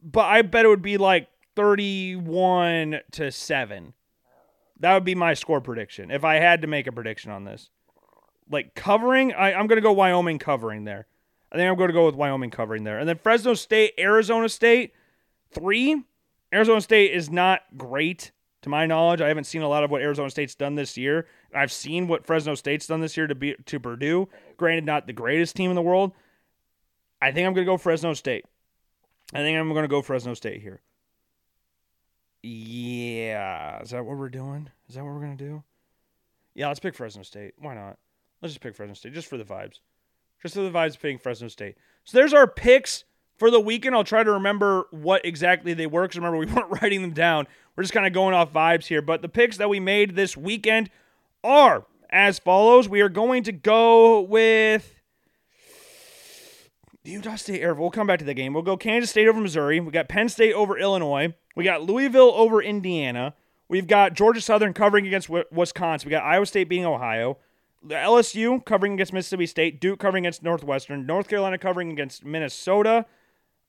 but 0.00 0.26
I 0.26 0.42
bet 0.42 0.66
it 0.66 0.68
would 0.68 0.82
be 0.82 0.98
like 0.98 1.26
thirty-one 1.56 3.00
to 3.10 3.32
seven. 3.32 3.94
That 4.78 4.94
would 4.94 5.04
be 5.04 5.16
my 5.16 5.34
score 5.34 5.60
prediction 5.60 6.12
if 6.12 6.22
I 6.24 6.36
had 6.36 6.62
to 6.62 6.68
make 6.68 6.86
a 6.86 6.92
prediction 6.92 7.32
on 7.32 7.44
this. 7.44 7.70
Like 8.50 8.74
covering, 8.74 9.32
I, 9.32 9.54
I'm 9.54 9.66
going 9.66 9.76
to 9.76 9.82
go 9.82 9.92
Wyoming 9.92 10.38
covering 10.38 10.84
there. 10.84 11.06
I 11.50 11.56
think 11.56 11.70
I'm 11.70 11.76
going 11.76 11.88
to 11.88 11.94
go 11.94 12.06
with 12.06 12.14
Wyoming 12.14 12.50
covering 12.50 12.84
there. 12.84 12.98
And 12.98 13.08
then 13.08 13.18
Fresno 13.18 13.54
State, 13.54 13.94
Arizona 13.98 14.48
State, 14.48 14.92
Three, 15.50 16.02
Arizona 16.52 16.80
State 16.80 17.12
is 17.12 17.30
not 17.30 17.62
great 17.76 18.32
to 18.62 18.68
my 18.68 18.86
knowledge. 18.86 19.20
I 19.20 19.28
haven't 19.28 19.44
seen 19.44 19.62
a 19.62 19.68
lot 19.68 19.84
of 19.84 19.90
what 19.90 20.02
Arizona 20.02 20.30
State's 20.30 20.54
done 20.54 20.74
this 20.74 20.96
year. 20.96 21.26
I've 21.54 21.70
seen 21.70 22.08
what 22.08 22.26
Fresno 22.26 22.54
State's 22.54 22.86
done 22.88 23.00
this 23.00 23.16
year 23.16 23.28
to 23.28 23.34
be 23.34 23.54
to 23.66 23.78
Purdue. 23.78 24.28
Granted, 24.56 24.84
not 24.84 25.06
the 25.06 25.12
greatest 25.12 25.54
team 25.54 25.70
in 25.70 25.76
the 25.76 25.82
world. 25.82 26.12
I 27.22 27.30
think 27.30 27.46
I'm 27.46 27.54
going 27.54 27.64
to 27.64 27.70
go 27.70 27.78
Fresno 27.78 28.14
State. 28.14 28.44
I 29.32 29.38
think 29.38 29.56
I'm 29.56 29.68
going 29.70 29.84
to 29.84 29.88
go 29.88 30.02
Fresno 30.02 30.34
State 30.34 30.60
here. 30.60 30.80
Yeah, 32.42 33.80
is 33.80 33.90
that 33.90 34.04
what 34.04 34.18
we're 34.18 34.28
doing? 34.28 34.70
Is 34.88 34.96
that 34.96 35.04
what 35.04 35.14
we're 35.14 35.20
going 35.20 35.36
to 35.36 35.44
do? 35.44 35.62
Yeah, 36.54 36.68
let's 36.68 36.80
pick 36.80 36.94
Fresno 36.94 37.22
State. 37.22 37.54
Why 37.58 37.74
not? 37.74 37.96
Let's 38.44 38.52
just 38.52 38.60
pick 38.62 38.76
Fresno 38.76 38.92
State 38.92 39.14
just 39.14 39.26
for 39.26 39.38
the 39.38 39.44
vibes. 39.44 39.78
Just 40.42 40.54
for 40.54 40.60
the 40.60 40.70
vibes 40.70 41.00
picking 41.00 41.16
Fresno 41.16 41.48
State. 41.48 41.78
So 42.04 42.18
there's 42.18 42.34
our 42.34 42.46
picks 42.46 43.04
for 43.38 43.50
the 43.50 43.58
weekend. 43.58 43.94
I'll 43.94 44.04
try 44.04 44.22
to 44.22 44.32
remember 44.32 44.84
what 44.90 45.24
exactly 45.24 45.72
they 45.72 45.86
were 45.86 46.02
because 46.02 46.18
remember, 46.18 46.36
we 46.36 46.44
weren't 46.52 46.82
writing 46.82 47.00
them 47.00 47.12
down. 47.12 47.46
We're 47.74 47.84
just 47.84 47.94
kind 47.94 48.06
of 48.06 48.12
going 48.12 48.34
off 48.34 48.52
vibes 48.52 48.84
here. 48.84 49.00
But 49.00 49.22
the 49.22 49.30
picks 49.30 49.56
that 49.56 49.70
we 49.70 49.80
made 49.80 50.14
this 50.14 50.36
weekend 50.36 50.90
are 51.42 51.86
as 52.10 52.38
follows. 52.38 52.86
We 52.86 53.00
are 53.00 53.08
going 53.08 53.44
to 53.44 53.52
go 53.52 54.20
with 54.20 54.94
Utah 57.02 57.36
State 57.36 57.62
Air. 57.62 57.72
We'll 57.72 57.90
come 57.90 58.06
back 58.06 58.18
to 58.18 58.26
the 58.26 58.34
game. 58.34 58.52
We'll 58.52 58.62
go 58.62 58.76
Kansas 58.76 59.08
State 59.08 59.26
over 59.26 59.40
Missouri. 59.40 59.80
We 59.80 59.90
got 59.90 60.10
Penn 60.10 60.28
State 60.28 60.52
over 60.52 60.76
Illinois. 60.76 61.32
We 61.56 61.64
got 61.64 61.80
Louisville 61.80 62.32
over 62.34 62.60
Indiana. 62.60 63.32
We've 63.70 63.86
got 63.86 64.12
Georgia 64.12 64.42
Southern 64.42 64.74
covering 64.74 65.06
against 65.06 65.30
Wisconsin. 65.30 66.08
We 66.08 66.10
got 66.10 66.24
Iowa 66.24 66.44
State 66.44 66.68
beating 66.68 66.84
Ohio. 66.84 67.38
LSU 67.88 68.64
covering 68.64 68.94
against 68.94 69.12
Mississippi 69.12 69.46
State. 69.46 69.80
Duke 69.80 69.98
covering 69.98 70.24
against 70.24 70.42
Northwestern. 70.42 71.06
North 71.06 71.28
Carolina 71.28 71.58
covering 71.58 71.90
against 71.90 72.24
Minnesota. 72.24 73.06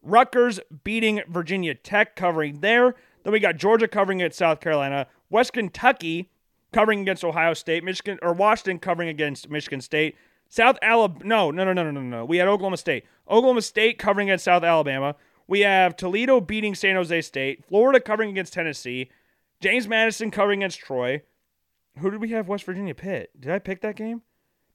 Rutgers 0.02 0.60
beating 0.84 1.22
Virginia 1.28 1.76
Tech 1.76 2.16
covering 2.16 2.60
there. 2.60 2.96
Then 3.24 3.34
we 3.34 3.40
got 3.40 3.58
Georgia 3.58 3.88
covering 3.88 4.22
against 4.22 4.38
South 4.38 4.60
Carolina. 4.60 5.08
West 5.30 5.54
Kentucky 5.54 6.30
covering 6.72 7.02
against 7.02 7.24
Ohio 7.24 7.54
State. 7.54 7.84
Michigan 7.84 8.20
or 8.22 8.34
Washington 8.34 8.80
covering 8.80 9.10
against 9.10 9.50
Michigan 9.50 9.82
State. 9.82 10.16
South 10.48 10.78
Alabama. 10.82 11.26
No, 11.26 11.52
no, 11.52 11.64
no, 11.64 11.74
no, 11.74 11.84
no, 11.84 11.92
no, 11.92 12.02
no. 12.02 12.26
We 12.26 12.38
had 12.38 12.48
Oklahoma 12.48 12.78
State. 12.78 13.06
Oklahoma 13.28 13.62
State 13.62 13.98
covering 13.98 14.30
against 14.30 14.46
South 14.46 14.64
Alabama. 14.64 15.16
We 15.48 15.62
have 15.62 15.96
Toledo 15.96 16.40
beating 16.42 16.76
San 16.76 16.96
Jose 16.96 17.22
State. 17.22 17.66
Florida 17.66 18.00
covering 18.00 18.30
against 18.30 18.54
Tennessee. 18.54 19.10
James 19.62 19.88
Madison 19.88 20.32
covering 20.32 20.62
against 20.62 20.80
Troy. 20.80 21.22
Who 22.00 22.12
did 22.12 22.22
we 22.22 22.30
have? 22.30 22.48
West 22.48 22.66
Virginia 22.66 22.96
Pitt. 22.96 23.32
Did 23.40 23.52
I 23.52 23.60
pick 23.60 23.82
that 23.82 23.96
game? 23.96 24.22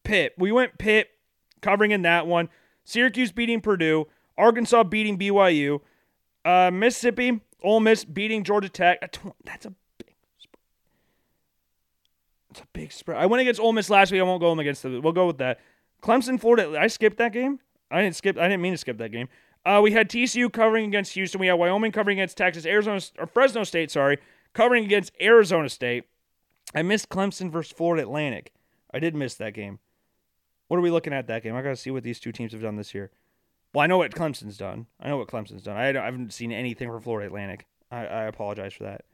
Pitt. 0.04 0.34
We 0.38 0.52
went 0.52 0.78
Pitt 0.78 1.10
covering 1.60 1.90
in 1.90 2.02
that 2.02 2.26
one. 2.26 2.48
Syracuse 2.84 3.32
beating 3.32 3.60
Purdue. 3.60 4.06
Arkansas 4.38 4.84
beating 4.84 5.18
BYU. 5.18 5.80
Uh, 6.44 6.70
Mississippi, 6.72 7.40
Ole 7.62 7.80
Miss 7.80 8.04
beating 8.04 8.42
Georgia 8.42 8.70
Tech. 8.70 9.00
That's 9.44 9.66
a 9.66 9.74
big 9.98 10.14
spread. 10.38 10.60
It's 12.50 12.60
a 12.60 12.66
big 12.72 12.92
spread. 12.92 13.18
I 13.18 13.26
went 13.26 13.42
against 13.42 13.60
Ole 13.60 13.72
Miss 13.72 13.90
last 13.90 14.10
week. 14.10 14.20
I 14.20 14.24
won't 14.24 14.40
go 14.40 14.58
against 14.58 14.82
them. 14.82 15.02
We'll 15.02 15.12
go 15.12 15.26
with 15.26 15.38
that. 15.38 15.60
Clemson, 16.02 16.40
Florida. 16.40 16.78
I 16.78 16.86
skipped 16.86 17.18
that 17.18 17.32
game. 17.32 17.60
I 17.90 18.00
didn't 18.02 18.16
skip. 18.16 18.38
I 18.38 18.44
didn't 18.48 18.62
mean 18.62 18.72
to 18.72 18.78
skip 18.78 18.96
that 18.98 19.12
game. 19.12 19.28
Uh, 19.66 19.80
we 19.82 19.92
had 19.92 20.08
TCU 20.08 20.50
covering 20.50 20.86
against 20.86 21.12
Houston. 21.12 21.40
We 21.40 21.48
had 21.48 21.54
Wyoming 21.54 21.92
covering 21.92 22.18
against 22.18 22.38
Texas. 22.38 22.64
Arizona 22.64 23.00
or 23.18 23.26
Fresno 23.26 23.64
State, 23.64 23.90
sorry, 23.90 24.18
covering 24.54 24.84
against 24.84 25.12
Arizona 25.20 25.68
State. 25.68 26.04
I 26.74 26.82
missed 26.82 27.08
Clemson 27.08 27.50
versus 27.50 27.72
Florida 27.72 28.02
Atlantic. 28.02 28.52
I 28.92 28.98
did 28.98 29.14
miss 29.14 29.34
that 29.34 29.54
game. 29.54 29.78
What 30.68 30.76
are 30.76 30.82
we 30.82 30.90
looking 30.90 31.12
at 31.12 31.26
that 31.26 31.42
game? 31.42 31.56
I 31.56 31.62
got 31.62 31.70
to 31.70 31.76
see 31.76 31.90
what 31.90 32.04
these 32.04 32.20
two 32.20 32.32
teams 32.32 32.52
have 32.52 32.62
done 32.62 32.76
this 32.76 32.94
year. 32.94 33.10
Well, 33.72 33.82
I 33.82 33.86
know 33.86 33.98
what 33.98 34.12
Clemson's 34.12 34.56
done. 34.56 34.86
I 35.00 35.08
know 35.08 35.16
what 35.16 35.28
Clemson's 35.28 35.62
done. 35.62 35.76
I, 35.76 35.88
I 35.88 36.04
haven't 36.04 36.32
seen 36.32 36.52
anything 36.52 36.88
for 36.88 37.00
Florida 37.00 37.26
Atlantic. 37.26 37.66
I, 37.90 38.06
I 38.06 38.22
apologize 38.24 38.72
for 38.72 38.84
that. 38.84 39.04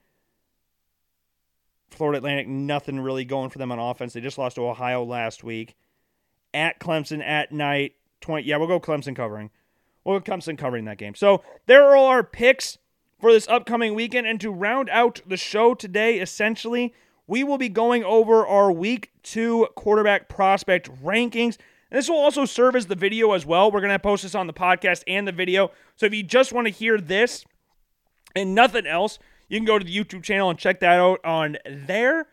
Florida 1.91 2.19
Atlantic, 2.19 2.49
nothing 2.49 3.01
really 3.01 3.25
going 3.25 3.51
for 3.51 3.59
them 3.59 3.73
on 3.73 3.79
offense. 3.79 4.13
They 4.13 4.21
just 4.21 4.39
lost 4.39 4.57
to 4.57 4.67
Ohio 4.67 5.05
last 5.05 5.45
week. 5.45 5.77
At 6.53 6.79
Clemson 6.81 7.23
at 7.23 7.53
night. 7.53 7.95
20. 8.23 8.47
Yeah, 8.47 8.57
we'll 8.57 8.69
go 8.69 8.81
Clemson 8.81 9.15
covering. 9.15 9.51
We'll 10.05 10.19
go 10.21 10.33
Clemson 10.33 10.57
covering 10.59 10.85
that 10.87 10.99
game. 10.99 11.15
So 11.15 11.43
there 11.67 11.85
are 11.87 11.97
all 11.97 12.07
our 12.07 12.25
picks 12.25 12.79
for 13.21 13.33
this 13.33 13.49
upcoming 13.49 13.95
weekend. 13.95 14.27
And 14.27 14.41
to 14.41 14.51
round 14.51 14.89
out 14.91 15.21
the 15.27 15.37
show 15.37 15.75
today, 15.75 16.19
essentially, 16.19 16.95
we 17.27 17.45
will 17.45 17.59
be 17.59 17.68
going 17.68 18.05
over 18.05 18.47
our 18.47 18.70
week 18.70 19.12
two 19.22 19.66
quarterback 19.74 20.29
prospect 20.29 20.91
rankings. 21.03 21.59
And 21.91 21.99
this 21.99 22.09
will 22.09 22.18
also 22.18 22.45
serve 22.45 22.77
as 22.77 22.87
the 22.87 22.95
video 22.95 23.33
as 23.33 23.47
well. 23.47 23.70
We're 23.70 23.81
going 23.81 23.93
to 23.93 23.99
post 23.99 24.22
this 24.22 24.35
on 24.35 24.47
the 24.47 24.53
podcast 24.53 25.03
and 25.07 25.27
the 25.27 25.33
video. 25.33 25.70
So 25.97 26.07
if 26.07 26.14
you 26.14 26.22
just 26.22 26.53
want 26.53 26.66
to 26.66 26.72
hear 26.72 26.99
this 26.99 27.45
and 28.35 28.55
nothing 28.55 28.87
else, 28.87 29.18
you 29.49 29.59
can 29.59 29.64
go 29.64 29.79
to 29.79 29.85
the 29.85 29.97
YouTube 29.97 30.22
channel 30.22 30.51
and 30.51 30.59
check 30.59 30.81
that 30.81 30.99
out 30.99 31.24
on 31.24 31.57
there. 31.64 32.27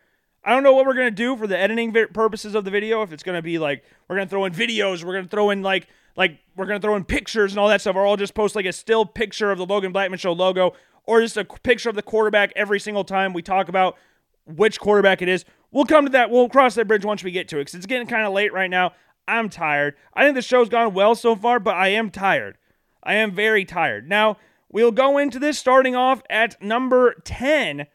I 0.44 0.52
don't 0.52 0.64
know 0.64 0.74
what 0.74 0.86
we're 0.86 0.96
going 0.96 1.08
to 1.08 1.12
do 1.12 1.38
for 1.38 1.48
the 1.48 1.58
editing 1.58 1.94
purposes 2.14 2.56
of 2.56 2.66
the 2.66 2.72
video. 2.72 3.02
If 3.02 3.14
it's 3.14 3.24
going 3.24 3.38
to 3.38 3.42
be 3.42 3.60
like, 3.60 3.84
we're 4.08 4.18
going 4.18 4.28
to 4.28 4.30
throw 4.30 4.46
in 4.46 4.54
videos, 4.54 5.04
we're 5.04 5.14
going 5.14 5.26
to 5.26 5.30
throw 5.30 5.52
in 5.52 5.62
like, 5.62 5.88
like 6.18 6.40
we're 6.56 6.66
going 6.66 6.82
to 6.82 6.86
throw 6.86 6.96
in 6.96 7.06
pictures 7.06 7.54
and 7.54 7.60
all 7.60 7.70
that 7.70 7.82
stuff, 7.82 7.96
or 7.96 8.06
I'll 8.06 8.18
just 8.18 8.34
post 8.34 8.56
like 8.56 8.66
a 8.66 8.74
still 8.74 9.06
picture 9.06 9.52
of 9.52 9.58
the 9.58 9.66
Logan 9.66 9.92
Blackman 9.92 10.20
Show 10.20 10.34
logo, 10.34 10.74
or 11.06 11.22
just 11.22 11.38
a 11.38 11.46
picture 11.46 11.90
of 11.90 11.96
the 11.96 12.02
quarterback 12.02 12.52
every 12.56 12.80
single 12.80 13.04
time 13.04 13.34
we 13.34 13.42
talk 13.42 13.70
about 13.70 13.98
which 14.46 14.80
quarterback 14.80 15.22
it 15.22 15.30
is. 15.30 15.46
We'll 15.72 15.86
come 15.86 16.06
to 16.06 16.12
that. 16.12 16.30
We'll 16.30 16.50
cross 16.50 16.76
that 16.76 16.88
bridge 16.88 17.06
once 17.06 17.24
we 17.24 17.32
get 17.32 17.48
to 17.50 17.58
it 17.58 17.62
because 17.62 17.76
it's 17.76 17.86
getting 17.86 18.08
kind 18.08 18.26
of 18.26 18.34
late 18.34 18.54
right 18.54 18.70
now. 18.70 18.94
I'm 19.28 19.50
tired. 19.50 19.96
I 20.14 20.24
think 20.24 20.36
the 20.36 20.42
show's 20.42 20.70
gone 20.70 20.94
well 20.94 21.16
so 21.16 21.36
far, 21.36 21.60
but 21.60 21.76
I 21.76 21.90
am 21.90 22.10
tired. 22.10 22.58
I 23.04 23.16
am 23.16 23.32
very 23.32 23.66
tired. 23.66 24.08
Now, 24.08 24.38
we'll 24.72 24.92
go 24.92 25.18
into 25.18 25.40
this 25.40 25.58
starting 25.58 25.96
off 25.96 26.22
at 26.30 26.62
number 26.62 27.16
10. 27.24 27.88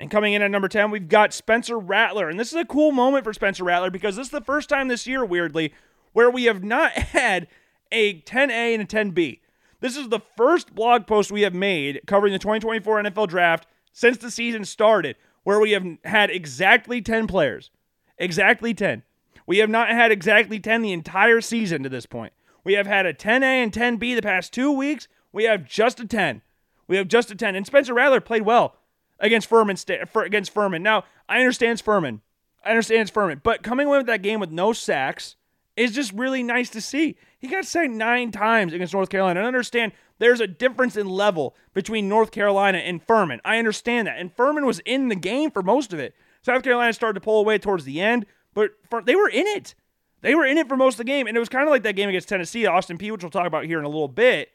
And 0.00 0.10
coming 0.10 0.32
in 0.34 0.42
at 0.42 0.50
number 0.50 0.68
10, 0.68 0.90
we've 0.90 1.08
got 1.08 1.32
Spencer 1.32 1.78
Rattler. 1.78 2.28
And 2.28 2.38
this 2.38 2.52
is 2.52 2.60
a 2.60 2.64
cool 2.64 2.92
moment 2.92 3.24
for 3.24 3.32
Spencer 3.32 3.64
Rattler 3.64 3.90
because 3.90 4.16
this 4.16 4.28
is 4.28 4.32
the 4.32 4.40
first 4.40 4.68
time 4.68 4.88
this 4.88 5.06
year, 5.06 5.24
weirdly, 5.24 5.72
where 6.12 6.30
we 6.30 6.44
have 6.44 6.62
not 6.62 6.92
had 6.92 7.48
a 7.90 8.20
10A 8.20 8.74
and 8.74 8.82
a 8.82 8.86
10B. 8.86 9.40
This 9.80 9.96
is 9.96 10.08
the 10.08 10.20
first 10.36 10.74
blog 10.74 11.06
post 11.06 11.32
we 11.32 11.42
have 11.42 11.54
made 11.54 12.00
covering 12.06 12.32
the 12.32 12.38
2024 12.38 13.02
NFL 13.04 13.28
draft 13.28 13.66
since 13.92 14.18
the 14.18 14.30
season 14.30 14.64
started 14.64 15.16
where 15.48 15.60
we 15.60 15.70
have 15.70 15.86
had 16.04 16.28
exactly 16.28 17.00
10 17.00 17.26
players. 17.26 17.70
Exactly 18.18 18.74
10. 18.74 19.02
We 19.46 19.56
have 19.58 19.70
not 19.70 19.88
had 19.88 20.12
exactly 20.12 20.60
10 20.60 20.82
the 20.82 20.92
entire 20.92 21.40
season 21.40 21.82
to 21.84 21.88
this 21.88 22.04
point. 22.04 22.34
We 22.64 22.74
have 22.74 22.86
had 22.86 23.06
a 23.06 23.14
10A 23.14 23.42
and 23.42 23.72
10B 23.72 24.14
the 24.14 24.20
past 24.20 24.52
two 24.52 24.70
weeks. 24.70 25.08
We 25.32 25.44
have 25.44 25.66
just 25.66 26.00
a 26.00 26.06
10. 26.06 26.42
We 26.86 26.98
have 26.98 27.08
just 27.08 27.30
a 27.30 27.34
10. 27.34 27.56
And 27.56 27.64
Spencer 27.64 27.94
Rattler 27.94 28.20
played 28.20 28.42
well 28.42 28.76
against 29.18 29.48
Furman. 29.48 29.78
Against 30.16 30.52
Furman. 30.52 30.82
Now, 30.82 31.04
I 31.30 31.38
understand 31.38 31.72
it's 31.72 31.80
Furman. 31.80 32.20
I 32.62 32.68
understand 32.68 33.00
it's 33.00 33.10
Furman. 33.10 33.40
But 33.42 33.62
coming 33.62 33.86
away 33.86 33.96
with 33.96 34.06
that 34.08 34.20
game 34.20 34.40
with 34.40 34.50
no 34.50 34.74
sacks 34.74 35.36
is 35.76 35.92
just 35.92 36.12
really 36.12 36.42
nice 36.42 36.68
to 36.68 36.82
see. 36.82 37.16
He 37.38 37.48
got 37.48 37.64
sacked 37.64 37.90
nine 37.90 38.32
times 38.32 38.74
against 38.74 38.92
North 38.92 39.08
Carolina. 39.08 39.40
I 39.40 39.44
understand 39.44 39.92
there's 40.18 40.40
a 40.40 40.46
difference 40.46 40.96
in 40.96 41.08
level 41.08 41.54
between 41.74 42.08
North 42.08 42.30
Carolina 42.30 42.78
and 42.78 43.02
Furman. 43.02 43.40
I 43.44 43.58
understand 43.58 44.06
that. 44.08 44.18
And 44.18 44.32
Furman 44.32 44.66
was 44.66 44.80
in 44.80 45.08
the 45.08 45.14
game 45.14 45.50
for 45.50 45.62
most 45.62 45.92
of 45.92 45.98
it. 45.98 46.14
South 46.42 46.62
Carolina 46.62 46.92
started 46.92 47.14
to 47.14 47.24
pull 47.24 47.40
away 47.40 47.58
towards 47.58 47.84
the 47.84 48.00
end, 48.00 48.26
but 48.54 48.70
they 49.04 49.14
were 49.14 49.28
in 49.28 49.46
it. 49.46 49.74
They 50.20 50.34
were 50.34 50.46
in 50.46 50.58
it 50.58 50.68
for 50.68 50.76
most 50.76 50.94
of 50.94 50.98
the 50.98 51.04
game. 51.04 51.26
And 51.26 51.36
it 51.36 51.40
was 51.40 51.48
kind 51.48 51.64
of 51.64 51.70
like 51.70 51.84
that 51.84 51.94
game 51.96 52.08
against 52.08 52.28
Tennessee, 52.28 52.66
Austin 52.66 52.98
Peay, 52.98 53.12
which 53.12 53.22
we'll 53.22 53.30
talk 53.30 53.46
about 53.46 53.66
here 53.66 53.78
in 53.78 53.84
a 53.84 53.88
little 53.88 54.08
bit. 54.08 54.50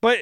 But 0.00 0.18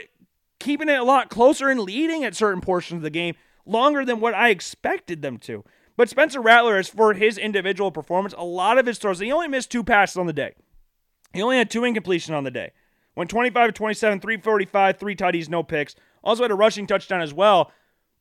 keeping 0.59 0.89
it 0.89 0.99
a 0.99 1.05
lot 1.05 1.31
closer 1.31 1.69
and 1.69 1.81
leading 1.81 2.25
at 2.25 2.35
certain 2.35 2.61
portions 2.61 2.99
of 2.99 3.03
the 3.03 3.11
game 3.11 3.35
longer 3.65 4.05
than 4.05 4.21
what 4.21 4.35
I 4.35 4.51
expected 4.51 5.23
them 5.23 5.39
to. 5.39 5.65
But 5.97 6.09
Spencer 6.09 6.41
Rattler, 6.41 6.77
as 6.77 6.89
for 6.89 7.15
his 7.15 7.37
individual 7.37 7.93
performance, 7.93 8.35
a 8.37 8.45
lot 8.45 8.79
of 8.79 8.87
his 8.87 8.99
throws, 8.99 9.19
he 9.19 9.31
only 9.31 9.49
missed 9.49 9.71
two 9.71 9.85
passes 9.85 10.17
on 10.17 10.27
the 10.27 10.33
day. 10.33 10.55
He 11.33 11.43
only 11.43 11.59
had 11.59 11.71
two 11.71 11.85
incompletion 11.85 12.35
on 12.35 12.45
the 12.45 12.51
day. 12.51 12.73
Went 13.15 13.31
25 13.31 13.69
to 13.69 13.73
27, 13.73 14.21
345, 14.21 14.99
three 14.99 15.15
tutties, 15.17 15.49
no 15.49 15.63
picks. 15.63 15.95
Also 16.25 16.43
had 16.43 16.51
a 16.51 16.55
rushing 16.55 16.87
touchdown 16.87 17.21
as 17.21 17.35
well. 17.35 17.71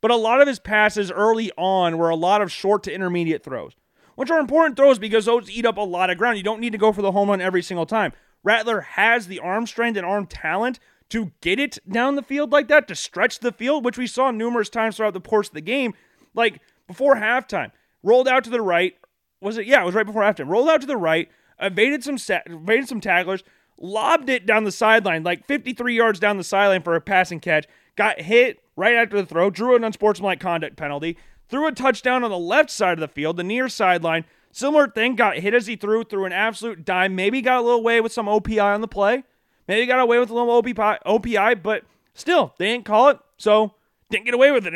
But 0.00 0.10
a 0.10 0.16
lot 0.16 0.40
of 0.40 0.48
his 0.48 0.58
passes 0.58 1.10
early 1.10 1.50
on 1.56 1.96
were 1.96 2.10
a 2.10 2.16
lot 2.16 2.42
of 2.42 2.50
short 2.50 2.82
to 2.84 2.92
intermediate 2.92 3.44
throws, 3.44 3.74
which 4.16 4.30
are 4.30 4.40
important 4.40 4.76
throws 4.76 4.98
because 4.98 5.24
those 5.24 5.50
eat 5.50 5.64
up 5.64 5.76
a 5.76 5.82
lot 5.82 6.10
of 6.10 6.18
ground. 6.18 6.36
You 6.36 6.42
don't 6.42 6.60
need 6.60 6.72
to 6.72 6.78
go 6.78 6.92
for 6.92 7.02
the 7.02 7.12
home 7.12 7.30
run 7.30 7.40
every 7.40 7.62
single 7.62 7.86
time. 7.86 8.12
Rattler 8.42 8.80
has 8.80 9.28
the 9.28 9.38
arm 9.38 9.66
strength 9.66 9.96
and 9.96 10.04
arm 10.04 10.26
talent 10.26 10.80
to 11.10 11.30
get 11.40 11.60
it 11.60 11.78
down 11.88 12.16
the 12.16 12.22
field 12.22 12.50
like 12.50 12.68
that, 12.68 12.88
to 12.88 12.94
stretch 12.94 13.38
the 13.38 13.52
field, 13.52 13.84
which 13.84 13.98
we 13.98 14.06
saw 14.06 14.30
numerous 14.30 14.68
times 14.68 14.96
throughout 14.96 15.14
the 15.14 15.20
course 15.20 15.48
of 15.48 15.54
the 15.54 15.60
game. 15.60 15.94
Like 16.34 16.60
before 16.86 17.16
halftime, 17.16 17.70
rolled 18.02 18.26
out 18.26 18.44
to 18.44 18.50
the 18.50 18.62
right. 18.62 18.94
Was 19.40 19.56
it? 19.58 19.66
Yeah, 19.66 19.82
it 19.82 19.86
was 19.86 19.94
right 19.94 20.06
before 20.06 20.22
halftime. 20.22 20.48
Rolled 20.48 20.68
out 20.68 20.80
to 20.80 20.86
the 20.86 20.96
right, 20.96 21.28
evaded 21.60 22.02
some 22.02 22.16
evaded 22.46 22.88
some 22.88 23.00
tacklers, 23.00 23.44
lobbed 23.82 24.30
it 24.30 24.46
down 24.46 24.64
the 24.64 24.72
sideline, 24.72 25.22
like 25.22 25.46
53 25.46 25.94
yards 25.94 26.18
down 26.18 26.38
the 26.38 26.44
sideline 26.44 26.82
for 26.82 26.94
a 26.94 27.00
passing 27.00 27.40
catch. 27.40 27.66
Got 27.96 28.22
hit 28.22 28.60
right 28.76 28.94
after 28.94 29.16
the 29.16 29.26
throw, 29.26 29.50
drew 29.50 29.76
an 29.76 29.84
unsportsmanlike 29.84 30.40
conduct 30.40 30.76
penalty, 30.76 31.18
threw 31.48 31.66
a 31.66 31.72
touchdown 31.72 32.24
on 32.24 32.30
the 32.30 32.38
left 32.38 32.70
side 32.70 32.94
of 32.94 33.00
the 33.00 33.08
field, 33.08 33.36
the 33.36 33.44
near 33.44 33.68
sideline. 33.68 34.24
Similar 34.52 34.88
thing, 34.88 35.16
got 35.16 35.38
hit 35.38 35.52
as 35.52 35.66
he 35.66 35.76
threw, 35.76 36.04
threw 36.04 36.24
an 36.24 36.32
absolute 36.32 36.84
dime. 36.84 37.14
Maybe 37.14 37.42
got 37.42 37.58
a 37.58 37.62
little 37.62 37.80
away 37.80 38.00
with 38.00 38.12
some 38.12 38.26
OPI 38.26 38.74
on 38.74 38.80
the 38.80 38.88
play. 38.88 39.24
Maybe 39.68 39.86
got 39.86 40.00
away 40.00 40.18
with 40.18 40.30
a 40.30 40.34
little 40.34 40.62
OPI, 40.62 41.62
but 41.62 41.84
Still, 42.14 42.54
they 42.58 42.66
didn't 42.66 42.84
call 42.84 43.08
it, 43.08 43.18
so 43.38 43.74
didn't 44.10 44.26
get 44.26 44.34
away 44.34 44.52
with 44.52 44.66
it. 44.66 44.74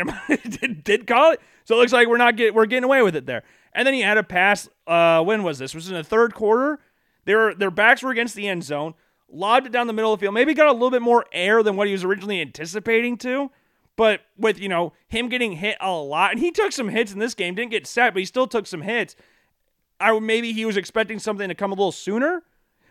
did, 0.61 0.85
did 0.85 1.07
call 1.07 1.33
it, 1.33 1.41
so 1.65 1.75
it 1.75 1.79
looks 1.79 1.93
like 1.93 2.09
we're 2.09 2.17
not 2.17 2.37
get 2.37 2.55
we're 2.55 2.67
getting 2.67 2.85
away 2.85 3.03
with 3.03 3.17
it 3.17 3.27
there. 3.27 3.43
And 3.73 3.87
then 3.87 3.95
he 3.95 4.01
had 4.01 4.17
a 4.17 4.23
pass. 4.23 4.69
Uh, 4.87 5.23
when 5.23 5.43
was 5.43 5.59
this? 5.59 5.75
Was 5.75 5.89
in 5.89 5.95
the 5.95 6.05
third 6.05 6.35
quarter. 6.35 6.81
Their 7.27 7.55
their 7.55 7.71
backs 7.71 8.03
were 8.03 8.11
against 8.11 8.35
the 8.35 8.49
end 8.49 8.65
zone. 8.65 8.95
Lobbed 9.29 9.67
it 9.67 9.73
down 9.73 9.89
the 9.89 9.93
middle 9.93 10.13
of 10.13 10.21
the 10.21 10.25
field. 10.25 10.35
Maybe 10.35 10.55
got 10.55 10.69
a 10.69 10.73
little 10.73 10.91
bit 10.91 11.03
more 11.03 11.27
air 11.33 11.63
than 11.63 11.77
what 11.77 11.89
he 11.89 11.93
was 11.93 12.05
originally 12.05 12.41
anticipating 12.41 13.19
to. 13.19 13.51
But 13.97 14.21
with 14.39 14.59
you 14.59 14.69
know 14.69 14.93
him 15.09 15.29
getting 15.29 15.53
hit 15.53 15.77
a 15.81 15.91
lot, 15.91 16.31
and 16.31 16.41
he 16.41 16.51
took 16.51 16.73
some 16.73 16.89
hits 16.89 17.13
in 17.13 17.19
this 17.19 17.35
game. 17.35 17.55
Didn't 17.55 17.73
get 17.73 17.87
set, 17.87 18.15
but 18.15 18.21
he 18.21 18.27
still 18.27 18.47
took 18.47 18.67
some 18.67 18.83
hits. 18.83 19.17
I 19.99 20.19
maybe 20.19 20.53
he 20.53 20.65
was 20.65 20.77
expecting 20.77 21.19
something 21.19 21.49
to 21.49 21.55
come 21.55 21.73
a 21.73 21.75
little 21.75 21.93
sooner, 21.93 22.45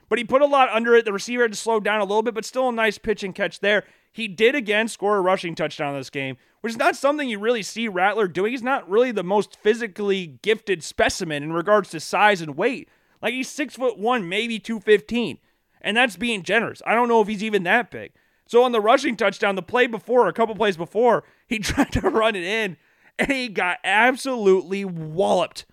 but 0.09 0.17
he 0.17 0.25
put 0.25 0.41
a 0.41 0.47
lot 0.47 0.69
under 0.69 0.95
it. 0.95 1.05
The 1.05 1.13
receiver 1.13 1.43
had 1.43 1.51
to 1.51 1.57
slow 1.57 1.79
down 1.79 2.01
a 2.01 2.05
little 2.05 2.23
bit, 2.23 2.33
but 2.33 2.45
still 2.45 2.69
a 2.69 2.73
nice 2.73 2.97
pitch 2.97 3.23
and 3.23 3.33
catch 3.33 3.59
there. 3.59 3.83
He 4.11 4.27
did 4.27 4.55
again 4.55 4.87
score 4.87 5.17
a 5.17 5.21
rushing 5.21 5.55
touchdown 5.55 5.93
in 5.93 5.99
this 5.99 6.09
game, 6.09 6.37
which 6.61 6.71
is 6.71 6.77
not 6.77 6.95
something 6.95 7.29
you 7.29 7.37
really 7.37 7.63
see 7.63 7.87
Rattler 7.87 8.27
doing. 8.27 8.51
He's 8.51 8.63
not 8.63 8.89
really 8.89 9.11
the 9.11 9.23
most 9.23 9.57
physically 9.57 10.39
gifted 10.41 10.83
specimen 10.83 11.43
in 11.43 11.53
regards 11.53 11.89
to 11.91 11.99
size 11.99 12.41
and 12.41 12.57
weight. 12.57 12.89
Like 13.21 13.33
he's 13.33 13.49
six 13.49 13.75
foot 13.75 13.97
one, 13.97 14.27
maybe 14.29 14.59
215. 14.59 15.39
And 15.81 15.95
that's 15.95 16.17
being 16.17 16.43
generous. 16.43 16.81
I 16.85 16.95
don't 16.95 17.07
know 17.07 17.21
if 17.21 17.27
he's 17.27 17.43
even 17.43 17.63
that 17.63 17.91
big. 17.91 18.11
So 18.47 18.63
on 18.63 18.71
the 18.71 18.81
rushing 18.81 19.15
touchdown, 19.15 19.55
the 19.55 19.61
play 19.61 19.87
before, 19.87 20.27
a 20.27 20.33
couple 20.33 20.55
plays 20.55 20.77
before, 20.77 21.23
he 21.47 21.59
tried 21.59 21.91
to 21.93 22.01
run 22.01 22.35
it 22.35 22.43
in 22.43 22.77
and 23.17 23.31
he 23.31 23.47
got 23.47 23.77
absolutely 23.83 24.85
walloped. 24.85 25.65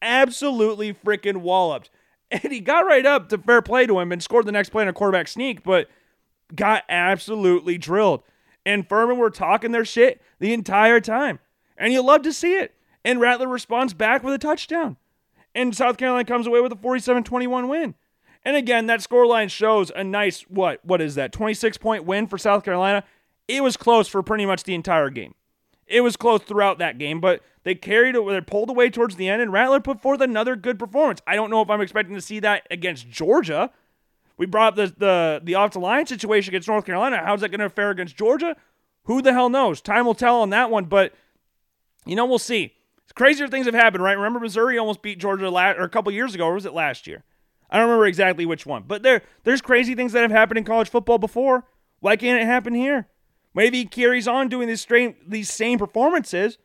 Absolutely 0.00 0.94
freaking 0.94 1.38
walloped. 1.38 1.90
And 2.30 2.52
he 2.52 2.60
got 2.60 2.80
right 2.84 3.06
up 3.06 3.30
to 3.30 3.38
fair 3.38 3.62
play 3.62 3.86
to 3.86 3.98
him 3.98 4.12
and 4.12 4.22
scored 4.22 4.46
the 4.46 4.52
next 4.52 4.68
play 4.68 4.82
on 4.82 4.88
a 4.88 4.92
quarterback 4.92 5.28
sneak, 5.28 5.62
but 5.62 5.88
got 6.54 6.84
absolutely 6.88 7.78
drilled. 7.78 8.22
And 8.66 8.86
Furman 8.86 9.16
were 9.16 9.30
talking 9.30 9.72
their 9.72 9.84
shit 9.84 10.20
the 10.38 10.52
entire 10.52 11.00
time. 11.00 11.38
And 11.78 11.92
you 11.92 12.02
love 12.02 12.22
to 12.22 12.32
see 12.32 12.54
it. 12.54 12.74
And 13.04 13.20
Rattler 13.20 13.48
responds 13.48 13.94
back 13.94 14.22
with 14.22 14.34
a 14.34 14.38
touchdown. 14.38 14.98
And 15.54 15.74
South 15.74 15.96
Carolina 15.96 16.24
comes 16.24 16.46
away 16.46 16.60
with 16.60 16.72
a 16.72 16.76
47 16.76 17.24
21 17.24 17.68
win. 17.68 17.94
And 18.44 18.56
again, 18.56 18.86
that 18.86 19.00
scoreline 19.00 19.50
shows 19.50 19.90
a 19.94 20.04
nice, 20.04 20.42
what, 20.42 20.84
what 20.84 21.00
is 21.00 21.16
that, 21.16 21.32
26 21.32 21.76
point 21.78 22.04
win 22.04 22.26
for 22.26 22.38
South 22.38 22.64
Carolina. 22.64 23.04
It 23.46 23.62
was 23.62 23.76
close 23.76 24.08
for 24.08 24.22
pretty 24.22 24.46
much 24.46 24.62
the 24.62 24.74
entire 24.74 25.10
game. 25.10 25.34
It 25.86 26.02
was 26.02 26.16
close 26.16 26.42
throughout 26.42 26.78
that 26.78 26.98
game, 26.98 27.20
but 27.20 27.42
they 27.64 27.74
carried 27.74 28.14
it, 28.14 28.26
they 28.26 28.40
pulled 28.42 28.70
away 28.70 28.90
towards 28.90 29.16
the 29.16 29.28
end, 29.28 29.40
and 29.40 29.52
Rattler 29.52 29.80
put 29.80 30.00
forth 30.00 30.20
another 30.20 30.54
good 30.54 30.78
performance. 30.78 31.20
I 31.26 31.34
don't 31.34 31.50
know 31.50 31.62
if 31.62 31.70
I'm 31.70 31.80
expecting 31.80 32.14
to 32.14 32.20
see 32.20 32.40
that 32.40 32.66
against 32.70 33.08
Georgia. 33.08 33.70
We 34.36 34.46
brought 34.46 34.68
up 34.68 34.76
the 34.76 34.94
the, 34.98 35.40
the 35.42 35.54
offensive 35.54 35.82
line 35.82 36.06
situation 36.06 36.50
against 36.50 36.68
North 36.68 36.84
Carolina. 36.84 37.22
How's 37.24 37.40
that 37.40 37.48
going 37.48 37.60
to 37.60 37.70
fare 37.70 37.90
against 37.90 38.16
Georgia? 38.16 38.54
Who 39.04 39.22
the 39.22 39.32
hell 39.32 39.48
knows? 39.48 39.80
Time 39.80 40.04
will 40.04 40.14
tell 40.14 40.40
on 40.42 40.50
that 40.50 40.70
one, 40.70 40.84
but 40.84 41.14
you 42.04 42.16
know, 42.16 42.26
we'll 42.26 42.38
see. 42.38 42.74
Crazier 43.18 43.48
things 43.48 43.66
have 43.66 43.74
happened, 43.74 44.04
right? 44.04 44.16
Remember 44.16 44.38
Missouri 44.38 44.78
almost 44.78 45.02
beat 45.02 45.18
Georgia 45.18 45.50
last, 45.50 45.76
or 45.76 45.82
a 45.82 45.88
couple 45.88 46.12
years 46.12 46.36
ago, 46.36 46.46
or 46.46 46.54
was 46.54 46.64
it 46.64 46.72
last 46.72 47.08
year? 47.08 47.24
I 47.68 47.76
don't 47.76 47.88
remember 47.88 48.06
exactly 48.06 48.46
which 48.46 48.64
one, 48.64 48.84
but 48.86 49.02
there 49.02 49.22
there's 49.42 49.60
crazy 49.60 49.96
things 49.96 50.12
that 50.12 50.22
have 50.22 50.30
happened 50.30 50.58
in 50.58 50.62
college 50.62 50.88
football 50.88 51.18
before. 51.18 51.64
Why 51.98 52.14
can't 52.14 52.40
it 52.40 52.46
happen 52.46 52.74
here? 52.74 53.08
Maybe 53.54 53.78
he 53.78 53.86
carries 53.86 54.28
on 54.28 54.48
doing 54.48 54.68
this 54.68 54.86
these 55.26 55.50
same 55.50 55.80
performances 55.80 56.58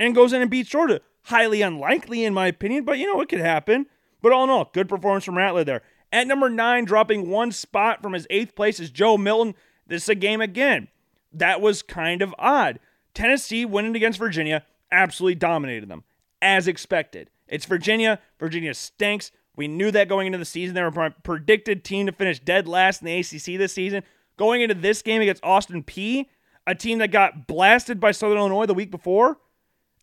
and 0.00 0.14
goes 0.14 0.32
in 0.32 0.40
and 0.40 0.50
beats 0.50 0.70
Georgia. 0.70 1.02
Highly 1.24 1.60
unlikely, 1.60 2.24
in 2.24 2.32
my 2.32 2.46
opinion, 2.46 2.84
but 2.84 2.96
you 2.96 3.06
know, 3.06 3.20
it 3.20 3.28
could 3.28 3.40
happen. 3.40 3.84
But 4.22 4.32
all 4.32 4.44
in 4.44 4.50
all, 4.50 4.70
good 4.72 4.88
performance 4.88 5.26
from 5.26 5.36
Rattler 5.36 5.64
there. 5.64 5.82
At 6.10 6.26
number 6.26 6.48
nine, 6.48 6.86
dropping 6.86 7.28
one 7.28 7.52
spot 7.52 8.00
from 8.00 8.14
his 8.14 8.26
eighth 8.30 8.54
place 8.54 8.80
is 8.80 8.88
Joe 8.90 9.18
Milton. 9.18 9.54
This 9.86 10.04
is 10.04 10.08
a 10.08 10.14
game 10.14 10.40
again. 10.40 10.88
That 11.34 11.60
was 11.60 11.82
kind 11.82 12.22
of 12.22 12.34
odd. 12.38 12.78
Tennessee 13.12 13.66
winning 13.66 13.94
against 13.94 14.18
Virginia 14.18 14.64
absolutely 14.90 15.36
dominated 15.36 15.88
them, 15.88 16.04
as 16.42 16.68
expected. 16.68 17.30
It's 17.46 17.64
Virginia. 17.64 18.20
Virginia 18.38 18.74
stinks. 18.74 19.30
We 19.56 19.68
knew 19.68 19.90
that 19.90 20.08
going 20.08 20.26
into 20.26 20.38
the 20.38 20.44
season. 20.44 20.74
They 20.74 20.82
were 20.82 21.10
predicted 21.22 21.84
team 21.84 22.06
to 22.06 22.12
finish 22.12 22.38
dead 22.38 22.68
last 22.68 23.02
in 23.02 23.06
the 23.06 23.18
ACC 23.18 23.58
this 23.58 23.72
season. 23.72 24.02
Going 24.36 24.60
into 24.60 24.74
this 24.74 25.02
game 25.02 25.20
against 25.20 25.42
Austin 25.42 25.82
Peay, 25.82 26.26
a 26.66 26.74
team 26.74 26.98
that 26.98 27.10
got 27.10 27.46
blasted 27.48 27.98
by 27.98 28.12
Southern 28.12 28.38
Illinois 28.38 28.66
the 28.66 28.74
week 28.74 28.90
before. 28.90 29.38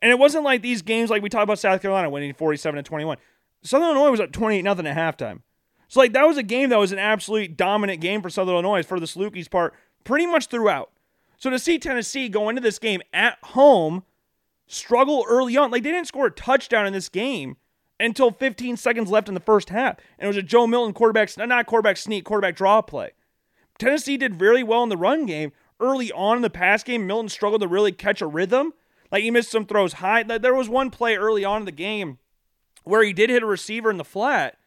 And 0.02 0.12
it 0.12 0.20
wasn't 0.20 0.44
like 0.44 0.62
these 0.62 0.82
games 0.82 1.10
like 1.10 1.24
we 1.24 1.30
talked 1.30 1.44
about 1.44 1.60
South 1.60 1.82
Carolina 1.82 2.10
winning 2.10 2.34
47 2.34 2.78
to 2.78 2.84
21. 2.84 3.18
Southern 3.64 3.88
Illinois 3.90 4.12
was 4.12 4.20
up 4.20 4.32
28 4.32 4.62
nothing 4.62 4.86
at 4.86 4.98
halftime. 4.98 5.42
So 5.88 6.00
like 6.00 6.14
that 6.14 6.28
was 6.28 6.38
a 6.38 6.44
game 6.44 6.70
that 6.70 6.80
was 6.80 6.92
an 6.92 7.00
absolute 7.00 7.56
dominant 7.56 8.02
game 8.02 8.22
for 8.22 8.30
Southern 8.30 8.56
Illinois 8.56 8.84
for 8.84 9.00
the 9.00 9.06
Salukis 9.06 9.50
part 9.50 9.74
pretty 10.04 10.26
much 10.26 10.48
throughout. 10.48 10.92
So 11.38 11.50
to 11.50 11.60
see 11.60 11.80
Tennessee 11.80 12.28
go 12.28 12.50
into 12.50 12.62
this 12.62 12.80
game 12.80 13.02
at 13.14 13.38
home, 13.44 14.04
struggle 14.68 15.26
early 15.28 15.58
on, 15.58 15.72
like 15.72 15.84
they 15.84 15.92
didn't 15.92 16.08
score 16.08 16.28
a 16.28 16.32
touchdown 16.32 16.86
in 16.86 16.94
this 16.94 17.10
game 17.10 17.58
until 18.00 18.32
15 18.32 18.78
seconds 18.78 19.10
left 19.10 19.28
in 19.28 19.34
the 19.34 19.40
first 19.40 19.70
half. 19.70 19.98
And 20.18 20.26
it 20.26 20.28
was 20.28 20.38
a 20.38 20.44
Joe 20.44 20.68
Milton 20.68 20.94
quarterback, 20.94 21.36
not 21.38 21.66
quarterback 21.66 21.98
sneak, 21.98 22.26
quarterback 22.26 22.56
draw 22.56 22.82
play. 22.82 23.12
Tennessee 23.78 24.18
did 24.18 24.36
very 24.36 24.64
well 24.64 24.84
in 24.84 24.90
the 24.90 24.98
run 24.98 25.26
game. 25.26 25.52
Early 25.80 26.12
on 26.14 26.38
in 26.38 26.42
the 26.42 26.50
pass 26.50 26.84
game, 26.84 27.06
Milton 27.06 27.30
struggled 27.30 27.62
to 27.62 27.68
really 27.68 27.92
catch 27.92 28.22
a 28.22 28.28
rhythm. 28.28 28.74
Like 29.12 29.24
he 29.24 29.32
missed 29.32 29.52
some 29.52 29.66
throws 29.66 29.94
high. 29.94 30.24
There 30.24 30.56
was 30.56 30.70
one 30.70 30.90
play 30.90 31.16
early 31.16 31.44
on 31.44 31.62
in 31.62 31.66
the 31.66 31.72
game 31.72 32.18
where 32.84 33.04
he 33.04 33.14
did 33.14 33.30
hit 33.30 33.44
a 33.44 33.48
receiver 33.48 33.90
in 33.90 33.98
the 33.98 34.06
flat, 34.06 34.58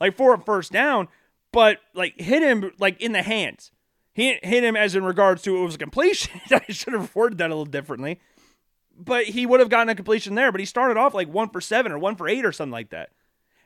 like 0.00 0.16
for 0.16 0.34
a 0.34 0.40
first 0.40 0.72
down, 0.72 1.08
but 1.52 1.78
like 1.94 2.18
hit 2.20 2.42
him 2.42 2.72
like 2.78 3.00
in 3.00 3.12
the 3.12 3.22
hands. 3.22 3.70
He 4.14 4.38
hit 4.42 4.64
him 4.64 4.76
as 4.76 4.94
in 4.94 5.04
regards 5.04 5.42
to 5.42 5.56
it 5.56 5.64
was 5.64 5.74
a 5.74 5.78
completion. 5.78 6.40
I 6.50 6.70
should 6.70 6.92
have 6.92 7.14
worded 7.14 7.38
that 7.38 7.50
a 7.50 7.54
little 7.54 7.64
differently 7.64 8.20
but 8.98 9.24
he 9.24 9.46
would 9.46 9.60
have 9.60 9.68
gotten 9.68 9.88
a 9.88 9.94
completion 9.94 10.34
there. 10.34 10.52
But 10.52 10.60
he 10.60 10.66
started 10.66 10.96
off 10.96 11.14
like 11.14 11.28
one 11.28 11.50
for 11.50 11.60
seven 11.60 11.92
or 11.92 11.98
one 11.98 12.16
for 12.16 12.28
eight 12.28 12.44
or 12.44 12.52
something 12.52 12.72
like 12.72 12.90
that. 12.90 13.10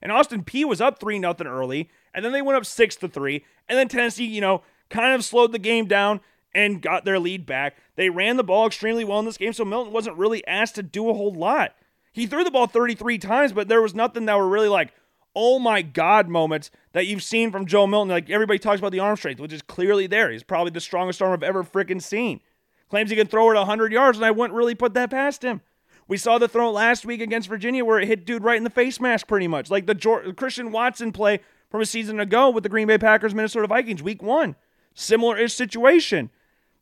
And 0.01 0.13
Austin 0.13 0.45
Peay 0.45 0.65
was 0.65 0.81
up 0.81 1.01
three 1.01 1.19
nothing 1.19 1.47
early, 1.47 1.91
and 2.15 2.25
then 2.25 2.33
they 2.33 2.43
went 2.43 2.57
up 2.57 2.67
six 2.67 2.95
to 2.97 3.09
three, 3.09 3.45
and 3.69 3.77
then 3.77 3.89
Tennessee, 3.89 4.27
you 4.27 4.41
know, 4.41 4.63
kind 4.91 5.15
of 5.15 5.25
slowed 5.25 5.53
the 5.53 5.59
game 5.59 5.87
down 5.87 6.21
and 6.55 6.81
got 6.81 7.05
their 7.05 7.19
lead 7.19 7.47
back. 7.47 7.77
They 7.97 8.09
ran 8.09 8.37
the 8.37 8.45
ball 8.45 8.67
extremely 8.67 9.05
well 9.05 9.19
in 9.19 9.25
this 9.25 9.39
game, 9.39 9.53
so 9.53 9.65
Milton 9.65 9.93
wasn't 9.93 10.17
really 10.17 10.47
asked 10.47 10.77
to 10.77 10.83
do 10.83 11.09
a 11.11 11.15
whole 11.15 11.35
lot. 11.35 11.75
He 12.13 12.27
threw 12.27 12.45
the 12.45 12.51
ball 12.51 12.67
33 12.67 13.19
times, 13.19 13.53
but 13.53 13.69
there 13.69 13.83
was 13.83 13.95
nothing 13.95 14.27
that 14.27 14.39
were 14.39 14.49
really 14.49 14.69
like, 14.69 14.93
oh 15.35 15.59
my 15.59 15.83
God 15.83 16.29
moments 16.29 16.71
that 16.93 17.07
you've 17.07 17.23
seen 17.23 17.53
from 17.53 17.67
Joe 17.67 17.87
Milton. 17.87 18.09
Like 18.09 18.31
everybody 18.31 18.59
talks 18.59 18.81
about 18.81 18.93
the 18.93 19.01
arm 19.01 19.17
strength, 19.17 19.41
which 19.41 19.53
is 19.53 19.63
clearly 19.63 20.07
there. 20.07 20.31
He's 20.31 20.43
probably 20.43 20.71
the 20.71 20.81
strongest 20.81 21.23
arm 21.23 21.33
I've 21.33 21.43
ever 21.43 21.63
freaking 21.63 22.03
seen. 22.03 22.41
Claims 22.89 23.11
he 23.11 23.17
can 23.17 23.27
throw 23.27 23.51
it 23.51 23.55
100 23.55 23.93
yards, 23.93 24.19
and 24.19 24.25
I 24.25 24.31
wouldn't 24.31 24.57
really 24.57 24.75
put 24.75 24.95
that 24.95 25.11
past 25.11 25.43
him. 25.43 25.61
We 26.07 26.17
saw 26.17 26.39
the 26.39 26.49
throw 26.49 26.71
last 26.71 27.05
week 27.05 27.21
against 27.21 27.49
Virginia 27.49 27.85
where 27.85 27.99
it 27.99 28.09
hit 28.09 28.25
dude 28.25 28.43
right 28.43 28.57
in 28.57 28.65
the 28.65 28.71
face 28.71 28.99
mask 28.99 29.27
pretty 29.27 29.47
much. 29.47 29.71
Like 29.71 29.87
the 29.87 29.95
George, 29.95 30.37
Christian 30.37 30.73
Watson 30.73 31.13
play 31.13 31.41
from 31.71 31.83
a 31.83 31.87
season 31.87 32.19
ago 32.19 32.49
with 32.49 32.63
the 32.63 32.71
Green 32.71 32.87
Bay 32.87 32.97
Packers, 32.97 33.35
Minnesota 33.35 33.67
Vikings, 33.67 34.03
week 34.03 34.23
one. 34.23 34.57
Similar-ish 34.95 35.53
situation. 35.53 36.31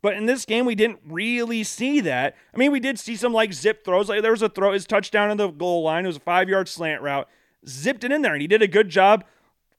But 0.00 0.14
in 0.14 0.26
this 0.26 0.44
game, 0.44 0.64
we 0.64 0.76
didn't 0.76 1.00
really 1.04 1.64
see 1.64 2.00
that. 2.02 2.36
I 2.54 2.56
mean, 2.56 2.70
we 2.70 2.78
did 2.78 3.00
see 3.00 3.16
some 3.16 3.32
like 3.32 3.52
zip 3.52 3.84
throws. 3.84 4.08
Like 4.08 4.22
there 4.22 4.30
was 4.30 4.42
a 4.42 4.48
throw, 4.48 4.72
his 4.72 4.86
touchdown 4.86 5.32
in 5.32 5.36
the 5.36 5.48
goal 5.48 5.82
line. 5.82 6.04
It 6.04 6.08
was 6.08 6.18
a 6.18 6.20
five-yard 6.20 6.68
slant 6.68 7.02
route. 7.02 7.28
Zipped 7.66 8.04
it 8.04 8.12
in 8.12 8.22
there, 8.22 8.32
and 8.32 8.40
he 8.40 8.46
did 8.46 8.62
a 8.62 8.68
good 8.68 8.88
job 8.88 9.24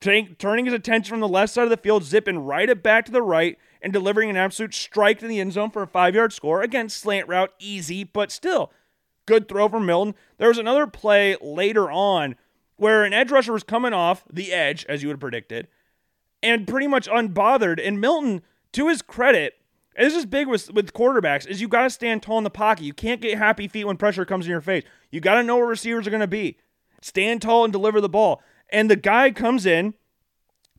t- 0.02 0.36
turning 0.38 0.66
his 0.66 0.74
attention 0.74 1.10
from 1.10 1.20
the 1.22 1.28
left 1.28 1.54
side 1.54 1.64
of 1.64 1.70
the 1.70 1.78
field, 1.78 2.04
zipping 2.04 2.40
right 2.40 2.70
it 2.70 2.84
back 2.84 3.06
to 3.06 3.12
the 3.12 3.22
right, 3.22 3.58
and 3.82 3.94
delivering 3.94 4.30
an 4.30 4.38
absolute 4.38 4.74
strike 4.74 5.20
to 5.20 5.28
the 5.28 5.40
end 5.40 5.54
zone 5.54 5.72
for 5.72 5.82
a 5.82 5.88
five 5.88 6.16
yard 6.16 6.34
score. 6.34 6.62
Again, 6.62 6.90
slant 6.90 7.28
route, 7.28 7.54
easy, 7.60 8.04
but 8.04 8.32
still 8.32 8.72
good 9.28 9.48
throw 9.48 9.70
from 9.70 9.86
Milton. 9.86 10.16
There 10.40 10.48
was 10.48 10.58
another 10.58 10.88
play 10.88 11.38
later 11.40 11.91
on 11.91 12.36
where 12.78 13.04
an 13.04 13.14
edge 13.14 13.30
rusher 13.30 13.54
was 13.54 13.64
coming 13.64 13.94
off 13.94 14.24
the 14.32 14.52
edge, 14.52 14.86
as 14.90 15.04
you 15.04 15.10
would 15.10 15.16
have 15.16 15.22
predicted, 15.22 15.68
and 16.41 16.68
pretty 16.68 16.88
much 16.88 17.08
unbothered. 17.08 17.86
And 17.86 18.02
Milton, 18.02 18.41
to 18.72 18.88
his 18.88 19.04
credit, 19.04 19.56
this 19.95 20.16
is 20.16 20.26
big 20.26 20.48
with, 20.48 20.72
with 20.74 20.94
quarterbacks, 20.94 21.45
is 21.45 21.62
you 21.62 21.68
got 21.68 21.84
to 21.84 21.90
stand 21.90 22.24
tall 22.24 22.40
in 22.40 22.44
the 22.44 22.49
pocket. 22.49 22.84
You 22.84 22.94
can't 22.94 23.22
get 23.22 23.38
happy 23.38 23.68
feet 23.68 23.86
when 23.86 23.98
pressure 23.98 24.26
comes 24.26 24.45
in 24.45 24.52
your 24.52 24.62
face. 24.62 24.84
You 25.12 25.20
got 25.20 25.36
to 25.36 25.44
know 25.44 25.58
where 25.58 25.68
receivers 25.68 26.08
are 26.08 26.12
going 26.12 26.22
to 26.22 26.28
be. 26.28 26.58
Stand 27.02 27.41
tall 27.41 27.64
and 27.64 27.74
deliver 27.74 28.02
the 28.02 28.10
ball. 28.10 28.41
And 28.70 28.90
the 28.90 28.95
guy 28.95 29.32
comes 29.32 29.66
in, 29.66 29.94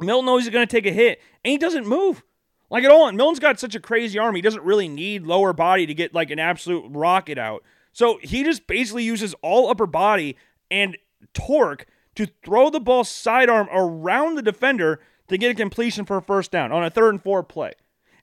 Milton 0.00 0.26
knows 0.26 0.44
he's 0.44 0.52
going 0.52 0.66
to 0.66 0.70
take 0.70 0.86
a 0.86 0.92
hit, 0.92 1.20
and 1.44 1.52
he 1.52 1.58
doesn't 1.58 1.86
move. 1.86 2.22
Like 2.70 2.84
at 2.84 2.90
all. 2.90 3.08
And 3.08 3.16
Milton's 3.16 3.38
got 3.38 3.58
such 3.58 3.74
a 3.74 3.80
crazy 3.80 4.18
arm, 4.18 4.34
he 4.34 4.42
doesn't 4.42 4.64
really 4.64 4.88
need 4.88 5.24
lower 5.24 5.52
body 5.52 5.86
to 5.86 5.94
get 5.94 6.14
like 6.14 6.30
an 6.30 6.38
absolute 6.38 6.84
rocket 6.88 7.38
out. 7.38 7.62
So 7.92 8.18
he 8.22 8.44
just 8.44 8.66
basically 8.66 9.04
uses 9.04 9.34
all 9.42 9.70
upper 9.70 9.86
body 9.86 10.36
and 10.70 10.96
torque 11.34 11.86
to 12.14 12.26
throw 12.44 12.70
the 12.70 12.80
ball 12.80 13.04
sidearm 13.04 13.68
around 13.72 14.34
the 14.34 14.42
defender 14.42 15.00
to 15.28 15.38
get 15.38 15.50
a 15.50 15.54
completion 15.54 16.04
for 16.04 16.18
a 16.18 16.22
first 16.22 16.50
down 16.50 16.72
on 16.72 16.84
a 16.84 16.90
third 16.90 17.10
and 17.10 17.22
four 17.22 17.42
play. 17.42 17.72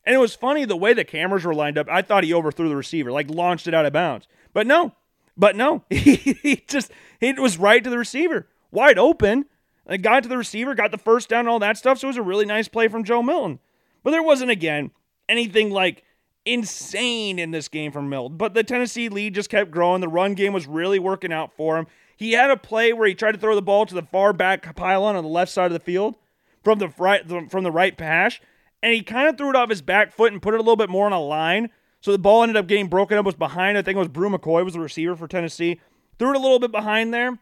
And 0.03 0.15
it 0.15 0.19
was 0.19 0.35
funny 0.35 0.65
the 0.65 0.77
way 0.77 0.93
the 0.93 1.03
cameras 1.03 1.45
were 1.45 1.55
lined 1.55 1.77
up. 1.77 1.88
I 1.89 2.01
thought 2.01 2.23
he 2.23 2.34
overthrew 2.34 2.69
the 2.69 2.76
receiver, 2.76 3.11
like 3.11 3.30
launched 3.30 3.67
it 3.67 3.73
out 3.73 3.85
of 3.85 3.93
bounds. 3.93 4.27
But 4.53 4.67
no, 4.67 4.93
but 5.35 5.55
no, 5.55 5.84
he 5.89 6.63
just 6.67 6.91
he 7.19 7.34
was 7.34 7.57
right 7.57 7.84
to 7.84 7.89
the 7.89 7.97
receiver, 7.97 8.47
wide 8.72 8.99
open. 8.99 9.45
And 9.88 10.01
got 10.01 10.23
to 10.23 10.30
the 10.30 10.38
receiver, 10.38 10.73
got 10.73 10.89
the 10.89 10.97
first 10.97 11.30
down, 11.30 11.41
and 11.41 11.49
all 11.49 11.59
that 11.59 11.77
stuff. 11.77 11.99
So 11.99 12.07
it 12.07 12.09
was 12.09 12.17
a 12.17 12.23
really 12.23 12.45
nice 12.45 12.67
play 12.67 12.88
from 12.88 13.03
Joe 13.03 13.22
Milton. 13.22 13.59
But 14.06 14.11
there 14.11 14.23
wasn't, 14.23 14.52
again, 14.52 14.91
anything 15.27 15.72
like 15.72 16.03
insane 16.45 17.40
in 17.40 17.49
this 17.49 17.68
game 17.68 17.91
from 17.91 18.07
Milton. 18.07 18.38
But 18.38 18.53
the 18.53 18.64
Tennessee 18.64 19.10
lead 19.10 19.34
just 19.34 19.49
kept 19.49 19.72
growing. 19.72 19.99
The 19.99 20.07
run 20.07 20.36
game 20.36 20.53
was 20.53 20.68
really 20.68 20.99
working 20.99 21.34
out 21.34 21.52
for 21.52 21.77
him. 21.77 21.88
He 22.15 22.34
had 22.34 22.52
a 22.52 22.56
play 22.56 22.94
where 22.94 23.07
he 23.07 23.15
tried 23.15 23.32
to 23.32 23.40
throw 23.40 23.56
the 23.56 23.64
ball 23.64 23.88
to 23.88 23.95
the 23.95 24.03
far 24.03 24.32
back 24.32 24.76
pylon 24.76 25.15
on 25.15 25.23
the 25.23 25.30
left 25.30 25.52
side 25.52 25.65
of 25.65 25.73
the 25.73 25.80
field 25.80 26.15
from 26.64 26.77
the 26.77 26.90
right 26.99 27.27
from 27.49 27.64
the 27.64 27.72
right 27.72 27.99
hash, 27.99 28.41
and 28.84 28.94
he 28.94 29.02
kind 29.02 29.27
of 29.27 29.38
threw 29.38 29.49
it 29.49 29.56
off 29.56 29.69
his 29.69 29.82
back 29.82 30.14
foot 30.14 30.32
and 30.32 30.41
put 30.41 30.53
it 30.53 30.60
a 30.60 30.64
little 30.64 30.76
bit 30.76 30.90
more 30.90 31.07
on 31.07 31.11
a 31.11 31.19
line. 31.19 31.69
So 31.99 32.11
the 32.11 32.19
ball 32.19 32.44
ended 32.44 32.57
up 32.57 32.68
getting 32.68 32.88
broken 32.88 33.18
up. 33.18 33.26
Was 33.26 33.34
behind. 33.34 33.76
I 33.76 33.82
think 33.82 33.95
it 33.95 33.99
was 33.99 34.07
Bru 34.07 34.30
McCoy 34.30 34.64
was 34.64 34.73
the 34.73 34.80
receiver 34.80 35.15
for 35.15 35.27
Tennessee. 35.27 35.82
Threw 36.19 36.30
it 36.30 36.36
a 36.36 36.40
little 36.40 36.60
bit 36.60 36.72
behind 36.72 37.11
there, 37.11 37.40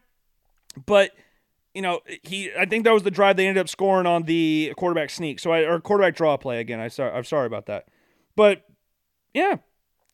but 0.86 1.10
you 1.74 1.82
know 1.82 2.00
he. 2.22 2.50
I 2.58 2.64
think 2.64 2.84
that 2.84 2.92
was 2.92 3.02
the 3.02 3.10
drive 3.10 3.36
they 3.36 3.46
ended 3.46 3.60
up 3.60 3.68
scoring 3.68 4.06
on 4.06 4.22
the 4.22 4.72
quarterback 4.76 5.10
sneak. 5.10 5.40
So 5.40 5.52
I 5.52 5.60
or 5.60 5.80
quarterback 5.80 6.16
draw 6.16 6.36
play 6.36 6.60
again. 6.60 6.80
I 6.80 6.88
sorry. 6.88 7.12
I'm 7.12 7.24
sorry 7.24 7.46
about 7.46 7.66
that, 7.66 7.88
but 8.36 8.62
yeah, 9.34 9.56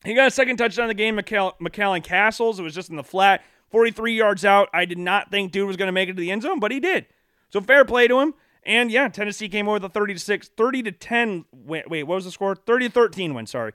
he 0.03 0.13
got 0.13 0.27
a 0.27 0.31
second 0.31 0.57
touchdown 0.57 0.85
in 0.85 0.89
the 0.89 0.93
game. 0.95 1.17
McCall- 1.17 2.03
Castles. 2.03 2.59
It 2.59 2.63
was 2.63 2.73
just 2.73 2.89
in 2.89 2.95
the 2.95 3.03
flat. 3.03 3.43
43 3.69 4.13
yards 4.13 4.43
out. 4.43 4.67
I 4.73 4.83
did 4.83 4.97
not 4.97 5.31
think 5.31 5.53
dude 5.53 5.65
was 5.65 5.77
going 5.77 5.87
to 5.87 5.93
make 5.93 6.09
it 6.09 6.13
to 6.13 6.19
the 6.19 6.29
end 6.31 6.41
zone, 6.41 6.59
but 6.59 6.71
he 6.71 6.81
did. 6.81 7.05
So 7.49 7.61
fair 7.61 7.85
play 7.85 8.07
to 8.07 8.19
him. 8.19 8.33
And 8.63 8.91
yeah, 8.91 9.07
Tennessee 9.07 9.49
came 9.49 9.67
over 9.67 9.85
a 9.85 9.89
30 9.89 10.13
to 10.15 10.19
6, 10.19 10.49
30 10.49 10.83
to 10.83 10.91
10 10.91 11.45
win. 11.51 11.83
Wait, 11.87 12.03
what 12.03 12.15
was 12.15 12.25
the 12.25 12.31
score? 12.31 12.55
30 12.55 12.87
to 12.87 12.93
13 12.93 13.33
win, 13.33 13.47
sorry. 13.47 13.73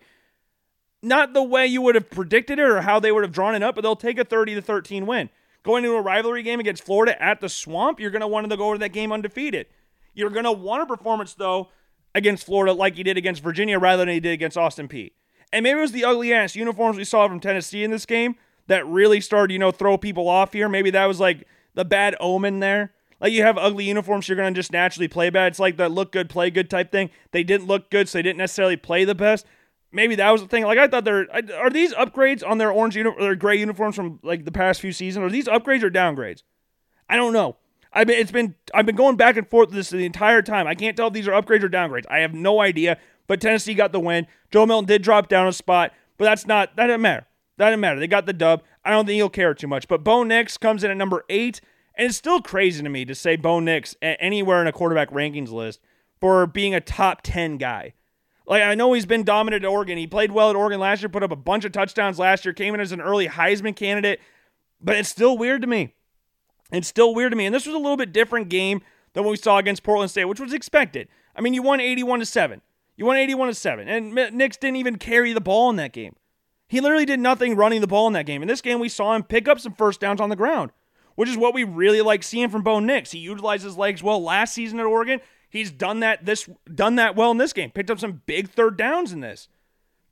Not 1.03 1.33
the 1.33 1.43
way 1.43 1.67
you 1.67 1.83
would 1.83 1.95
have 1.95 2.11
predicted 2.11 2.59
it 2.59 2.63
or 2.63 2.83
how 2.83 3.01
they 3.01 3.11
would 3.11 3.23
have 3.23 3.33
drawn 3.33 3.55
it 3.55 3.63
up, 3.63 3.75
but 3.75 3.81
they'll 3.81 3.97
take 3.97 4.19
a 4.19 4.25
30 4.25 4.55
to 4.57 4.63
13 4.63 5.07
win. 5.07 5.31
Going 5.67 5.85
into 5.85 5.97
a 5.97 6.01
rivalry 6.01 6.45
game 6.45 6.61
against 6.61 6.85
Florida 6.85 7.21
at 7.21 7.41
the 7.41 7.49
Swamp, 7.49 7.99
you're 7.99 8.13
going 8.13 8.21
to 8.21 8.29
want 8.29 8.49
to 8.49 8.57
go 8.57 8.73
to 8.73 8.79
that 8.79 8.91
game 8.91 9.11
undefeated. 9.11 9.67
You're 10.15 10.31
going 10.31 10.45
to 10.45 10.53
want 10.53 10.85
a 10.85 10.87
performance 10.87 11.35
though 11.35 11.71
against 12.15 12.47
Florida 12.47 12.73
like 12.73 12.97
you 12.97 13.03
did 13.03 13.17
against 13.17 13.43
Virginia 13.43 13.77
rather 13.77 14.05
than 14.05 14.15
you 14.15 14.21
did 14.21 14.33
against 14.33 14.57
Austin 14.57 14.87
Peay. 14.87 15.11
And 15.53 15.65
maybe 15.65 15.81
it 15.81 15.83
was 15.83 15.91
the 15.91 16.05
ugly 16.05 16.33
ass 16.33 16.55
uniforms 16.55 16.97
we 16.97 17.03
saw 17.03 17.27
from 17.27 17.41
Tennessee 17.41 17.83
in 17.83 17.91
this 17.91 18.07
game 18.07 18.37
that 18.69 18.87
really 18.87 19.21
started, 19.21 19.53
you 19.53 19.59
know, 19.59 19.73
throw 19.73 19.99
people 19.99 20.29
off 20.29 20.53
here. 20.53 20.69
Maybe 20.69 20.91
that 20.91 21.07
was 21.07 21.19
like 21.19 21.49
the 21.75 21.85
bad 21.85 22.15
omen 22.21 22.61
there. 22.61 22.93
Like 23.21 23.33
you 23.33 23.43
have 23.43 23.59
ugly 23.59 23.87
uniforms, 23.87 24.29
you're 24.29 24.37
gonna 24.37 24.53
just 24.53 24.71
naturally 24.71 25.09
play 25.09 25.31
bad. 25.31 25.49
It's 25.49 25.59
like 25.59 25.79
that 25.79 25.91
look 25.91 26.13
good, 26.13 26.31
play 26.31 26.49
good 26.49 26.71
type 26.71 26.93
thing. 26.93 27.11
They 27.33 27.43
didn't 27.43 27.67
look 27.67 27.91
good, 27.91 28.09
so 28.09 28.19
they 28.19 28.23
didn't 28.23 28.39
necessarily 28.39 28.77
play 28.77 29.05
the 29.05 29.17
best. 29.17 29.47
Maybe 29.93 30.17
that 30.17 30.31
was 30.31 30.43
the 30.43 30.49
thing. 30.49 30.65
Like 30.65 30.79
I 30.79 30.89
thought 30.89 31.05
there 31.05 31.27
are 31.57 31.71
these 31.71 31.95
upgrades 31.95 32.47
on 32.47 32.59
their 32.59 32.71
orange 32.71 32.97
uni- 32.97 33.15
or 33.19 33.35
gray 33.35 33.57
uniforms 33.59 33.97
from 33.97 34.19
like 34.23 34.45
the 34.45 34.53
past 34.53 34.81
few 34.81 34.93
seasons. 34.93 35.25
Are 35.25 35.31
these 35.31 35.47
upgrades 35.47 35.83
or 35.83 35.91
downgrades? 35.91 36.43
I 37.09 37.17
don't 37.17 37.33
know. 37.33 37.57
I've 37.93 38.07
been 38.07 38.19
it's 38.19 38.33
been 38.33 38.55
I've 38.75 38.87
been 38.87 38.97
going 38.97 39.17
back 39.17 39.37
and 39.37 39.49
forth 39.49 39.71
this 39.71 39.91
the 39.91 40.05
entire 40.05 40.43
time. 40.43 40.67
I 40.67 40.75
can't 40.75 40.97
tell 40.97 41.07
if 41.07 41.15
these 41.15 41.29
are 41.29 41.41
upgrades 41.41 41.63
or 41.63 41.69
downgrades. 41.69 42.05
I 42.11 42.19
have 42.19 42.35
no 42.35 42.61
idea. 42.61 42.99
But 43.27 43.41
Tennessee 43.41 43.75
got 43.75 43.93
the 43.93 44.01
win. 44.01 44.27
Joe 44.53 44.67
Milton 44.67 44.87
did 44.87 45.03
drop 45.03 45.29
down 45.29 45.49
a 45.49 45.53
spot, 45.53 45.93
but 46.19 46.27
that's 46.27 46.47
not 46.47 46.77
that 46.77 46.87
doesn't 46.89 47.01
matter. 47.01 47.27
That 47.57 47.71
didn't 47.71 47.81
matter. 47.81 47.99
They 47.99 48.07
got 48.07 48.27
the 48.27 48.33
dub. 48.33 48.63
I 48.85 48.91
don't 48.91 49.07
think 49.07 49.17
he'll 49.17 49.31
care 49.31 49.55
too 49.55 49.67
much. 49.67 49.89
But 49.89 50.05
Bo 50.05 50.23
Nix 50.23 50.59
comes 50.59 50.85
in 50.85 50.91
at 50.91 50.97
number 50.97 51.25
eight, 51.29 51.61
and 51.95 52.09
it's 52.09 52.17
still 52.17 52.43
crazy 52.43 52.83
to 52.83 52.89
me 52.89 53.05
to 53.05 53.15
say 53.15 53.37
Bo 53.37 53.61
Nix 53.61 53.97
anywhere 54.03 54.61
in 54.61 54.67
a 54.67 54.73
quarterback 54.73 55.11
rankings 55.11 55.51
list 55.51 55.81
for 56.21 56.47
being 56.47 56.75
a 56.75 56.81
top 56.81 57.21
10 57.23 57.57
guy. 57.57 57.95
Like, 58.47 58.63
I 58.63 58.75
know 58.75 58.93
he's 58.93 59.07
been 59.07 59.25
dominant 59.25 59.65
at 59.65 59.69
Oregon. 59.69 59.99
He 59.99 60.07
played 60.07 60.31
well 60.31 60.51
at 60.51 60.57
Oregon 60.57 60.79
last 60.79 61.03
year, 61.03 61.09
put 61.09 61.25
up 61.25 61.33
a 61.33 61.37
bunch 61.37 61.65
of 61.65 61.73
touchdowns 61.73 62.19
last 62.19 62.45
year, 62.45 62.55
came 62.55 62.75
in 62.75 62.81
as 62.81 62.93
an 62.93 63.01
early 63.01 63.27
Heisman 63.27 63.75
candidate, 63.75 64.21
but 64.81 64.97
it's 64.97 65.09
still 65.09 65.37
weird 65.37 65.63
to 65.63 65.67
me. 65.67 65.95
It's 66.71 66.89
still 66.89 67.15
weird 67.15 67.33
to 67.33 67.37
me. 67.37 67.47
And 67.47 67.55
this 67.55 67.67
was 67.67 67.75
a 67.75 67.79
little 67.79 67.97
bit 67.97 68.13
different 68.13 68.49
game 68.49 68.83
than 69.13 69.25
what 69.25 69.31
we 69.31 69.37
saw 69.37 69.59
against 69.59 69.83
Portland 69.83 70.11
State, 70.11 70.27
which 70.27 70.41
was 70.41 70.53
expected. 70.53 71.09
I 71.35 71.41
mean, 71.41 71.55
you 71.55 71.63
won 71.63 71.81
81 71.81 72.21
to 72.21 72.27
7. 72.27 72.61
You 72.97 73.05
won 73.05 73.17
81 73.17 73.49
to 73.49 73.55
7. 73.55 73.89
And 73.89 74.15
Nix 74.15 74.57
didn't 74.57 74.77
even 74.77 74.97
carry 74.97 75.33
the 75.33 75.41
ball 75.41 75.71
in 75.71 75.77
that 75.77 75.93
game. 75.93 76.15
He 76.69 76.81
literally 76.81 77.05
did 77.05 77.21
nothing 77.21 77.55
running 77.55 77.81
the 77.81 77.87
ball 77.87 78.07
in 78.07 78.13
that 78.15 78.27
game. 78.27 78.43
In 78.43 78.49
this 78.49 78.61
game, 78.61 78.81
we 78.81 78.89
saw 78.89 79.15
him 79.15 79.23
pick 79.23 79.49
up 79.49 79.61
some 79.61 79.73
first 79.73 80.01
downs 80.01 80.21
on 80.21 80.31
the 80.31 80.37
ground, 80.37 80.73
which 81.15 81.29
is 81.29 81.37
what 81.37 81.55
we 81.55 81.63
really 81.65 82.01
like 82.01 82.23
seeing 82.23 82.49
from 82.49 82.63
Bo 82.63 82.81
Nix. 82.81 83.13
He 83.13 83.19
utilized 83.19 83.65
his 83.65 83.77
legs 83.77 84.03
well 84.03 84.23
last 84.23 84.55
season 84.55 84.81
at 84.81 84.87
Oregon. 84.87 85.21
He's 85.57 85.71
done 85.71 86.01
that 86.01 86.25
this 86.25 86.49
done 86.73 86.97
that 86.97 87.17
well 87.17 87.31
in 87.31 87.39
this 87.39 87.53
game. 87.53 87.71
Picked 87.71 87.91
up 87.91 87.99
some 87.99 88.23
big 88.27 88.51
third 88.51 88.77
downs 88.77 89.13
in 89.13 89.21
this. 89.21 89.49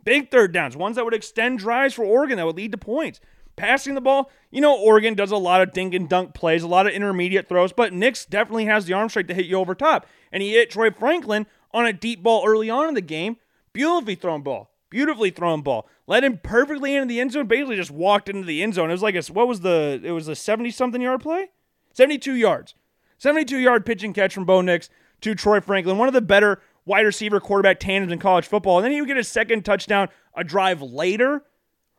Big 0.05 0.31
third 0.31 0.53
downs, 0.53 0.77
ones 0.77 0.97
that 0.97 1.05
would 1.05 1.15
extend 1.15 1.59
drives 1.59 1.95
for 1.95 2.05
Oregon 2.05 2.37
that 2.37 2.47
would 2.47 2.57
lead 2.57 2.73
to 2.73 2.79
points. 2.79 3.21
Passing 3.57 3.95
the 3.95 4.01
ball, 4.01 4.31
you 4.51 4.61
know, 4.61 4.77
Oregon 4.77 5.15
does 5.15 5.31
a 5.31 5.37
lot 5.37 5.62
of 5.62 5.73
dink 5.73 5.95
and 5.95 6.09
dunk 6.09 6.35
plays, 6.35 6.62
a 6.62 6.69
lot 6.69 6.87
of 6.87 6.93
intermediate 6.93 7.49
throws, 7.49 7.73
but 7.73 7.93
Nix 7.93 8.27
definitely 8.27 8.65
has 8.66 8.85
the 8.85 8.93
arm 8.93 9.09
strength 9.09 9.29
to 9.29 9.35
hit 9.35 9.47
you 9.47 9.57
over 9.57 9.75
top. 9.75 10.07
And 10.33 10.43
he 10.43 10.53
hit 10.53 10.71
Troy 10.71 10.91
Franklin 10.91 11.47
on 11.73 11.87
a 11.87 11.93
deep 11.93 12.23
ball 12.23 12.45
early 12.47 12.69
on 12.69 12.89
in 12.89 12.95
the 12.95 13.01
game. 13.01 13.37
Beautifully 13.73 14.16
thrown 14.16 14.43
ball. 14.43 14.71
Beautifully 14.91 15.31
thrown 15.31 15.62
ball. 15.62 15.89
Led 16.07 16.25
him 16.25 16.39
perfectly 16.43 16.95
into 16.95 17.07
the 17.07 17.21
end 17.21 17.33
zone. 17.33 17.47
Basically 17.47 17.77
just 17.77 17.91
walked 17.91 18.29
into 18.29 18.45
the 18.45 18.62
end 18.62 18.75
zone. 18.75 18.91
It 18.91 18.95
was 18.95 19.03
like 19.03 19.15
a 19.15 19.23
what 19.33 19.49
was 19.49 19.61
the 19.61 20.01
it 20.03 20.11
was 20.11 20.29
a 20.29 20.37
70 20.37 20.71
something 20.71 21.01
yard 21.01 21.21
play? 21.21 21.49
72 21.93 22.35
yards. 22.35 22.75
72 23.19 23.59
yard 23.59 23.87
pitch 23.87 24.03
and 24.03 24.15
catch 24.15 24.35
from 24.35 24.45
Bo 24.45 24.61
Nix 24.61 24.91
to 25.24 25.34
Troy 25.34 25.60
Franklin. 25.60 25.98
One 25.98 26.09
of 26.09 26.14
the 26.14 26.20
better 26.20 26.60
wide 26.84 27.06
receiver 27.06 27.40
quarterback 27.40 27.80
tandems 27.80 28.12
in 28.12 28.18
college 28.18 28.46
football. 28.46 28.78
And 28.78 28.84
then 28.84 28.92
he 28.92 29.01
would 29.01 29.09
get 29.09 29.16
a 29.16 29.24
second 29.24 29.64
touchdown 29.64 30.09
a 30.36 30.44
drive 30.44 30.82
later. 30.82 31.42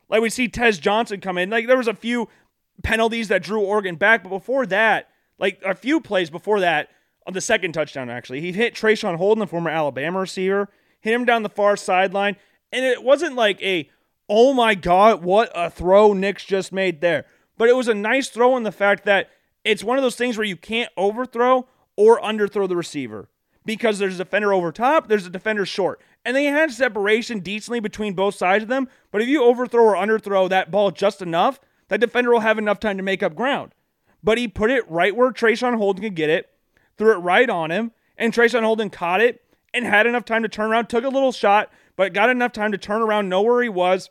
Like 0.08 0.22
we 0.22 0.30
see 0.30 0.48
Tez 0.48 0.78
Johnson 0.78 1.20
come 1.20 1.36
in. 1.36 1.50
Like 1.50 1.66
there 1.66 1.76
was 1.76 1.88
a 1.88 1.94
few 1.94 2.28
penalties 2.82 3.28
that 3.28 3.42
drew 3.42 3.60
Oregon 3.60 3.96
back, 3.96 4.22
but 4.22 4.30
before 4.30 4.64
that, 4.66 5.08
like 5.38 5.60
a 5.64 5.74
few 5.74 6.00
plays 6.00 6.30
before 6.30 6.60
that, 6.60 6.88
on 7.26 7.32
the 7.32 7.40
second 7.40 7.72
touchdown 7.72 8.08
actually, 8.08 8.40
he 8.40 8.52
hit 8.52 8.74
Traeshon 8.74 9.16
Holden, 9.16 9.40
the 9.40 9.48
former 9.48 9.70
Alabama 9.70 10.20
receiver, 10.20 10.68
hit 11.00 11.12
him 11.12 11.24
down 11.24 11.42
the 11.42 11.48
far 11.48 11.76
sideline, 11.76 12.36
and 12.70 12.84
it 12.84 13.02
wasn't 13.02 13.34
like 13.34 13.60
a, 13.62 13.90
oh 14.28 14.54
my 14.54 14.76
God, 14.76 15.24
what 15.24 15.50
a 15.52 15.68
throw 15.68 16.12
Nix 16.12 16.44
just 16.44 16.72
made 16.72 17.00
there. 17.00 17.24
But 17.58 17.68
it 17.68 17.74
was 17.74 17.88
a 17.88 17.94
nice 17.94 18.28
throw 18.28 18.56
in 18.56 18.62
the 18.62 18.70
fact 18.70 19.04
that 19.06 19.30
it's 19.64 19.82
one 19.82 19.98
of 19.98 20.02
those 20.04 20.14
things 20.14 20.38
where 20.38 20.46
you 20.46 20.56
can't 20.56 20.92
overthrow 20.96 21.66
or 21.96 22.20
underthrow 22.20 22.68
the 22.68 22.76
receiver 22.76 23.28
because 23.64 23.98
there's 23.98 24.14
a 24.14 24.18
defender 24.18 24.52
over 24.52 24.70
top, 24.70 25.08
there's 25.08 25.26
a 25.26 25.30
defender 25.30 25.66
short. 25.66 26.00
And 26.24 26.34
they 26.34 26.44
had 26.44 26.72
separation 26.72 27.40
decently 27.40 27.80
between 27.80 28.14
both 28.14 28.36
sides 28.36 28.62
of 28.62 28.68
them. 28.68 28.88
But 29.10 29.22
if 29.22 29.28
you 29.28 29.44
overthrow 29.44 29.84
or 29.84 29.94
underthrow 29.94 30.48
that 30.48 30.70
ball 30.70 30.90
just 30.92 31.20
enough, 31.20 31.60
that 31.88 32.00
defender 32.00 32.30
will 32.30 32.40
have 32.40 32.58
enough 32.58 32.80
time 32.80 32.96
to 32.96 33.02
make 33.02 33.22
up 33.22 33.34
ground. 33.34 33.72
But 34.22 34.38
he 34.38 34.48
put 34.48 34.70
it 34.70 34.88
right 34.90 35.14
where 35.14 35.30
Traeshon 35.30 35.76
Holden 35.76 36.02
could 36.02 36.14
get 36.14 36.30
it, 36.30 36.48
threw 36.96 37.12
it 37.12 37.18
right 37.18 37.48
on 37.48 37.70
him, 37.70 37.92
and 38.16 38.32
Traeshon 38.32 38.62
Holden 38.62 38.90
caught 38.90 39.20
it 39.20 39.42
and 39.74 39.84
had 39.84 40.06
enough 40.06 40.24
time 40.24 40.42
to 40.42 40.48
turn 40.48 40.70
around, 40.70 40.86
took 40.86 41.04
a 41.04 41.08
little 41.08 41.32
shot, 41.32 41.70
but 41.96 42.12
got 42.12 42.30
enough 42.30 42.52
time 42.52 42.72
to 42.72 42.78
turn 42.78 43.02
around, 43.02 43.28
know 43.28 43.42
where 43.42 43.62
he 43.62 43.68
was, 43.68 44.10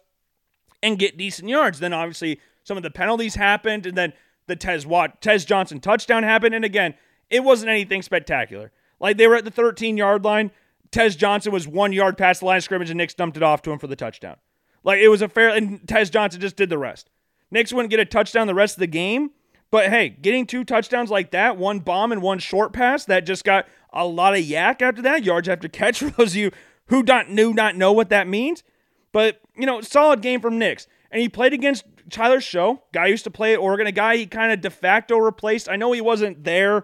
and 0.84 0.99
get 0.99 1.18
decent 1.18 1.49
yards. 1.49 1.80
Then 1.80 1.94
obviously 1.94 2.40
some 2.64 2.78
of 2.78 2.84
the 2.84 2.91
penalties 2.91 3.36
happened, 3.36 3.86
and 3.86 3.98
then 3.98 4.14
the 4.48 4.56
Tez 4.56 4.86
Watt, 4.86 5.22
Tez 5.22 5.44
Johnson 5.44 5.80
touchdown 5.80 6.24
happened. 6.24 6.56
And 6.56 6.64
again, 6.64 6.94
it 7.30 7.43
wasn't 7.43 7.69
anything 7.69 8.02
spectacular. 8.02 8.72
Like 8.99 9.18
they 9.18 9.27
were 9.27 9.35
at 9.35 9.45
the 9.45 9.52
13 9.52 9.97
yard 9.97 10.23
line. 10.23 10.52
Tez 10.91 11.15
Johnson 11.15 11.52
was 11.52 11.68
one 11.68 11.91
yard 11.91 12.18
past 12.18 12.39
the 12.39 12.45
line 12.45 12.57
of 12.57 12.64
scrimmage, 12.64 12.89
and 12.89 12.97
Nix 12.97 13.14
dumped 13.14 13.38
it 13.38 13.43
off 13.43 13.61
to 13.64 13.72
him 13.72 13.80
for 13.80 13.88
the 13.88 13.95
touchdown. 13.95 14.38
Like 14.84 14.99
it 14.99 15.10
was 15.10 15.22
a 15.22 15.27
fair, 15.27 15.49
and 15.49 15.85
Tez 15.88 16.10
Johnson 16.10 16.39
just 16.39 16.56
did 16.56 16.69
the 16.69 16.77
rest. 16.77 17.10
Nix 17.52 17.73
wouldn't 17.73 17.89
get 17.89 17.99
a 17.99 18.06
touchdown 18.06 18.47
the 18.47 18.53
rest 18.53 18.76
of 18.76 18.80
the 18.80 18.88
game, 18.88 19.31
but 19.72 19.89
hey, 19.89 20.10
getting 20.10 20.45
two 20.45 20.64
touchdowns 20.64 21.10
like 21.10 21.31
that, 21.31 21.57
one 21.57 21.80
bomb 21.80 22.11
and 22.11 22.22
one 22.22 22.39
short 22.39 22.72
pass, 22.72 23.06
that 23.06 23.26
just 23.26 23.43
got 23.43 23.68
a 23.91 24.06
lot 24.06 24.34
of 24.34 24.39
YAC 24.41 24.81
after 24.81 25.02
that, 25.02 25.23
yards 25.23 25.49
after 25.49 25.68
catch 25.68 25.99
for 25.99 26.10
those 26.11 26.31
of 26.31 26.38
you 26.38 26.52
who 26.88 27.03
don't 27.03 27.31
knew 27.31 27.53
not 27.53 27.76
know 27.76 27.91
what 27.91 28.10
that 28.10 28.27
means. 28.27 28.64
But, 29.11 29.41
you 29.57 29.65
know, 29.65 29.81
solid 29.81 30.22
game 30.22 30.41
from 30.41 30.60
Nix. 30.60 30.88
And 31.10 31.22
he 31.22 31.30
played 31.30 31.53
against 31.53 31.85
Tyler 32.10 32.39
Shough, 32.39 32.81
guy 32.91 33.07
used 33.07 33.23
to 33.23 33.31
play 33.31 33.53
at 33.53 33.60
Oregon, 33.60 33.88
a 33.88 33.91
guy 33.91 34.18
he 34.18 34.26
kind 34.26 34.52
of 34.52 34.61
de 34.61 34.69
facto 34.69 35.18
replaced. 35.18 35.69
I 35.69 35.77
know 35.77 35.91
he 35.93 36.02
wasn't 36.02 36.43
there. 36.43 36.84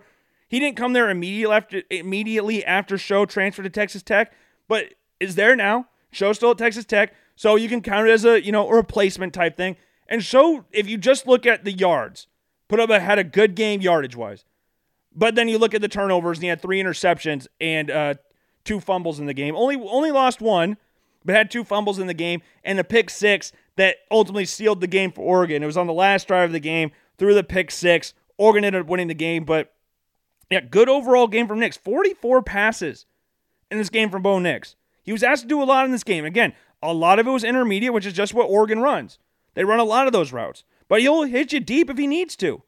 He 0.52 0.60
didn't 0.60 0.76
come 0.76 0.92
there 0.92 1.10
immediately 1.10 1.56
after 1.56 1.82
immediately 1.90 2.66
after 2.66 2.98
Shough 2.98 3.30
transferred 3.30 3.64
to 3.64 3.70
Texas 3.70 4.04
Tech, 4.04 4.34
but 4.68 4.96
is 5.18 5.36
there 5.36 5.56
now. 5.56 5.88
Shough 6.12 6.36
still 6.36 6.52
at 6.52 6.58
Texas 6.58 6.84
Tech, 6.84 7.14
so 7.38 7.56
you 7.56 7.70
can 7.70 7.82
count 7.82 8.10
it 8.10 8.12
as 8.12 8.26
a, 8.26 8.44
you 8.44 8.52
know, 8.52 8.68
replacement 8.68 9.34
type 9.34 9.56
thing. 9.56 9.78
And 10.10 10.20
Shough, 10.22 10.66
if 10.74 10.90
you 10.90 10.98
just 10.98 11.26
look 11.26 11.46
at 11.46 11.64
the 11.64 11.72
yards, 11.72 12.28
put 12.68 12.82
up 12.82 12.90
a 12.90 13.00
had 13.00 13.18
a 13.18 13.24
good 13.24 13.56
game 13.56 13.80
yardage 13.80 14.18
wise. 14.18 14.44
But 15.16 15.36
then 15.36 15.48
you 15.48 15.58
look 15.58 15.74
at 15.74 15.80
the 15.80 15.88
turnovers, 15.88 16.40
and 16.40 16.44
he 16.44 16.50
had 16.50 16.62
three 16.62 16.84
interceptions 16.84 17.48
and 17.62 17.90
uh, 17.90 18.16
two 18.66 18.82
fumbles 18.82 19.22
in 19.22 19.28
the 19.28 19.34
game. 19.34 19.56
Only 19.56 19.78
only 19.78 20.12
lost 20.12 20.42
one, 20.42 20.76
but 21.24 21.34
had 21.34 21.50
two 21.50 21.64
fumbles 21.64 21.98
in 21.98 22.08
the 22.08 22.14
game 22.14 22.42
and 22.66 22.78
a 22.78 22.84
pick 22.84 23.10
six 23.10 23.54
that 23.78 24.00
ultimately 24.12 24.44
sealed 24.44 24.82
the 24.82 24.88
game 24.88 25.14
for 25.14 25.22
Oregon. 25.22 25.64
It 25.64 25.66
was 25.66 25.78
on 25.78 25.88
the 25.88 25.94
last 25.94 26.28
drive 26.28 26.50
of 26.50 26.54
the 26.54 26.60
game, 26.60 26.92
through 27.18 27.36
the 27.36 27.44
pick 27.46 27.72
six. 27.72 28.14
Oregon 28.38 28.66
ended 28.66 28.82
up 28.82 28.88
winning 28.90 29.08
the 29.08 29.14
game, 29.14 29.46
but 29.46 29.74
yeah, 30.52 30.62
good 30.62 30.90
overall 30.90 31.28
game 31.28 31.48
from 31.48 31.60
Nix. 31.60 31.78
44 31.78 32.44
passes 32.44 33.06
in 33.70 33.78
this 33.78 33.90
game 33.90 34.10
from 34.10 34.22
Bo 34.22 34.40
Nix. 34.40 34.76
He 35.04 35.12
was 35.12 35.24
asked 35.24 35.44
to 35.44 35.48
do 35.48 35.62
a 35.62 35.66
lot 35.66 35.86
in 35.86 35.92
this 35.92 36.04
game. 36.04 36.26
Again, 36.26 36.54
a 36.84 36.94
lot 36.94 37.20
of 37.20 37.28
it 37.28 37.32
was 37.32 37.44
intermediate, 37.44 37.94
which 37.94 38.06
is 38.06 38.14
just 38.14 38.34
what 38.34 38.50
Oregon 38.50 38.80
runs. 38.80 39.18
They 39.54 39.64
run 39.64 39.80
a 39.80 39.86
lot 39.86 40.08
of 40.08 40.14
those 40.14 40.32
routes, 40.32 40.64
but 40.88 41.02
he'll 41.02 41.24
hit 41.24 41.52
you 41.54 41.60
deep 41.60 41.90
if 41.90 41.98
he 41.98 42.08
needs 42.08 42.36
to. 42.38 42.62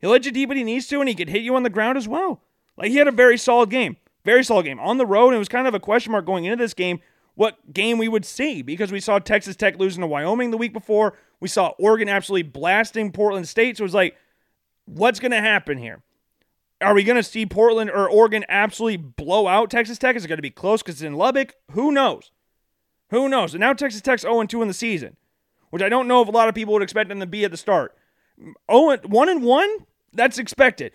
He'll 0.00 0.12
hit 0.12 0.26
you 0.26 0.32
deep 0.32 0.50
if 0.50 0.56
he 0.56 0.64
needs 0.64 0.86
to, 0.88 1.00
and 1.00 1.08
he 1.08 1.14
could 1.14 1.30
hit 1.30 1.42
you 1.42 1.56
on 1.56 1.62
the 1.62 1.70
ground 1.70 1.96
as 1.96 2.06
well. 2.06 2.42
Like 2.76 2.90
he 2.90 2.96
had 2.96 3.08
a 3.08 3.12
very 3.12 3.38
solid 3.38 3.70
game. 3.70 3.96
Very 4.24 4.44
solid 4.44 4.64
game 4.64 4.78
on 4.80 4.98
the 4.98 5.06
road. 5.06 5.32
It 5.32 5.38
was 5.38 5.48
kind 5.48 5.66
of 5.66 5.74
a 5.74 5.80
question 5.80 6.12
mark 6.12 6.26
going 6.26 6.44
into 6.44 6.62
this 6.62 6.74
game 6.74 7.00
what 7.38 7.72
game 7.72 7.98
we 7.98 8.08
would 8.08 8.24
see 8.24 8.62
because 8.62 8.90
we 8.90 8.98
saw 8.98 9.20
Texas 9.20 9.54
Tech 9.54 9.78
losing 9.78 10.00
to 10.00 10.08
Wyoming 10.08 10.50
the 10.50 10.56
week 10.56 10.72
before. 10.72 11.16
We 11.38 11.46
saw 11.46 11.68
Oregon 11.78 12.08
absolutely 12.08 12.42
blasting 12.42 13.12
Portland 13.12 13.46
State. 13.46 13.76
So 13.76 13.82
it 13.82 13.84
was 13.84 13.94
like, 13.94 14.16
what's 14.86 15.20
going 15.20 15.30
to 15.30 15.40
happen 15.40 15.78
here? 15.78 16.02
Are 16.80 16.94
we 16.94 17.02
going 17.02 17.16
to 17.16 17.22
see 17.22 17.44
Portland 17.44 17.90
or 17.90 18.08
Oregon 18.08 18.44
absolutely 18.48 18.98
blow 18.98 19.48
out 19.48 19.70
Texas 19.70 19.98
Tech? 19.98 20.14
Is 20.14 20.24
it 20.24 20.28
going 20.28 20.38
to 20.38 20.42
be 20.42 20.50
close 20.50 20.80
because 20.80 20.96
it's 20.96 21.02
in 21.02 21.14
Lubbock? 21.14 21.54
Who 21.72 21.90
knows? 21.90 22.30
Who 23.10 23.28
knows? 23.28 23.54
And 23.54 23.60
now 23.60 23.72
Texas 23.72 24.00
Tech's 24.00 24.22
0 24.22 24.44
2 24.44 24.62
in 24.62 24.68
the 24.68 24.74
season, 24.74 25.16
which 25.70 25.82
I 25.82 25.88
don't 25.88 26.06
know 26.06 26.22
if 26.22 26.28
a 26.28 26.32
lot 26.32 26.48
of 26.48 26.54
people 26.54 26.74
would 26.74 26.82
expect 26.82 27.08
them 27.08 27.20
to 27.20 27.26
be 27.26 27.44
at 27.44 27.50
the 27.50 27.56
start. 27.56 27.96
0 28.70 28.98
1 28.98 29.28
and 29.28 29.42
1, 29.42 29.68
that's 30.12 30.38
expected. 30.38 30.92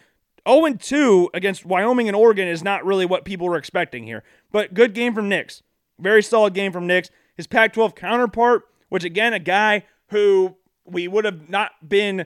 0 0.47 0.73
2 0.73 1.31
against 1.33 1.65
Wyoming 1.65 2.07
and 2.07 2.15
Oregon 2.15 2.47
is 2.47 2.63
not 2.63 2.85
really 2.85 3.05
what 3.05 3.25
people 3.25 3.47
were 3.49 3.57
expecting 3.57 4.05
here. 4.05 4.23
But 4.51 4.73
good 4.73 4.93
game 4.93 5.13
from 5.13 5.27
Nix. 5.27 5.63
Very 5.99 6.23
solid 6.23 6.53
game 6.53 6.71
from 6.71 6.87
Nix. 6.87 7.09
His 7.35 7.47
Pac 7.47 7.73
12 7.73 7.95
counterpart, 7.95 8.63
which 8.89 9.03
again, 9.03 9.33
a 9.33 9.39
guy 9.39 9.83
who 10.07 10.55
we 10.85 11.07
would 11.07 11.25
have 11.25 11.49
not 11.49 11.71
been 11.87 12.25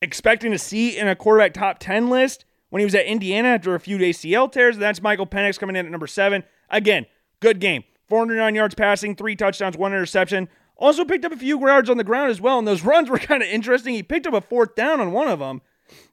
expecting 0.00 0.50
to 0.52 0.58
see 0.58 0.96
in 0.96 1.06
a 1.06 1.16
quarterback 1.16 1.52
top 1.52 1.78
10 1.78 2.08
list 2.08 2.44
when 2.76 2.80
he 2.80 2.84
was 2.84 2.94
at 2.94 3.06
Indiana 3.06 3.48
after 3.48 3.74
a 3.74 3.80
few 3.80 3.96
ACL 3.96 4.52
tears. 4.52 4.76
That's 4.76 5.00
Michael 5.00 5.26
Penix 5.26 5.58
coming 5.58 5.76
in 5.76 5.86
at 5.86 5.90
number 5.90 6.06
seven. 6.06 6.44
Again, 6.68 7.06
good 7.40 7.58
game. 7.58 7.84
409 8.06 8.54
yards 8.54 8.74
passing, 8.74 9.16
three 9.16 9.34
touchdowns, 9.34 9.78
one 9.78 9.94
interception. 9.94 10.46
Also 10.76 11.06
picked 11.06 11.24
up 11.24 11.32
a 11.32 11.38
few 11.38 11.58
yards 11.58 11.88
on 11.88 11.96
the 11.96 12.04
ground 12.04 12.30
as 12.30 12.38
well, 12.38 12.58
and 12.58 12.68
those 12.68 12.82
runs 12.84 13.08
were 13.08 13.18
kind 13.18 13.42
of 13.42 13.48
interesting. 13.48 13.94
He 13.94 14.02
picked 14.02 14.26
up 14.26 14.34
a 14.34 14.42
fourth 14.42 14.74
down 14.74 15.00
on 15.00 15.12
one 15.12 15.26
of 15.26 15.38
them, 15.38 15.62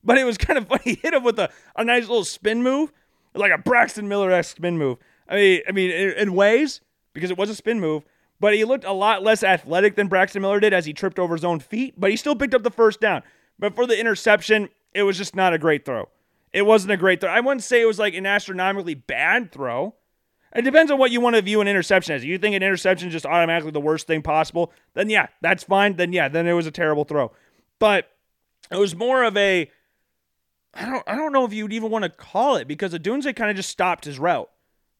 but 0.05 0.17
it 0.17 0.23
was 0.23 0.37
kind 0.37 0.57
of 0.57 0.69
funny. 0.69 0.83
He 0.85 0.93
hit 0.93 1.13
him 1.13 1.25
with 1.25 1.37
a, 1.37 1.49
a 1.75 1.83
nice 1.83 2.03
little 2.03 2.23
spin 2.23 2.63
move, 2.63 2.93
like 3.35 3.51
a 3.51 3.57
Braxton 3.57 4.07
Miller-esque 4.07 4.55
spin 4.55 4.77
move. 4.77 4.99
I 5.27 5.35
mean, 5.35 5.61
I 5.67 5.71
mean, 5.73 5.91
in, 5.91 6.11
in 6.11 6.33
ways, 6.33 6.79
because 7.11 7.29
it 7.29 7.37
was 7.37 7.49
a 7.49 7.55
spin 7.55 7.81
move, 7.81 8.05
but 8.39 8.53
he 8.53 8.63
looked 8.63 8.85
a 8.85 8.93
lot 8.93 9.21
less 9.21 9.43
athletic 9.43 9.97
than 9.97 10.07
Braxton 10.07 10.41
Miller 10.41 10.61
did 10.61 10.71
as 10.71 10.85
he 10.85 10.93
tripped 10.93 11.19
over 11.19 11.35
his 11.35 11.43
own 11.43 11.59
feet, 11.59 11.95
but 11.97 12.09
he 12.09 12.15
still 12.15 12.37
picked 12.37 12.53
up 12.53 12.63
the 12.63 12.71
first 12.71 13.01
down. 13.01 13.21
But 13.59 13.75
for 13.75 13.85
the 13.85 13.99
interception, 13.99 14.69
it 14.93 15.03
was 15.03 15.17
just 15.17 15.35
not 15.35 15.53
a 15.53 15.57
great 15.57 15.83
throw. 15.83 16.07
It 16.53 16.65
wasn't 16.65 16.91
a 16.91 16.97
great 16.97 17.19
throw. 17.19 17.29
I 17.29 17.39
wouldn't 17.39 17.63
say 17.63 17.81
it 17.81 17.85
was 17.85 17.99
like 17.99 18.13
an 18.13 18.25
astronomically 18.25 18.93
bad 18.93 19.51
throw. 19.51 19.95
It 20.55 20.61
depends 20.61 20.91
on 20.91 20.99
what 20.99 21.09
you 21.09 21.19
want 21.19 21.35
to 21.35 21.41
view 21.41 21.61
an 21.61 21.67
interception 21.67 22.13
as. 22.13 22.23
You 22.23 22.37
think 22.37 22.55
an 22.55 22.61
interception 22.61 23.07
is 23.07 23.13
just 23.13 23.25
automatically 23.25 23.71
the 23.71 23.81
worst 23.81 24.05
thing 24.05 24.21
possible, 24.21 24.71
then 24.93 25.09
yeah, 25.09 25.27
that's 25.41 25.63
fine. 25.63 25.95
Then 25.95 26.13
yeah, 26.13 26.29
then 26.29 26.45
it 26.45 26.53
was 26.53 26.67
a 26.67 26.71
terrible 26.71 27.05
throw. 27.05 27.31
But 27.79 28.11
it 28.71 28.77
was 28.77 28.95
more 28.95 29.23
of 29.23 29.35
a 29.35 29.69
I 30.75 30.85
don't 30.85 31.03
I 31.07 31.15
don't 31.15 31.33
know 31.33 31.45
if 31.45 31.53
you'd 31.53 31.73
even 31.73 31.89
want 31.89 32.03
to 32.03 32.09
call 32.09 32.55
it 32.57 32.67
because 32.67 32.93
Odunze 32.93 33.35
kind 33.35 33.49
of 33.49 33.55
just 33.55 33.69
stopped 33.69 34.05
his 34.05 34.19
route. 34.19 34.49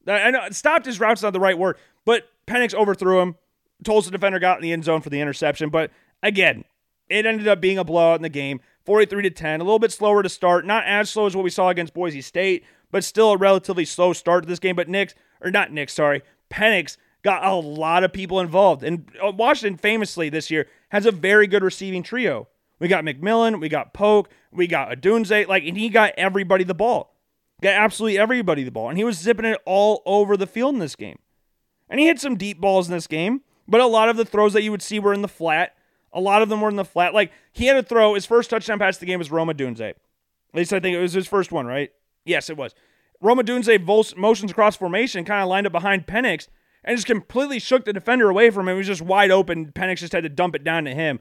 I 0.08 0.32
know 0.32 0.50
stopped 0.52 0.86
his 0.86 1.00
route's 1.00 1.22
not 1.22 1.34
the 1.34 1.40
right 1.40 1.58
word, 1.58 1.78
but 2.04 2.28
Penix 2.48 2.74
overthrew 2.74 3.22
him. 3.22 3.36
Tulsa 3.84 4.12
defender 4.12 4.40
got 4.40 4.58
in 4.58 4.64
the 4.64 4.72
end 4.72 4.84
zone 4.84 5.02
for 5.02 5.10
the 5.10 5.22
interception. 5.22 5.70
But 5.70 5.92
again, 6.22 6.64
it 7.10 7.26
ended 7.26 7.48
up 7.48 7.62
being 7.62 7.78
a 7.78 7.84
blowout 7.84 8.18
in 8.18 8.22
the 8.22 8.30
game. 8.30 8.60
43 8.86 9.24
to 9.24 9.30
10, 9.30 9.62
a 9.62 9.64
little 9.64 9.80
bit 9.80 9.92
slower 9.92 10.22
to 10.22 10.30
start, 10.30 10.66
not 10.66 10.86
as 10.86 11.10
slow 11.10 11.26
as 11.26 11.36
what 11.36 11.44
we 11.44 11.50
saw 11.50 11.70
against 11.70 11.94
Boise 11.94 12.22
State, 12.22 12.66
but 12.92 13.04
still 13.04 13.32
a 13.32 13.38
relatively 13.38 13.86
slow 13.86 14.12
start 14.12 14.44
to 14.44 14.50
this 14.50 14.60
game. 14.60 14.76
But 14.76 14.90
Nix, 14.90 15.16
or 15.42 15.52
not 15.52 15.72
Nix, 15.72 15.94
sorry, 15.94 16.22
Penix 16.50 16.98
got 17.24 17.46
a 17.46 17.54
lot 17.54 18.04
of 18.04 18.12
people 18.12 18.40
involved. 18.40 18.84
And 18.84 19.10
uh, 19.24 19.32
Washington 19.32 19.78
famously 19.78 20.30
this 20.30 20.52
year 20.52 20.68
has 20.90 21.06
a 21.06 21.12
very 21.12 21.48
good 21.48 21.64
receiving 21.64 22.04
trio. 22.04 22.48
We 22.80 22.90
got 22.90 23.06
McMillan, 23.06 23.62
we 23.62 23.70
got 23.70 23.94
Polk, 23.94 24.30
we 24.52 24.68
got 24.68 24.92
Odunze, 24.92 25.48
like, 25.48 25.64
and 25.64 25.78
he 25.78 25.90
got 25.90 26.14
everybody 26.18 26.66
the 26.66 26.74
ball. 26.74 27.16
Got 27.62 27.76
absolutely 27.76 28.20
everybody 28.20 28.64
the 28.64 28.72
ball. 28.72 28.90
And 28.90 28.98
he 28.98 29.06
was 29.06 29.18
zipping 29.18 29.46
it 29.46 29.60
all 29.66 30.04
over 30.06 30.36
the 30.36 30.48
field 30.48 30.74
in 30.74 30.80
this 30.80 30.98
game. 30.98 31.20
And 31.90 32.00
he 32.00 32.08
hit 32.08 32.20
some 32.20 32.36
deep 32.36 32.60
balls 32.60 32.90
in 32.90 32.94
this 32.94 33.08
game, 33.08 33.42
but 33.68 33.80
a 33.80 33.88
lot 33.88 34.10
of 34.10 34.18
the 34.18 34.26
throws 34.26 34.52
that 34.54 34.64
you 34.64 34.72
would 34.72 34.82
see 34.82 35.00
were 35.00 35.14
in 35.14 35.22
the 35.22 35.28
flat. 35.28 35.76
A 36.14 36.22
lot 36.22 36.42
of 36.42 36.50
them 36.50 36.62
were 36.62 36.70
in 36.70 36.76
the 36.76 36.86
flat. 36.86 37.14
Like 37.14 37.32
he 37.52 37.66
had 37.66 37.78
a 37.78 37.84
throw. 37.84 38.14
His 38.14 38.26
first 38.26 38.50
touchdown 38.50 38.80
pass 38.80 38.98
of 38.98 39.02
the 39.02 39.06
game 39.06 39.20
was 39.20 39.32
Roma 39.32 39.54
Odunze. 39.54 39.82
At 39.82 39.96
least 40.54 40.74
I 40.74 40.80
think 40.80 40.96
it 40.96 41.02
was 41.02 41.14
his 41.14 41.28
first 41.28 41.52
one, 41.52 41.66
right? 41.66 41.92
Yes, 42.26 42.50
it 42.50 42.58
was. 42.58 42.74
Rome 43.22 43.40
Odunze 43.40 44.16
motions 44.18 44.52
across 44.52 44.76
formation, 44.76 45.26
kind 45.26 45.42
of 45.42 45.50
lined 45.50 45.66
up 45.66 45.72
behind 45.72 46.06
Penix, 46.06 46.48
and 46.84 46.98
just 46.98 47.08
completely 47.08 47.58
shook 47.60 47.86
the 47.86 47.94
defender 47.94 48.30
away 48.30 48.50
from 48.50 48.68
him. 48.68 48.76
He 48.76 48.80
was 48.80 48.88
just 48.88 49.02
wide 49.02 49.32
open. 49.32 49.72
Penix 49.72 49.98
just 49.98 50.14
had 50.14 50.24
to 50.24 50.30
dump 50.30 50.56
it 50.56 50.64
down 50.64 50.86
to 50.86 50.94
him 50.94 51.20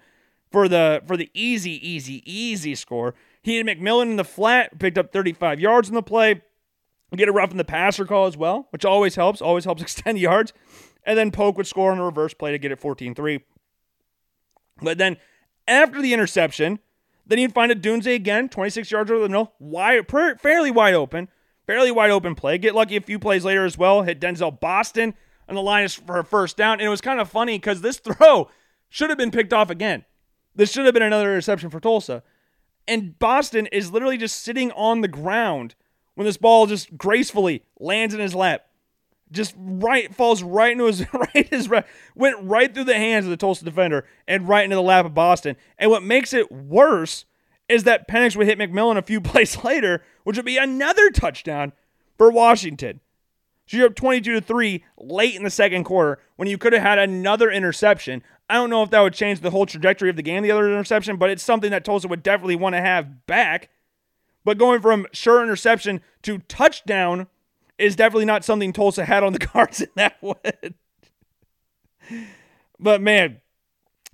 for 0.50 0.68
the 0.68 1.02
for 1.06 1.16
the 1.16 1.30
easy, 1.32 1.88
easy, 1.88 2.22
easy 2.30 2.74
score. 2.74 3.14
He 3.42 3.56
had 3.56 3.66
McMillan 3.66 4.10
in 4.10 4.16
the 4.16 4.24
flat, 4.24 4.78
picked 4.78 4.98
up 4.98 5.12
35 5.12 5.58
yards 5.58 5.88
in 5.88 5.94
the 5.94 6.02
play. 6.02 6.42
Get 7.16 7.28
a 7.28 7.32
rough 7.32 7.50
in 7.50 7.58
the 7.58 7.64
passer 7.64 8.06
call 8.06 8.26
as 8.26 8.36
well, 8.36 8.68
which 8.70 8.84
always 8.84 9.16
helps, 9.16 9.42
always 9.42 9.64
helps 9.64 9.82
extend 9.82 10.18
yards. 10.18 10.52
And 11.04 11.18
then 11.18 11.30
Polk 11.30 11.56
would 11.56 11.66
score 11.66 11.92
on 11.92 11.98
a 11.98 12.04
reverse 12.04 12.32
play 12.32 12.52
to 12.52 12.58
get 12.58 12.72
it 12.72 12.78
14 12.78 13.14
3. 13.14 13.40
But 14.82 14.98
then 14.98 15.16
after 15.66 16.02
the 16.02 16.12
interception, 16.12 16.78
then 17.26 17.38
you'd 17.38 17.54
find 17.54 17.72
Odunze 17.72 18.14
again, 18.14 18.48
26 18.48 18.90
yards 18.90 19.10
over 19.10 19.22
the 19.22 19.28
middle, 19.28 19.54
wide, 19.58 20.10
fairly 20.40 20.70
wide 20.70 20.94
open, 20.94 21.28
fairly 21.66 21.90
wide 21.90 22.10
open 22.10 22.34
play. 22.34 22.58
Get 22.58 22.74
lucky 22.74 22.96
a 22.96 23.00
few 23.00 23.18
plays 23.18 23.44
later 23.44 23.64
as 23.64 23.78
well. 23.78 24.02
Hit 24.02 24.20
Denzel 24.20 24.58
Boston 24.58 25.14
on 25.48 25.54
the 25.54 25.62
line 25.62 25.88
for 25.88 26.18
a 26.18 26.24
first 26.24 26.56
down. 26.56 26.74
And 26.74 26.82
it 26.82 26.88
was 26.88 27.00
kind 27.00 27.20
of 27.20 27.30
funny 27.30 27.58
because 27.58 27.80
this 27.80 27.98
throw 27.98 28.50
should 28.88 29.10
have 29.10 29.18
been 29.18 29.30
picked 29.30 29.52
off 29.52 29.70
again. 29.70 30.04
This 30.54 30.70
should 30.70 30.84
have 30.84 30.94
been 30.94 31.02
another 31.02 31.30
interception 31.30 31.70
for 31.70 31.80
Tulsa. 31.80 32.22
And 32.86 33.18
Boston 33.18 33.66
is 33.68 33.92
literally 33.92 34.18
just 34.18 34.42
sitting 34.42 34.72
on 34.72 35.00
the 35.00 35.08
ground 35.08 35.74
when 36.14 36.26
this 36.26 36.36
ball 36.36 36.66
just 36.66 36.96
gracefully 36.98 37.64
lands 37.78 38.12
in 38.12 38.20
his 38.20 38.34
lap 38.34 38.66
just 39.32 39.54
right 39.58 40.14
falls 40.14 40.42
right 40.42 40.72
into 40.72 40.86
his 40.86 41.04
right 41.12 41.48
his 41.48 41.68
went 42.14 42.36
right 42.42 42.72
through 42.72 42.84
the 42.84 42.94
hands 42.94 43.26
of 43.26 43.30
the 43.30 43.36
Tulsa 43.36 43.64
defender 43.64 44.06
and 44.28 44.48
right 44.48 44.64
into 44.64 44.76
the 44.76 44.82
lap 44.82 45.04
of 45.04 45.14
Boston. 45.14 45.56
And 45.78 45.90
what 45.90 46.02
makes 46.02 46.32
it 46.32 46.52
worse 46.52 47.24
is 47.68 47.84
that 47.84 48.06
Penix 48.08 48.36
would 48.36 48.46
hit 48.46 48.58
McMillan 48.58 48.98
a 48.98 49.02
few 49.02 49.20
plays 49.22 49.64
later, 49.64 50.02
which 50.24 50.36
would 50.36 50.46
be 50.46 50.58
another 50.58 51.10
touchdown 51.10 51.72
for 52.16 52.30
Washington. 52.30 53.00
So 53.66 53.78
you're 53.78 53.86
up 53.86 53.94
22 53.94 54.34
to 54.34 54.40
3 54.40 54.84
late 54.98 55.34
in 55.34 55.44
the 55.44 55.50
second 55.50 55.84
quarter 55.84 56.18
when 56.36 56.48
you 56.48 56.58
could 56.58 56.72
have 56.72 56.82
had 56.82 56.98
another 56.98 57.50
interception. 57.50 58.22
I 58.50 58.54
don't 58.54 58.70
know 58.70 58.82
if 58.82 58.90
that 58.90 59.00
would 59.00 59.14
change 59.14 59.40
the 59.40 59.50
whole 59.50 59.66
trajectory 59.66 60.10
of 60.10 60.16
the 60.16 60.22
game, 60.22 60.42
the 60.42 60.50
other 60.50 60.66
interception, 60.66 61.16
but 61.16 61.30
it's 61.30 61.42
something 61.42 61.70
that 61.70 61.84
Tulsa 61.84 62.08
would 62.08 62.22
definitely 62.22 62.56
want 62.56 62.74
to 62.74 62.80
have 62.80 63.26
back. 63.26 63.70
But 64.44 64.58
going 64.58 64.80
from 64.80 65.06
sure 65.12 65.42
interception 65.42 66.02
to 66.22 66.38
touchdown 66.38 67.28
is 67.78 67.96
definitely 67.96 68.24
not 68.24 68.44
something 68.44 68.72
Tulsa 68.72 69.04
had 69.04 69.22
on 69.22 69.32
the 69.32 69.38
cards 69.46 69.80
in 69.80 69.88
that 69.96 70.16
one. 70.20 70.36
but 72.78 73.00
man, 73.00 73.40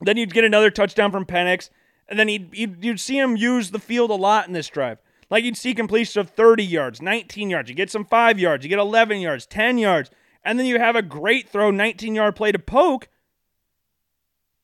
then 0.00 0.16
you'd 0.16 0.32
get 0.34 0.44
another 0.44 0.70
touchdown 0.70 1.10
from 1.10 1.26
Penix, 1.26 1.70
and 2.08 2.18
then 2.18 2.28
you'd, 2.28 2.50
you'd, 2.52 2.84
you'd 2.84 3.00
see 3.00 3.18
him 3.18 3.36
use 3.36 3.70
the 3.70 3.78
field 3.78 4.10
a 4.10 4.14
lot 4.14 4.46
in 4.46 4.52
this 4.52 4.68
drive. 4.68 4.98
Like 5.30 5.44
you'd 5.44 5.56
see 5.56 5.74
completion 5.74 6.20
of 6.20 6.30
30 6.30 6.64
yards, 6.64 7.02
19 7.02 7.50
yards. 7.50 7.68
You 7.68 7.74
get 7.74 7.90
some 7.90 8.04
five 8.04 8.38
yards, 8.38 8.64
you 8.64 8.70
get 8.70 8.78
11 8.78 9.20
yards, 9.20 9.44
10 9.46 9.76
yards, 9.76 10.10
and 10.42 10.58
then 10.58 10.66
you 10.66 10.78
have 10.78 10.96
a 10.96 11.02
great 11.02 11.48
throw, 11.48 11.70
19 11.70 12.14
yard 12.14 12.34
play 12.36 12.52
to 12.52 12.58
Polk, 12.58 13.08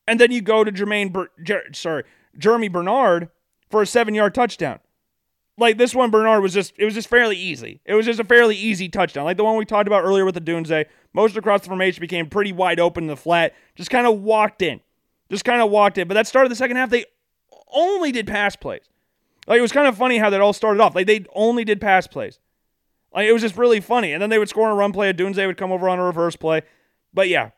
And 0.07 0.19
then 0.19 0.31
you 0.31 0.41
go 0.41 0.63
to 0.63 0.71
Jermaine, 0.71 1.11
Ber- 1.13 1.31
Jer- 1.43 1.71
sorry, 1.73 2.03
Germie 2.39 2.71
Bernard 2.71 3.29
for 3.69 3.81
a 3.83 3.85
seven 3.85 4.15
yard 4.15 4.33
touchdown 4.33 4.79
like 5.57 5.77
this 5.77 5.95
one, 5.95 6.11
Bernard 6.11 6.41
was 6.41 6.53
just 6.53 6.73
it 6.77 6.85
was 6.85 6.93
just 6.93 7.07
fairly 7.07 7.37
easy. 7.37 7.81
It 7.85 7.93
was 7.93 8.05
just 8.05 8.19
a 8.19 8.23
fairly 8.23 8.55
easy 8.55 8.89
touchdown, 8.89 9.25
like 9.25 9.37
the 9.37 9.43
one 9.43 9.57
we 9.57 9.65
talked 9.65 9.87
about 9.87 10.03
earlier 10.03 10.25
with 10.25 10.35
the 10.35 10.41
Odunze. 10.41 10.85
Motion 11.13 11.37
across 11.37 11.61
the 11.61 11.67
formation 11.67 12.01
became 12.01 12.29
pretty 12.29 12.51
wide 12.51 12.79
open 12.79 13.05
in 13.05 13.07
the 13.07 13.15
flat. 13.15 13.53
Just 13.75 13.89
kind 13.89 14.05
of 14.05 14.19
walked 14.21 14.61
in, 14.61 14.81
just 15.29 15.45
kind 15.45 15.61
of 15.61 15.71
walked 15.71 15.97
in. 15.97 16.07
But 16.07 16.15
that 16.15 16.27
started 16.27 16.49
the 16.49 16.55
second 16.55 16.75
half. 16.75 16.89
They 16.89 17.05
only 17.73 18.11
did 18.11 18.27
pass 18.27 18.55
plays. 18.55 18.89
Like 19.47 19.59
it 19.59 19.61
was 19.61 19.71
kind 19.71 19.87
of 19.87 19.97
funny 19.97 20.17
how 20.17 20.29
that 20.29 20.41
all 20.41 20.53
started 20.53 20.81
off. 20.81 20.95
Like 20.95 21.07
they 21.07 21.25
only 21.33 21.63
did 21.63 21.79
pass 21.79 22.07
plays. 22.07 22.39
Like 23.13 23.27
it 23.27 23.31
was 23.33 23.41
just 23.41 23.57
really 23.57 23.79
funny. 23.79 24.11
And 24.11 24.21
then 24.21 24.29
they 24.29 24.39
would 24.39 24.49
score 24.49 24.67
on 24.67 24.73
a 24.73 24.75
run 24.75 24.91
play. 24.91 25.11
Odunze 25.13 25.45
would 25.45 25.57
come 25.57 25.71
over 25.71 25.87
on 25.87 25.99
a 25.99 26.03
reverse 26.03 26.35
play. 26.35 26.63
But 27.13 27.29
yeah, 27.29 27.51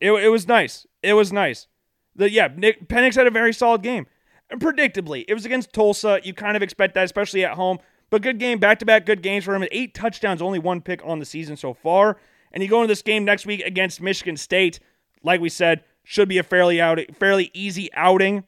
it, 0.00 0.12
it 0.12 0.28
was 0.28 0.46
nice. 0.46 0.86
It 1.02 1.14
was 1.14 1.32
nice. 1.32 1.68
The 2.16 2.30
yeah, 2.30 2.48
Nick 2.54 2.88
Penix 2.88 3.14
had 3.14 3.26
a 3.26 3.30
very 3.30 3.54
solid 3.54 3.82
game. 3.82 4.06
And 4.50 4.60
predictably, 4.60 5.24
it 5.26 5.34
was 5.34 5.44
against 5.44 5.72
Tulsa. 5.72 6.20
You 6.22 6.34
kind 6.34 6.56
of 6.56 6.62
expect 6.62 6.94
that, 6.94 7.04
especially 7.04 7.44
at 7.44 7.54
home. 7.54 7.78
But 8.10 8.22
good 8.22 8.38
game, 8.38 8.58
back 8.58 8.78
to 8.80 8.86
back 8.86 9.06
good 9.06 9.22
games 9.22 9.44
for 9.44 9.54
him. 9.54 9.66
Eight 9.72 9.94
touchdowns, 9.94 10.42
only 10.42 10.58
one 10.58 10.80
pick 10.80 11.00
on 11.04 11.18
the 11.18 11.24
season 11.24 11.56
so 11.56 11.74
far. 11.74 12.18
And 12.52 12.62
you 12.62 12.68
go 12.68 12.82
into 12.82 12.88
this 12.88 13.02
game 13.02 13.24
next 13.24 13.46
week 13.46 13.60
against 13.62 14.00
Michigan 14.00 14.36
State. 14.36 14.78
Like 15.22 15.40
we 15.40 15.48
said, 15.48 15.82
should 16.04 16.28
be 16.28 16.38
a 16.38 16.42
fairly 16.42 16.80
out, 16.80 17.00
fairly 17.18 17.50
easy 17.54 17.92
outing 17.94 18.44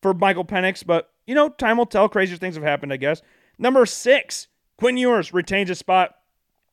for 0.00 0.14
Michael 0.14 0.44
Penix. 0.44 0.86
But 0.86 1.10
you 1.26 1.34
know, 1.34 1.48
time 1.48 1.76
will 1.76 1.86
tell. 1.86 2.08
Crazier 2.08 2.36
things 2.36 2.54
have 2.54 2.64
happened, 2.64 2.92
I 2.92 2.96
guess. 2.96 3.20
Number 3.58 3.84
six, 3.84 4.48
Quinn 4.78 4.96
Ewers 4.96 5.34
retains 5.34 5.68
a 5.68 5.74
spot 5.74 6.14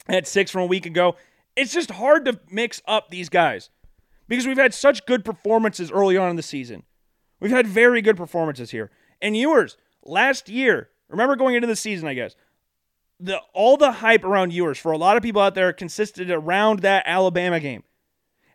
at 0.07 0.27
six 0.27 0.49
from 0.49 0.61
a 0.61 0.67
week 0.67 0.85
ago. 0.85 1.15
It's 1.55 1.73
just 1.73 1.91
hard 1.91 2.23
to 2.25 2.39
mix 2.49 2.81
up 2.87 3.09
these 3.09 3.29
guys 3.29 3.69
because 4.27 4.47
we've 4.47 4.57
had 4.57 4.73
such 4.73 5.05
good 5.05 5.25
performances 5.25 5.91
early 5.91 6.15
on 6.15 6.29
in 6.29 6.35
the 6.35 6.43
season. 6.43 6.83
We've 7.39 7.51
had 7.51 7.67
very 7.67 8.01
good 8.01 8.17
performances 8.17 8.71
here. 8.71 8.91
And 9.21 9.35
Ewers, 9.35 9.77
last 10.03 10.49
year, 10.49 10.89
remember 11.09 11.35
going 11.35 11.55
into 11.55 11.67
the 11.67 11.75
season, 11.75 12.07
I 12.07 12.13
guess, 12.13 12.35
the 13.19 13.39
all 13.53 13.77
the 13.77 13.93
hype 13.93 14.23
around 14.23 14.53
Ewers 14.53 14.77
for 14.77 14.91
a 14.91 14.97
lot 14.97 15.17
of 15.17 15.23
people 15.23 15.41
out 15.41 15.55
there 15.55 15.73
consisted 15.73 16.29
around 16.29 16.79
that 16.79 17.03
Alabama 17.05 17.59
game. 17.59 17.83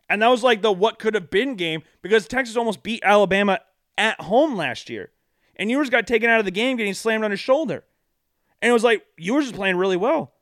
And 0.09 0.21
that 0.21 0.27
was 0.27 0.43
like 0.43 0.61
the 0.61 0.71
what 0.71 0.99
could 0.99 1.15
have 1.15 1.29
been 1.29 1.55
game 1.55 1.83
because 2.01 2.27
Texas 2.27 2.57
almost 2.57 2.83
beat 2.83 3.01
Alabama 3.03 3.59
at 3.97 4.19
home 4.21 4.55
last 4.55 4.89
year. 4.89 5.11
And 5.55 5.69
Ewers 5.69 5.89
got 5.89 6.07
taken 6.07 6.29
out 6.29 6.39
of 6.39 6.45
the 6.45 6.51
game 6.51 6.77
getting 6.77 6.93
slammed 6.93 7.23
on 7.23 7.31
his 7.31 7.39
shoulder. 7.39 7.83
And 8.61 8.69
it 8.69 8.73
was 8.73 8.83
like, 8.83 9.05
Ewers 9.17 9.47
is 9.47 9.51
playing 9.51 9.75
really 9.75 9.97
well. 9.97 10.33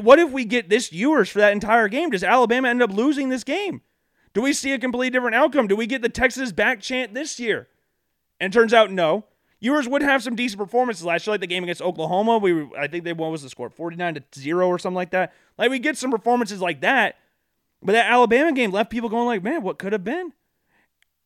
What 0.00 0.18
if 0.18 0.30
we 0.30 0.44
get 0.44 0.68
this 0.68 0.92
Ewers 0.92 1.28
for 1.28 1.38
that 1.38 1.52
entire 1.52 1.88
game? 1.88 2.10
Does 2.10 2.24
Alabama 2.24 2.68
end 2.68 2.82
up 2.82 2.92
losing 2.92 3.28
this 3.28 3.44
game? 3.44 3.82
Do 4.32 4.42
we 4.42 4.52
see 4.52 4.72
a 4.72 4.78
completely 4.78 5.10
different 5.10 5.36
outcome? 5.36 5.68
Do 5.68 5.76
we 5.76 5.86
get 5.86 6.02
the 6.02 6.08
Texas 6.08 6.52
back 6.52 6.80
chant 6.80 7.14
this 7.14 7.38
year? 7.38 7.68
And 8.40 8.52
turns 8.52 8.74
out 8.74 8.90
no. 8.90 9.24
Ewers 9.60 9.88
would 9.88 10.02
have 10.02 10.22
some 10.22 10.36
decent 10.36 10.60
performances 10.60 11.04
last 11.04 11.26
year, 11.26 11.32
like 11.32 11.40
the 11.40 11.46
game 11.46 11.62
against 11.62 11.80
Oklahoma. 11.80 12.38
We 12.38 12.68
I 12.78 12.86
think 12.86 13.04
they 13.04 13.14
what 13.14 13.30
was 13.30 13.42
the 13.42 13.48
score, 13.48 13.70
forty 13.70 13.96
nine 13.96 14.14
to 14.14 14.22
zero 14.34 14.68
or 14.68 14.78
something 14.78 14.96
like 14.96 15.10
that. 15.10 15.32
Like 15.56 15.70
we 15.70 15.78
get 15.78 15.96
some 15.96 16.10
performances 16.10 16.60
like 16.60 16.82
that, 16.82 17.16
but 17.82 17.92
that 17.92 18.10
Alabama 18.10 18.52
game 18.52 18.72
left 18.72 18.90
people 18.90 19.08
going 19.08 19.26
like, 19.26 19.42
man, 19.42 19.62
what 19.62 19.78
could 19.78 19.92
have 19.94 20.04
been? 20.04 20.32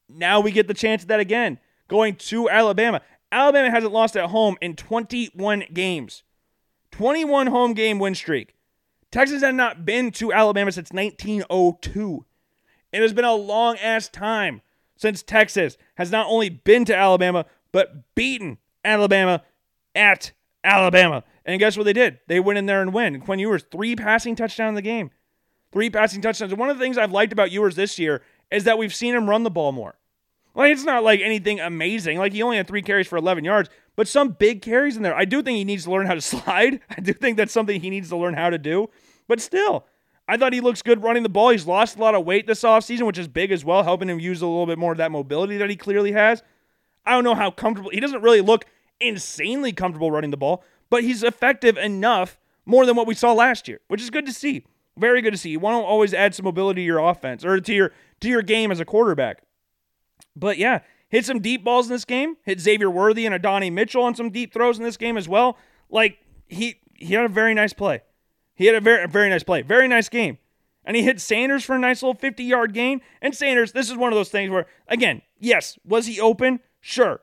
Now 0.09 0.41
we 0.41 0.53
get 0.53 0.69
the 0.69 0.75
chance 0.75 1.03
of 1.03 1.09
that 1.09 1.21
again, 1.21 1.59
going 1.89 2.15
to 2.17 2.49
Alabama. 2.49 3.01
Alabama 3.33 3.71
hasn't 3.71 3.93
lost 3.93 4.17
at 4.17 4.31
home 4.31 4.57
in 4.61 4.77
21 4.77 5.65
games. 5.73 6.23
21 6.93 7.49
home 7.49 7.75
game 7.75 7.99
win 7.99 8.15
streak. 8.15 8.55
Texas 9.11 9.43
had 9.43 9.55
not 9.55 9.85
been 9.85 10.11
to 10.13 10.33
Alabama 10.33 10.73
since 10.73 10.93
1902. 10.93 12.25
It 12.93 13.03
has 13.03 13.13
been 13.13 13.25
a 13.25 13.35
long 13.35 13.77
ass 13.79 14.09
time 14.09 14.63
since 14.99 15.23
Texas 15.23 15.79
has 15.95 16.11
not 16.11 16.27
only 16.27 16.51
been 16.51 16.85
to 16.85 16.95
Alabama, 16.95 17.47
but 17.73 18.15
beaten 18.15 18.59
Alabama 18.85 19.43
at 19.95 20.33
Alabama. 20.63 21.25
And 21.47 21.59
guess 21.59 21.79
what 21.79 21.85
they 21.85 21.95
did? 21.95 22.19
They 22.27 22.41
went 22.41 22.59
in 22.59 22.67
there 22.67 22.83
and 22.83 22.93
win. 22.93 23.21
Quinn 23.21 23.39
Ewers, 23.39 23.65
three 23.71 23.97
passing 23.97 24.37
touchdowns 24.37 24.71
in 24.71 24.75
the 24.75 24.83
game. 24.83 25.11
Three 25.73 25.89
passing 25.89 26.21
touchdowns. 26.21 26.55
One 26.55 26.69
of 26.69 26.77
the 26.77 26.85
things 26.85 26.99
I've 26.99 27.13
liked 27.13 27.33
about 27.33 27.51
Ewers 27.51 27.77
this 27.77 27.99
year 27.99 28.23
is 28.51 28.65
that 28.65 28.77
we've 28.77 28.95
seen 28.95 29.15
him 29.15 29.29
run 29.29 29.45
the 29.45 29.51
ball 29.51 29.73
more. 29.73 29.99
Like 30.55 30.73
it's 30.73 30.85
not 30.85 31.05
like 31.05 31.21
anything 31.21 31.61
amazing. 31.61 32.19
Like 32.19 32.33
he 32.33 32.43
only 32.43 32.57
had 32.57 32.67
three 32.67 32.83
carries 32.83 33.07
for 33.07 33.17
11 33.17 33.45
yards, 33.45 33.71
but 33.95 34.09
some 34.09 34.31
big 34.31 34.61
carries 34.61 34.97
in 34.97 35.03
there. 35.03 35.15
I 35.15 35.25
do 35.25 35.43
think 35.43 35.57
he 35.57 35.65
needs 35.65 35.85
to 35.85 35.91
learn 35.91 36.07
how 36.07 36.15
to 36.15 36.21
slide. 36.23 36.81
I 36.91 37.01
do 37.01 37.13
think 37.13 37.37
that's 37.37 37.53
something 37.53 37.81
he 37.81 37.91
needs 37.91 38.09
to 38.09 38.17
learn 38.17 38.35
how 38.35 38.51
to 38.51 38.59
do. 38.59 38.91
But 39.29 39.41
still, 39.41 39.87
I 40.29 40.37
thought 40.37 40.53
he 40.53 40.61
looks 40.61 40.83
good 40.83 41.03
running 41.03 41.23
the 41.23 41.31
ball. 41.31 41.49
He's 41.49 41.67
lost 41.67 41.97
a 41.97 42.01
lot 42.01 42.15
of 42.15 42.27
weight 42.27 42.47
this 42.47 42.63
offseason, 42.63 43.07
which 43.07 43.17
is 43.17 43.27
big 43.27 43.51
as 43.51 43.65
well, 43.65 43.83
helping 43.83 44.11
him 44.11 44.21
use 44.21 44.43
a 44.43 44.47
little 44.47 44.67
bit 44.67 44.79
more 44.79 44.93
of 44.93 44.99
that 44.99 45.11
mobility 45.11 45.57
that 45.57 45.71
he 45.71 45.77
clearly 45.77 46.13
has. 46.13 46.43
I 47.07 47.13
don't 47.13 47.25
know 47.25 47.35
how 47.35 47.51
comfortable. 47.51 47.91
He 47.91 48.01
doesn't 48.01 48.21
really 48.21 48.43
look 48.43 48.67
insanely 49.01 49.73
comfortable 49.73 50.11
running 50.11 50.31
the 50.31 50.37
ball, 50.37 50.63
but 50.91 51.03
he's 51.03 51.23
effective 51.23 51.79
enough 51.79 52.39
more 52.67 52.85
than 52.85 52.95
what 52.95 53.07
we 53.07 53.15
saw 53.15 53.33
last 53.33 53.67
year, 53.67 53.81
which 53.89 54.03
is 54.03 54.11
good 54.11 54.27
to 54.27 54.33
see. 54.33 54.67
Very 54.99 55.23
good 55.23 55.31
to 55.31 55.39
see. 55.39 55.51
You 55.51 55.61
want 55.61 55.81
to 55.81 55.87
always 55.87 56.13
add 56.13 56.35
some 56.35 56.45
mobility 56.45 56.83
to 56.83 56.87
your 56.87 56.99
offense 56.99 57.45
or 57.45 57.59
to 57.61 57.75
your 57.75 57.93
to 58.21 58.29
your 58.29 58.43
game 58.43 58.71
as 58.71 58.81
a 58.81 58.85
quarterback. 58.85 59.43
But 60.37 60.59
yeah, 60.59 60.81
hit 61.09 61.25
some 61.25 61.41
deep 61.41 61.65
balls 61.65 61.87
in 61.87 61.93
this 61.93 62.05
game. 62.05 62.37
Hit 62.43 62.61
Xavier 62.61 62.91
Worthy 62.91 63.25
and 63.25 63.35
Adonai 63.35 63.71
Mitchell 63.71 64.03
on 64.03 64.15
some 64.15 64.31
deep 64.31 64.53
throws 64.53 64.77
in 64.77 64.85
this 64.85 64.97
game 64.97 65.17
as 65.17 65.29
well. 65.29 65.57
Like 65.89 66.19
he 66.49 66.81
he 66.95 67.15
had 67.15 67.25
a 67.25 67.29
very 67.29 67.55
nice 67.55 67.73
play. 67.73 68.03
He 68.59 68.67
had 68.67 68.75
a 68.75 68.81
very 68.81 69.05
a 69.05 69.07
very 69.07 69.31
nice 69.31 69.45
play. 69.45 69.63
Very 69.63 69.87
nice 69.87 70.09
game. 70.09 70.37
And 70.85 70.97
he 70.97 71.05
hit 71.05 71.21
Sanders 71.21 71.65
for 71.65 71.77
a 71.77 71.79
nice 71.79 72.03
little 72.03 72.15
50 72.15 72.43
yard 72.43 72.75
gain. 72.75 73.01
And 73.23 73.35
Sanders, 73.35 73.71
this 73.71 73.89
is 73.89 73.97
one 73.97 74.13
of 74.13 74.17
those 74.17 74.31
things 74.31 74.51
where, 74.51 74.67
again, 74.89 75.23
yes, 75.39 75.79
was 75.85 76.07
he 76.07 76.21
open? 76.21 76.59
Sure. 76.81 77.21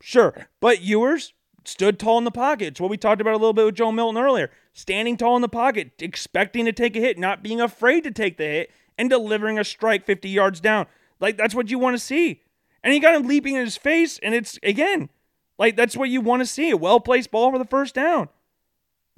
Sure. 0.00 0.48
But 0.60 0.80
Ewers 0.80 1.34
stood 1.64 1.98
tall 1.98 2.16
in 2.16 2.24
the 2.24 2.30
pocket. 2.30 2.68
It's 2.68 2.80
what 2.80 2.88
we 2.88 2.96
talked 2.96 3.20
about 3.20 3.34
a 3.34 3.36
little 3.36 3.52
bit 3.52 3.66
with 3.66 3.74
Joe 3.74 3.92
Milton 3.92 4.22
earlier. 4.22 4.50
Standing 4.72 5.18
tall 5.18 5.36
in 5.36 5.42
the 5.42 5.48
pocket, 5.48 5.90
expecting 5.98 6.64
to 6.64 6.72
take 6.72 6.96
a 6.96 7.00
hit, 7.00 7.18
not 7.18 7.42
being 7.42 7.60
afraid 7.60 8.02
to 8.04 8.10
take 8.10 8.38
the 8.38 8.44
hit, 8.44 8.70
and 8.96 9.10
delivering 9.10 9.58
a 9.58 9.64
strike 9.64 10.06
50 10.06 10.30
yards 10.30 10.58
down. 10.58 10.86
Like, 11.20 11.36
that's 11.36 11.54
what 11.54 11.70
you 11.70 11.78
want 11.78 11.96
to 11.98 12.02
see. 12.02 12.42
And 12.82 12.94
he 12.94 13.00
got 13.00 13.14
him 13.14 13.26
leaping 13.26 13.56
in 13.56 13.64
his 13.64 13.76
face, 13.76 14.18
and 14.22 14.34
it's, 14.34 14.58
again, 14.62 15.10
like, 15.58 15.76
that's 15.76 15.96
what 15.96 16.08
you 16.08 16.22
want 16.22 16.40
to 16.40 16.46
see 16.46 16.70
a 16.70 16.76
well 16.76 17.00
placed 17.00 17.30
ball 17.30 17.50
for 17.50 17.58
the 17.58 17.64
first 17.64 17.94
down. 17.94 18.28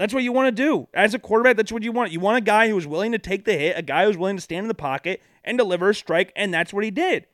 That's 0.01 0.15
what 0.15 0.23
you 0.23 0.33
want 0.33 0.47
to 0.47 0.63
do. 0.63 0.89
As 0.95 1.13
a 1.13 1.19
quarterback, 1.19 1.59
that's 1.59 1.71
what 1.71 1.83
you 1.83 1.93
want. 1.93 2.11
You 2.11 2.21
want 2.21 2.39
a 2.39 2.41
guy 2.41 2.71
who 2.71 2.79
is 2.79 2.87
willing 2.87 3.13
to 3.13 3.19
take 3.19 3.45
the 3.45 3.53
hit, 3.53 3.77
a 3.77 3.83
guy 3.83 4.07
who's 4.07 4.17
willing 4.17 4.37
to 4.37 4.41
stand 4.41 4.65
in 4.65 4.69
the 4.69 4.75
pocket 4.75 5.21
and 5.45 5.59
deliver 5.59 5.91
a 5.91 5.95
strike, 5.95 6.33
and 6.35 6.55
that's 6.55 6.73
what 6.73 6.85
he 6.85 6.91
did. 6.91 7.27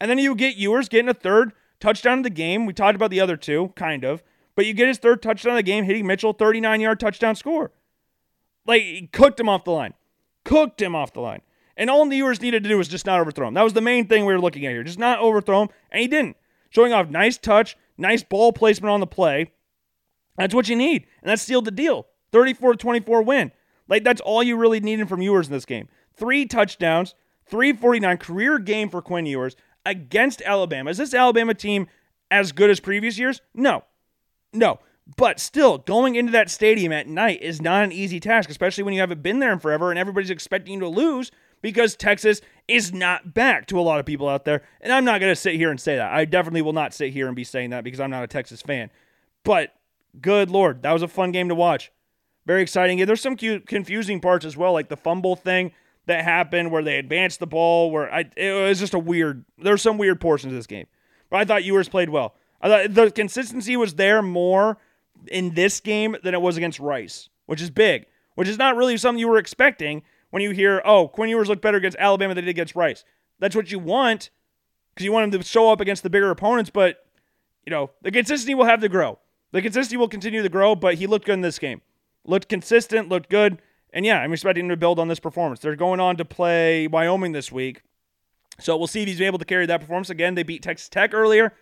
And 0.00 0.10
then 0.10 0.18
you 0.18 0.34
get 0.34 0.56
Ewers 0.56 0.88
getting 0.88 1.08
a 1.08 1.14
third 1.14 1.52
touchdown 1.78 2.18
of 2.18 2.24
the 2.24 2.30
game. 2.30 2.66
We 2.66 2.72
talked 2.72 2.96
about 2.96 3.10
the 3.10 3.20
other 3.20 3.36
two, 3.36 3.72
kind 3.76 4.02
of. 4.02 4.24
But 4.56 4.66
you 4.66 4.74
get 4.74 4.88
his 4.88 4.98
third 4.98 5.22
touchdown 5.22 5.52
of 5.52 5.58
the 5.58 5.62
game, 5.62 5.84
hitting 5.84 6.04
Mitchell, 6.04 6.32
39 6.32 6.80
yard 6.80 6.98
touchdown 6.98 7.36
score. 7.36 7.70
Like, 8.66 8.82
he 8.82 9.06
cooked 9.06 9.38
him 9.38 9.48
off 9.48 9.62
the 9.62 9.70
line. 9.70 9.94
Cooked 10.44 10.82
him 10.82 10.96
off 10.96 11.12
the 11.12 11.20
line. 11.20 11.42
And 11.76 11.88
all 11.88 12.04
the 12.04 12.16
Ewers 12.16 12.42
needed 12.42 12.64
to 12.64 12.68
do 12.68 12.78
was 12.78 12.88
just 12.88 13.06
not 13.06 13.20
overthrow 13.20 13.46
him. 13.46 13.54
That 13.54 13.62
was 13.62 13.74
the 13.74 13.80
main 13.80 14.08
thing 14.08 14.26
we 14.26 14.32
were 14.32 14.40
looking 14.40 14.66
at 14.66 14.72
here. 14.72 14.82
Just 14.82 14.98
not 14.98 15.20
overthrow 15.20 15.62
him. 15.62 15.68
And 15.92 16.00
he 16.00 16.08
didn't. 16.08 16.36
Showing 16.70 16.92
off 16.92 17.10
nice 17.10 17.38
touch, 17.38 17.76
nice 17.96 18.24
ball 18.24 18.52
placement 18.52 18.90
on 18.90 18.98
the 18.98 19.06
play. 19.06 19.52
That's 20.36 20.54
what 20.54 20.68
you 20.68 20.76
need. 20.76 21.06
And 21.22 21.30
that 21.30 21.40
sealed 21.40 21.64
the 21.64 21.70
deal. 21.70 22.06
34 22.32 22.76
24 22.76 23.22
win. 23.22 23.52
Like, 23.88 24.04
that's 24.04 24.20
all 24.20 24.42
you 24.42 24.56
really 24.56 24.80
needed 24.80 25.08
from 25.08 25.20
Ewers 25.20 25.48
in 25.48 25.52
this 25.52 25.66
game. 25.66 25.88
Three 26.14 26.46
touchdowns, 26.46 27.14
349 27.46 28.16
career 28.18 28.58
game 28.58 28.88
for 28.88 29.02
Quinn 29.02 29.26
Ewers 29.26 29.56
against 29.84 30.40
Alabama. 30.42 30.90
Is 30.90 30.98
this 30.98 31.14
Alabama 31.14 31.54
team 31.54 31.88
as 32.30 32.52
good 32.52 32.70
as 32.70 32.80
previous 32.80 33.18
years? 33.18 33.40
No. 33.54 33.84
No. 34.52 34.78
But 35.16 35.40
still, 35.40 35.78
going 35.78 36.14
into 36.14 36.32
that 36.32 36.48
stadium 36.48 36.92
at 36.92 37.08
night 37.08 37.42
is 37.42 37.60
not 37.60 37.84
an 37.84 37.92
easy 37.92 38.20
task, 38.20 38.48
especially 38.48 38.84
when 38.84 38.94
you 38.94 39.00
haven't 39.00 39.22
been 39.22 39.40
there 39.40 39.52
in 39.52 39.58
forever 39.58 39.90
and 39.90 39.98
everybody's 39.98 40.30
expecting 40.30 40.74
you 40.74 40.80
to 40.80 40.88
lose 40.88 41.30
because 41.60 41.96
Texas 41.96 42.40
is 42.68 42.92
not 42.92 43.34
back 43.34 43.66
to 43.66 43.78
a 43.78 43.82
lot 43.82 43.98
of 43.98 44.06
people 44.06 44.28
out 44.28 44.44
there. 44.44 44.62
And 44.80 44.92
I'm 44.92 45.04
not 45.04 45.20
going 45.20 45.32
to 45.32 45.40
sit 45.40 45.56
here 45.56 45.70
and 45.70 45.80
say 45.80 45.96
that. 45.96 46.12
I 46.12 46.24
definitely 46.24 46.62
will 46.62 46.72
not 46.72 46.94
sit 46.94 47.12
here 47.12 47.26
and 47.26 47.34
be 47.34 47.44
saying 47.44 47.70
that 47.70 47.84
because 47.84 48.00
I'm 48.00 48.10
not 48.10 48.22
a 48.22 48.28
Texas 48.28 48.62
fan. 48.62 48.90
But 49.44 49.74
good 50.20 50.50
Lord, 50.50 50.82
that 50.82 50.92
was 50.92 51.02
a 51.02 51.08
fun 51.08 51.32
game 51.32 51.48
to 51.48 51.54
watch. 51.54 51.92
Very 52.46 52.62
exciting. 52.62 52.98
Yeah, 52.98 53.04
there's 53.04 53.20
some 53.20 53.36
cute, 53.36 53.66
confusing 53.66 54.20
parts 54.20 54.44
as 54.44 54.56
well, 54.56 54.72
like 54.72 54.88
the 54.88 54.96
fumble 54.96 55.36
thing 55.36 55.72
that 56.06 56.24
happened 56.24 56.70
where 56.72 56.82
they 56.82 56.98
advanced 56.98 57.38
the 57.38 57.46
ball. 57.46 57.90
Where 57.90 58.12
I, 58.12 58.24
it 58.36 58.52
was 58.68 58.80
just 58.80 58.94
a 58.94 58.98
weird. 58.98 59.44
There's 59.58 59.82
some 59.82 59.98
weird 59.98 60.20
portions 60.20 60.52
of 60.52 60.58
this 60.58 60.66
game, 60.66 60.86
but 61.30 61.38
I 61.38 61.44
thought 61.44 61.64
Ewers 61.64 61.88
played 61.88 62.10
well. 62.10 62.34
I 62.60 62.68
thought 62.68 62.94
the 62.94 63.10
consistency 63.10 63.76
was 63.76 63.94
there 63.94 64.22
more 64.22 64.78
in 65.28 65.54
this 65.54 65.80
game 65.80 66.16
than 66.22 66.34
it 66.34 66.40
was 66.40 66.56
against 66.56 66.80
Rice, 66.80 67.28
which 67.46 67.60
is 67.60 67.70
big. 67.70 68.06
Which 68.34 68.48
is 68.48 68.58
not 68.58 68.76
really 68.76 68.96
something 68.96 69.20
you 69.20 69.28
were 69.28 69.38
expecting 69.38 70.02
when 70.30 70.42
you 70.42 70.50
hear, 70.50 70.82
"Oh, 70.84 71.06
Quinn 71.06 71.28
Ewers 71.28 71.48
looked 71.48 71.62
better 71.62 71.76
against 71.76 71.98
Alabama 71.98 72.34
than 72.34 72.44
he 72.44 72.46
did 72.46 72.56
against 72.56 72.74
Rice." 72.74 73.04
That's 73.38 73.54
what 73.54 73.70
you 73.70 73.78
want 73.78 74.30
because 74.94 75.04
you 75.04 75.12
want 75.12 75.32
him 75.32 75.40
to 75.40 75.46
show 75.46 75.70
up 75.70 75.80
against 75.80 76.02
the 76.02 76.10
bigger 76.10 76.30
opponents. 76.30 76.70
But 76.70 77.06
you 77.66 77.70
know 77.70 77.90
the 78.00 78.10
consistency 78.10 78.54
will 78.54 78.64
have 78.64 78.80
to 78.80 78.88
grow. 78.88 79.18
The 79.52 79.62
consistency 79.62 79.96
will 79.96 80.08
continue 80.08 80.42
to 80.42 80.48
grow. 80.48 80.74
But 80.74 80.96
he 80.96 81.06
looked 81.06 81.26
good 81.26 81.34
in 81.34 81.40
this 81.42 81.58
game. 81.58 81.80
Looked 82.24 82.48
consistent. 82.48 83.08
Looked 83.08 83.30
good. 83.30 83.62
And 83.92 84.04
yeah, 84.06 84.20
I'm 84.20 84.32
expecting 84.32 84.64
him 84.64 84.70
to 84.70 84.76
build 84.76 84.98
on 84.98 85.08
this 85.08 85.20
performance. 85.20 85.60
They're 85.60 85.76
going 85.76 86.00
on 86.00 86.16
to 86.16 86.24
play 86.24 86.86
Wyoming 86.86 87.32
this 87.32 87.52
week. 87.52 87.82
So 88.58 88.76
we'll 88.76 88.86
see 88.86 89.02
if 89.02 89.08
he's 89.08 89.20
able 89.20 89.38
to 89.38 89.44
carry 89.44 89.66
that 89.66 89.80
performance. 89.80 90.10
Again, 90.10 90.34
they 90.34 90.42
beat 90.42 90.62
Texas 90.62 90.88
Tech 90.88 91.14
earlier. 91.14 91.54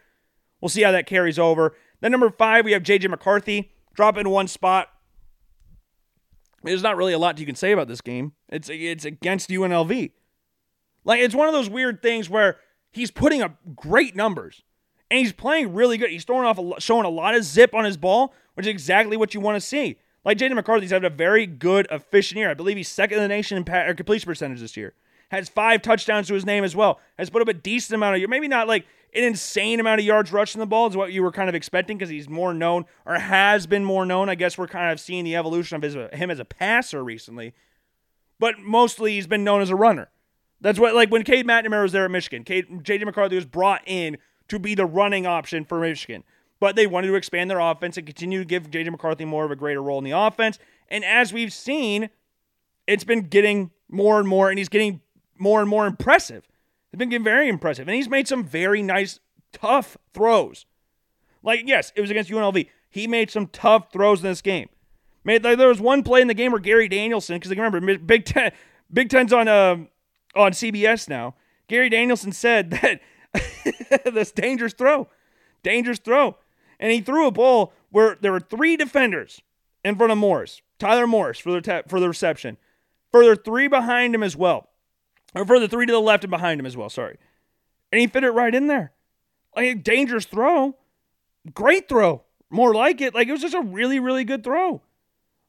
We'll 0.60 0.68
see 0.68 0.82
how 0.82 0.92
that 0.92 1.06
carries 1.06 1.38
over. 1.38 1.74
Then 2.00 2.12
number 2.12 2.30
five, 2.30 2.64
we 2.64 2.72
have 2.72 2.82
JJ 2.82 3.08
McCarthy 3.10 3.72
drop 3.94 4.16
in 4.16 4.28
one 4.30 4.48
spot. 4.48 4.88
There's 6.62 6.82
not 6.82 6.96
really 6.96 7.12
a 7.12 7.18
lot 7.18 7.38
you 7.38 7.46
can 7.46 7.54
say 7.54 7.72
about 7.72 7.88
this 7.88 8.00
game. 8.00 8.32
It's 8.48 8.68
it's 8.68 9.04
against 9.04 9.48
UNLV. 9.48 10.12
Like 11.04 11.20
it's 11.20 11.34
one 11.34 11.48
of 11.48 11.54
those 11.54 11.70
weird 11.70 12.02
things 12.02 12.28
where 12.28 12.58
he's 12.92 13.10
putting 13.10 13.40
up 13.40 13.56
great 13.74 14.14
numbers 14.14 14.62
and 15.10 15.18
he's 15.18 15.32
playing 15.32 15.74
really 15.74 15.98
good. 15.98 16.10
He's 16.10 16.24
throwing 16.24 16.46
off 16.46 16.58
a, 16.58 16.80
showing 16.80 17.04
a 17.04 17.10
lot 17.10 17.34
of 17.34 17.44
zip 17.44 17.74
on 17.74 17.84
his 17.84 17.96
ball, 17.96 18.32
which 18.54 18.66
is 18.66 18.70
exactly 18.70 19.16
what 19.16 19.34
you 19.34 19.40
want 19.40 19.56
to 19.56 19.60
see. 19.60 19.98
Like 20.24 20.38
Jaden 20.38 20.54
McCarthy's 20.54 20.90
had 20.90 21.04
a 21.04 21.10
very 21.10 21.46
good, 21.46 21.88
efficient 21.90 22.38
year. 22.38 22.50
I 22.50 22.54
believe 22.54 22.76
he's 22.76 22.88
second 22.88 23.18
in 23.18 23.22
the 23.22 23.28
nation 23.28 23.58
in 23.58 23.96
completion 23.96 24.26
percentage 24.26 24.60
this 24.60 24.76
year. 24.76 24.94
Has 25.30 25.48
five 25.48 25.82
touchdowns 25.82 26.28
to 26.28 26.34
his 26.34 26.44
name 26.44 26.64
as 26.64 26.76
well. 26.76 27.00
Has 27.18 27.30
put 27.30 27.40
up 27.40 27.48
a 27.48 27.54
decent 27.54 27.94
amount 27.94 28.22
of, 28.22 28.28
maybe 28.28 28.48
not 28.48 28.68
like 28.68 28.84
an 29.14 29.24
insane 29.24 29.80
amount 29.80 30.00
of 30.00 30.06
yards 30.06 30.32
rushing 30.32 30.60
the 30.60 30.66
ball 30.66 30.88
is 30.88 30.96
what 30.96 31.12
you 31.12 31.22
were 31.22 31.32
kind 31.32 31.48
of 31.48 31.54
expecting 31.54 31.96
because 31.96 32.10
he's 32.10 32.28
more 32.28 32.52
known 32.52 32.84
or 33.06 33.18
has 33.18 33.66
been 33.66 33.84
more 33.84 34.04
known. 34.04 34.28
I 34.28 34.34
guess 34.34 34.58
we're 34.58 34.68
kind 34.68 34.92
of 34.92 35.00
seeing 35.00 35.24
the 35.24 35.36
evolution 35.36 35.76
of 35.76 35.82
his, 35.82 35.96
uh, 35.96 36.08
him 36.12 36.30
as 36.30 36.38
a 36.38 36.44
passer 36.44 37.02
recently, 37.02 37.54
but 38.38 38.58
mostly 38.58 39.12
he's 39.12 39.26
been 39.26 39.44
known 39.44 39.62
as 39.62 39.70
a 39.70 39.76
runner. 39.76 40.10
That's 40.60 40.78
what 40.78 40.94
like 40.94 41.10
when 41.10 41.22
Cade 41.22 41.46
McNamara 41.46 41.82
was 41.82 41.92
there 41.92 42.04
at 42.04 42.10
Michigan, 42.10 42.44
Cade, 42.44 42.66
J.J. 42.84 43.04
McCarthy 43.04 43.36
was 43.36 43.46
brought 43.46 43.82
in 43.86 44.18
to 44.50 44.58
be 44.58 44.74
the 44.74 44.86
running 44.86 45.26
option 45.26 45.64
for 45.64 45.80
Michigan 45.80 46.22
but 46.60 46.76
they 46.76 46.86
wanted 46.86 47.08
to 47.08 47.14
expand 47.14 47.50
their 47.50 47.58
offense 47.58 47.96
and 47.96 48.06
continue 48.06 48.38
to 48.38 48.44
give 48.44 48.70
JJ 48.70 48.90
McCarthy 48.90 49.24
more 49.24 49.44
of 49.44 49.50
a 49.50 49.56
greater 49.56 49.82
role 49.82 49.98
in 49.98 50.04
the 50.04 50.10
offense. 50.10 50.58
And 50.88 51.04
as 51.04 51.32
we've 51.32 51.52
seen, 51.52 52.10
it's 52.86 53.02
been 53.02 53.28
getting 53.28 53.70
more 53.88 54.18
and 54.18 54.28
more, 54.28 54.50
and 54.50 54.58
he's 54.58 54.68
getting 54.68 55.00
more 55.38 55.60
and 55.60 55.68
more 55.68 55.86
impressive. 55.86 56.46
He's 56.92 56.98
been 56.98 57.08
getting 57.08 57.24
very 57.24 57.48
impressive, 57.48 57.88
and 57.88 57.94
he's 57.94 58.08
made 58.08 58.28
some 58.28 58.44
very 58.44 58.82
nice, 58.82 59.20
tough 59.52 59.96
throws. 60.12 60.66
Like, 61.42 61.62
yes, 61.64 61.92
it 61.96 62.02
was 62.02 62.10
against 62.10 62.30
UNLV. 62.30 62.68
He 62.90 63.06
made 63.06 63.30
some 63.30 63.46
tough 63.46 63.90
throws 63.90 64.20
in 64.20 64.28
this 64.28 64.42
game. 64.42 64.68
Made 65.24 65.42
like, 65.42 65.56
there 65.56 65.68
was 65.68 65.80
one 65.80 66.02
play 66.02 66.20
in 66.20 66.28
the 66.28 66.34
game 66.34 66.52
where 66.52 66.60
Gary 66.60 66.88
Danielson, 66.88 67.36
because 67.36 67.50
remember 67.50 67.98
Big 67.98 68.24
Ten, 68.26 68.52
Big 68.92 69.08
Ten's 69.08 69.32
on 69.32 69.48
uh, 69.48 69.76
on 70.34 70.52
CBS 70.52 71.08
now. 71.08 71.34
Gary 71.68 71.88
Danielson 71.88 72.32
said 72.32 72.70
that 72.82 73.00
this 74.04 74.32
dangerous 74.32 74.72
throw, 74.72 75.08
dangerous 75.62 75.98
throw. 75.98 76.36
And 76.78 76.90
he 76.90 77.00
threw 77.00 77.26
a 77.26 77.30
ball 77.30 77.72
where 77.90 78.16
there 78.20 78.32
were 78.32 78.40
three 78.40 78.76
defenders 78.76 79.42
in 79.84 79.96
front 79.96 80.12
of 80.12 80.18
Morris, 80.18 80.62
Tyler 80.78 81.06
Morris 81.06 81.38
for 81.38 81.60
the, 81.60 81.84
for 81.88 82.00
the 82.00 82.08
reception. 82.08 82.56
Further 83.12 83.36
three 83.36 83.68
behind 83.68 84.14
him 84.14 84.22
as 84.22 84.36
well. 84.36 84.68
Or 85.34 85.44
further 85.44 85.68
three 85.68 85.86
to 85.86 85.92
the 85.92 86.00
left 86.00 86.24
and 86.24 86.30
behind 86.30 86.58
him 86.58 86.66
as 86.66 86.76
well, 86.76 86.88
sorry. 86.88 87.18
And 87.92 88.00
he 88.00 88.06
fit 88.06 88.24
it 88.24 88.30
right 88.30 88.54
in 88.54 88.66
there. 88.66 88.92
Like 89.54 89.66
a 89.66 89.74
dangerous 89.74 90.24
throw. 90.24 90.76
Great 91.54 91.88
throw. 91.88 92.22
More 92.50 92.74
like 92.74 93.00
it. 93.00 93.14
Like 93.14 93.28
it 93.28 93.32
was 93.32 93.40
just 93.40 93.54
a 93.54 93.60
really, 93.60 94.00
really 94.00 94.24
good 94.24 94.42
throw. 94.44 94.82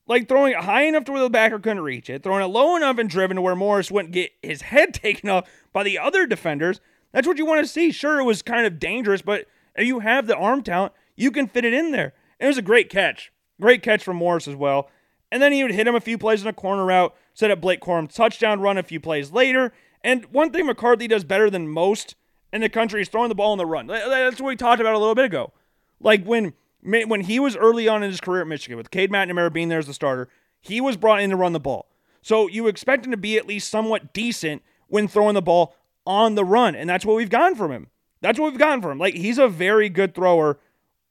Like 0.07 0.27
throwing 0.27 0.53
it 0.53 0.59
high 0.59 0.83
enough 0.83 1.05
to 1.05 1.11
where 1.11 1.21
the 1.21 1.29
backer 1.29 1.59
couldn't 1.59 1.81
reach 1.81 2.09
it, 2.09 2.23
throwing 2.23 2.43
it 2.43 2.47
low 2.47 2.75
enough 2.75 2.97
and 2.97 3.09
driven 3.09 3.35
to 3.35 3.41
where 3.41 3.55
Morris 3.55 3.91
wouldn't 3.91 4.13
get 4.13 4.31
his 4.41 4.63
head 4.63 4.93
taken 4.93 5.29
off 5.29 5.49
by 5.71 5.83
the 5.83 5.99
other 5.99 6.25
defenders. 6.25 6.81
That's 7.11 7.27
what 7.27 7.37
you 7.37 7.45
want 7.45 7.61
to 7.61 7.67
see. 7.67 7.91
Sure, 7.91 8.19
it 8.19 8.23
was 8.23 8.41
kind 8.41 8.65
of 8.65 8.79
dangerous, 8.79 9.21
but 9.21 9.45
you 9.77 9.99
have 9.99 10.27
the 10.27 10.35
arm 10.35 10.63
talent, 10.63 10.93
you 11.15 11.31
can 11.31 11.47
fit 11.47 11.65
it 11.65 11.73
in 11.73 11.91
there. 11.91 12.13
And 12.39 12.45
it 12.45 12.47
was 12.47 12.57
a 12.57 12.63
great 12.63 12.89
catch. 12.89 13.31
Great 13.59 13.83
catch 13.83 14.03
from 14.03 14.17
Morris 14.17 14.47
as 14.47 14.55
well. 14.55 14.89
And 15.31 15.41
then 15.41 15.51
he 15.51 15.63
would 15.63 15.71
hit 15.71 15.87
him 15.87 15.95
a 15.95 16.01
few 16.01 16.17
plays 16.17 16.41
in 16.41 16.47
a 16.47 16.53
corner 16.53 16.85
route, 16.85 17.15
set 17.33 17.51
up 17.51 17.61
Blake 17.61 17.79
Corum 17.79 18.11
touchdown 18.11 18.59
run 18.59 18.77
a 18.77 18.83
few 18.83 18.99
plays 18.99 19.31
later. 19.31 19.71
And 20.03 20.25
one 20.25 20.51
thing 20.51 20.65
McCarthy 20.65 21.07
does 21.07 21.23
better 21.23 21.49
than 21.49 21.69
most 21.69 22.15
in 22.51 22.61
the 22.61 22.69
country 22.69 23.01
is 23.01 23.07
throwing 23.07 23.29
the 23.29 23.35
ball 23.35 23.51
on 23.51 23.57
the 23.57 23.65
run. 23.65 23.87
That's 23.87 24.41
what 24.41 24.47
we 24.47 24.55
talked 24.55 24.81
about 24.81 24.93
a 24.93 24.99
little 24.99 25.15
bit 25.15 25.25
ago. 25.25 25.53
Like 25.99 26.25
when 26.25 26.53
when 26.83 27.21
he 27.21 27.39
was 27.39 27.55
early 27.55 27.87
on 27.87 28.01
in 28.01 28.09
his 28.09 28.19
career 28.19 28.41
at 28.41 28.47
Michigan, 28.47 28.75
with 28.75 28.89
Cade 28.89 29.11
McNamara 29.11 29.53
being 29.53 29.69
there 29.69 29.77
as 29.77 29.85
the 29.85 29.93
starter, 29.93 30.27
he 30.59 30.81
was 30.81 30.97
brought 30.97 31.21
in 31.21 31.29
to 31.29 31.35
run 31.35 31.53
the 31.53 31.59
ball. 31.59 31.87
So 32.23 32.47
you 32.47 32.67
expect 32.67 33.05
him 33.05 33.11
to 33.11 33.17
be 33.17 33.37
at 33.37 33.47
least 33.47 33.69
somewhat 33.69 34.13
decent 34.13 34.63
when 34.87 35.07
throwing 35.07 35.35
the 35.35 35.41
ball 35.41 35.75
on 36.05 36.35
the 36.35 36.45
run, 36.45 36.75
and 36.75 36.89
that's 36.89 37.05
what 37.05 37.15
we've 37.15 37.29
gotten 37.29 37.55
from 37.55 37.71
him. 37.71 37.87
That's 38.21 38.39
what 38.39 38.51
we've 38.51 38.59
gotten 38.59 38.81
from 38.81 38.91
him. 38.91 38.99
Like 38.99 39.15
he's 39.15 39.37
a 39.37 39.47
very 39.47 39.89
good 39.89 40.13
thrower 40.15 40.59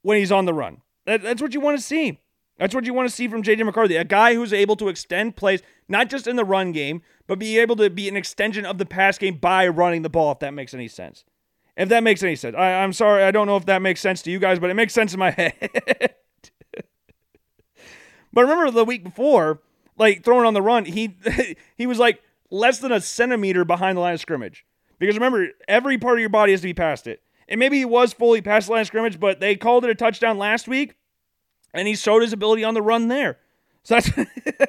when 0.01 0.17
he's 0.17 0.31
on 0.31 0.45
the 0.45 0.53
run. 0.53 0.81
That, 1.05 1.21
that's 1.21 1.41
what 1.41 1.53
you 1.53 1.59
want 1.59 1.77
to 1.77 1.83
see. 1.83 2.19
That's 2.57 2.75
what 2.75 2.85
you 2.85 2.93
want 2.93 3.09
to 3.09 3.15
see 3.15 3.27
from 3.27 3.41
JJ 3.41 3.65
McCarthy, 3.65 3.95
a 3.95 4.03
guy 4.03 4.35
who's 4.35 4.53
able 4.53 4.75
to 4.75 4.87
extend 4.87 5.35
plays, 5.35 5.63
not 5.89 6.09
just 6.09 6.27
in 6.27 6.35
the 6.35 6.45
run 6.45 6.71
game, 6.71 7.01
but 7.25 7.39
be 7.39 7.57
able 7.57 7.75
to 7.77 7.89
be 7.89 8.07
an 8.07 8.15
extension 8.15 8.65
of 8.65 8.77
the 8.77 8.85
pass 8.85 9.17
game 9.17 9.37
by 9.37 9.67
running 9.67 10.03
the 10.03 10.09
ball, 10.09 10.31
if 10.31 10.39
that 10.39 10.53
makes 10.53 10.73
any 10.73 10.87
sense. 10.87 11.25
If 11.75 11.89
that 11.89 12.03
makes 12.03 12.21
any 12.21 12.35
sense. 12.35 12.55
I, 12.55 12.69
am 12.69 12.93
sorry, 12.93 13.23
I 13.23 13.31
don't 13.31 13.47
know 13.47 13.57
if 13.57 13.65
that 13.65 13.81
makes 13.81 13.99
sense 13.99 14.21
to 14.23 14.31
you 14.31 14.37
guys, 14.37 14.59
but 14.59 14.69
it 14.69 14.75
makes 14.75 14.93
sense 14.93 15.13
in 15.13 15.19
my 15.19 15.31
head. 15.37 16.15
but 18.31 18.41
remember 18.41 18.69
the 18.69 18.85
week 18.85 19.03
before, 19.03 19.61
like 19.97 20.23
throwing 20.23 20.45
on 20.45 20.53
the 20.53 20.61
run, 20.61 20.85
he 20.85 21.17
he 21.77 21.87
was 21.87 21.97
like 21.97 22.21
less 22.51 22.79
than 22.79 22.91
a 22.91 23.01
centimeter 23.01 23.65
behind 23.65 23.97
the 23.97 24.01
line 24.01 24.13
of 24.13 24.19
scrimmage. 24.19 24.65
Because 25.01 25.15
remember, 25.15 25.49
every 25.67 25.97
part 25.97 26.15
of 26.15 26.21
your 26.21 26.29
body 26.29 26.53
has 26.53 26.61
to 26.61 26.67
be 26.67 26.73
past 26.73 27.07
it. 27.07 27.21
And 27.49 27.59
maybe 27.59 27.77
he 27.77 27.83
was 27.85 28.13
fully 28.13 28.41
past 28.41 28.67
the 28.67 28.71
line 28.71 28.81
of 28.81 28.87
scrimmage, 28.87 29.19
but 29.19 29.41
they 29.41 29.57
called 29.57 29.83
it 29.83 29.89
a 29.89 29.95
touchdown 29.95 30.37
last 30.37 30.69
week, 30.69 30.95
and 31.73 31.85
he 31.85 31.95
showed 31.95 32.21
his 32.21 32.31
ability 32.31 32.63
on 32.63 32.73
the 32.73 32.81
run 32.81 33.09
there. 33.09 33.37
So 33.83 33.95
that's 33.95 34.11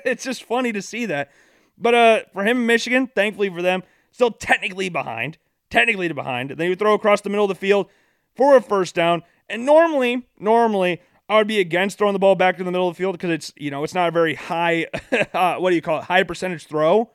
it's 0.04 0.24
just 0.24 0.42
funny 0.42 0.72
to 0.72 0.82
see 0.82 1.06
that. 1.06 1.30
But 1.78 1.94
uh, 1.94 2.20
for 2.32 2.42
him 2.42 2.56
in 2.58 2.66
Michigan, 2.66 3.06
thankfully 3.14 3.48
for 3.50 3.62
them, 3.62 3.84
still 4.10 4.32
technically 4.32 4.88
behind 4.88 5.38
technically 5.72 6.12
behind. 6.12 6.50
Then 6.50 6.66
he 6.66 6.68
would 6.68 6.78
throw 6.78 6.94
across 6.94 7.22
the 7.22 7.30
middle 7.30 7.46
of 7.46 7.48
the 7.48 7.54
field 7.56 7.88
for 8.36 8.56
a 8.56 8.60
first 8.60 8.94
down. 8.94 9.22
And 9.48 9.66
normally, 9.66 10.28
normally, 10.38 11.00
I 11.28 11.38
would 11.38 11.48
be 11.48 11.58
against 11.58 11.98
throwing 11.98 12.12
the 12.12 12.18
ball 12.18 12.34
back 12.36 12.58
to 12.58 12.64
the 12.64 12.70
middle 12.70 12.88
of 12.88 12.94
the 12.94 12.98
field 12.98 13.14
because 13.14 13.30
it's, 13.30 13.52
you 13.56 13.70
know, 13.70 13.82
it's 13.82 13.94
not 13.94 14.08
a 14.08 14.12
very 14.12 14.34
high, 14.34 14.86
uh, 15.32 15.56
what 15.56 15.70
do 15.70 15.76
you 15.76 15.82
call 15.82 15.98
it, 15.98 16.04
high 16.04 16.22
percentage 16.22 16.66
throw. 16.66 17.10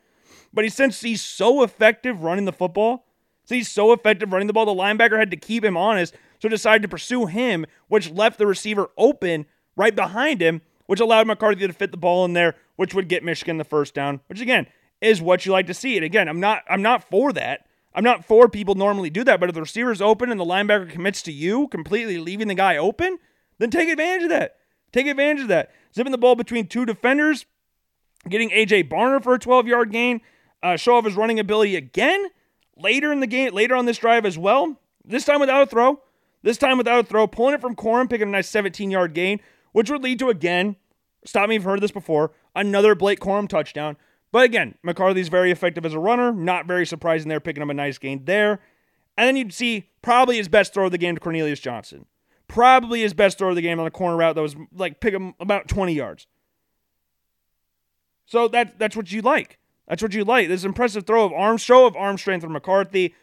But 0.51 0.65
he, 0.65 0.69
since 0.69 1.01
he's 1.01 1.21
so 1.21 1.63
effective 1.63 2.23
running 2.23 2.45
the 2.45 2.51
football, 2.51 3.05
so 3.47 3.55
he's 3.55 3.69
so 3.69 3.93
effective 3.93 4.33
running 4.33 4.47
the 4.47 4.53
ball, 4.53 4.65
the 4.65 4.73
linebacker 4.73 5.17
had 5.17 5.31
to 5.31 5.37
keep 5.37 5.63
him 5.63 5.77
honest, 5.77 6.13
so 6.39 6.49
decided 6.49 6.81
to 6.81 6.89
pursue 6.89 7.27
him, 7.27 7.65
which 7.87 8.11
left 8.11 8.37
the 8.37 8.45
receiver 8.45 8.89
open 8.97 9.45
right 9.77 9.95
behind 9.95 10.41
him, 10.41 10.61
which 10.85 10.99
allowed 10.99 11.27
McCarthy 11.27 11.65
to 11.65 11.71
fit 11.71 11.91
the 11.91 11.97
ball 11.97 12.25
in 12.25 12.33
there, 12.33 12.55
which 12.75 12.93
would 12.93 13.07
get 13.07 13.23
Michigan 13.23 13.57
the 13.57 13.63
first 13.63 13.93
down, 13.93 14.19
which 14.27 14.41
again 14.41 14.67
is 14.99 15.21
what 15.21 15.45
you 15.45 15.53
like 15.53 15.65
to 15.67 15.73
see. 15.73 15.95
And 15.95 16.03
again, 16.03 16.27
I'm 16.27 16.41
not 16.41 16.63
I'm 16.69 16.81
not 16.81 17.09
for 17.09 17.31
that. 17.33 17.65
I'm 17.95 18.03
not 18.03 18.25
for 18.25 18.49
people 18.49 18.75
normally 18.75 19.09
do 19.09 19.23
that, 19.23 19.39
but 19.39 19.47
if 19.47 19.55
the 19.55 19.61
receiver's 19.61 20.01
open 20.01 20.29
and 20.29 20.39
the 20.39 20.45
linebacker 20.45 20.89
commits 20.89 21.21
to 21.23 21.31
you, 21.31 21.69
completely 21.69 22.17
leaving 22.17 22.49
the 22.49 22.53
guy 22.53 22.75
open, 22.75 23.17
then 23.59 23.69
take 23.69 23.87
advantage 23.87 24.23
of 24.23 24.29
that. 24.29 24.57
Take 24.91 25.07
advantage 25.07 25.43
of 25.43 25.47
that. 25.47 25.71
Zipping 25.95 26.11
the 26.11 26.17
ball 26.17 26.35
between 26.35 26.67
two 26.67 26.85
defenders, 26.85 27.45
getting 28.27 28.49
AJ 28.49 28.89
Barner 28.89 29.23
for 29.23 29.35
a 29.35 29.39
12 29.39 29.67
yard 29.67 29.91
gain, 29.93 30.19
uh, 30.61 30.75
show 30.75 30.97
off 30.97 31.05
his 31.05 31.15
running 31.15 31.39
ability 31.39 31.77
again 31.77 32.27
later 32.79 33.11
in 33.11 33.19
the 33.19 33.27
game, 33.27 33.53
later 33.53 33.75
on 33.75 33.85
this 33.85 33.97
drive 33.97 34.25
as 34.25 34.37
well. 34.37 34.79
This 35.03 35.25
time 35.25 35.39
without 35.39 35.63
a 35.63 35.65
throw. 35.65 36.01
This 36.43 36.57
time 36.57 36.77
without 36.77 36.99
a 36.99 37.07
throw, 37.07 37.27
pulling 37.27 37.55
it 37.55 37.61
from 37.61 37.75
Corum, 37.75 38.09
picking 38.09 38.27
a 38.27 38.31
nice 38.31 38.49
17 38.49 38.91
yard 38.91 39.13
gain, 39.13 39.39
which 39.71 39.89
would 39.89 40.03
lead 40.03 40.19
to 40.19 40.29
again, 40.29 40.75
stop 41.25 41.49
me 41.49 41.55
if 41.55 41.61
you've 41.61 41.65
heard 41.65 41.81
this 41.81 41.91
before, 41.91 42.31
another 42.55 42.95
Blake 42.95 43.19
Corum 43.19 43.47
touchdown. 43.47 43.97
But 44.31 44.43
again, 44.43 44.75
McCarthy's 44.83 45.29
very 45.29 45.51
effective 45.51 45.85
as 45.85 45.93
a 45.93 45.99
runner. 45.99 46.31
Not 46.31 46.65
very 46.65 46.85
surprising 46.85 47.29
there, 47.29 47.39
picking 47.39 47.63
up 47.63 47.69
a 47.69 47.73
nice 47.73 47.97
gain 47.97 48.25
there. 48.25 48.59
And 49.17 49.27
then 49.27 49.35
you'd 49.35 49.53
see 49.53 49.89
probably 50.01 50.37
his 50.37 50.47
best 50.47 50.73
throw 50.73 50.85
of 50.85 50.91
the 50.91 50.97
game 50.97 51.15
to 51.15 51.21
Cornelius 51.21 51.59
Johnson. 51.59 52.05
Probably 52.47 53.01
his 53.01 53.13
best 53.13 53.37
throw 53.37 53.49
of 53.49 53.55
the 53.55 53.61
game 53.61 53.79
on 53.79 53.87
a 53.87 53.91
corner 53.91 54.15
route 54.15 54.35
that 54.35 54.41
was 54.41 54.55
like 54.73 54.99
pick 54.99 55.13
him 55.13 55.33
about 55.39 55.67
20 55.67 55.93
yards. 55.93 56.27
So 58.25 58.47
that 58.49 58.77
that's 58.77 58.95
what 58.95 59.11
you 59.11 59.21
like. 59.21 59.57
That's 59.87 60.01
what 60.01 60.13
you 60.13 60.23
like. 60.23 60.47
This 60.47 60.63
impressive 60.63 61.05
throw 61.05 61.25
of 61.25 61.33
arm 61.33 61.57
show 61.57 61.85
of 61.85 61.95
arm 61.95 62.17
strength 62.17 62.43
from 62.43 62.53
McCarthy. 62.53 63.15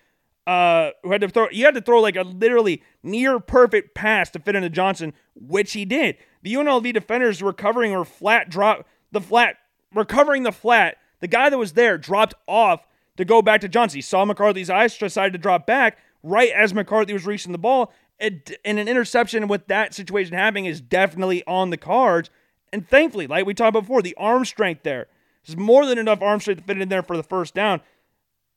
Uh, 0.47 0.91
who 1.03 1.13
had 1.13 1.23
to 1.23 1.29
throw? 1.29 1.49
You 1.51 1.65
had 1.65 1.75
to 1.75 1.81
throw 1.81 2.01
like 2.01 2.17
a 2.17 2.23
literally 2.23 2.83
near 3.03 3.41
perfect 3.41 3.95
pass 3.95 4.31
to 4.31 4.39
fit 4.39 4.55
into 4.55 4.71
Johnson, 4.71 5.15
which 5.35 5.73
he 5.73 5.85
did. 5.85 6.17
The 6.43 6.55
UNLV 6.55 6.93
defenders 6.93 7.43
recovering 7.43 7.95
or 7.95 8.05
flat 8.05 8.51
drop 8.51 8.87
the 9.11 9.21
flat 9.21 9.57
recovering 9.95 10.43
the 10.43 10.53
flat, 10.53 10.97
the 11.21 11.29
guy 11.29 11.49
that 11.49 11.59
was 11.59 11.73
there 11.73 11.97
dropped 11.97 12.35
off 12.47 12.87
to 13.17 13.25
go 13.25 13.41
back 13.41 13.61
to 13.63 13.69
Johnson. 13.69 13.99
He 13.99 14.03
saw 14.03 14.25
McCarthy's 14.25 14.71
eyes, 14.71 14.97
decided 14.99 15.33
to 15.33 15.39
drop 15.39 15.67
back 15.67 15.99
right 16.23 16.51
as 16.51 16.75
McCarthy 16.75 17.13
was 17.13 17.27
reaching 17.27 17.53
the 17.53 17.59
ball. 17.59 17.93
And 18.19 18.43
an 18.65 18.79
interception 18.79 19.49
with 19.49 19.67
that 19.69 19.95
situation 19.95 20.35
happening 20.35 20.67
is 20.67 20.81
definitely 20.81 21.45
on 21.47 21.71
the 21.71 21.77
cards. 21.77 22.31
And 22.73 22.89
thankfully, 22.89 23.27
like 23.27 23.47
we 23.47 23.55
talked 23.55 23.73
before, 23.73 24.03
the 24.03 24.17
arm 24.17 24.45
strength 24.45 24.83
there 24.83 25.07
is 25.49 25.57
more 25.57 25.87
than 25.87 25.99
enough 25.99 26.23
arm 26.23 26.41
strength 26.41 26.61
to 26.61 26.65
fit 26.65 26.81
in 26.81 26.89
there 26.89 27.03
for 27.03 27.17
the 27.17 27.23
first 27.23 27.55
down. 27.55 27.81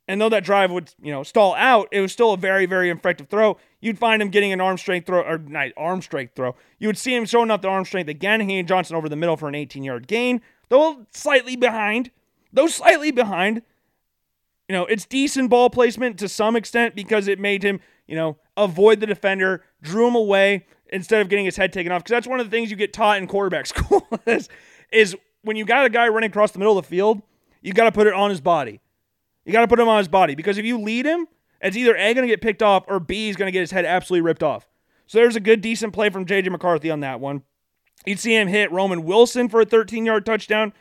And 0.10 0.22
though 0.22 0.30
that 0.30 0.46
drive 0.46 0.72
would, 0.72 0.94
you 1.02 1.12
know, 1.12 1.24
stall 1.24 1.54
out, 1.56 1.90
it 1.92 2.00
was 2.00 2.14
still 2.14 2.32
a 2.32 2.38
very, 2.38 2.66
very 2.66 2.90
effective 2.90 3.28
throw. 3.28 3.58
You'd 3.82 4.00
find 4.00 4.22
him 4.22 4.30
getting 4.30 4.54
an 4.54 4.62
arm 4.62 4.78
strength 4.78 5.06
throw, 5.06 5.22
or 5.22 5.38
not 5.38 5.70
arm 5.76 6.02
strength 6.02 6.34
throw. 6.34 6.56
You 6.80 6.88
would 6.88 6.98
see 6.98 7.14
him 7.14 7.26
showing 7.26 7.52
up 7.52 7.62
the 7.62 7.68
arm 7.68 7.84
strength 7.84 8.08
again, 8.08 8.40
He 8.48 8.58
and 8.58 8.68
Johnson 8.68 8.96
over 8.96 9.10
the 9.10 9.18
middle 9.18 9.36
for 9.36 9.50
an 9.50 9.56
18 9.56 9.84
yard 9.84 10.08
gain 10.08 10.42
though 10.70 11.06
slightly 11.12 11.56
behind, 11.56 12.12
though 12.52 12.68
slightly 12.68 13.12
behind. 13.12 13.62
You 14.68 14.74
know, 14.74 14.86
it's 14.86 15.06
decent 15.06 15.50
ball 15.50 15.70
placement 15.70 16.20
to 16.20 16.28
some 16.28 16.56
extent 16.56 16.96
because 16.96 17.28
it 17.28 17.40
made 17.40 17.64
him, 17.64 17.80
you 18.06 18.16
know, 18.16 18.38
avoid 18.58 19.00
the 19.00 19.06
defender, 19.06 19.64
drew 19.82 20.08
him 20.08 20.16
away 20.16 20.66
instead 20.92 21.22
of 21.22 21.30
getting 21.30 21.46
his 21.46 21.56
head 21.56 21.72
taken 21.72 21.92
off. 21.92 22.04
Because 22.04 22.12
that's 22.12 22.28
one 22.28 22.40
of 22.40 22.46
the 22.46 22.52
things 22.52 22.70
you 22.70 22.76
get 22.76 22.94
taught 22.94 23.18
in 23.18 23.28
quarterback 23.28 23.66
school 23.68 24.06
is, 24.26 24.50
is 24.92 25.16
when 25.48 25.56
you 25.56 25.66
got 25.66 25.86
a 25.86 25.90
guy 25.90 26.08
running 26.10 26.30
across 26.30 26.52
the 26.52 26.60
middle 26.60 26.78
of 26.78 26.84
the 26.84 26.90
field, 26.90 27.22
you 27.62 27.74
got 27.74 27.86
to 27.86 27.92
put 27.92 28.06
it 28.06 28.14
on 28.14 28.30
his 28.30 28.42
body. 28.42 28.82
You 29.46 29.54
got 29.54 29.62
to 29.62 29.68
put 29.68 29.80
him 29.80 29.88
on 29.88 29.98
his 29.98 30.08
body 30.08 30.36
because 30.36 30.58
if 30.58 30.66
you 30.66 30.80
lead 30.80 31.06
him, 31.06 31.28
it's 31.62 31.78
either 31.78 31.96
A, 31.96 32.14
going 32.14 32.28
to 32.28 32.32
get 32.32 32.42
picked 32.42 32.62
off, 32.62 32.84
or 32.88 33.00
B, 33.00 33.30
is 33.30 33.36
going 33.36 33.48
to 33.48 33.52
get 33.52 33.62
his 33.62 33.72
head 33.72 33.86
absolutely 33.86 34.22
ripped 34.22 34.44
off. 34.44 34.68
So 35.08 35.18
there's 35.18 35.36
a 35.36 35.40
good, 35.40 35.62
decent 35.62 35.94
play 35.94 36.10
from 36.10 36.26
J.J. 36.26 36.50
McCarthy 36.50 36.92
on 36.92 37.00
that 37.00 37.20
one. 37.20 37.44
You'd 38.06 38.20
see 38.20 38.36
him 38.36 38.48
hit 38.48 38.72
Roman 38.72 39.04
Wilson 39.04 39.50
for 39.50 39.62
a 39.62 39.66
13 39.66 40.06
yard 40.06 40.26
touchdown. 40.26 40.74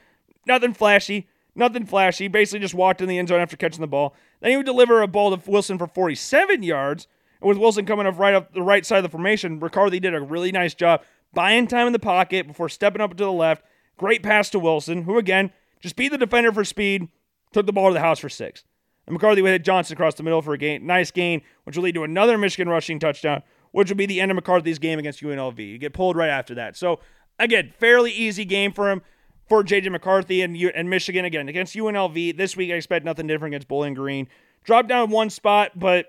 Nothing 0.47 0.75
flashy. 0.75 1.29
Nothing 1.55 1.87
flashy. 1.87 2.29
Basically 2.29 2.61
just 2.61 2.75
walked 2.75 3.01
in 3.01 3.09
the 3.09 3.19
end 3.19 3.29
zone 3.29 3.41
after 3.41 3.57
catching 3.57 3.81
the 3.81 3.87
ball. 3.87 4.15
Then 4.41 4.51
he 4.51 4.57
would 4.57 4.67
deliver 4.67 5.01
a 5.01 5.07
ball 5.07 5.35
to 5.35 5.51
Wilson 5.51 5.79
for 5.79 5.87
47 5.87 6.63
yards. 6.63 7.07
And 7.41 7.49
with 7.49 7.59
Wilson 7.59 7.87
coming 7.87 8.07
up 8.07 8.19
right 8.19 8.35
up 8.35 8.53
the 8.53 8.63
right 8.63 8.85
side 8.85 8.99
of 8.99 9.03
the 9.05 9.09
formation, 9.09 9.59
McCarthy 9.59 10.01
did 10.01 10.15
a 10.15 10.21
really 10.21 10.53
nice 10.53 10.75
job 10.75 11.03
buying 11.33 11.67
time 11.67 11.87
in 11.87 11.93
the 11.93 11.99
pocket 11.99 12.47
before 12.47 12.69
stepping 12.69 13.01
up 13.01 13.11
to 13.11 13.25
the 13.25 13.33
left. 13.33 13.65
Great 13.99 14.23
pass 14.23 14.51
to 14.51 14.59
Wilson, 14.59 15.03
who 15.03 15.19
again 15.19 15.53
just 15.81 15.97
beat 15.97 16.09
the 16.09 16.19
defender 16.19 16.53
for 16.53 16.65
speed, 16.65 17.09
took 17.53 17.67
the 17.67 17.73
ball 17.73 17.89
to 17.89 17.95
the 17.95 18.01
house 18.01 18.19
for 18.19 18.29
six. 18.29 18.65
And 19.07 19.15
McCarthy 19.15 19.41
would 19.41 19.51
hit 19.51 19.65
Johnson 19.65 19.95
across 19.95 20.15
the 20.15 20.23
middle 20.23 20.43
for 20.43 20.55
a 20.55 20.59
gain, 20.59 20.85
nice 20.85 21.11
gain, 21.11 21.43
which 21.65 21.77
will 21.77 21.85
lead 21.85 21.95
to 21.95 22.05
another 22.05 22.37
Michigan 22.37 22.69
rushing 22.69 22.99
touchdown, 22.99 23.43
which 23.71 23.89
would 23.89 23.99
be 23.99 24.07
the 24.07 24.21
end 24.21 24.31
of 24.31 24.35
McCarthy's 24.35 24.79
game 24.79 24.99
against 24.99 25.23
UNLV. 25.23 25.59
You 25.59 25.79
get 25.79 25.93
pulled 25.93 26.17
right 26.17 26.31
after 26.31 26.55
that. 26.57 26.77
So 26.77 27.01
again, 27.39 27.73
fairly 27.79 28.11
easy 28.11 28.45
game 28.45 28.73
for 28.73 28.91
him 28.91 29.03
for 29.49 29.63
JJ 29.63 29.91
McCarthy 29.93 30.43
and 30.43 30.57
and 30.57 30.91
Michigan 30.91 31.25
again 31.25 31.49
against 31.49 31.75
UNLV 31.75 32.37
this 32.37 32.57
week. 32.57 32.73
I 32.73 32.75
expect 32.75 33.05
nothing 33.05 33.27
different 33.27 33.55
against 33.55 33.69
Bowling 33.69 33.95
Green. 33.95 34.29
Drop 34.65 34.89
down 34.89 35.11
one 35.11 35.31
spot, 35.31 35.79
but 35.79 36.07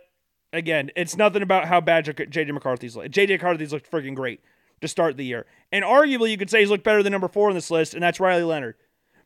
again, 0.52 0.90
it's 0.96 1.16
nothing 1.16 1.44
about 1.44 1.66
how 1.66 1.80
bad 1.80 2.06
JJ 2.06 2.52
McCarthy's 2.52 2.96
looked. 2.96 3.12
JJ 3.12 3.30
McCarthy's 3.30 3.72
looked 3.72 3.90
freaking 3.90 4.16
great 4.16 4.42
to 4.82 4.88
start 4.88 5.18
the 5.18 5.26
year, 5.26 5.46
and 5.72 5.84
arguably 5.84 6.32
you 6.32 6.38
could 6.38 6.50
say 6.50 6.60
he's 6.60 6.70
looked 6.70 6.84
better 6.84 7.04
than 7.04 7.12
number 7.12 7.28
four 7.28 7.50
on 7.50 7.56
this 7.56 7.72
list, 7.72 7.94
and 7.94 8.04
that's 8.04 8.20
Riley 8.20 8.44
Leonard. 8.44 8.76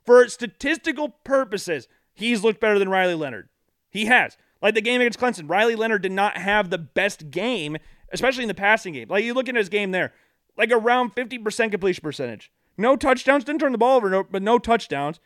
For 0.05 0.27
statistical 0.27 1.09
purposes, 1.23 1.87
he's 2.13 2.43
looked 2.43 2.59
better 2.59 2.79
than 2.79 2.89
Riley 2.89 3.15
Leonard. 3.15 3.49
He 3.89 4.05
has. 4.05 4.37
Like 4.61 4.75
the 4.75 4.81
game 4.81 5.01
against 5.01 5.19
Clemson, 5.19 5.49
Riley 5.49 5.75
Leonard 5.75 6.03
did 6.03 6.11
not 6.11 6.37
have 6.37 6.69
the 6.69 6.77
best 6.77 7.31
game, 7.31 7.77
especially 8.11 8.43
in 8.43 8.47
the 8.47 8.53
passing 8.53 8.93
game. 8.93 9.07
Like 9.09 9.23
you 9.23 9.33
look 9.33 9.49
at 9.49 9.55
his 9.55 9.69
game 9.69 9.91
there, 9.91 10.13
like 10.57 10.71
around 10.71 11.15
50% 11.15 11.71
completion 11.71 12.01
percentage. 12.01 12.51
No 12.77 12.95
touchdowns, 12.95 13.43
didn't 13.43 13.61
turn 13.61 13.71
the 13.71 13.77
ball 13.77 13.97
over, 13.97 14.09
no, 14.09 14.23
but 14.23 14.41
no 14.43 14.59
touchdowns. 14.59 15.19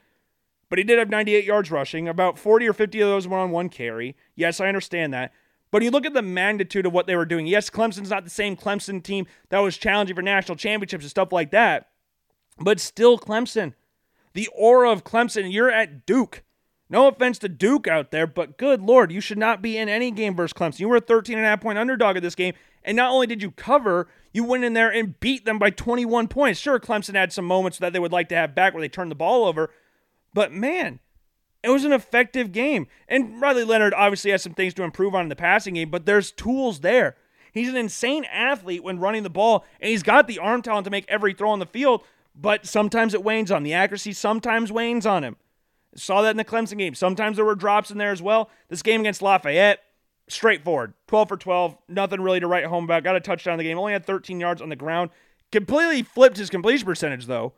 But 0.70 0.80
he 0.80 0.84
did 0.84 0.98
have 0.98 1.10
98 1.10 1.46
yards 1.46 1.70
rushing. 1.70 2.08
About 2.08 2.40
40 2.40 2.68
or 2.68 2.74
50 2.74 3.00
of 3.02 3.10
those 3.10 3.28
were 3.28 3.38
on 3.38 3.52
one 3.52 3.70
carry. 3.70 4.16
Yes, 4.36 4.60
I 4.60 4.68
understand 4.68 5.14
that. 5.14 5.32
But 5.72 5.84
you 5.84 5.92
look 5.92 6.06
at 6.06 6.14
the 6.14 6.22
magnitude 6.22 6.86
of 6.86 6.94
what 6.94 7.08
they 7.08 7.16
were 7.16 7.26
doing. 7.26 7.48
Yes, 7.48 7.70
Clemson's 7.70 8.10
not 8.10 8.24
the 8.24 8.30
same 8.30 8.56
Clemson 8.56 9.04
team 9.04 9.28
that 9.50 9.60
was 9.60 9.78
challenging 9.78 10.16
for 10.16 10.22
national 10.22 10.56
championships 10.56 11.04
and 11.04 11.10
stuff 11.10 11.32
like 11.32 11.52
that, 11.52 11.90
but 12.60 12.80
still 12.80 13.18
Clemson. 13.18 13.74
The 14.34 14.48
aura 14.56 14.92
of 14.92 15.04
Clemson, 15.04 15.52
you're 15.52 15.72
at 15.72 16.06
Duke. 16.06 16.44
No 16.90 17.08
offense 17.08 17.40
to 17.40 17.50
Duke 17.50 17.88
out 17.88 18.12
there, 18.12 18.28
but 18.28 18.58
good 18.58 18.80
Lord, 18.82 19.12
you 19.12 19.20
should 19.20 19.40
not 19.40 19.62
be 19.62 19.78
in 19.78 19.90
any 19.90 20.12
game 20.12 20.36
versus 20.36 20.54
Clemson. 20.54 20.82
You 20.82 20.90
were 20.90 20.98
a 20.98 21.02
13 21.02 21.38
and 21.38 21.46
a 21.46 21.50
half 21.50 21.62
point 21.62 21.80
underdog 21.80 22.16
of 22.16 22.22
this 22.22 22.36
game, 22.36 22.54
and 22.84 22.96
not 22.96 23.12
only 23.12 23.26
did 23.26 23.42
you 23.42 23.52
cover, 23.52 24.08
you 24.34 24.44
went 24.44 24.64
in 24.64 24.74
there 24.74 24.92
and 24.92 25.20
beat 25.20 25.46
them 25.46 25.58
by 25.58 25.72
21 25.72 26.28
points. 26.28 26.60
Sure, 26.60 26.80
Clemson 26.80 27.16
had 27.16 27.34
some 27.34 27.46
moments 27.46 27.80
that 27.80 27.92
they 27.92 28.00
would 28.00 28.12
like 28.12 28.30
to 28.30 28.36
have 28.36 28.54
back 28.54 28.74
where 28.74 28.82
they 28.82 28.88
turned 28.88 29.10
the 29.10 29.16
ball 29.16 29.46
over, 29.46 29.72
but 30.34 30.52
man, 30.52 31.00
it 31.66 31.70
was 31.70 31.84
an 31.84 31.94
effective 31.94 32.52
game. 32.52 32.88
And 33.08 33.42
Riley 33.42 33.64
Leonard 33.64 33.94
obviously 33.94 34.32
has 34.32 34.44
some 34.44 34.54
things 34.54 34.74
to 34.76 34.84
improve 34.84 35.16
on 35.16 35.24
in 35.24 35.30
the 35.30 35.36
passing 35.36 35.74
game, 35.74 35.90
but 35.90 36.06
there's 36.06 36.32
tools 36.32 36.82
there. 36.82 37.16
He's 37.52 37.70
an 37.70 37.78
insane 37.78 38.26
athlete 38.26 38.84
when 38.84 39.00
running 39.00 39.24
the 39.24 39.30
ball, 39.30 39.66
and 39.80 39.90
he's 39.90 40.04
got 40.04 40.28
the 40.28 40.40
arm 40.40 40.62
talent 40.62 40.86
to 40.86 40.92
make 40.92 41.06
every 41.08 41.34
throw 41.34 41.50
on 41.50 41.60
the 41.60 41.66
field, 41.66 42.04
but 42.36 42.66
sometimes 42.66 43.14
it 43.14 43.24
wanes 43.24 43.50
on 43.50 43.64
the 43.64 43.74
accuracy, 43.74 44.14
sometimes 44.14 44.72
wanes 44.72 45.06
on 45.06 45.24
him. 45.24 45.38
Saw 45.96 46.22
that 46.22 46.32
in 46.32 46.38
the 46.38 46.44
Clemson 46.44 46.78
game. 46.78 46.94
Sometimes 46.94 47.38
there 47.38 47.46
were 47.46 47.56
drops 47.56 47.90
in 47.90 47.98
there 47.98 48.12
as 48.12 48.22
well. 48.22 48.50
This 48.68 48.84
game 48.84 49.00
against 49.00 49.22
Lafayette, 49.22 49.80
straightforward. 50.28 50.94
12 51.08 51.30
for 51.30 51.38
12, 51.38 51.78
nothing 51.88 52.22
really 52.22 52.42
to 52.42 52.48
write 52.48 52.66
home 52.66 52.84
about. 52.84 53.06
Got 53.06 53.16
a 53.16 53.22
touchdown 53.22 53.54
in 53.54 53.60
the 53.60 53.64
game, 53.64 53.80
only 53.80 53.94
had 53.94 54.06
13 54.06 54.40
yards 54.40 54.62
on 54.62 54.70
the 54.70 54.76
ground. 54.76 55.10
Completely 55.52 56.04
flipped 56.04 56.38
his 56.38 56.50
completion 56.50 56.86
percentage, 56.86 57.26
though. 57.26 57.54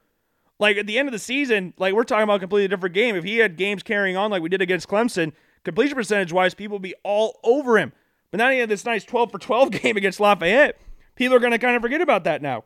Like 0.59 0.77
at 0.77 0.87
the 0.87 0.97
end 0.97 1.07
of 1.07 1.11
the 1.11 1.19
season, 1.19 1.73
like 1.77 1.93
we're 1.93 2.03
talking 2.03 2.23
about 2.23 2.37
a 2.37 2.39
completely 2.39 2.67
different 2.67 2.95
game. 2.95 3.15
If 3.15 3.23
he 3.23 3.37
had 3.37 3.57
games 3.57 3.83
carrying 3.83 4.17
on 4.17 4.31
like 4.31 4.41
we 4.41 4.49
did 4.49 4.61
against 4.61 4.87
Clemson, 4.87 5.33
completion 5.63 5.95
percentage 5.95 6.33
wise, 6.33 6.53
people 6.53 6.75
would 6.75 6.81
be 6.81 6.95
all 7.03 7.39
over 7.43 7.77
him. 7.77 7.93
But 8.31 8.39
now 8.39 8.49
he 8.49 8.59
had 8.59 8.69
this 8.69 8.85
nice 8.85 9.03
12 9.03 9.31
for 9.31 9.37
12 9.37 9.71
game 9.83 9.97
against 9.97 10.19
Lafayette. 10.19 10.77
People 11.15 11.35
are 11.35 11.39
going 11.39 11.51
to 11.51 11.57
kind 11.57 11.75
of 11.75 11.81
forget 11.81 12.01
about 12.01 12.23
that 12.25 12.41
now. 12.41 12.63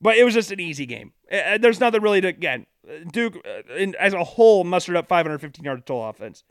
But 0.00 0.16
it 0.16 0.24
was 0.24 0.34
just 0.34 0.52
an 0.52 0.60
easy 0.60 0.86
game. 0.86 1.12
There's 1.30 1.80
nothing 1.80 2.02
really 2.02 2.20
to, 2.20 2.28
again, 2.28 2.66
Duke 3.12 3.36
uh, 3.44 3.92
as 3.98 4.14
a 4.14 4.22
whole 4.22 4.64
mustered 4.64 4.96
up 4.96 5.08
515 5.08 5.64
yards 5.64 5.82
total 5.84 6.08
offense. 6.08 6.44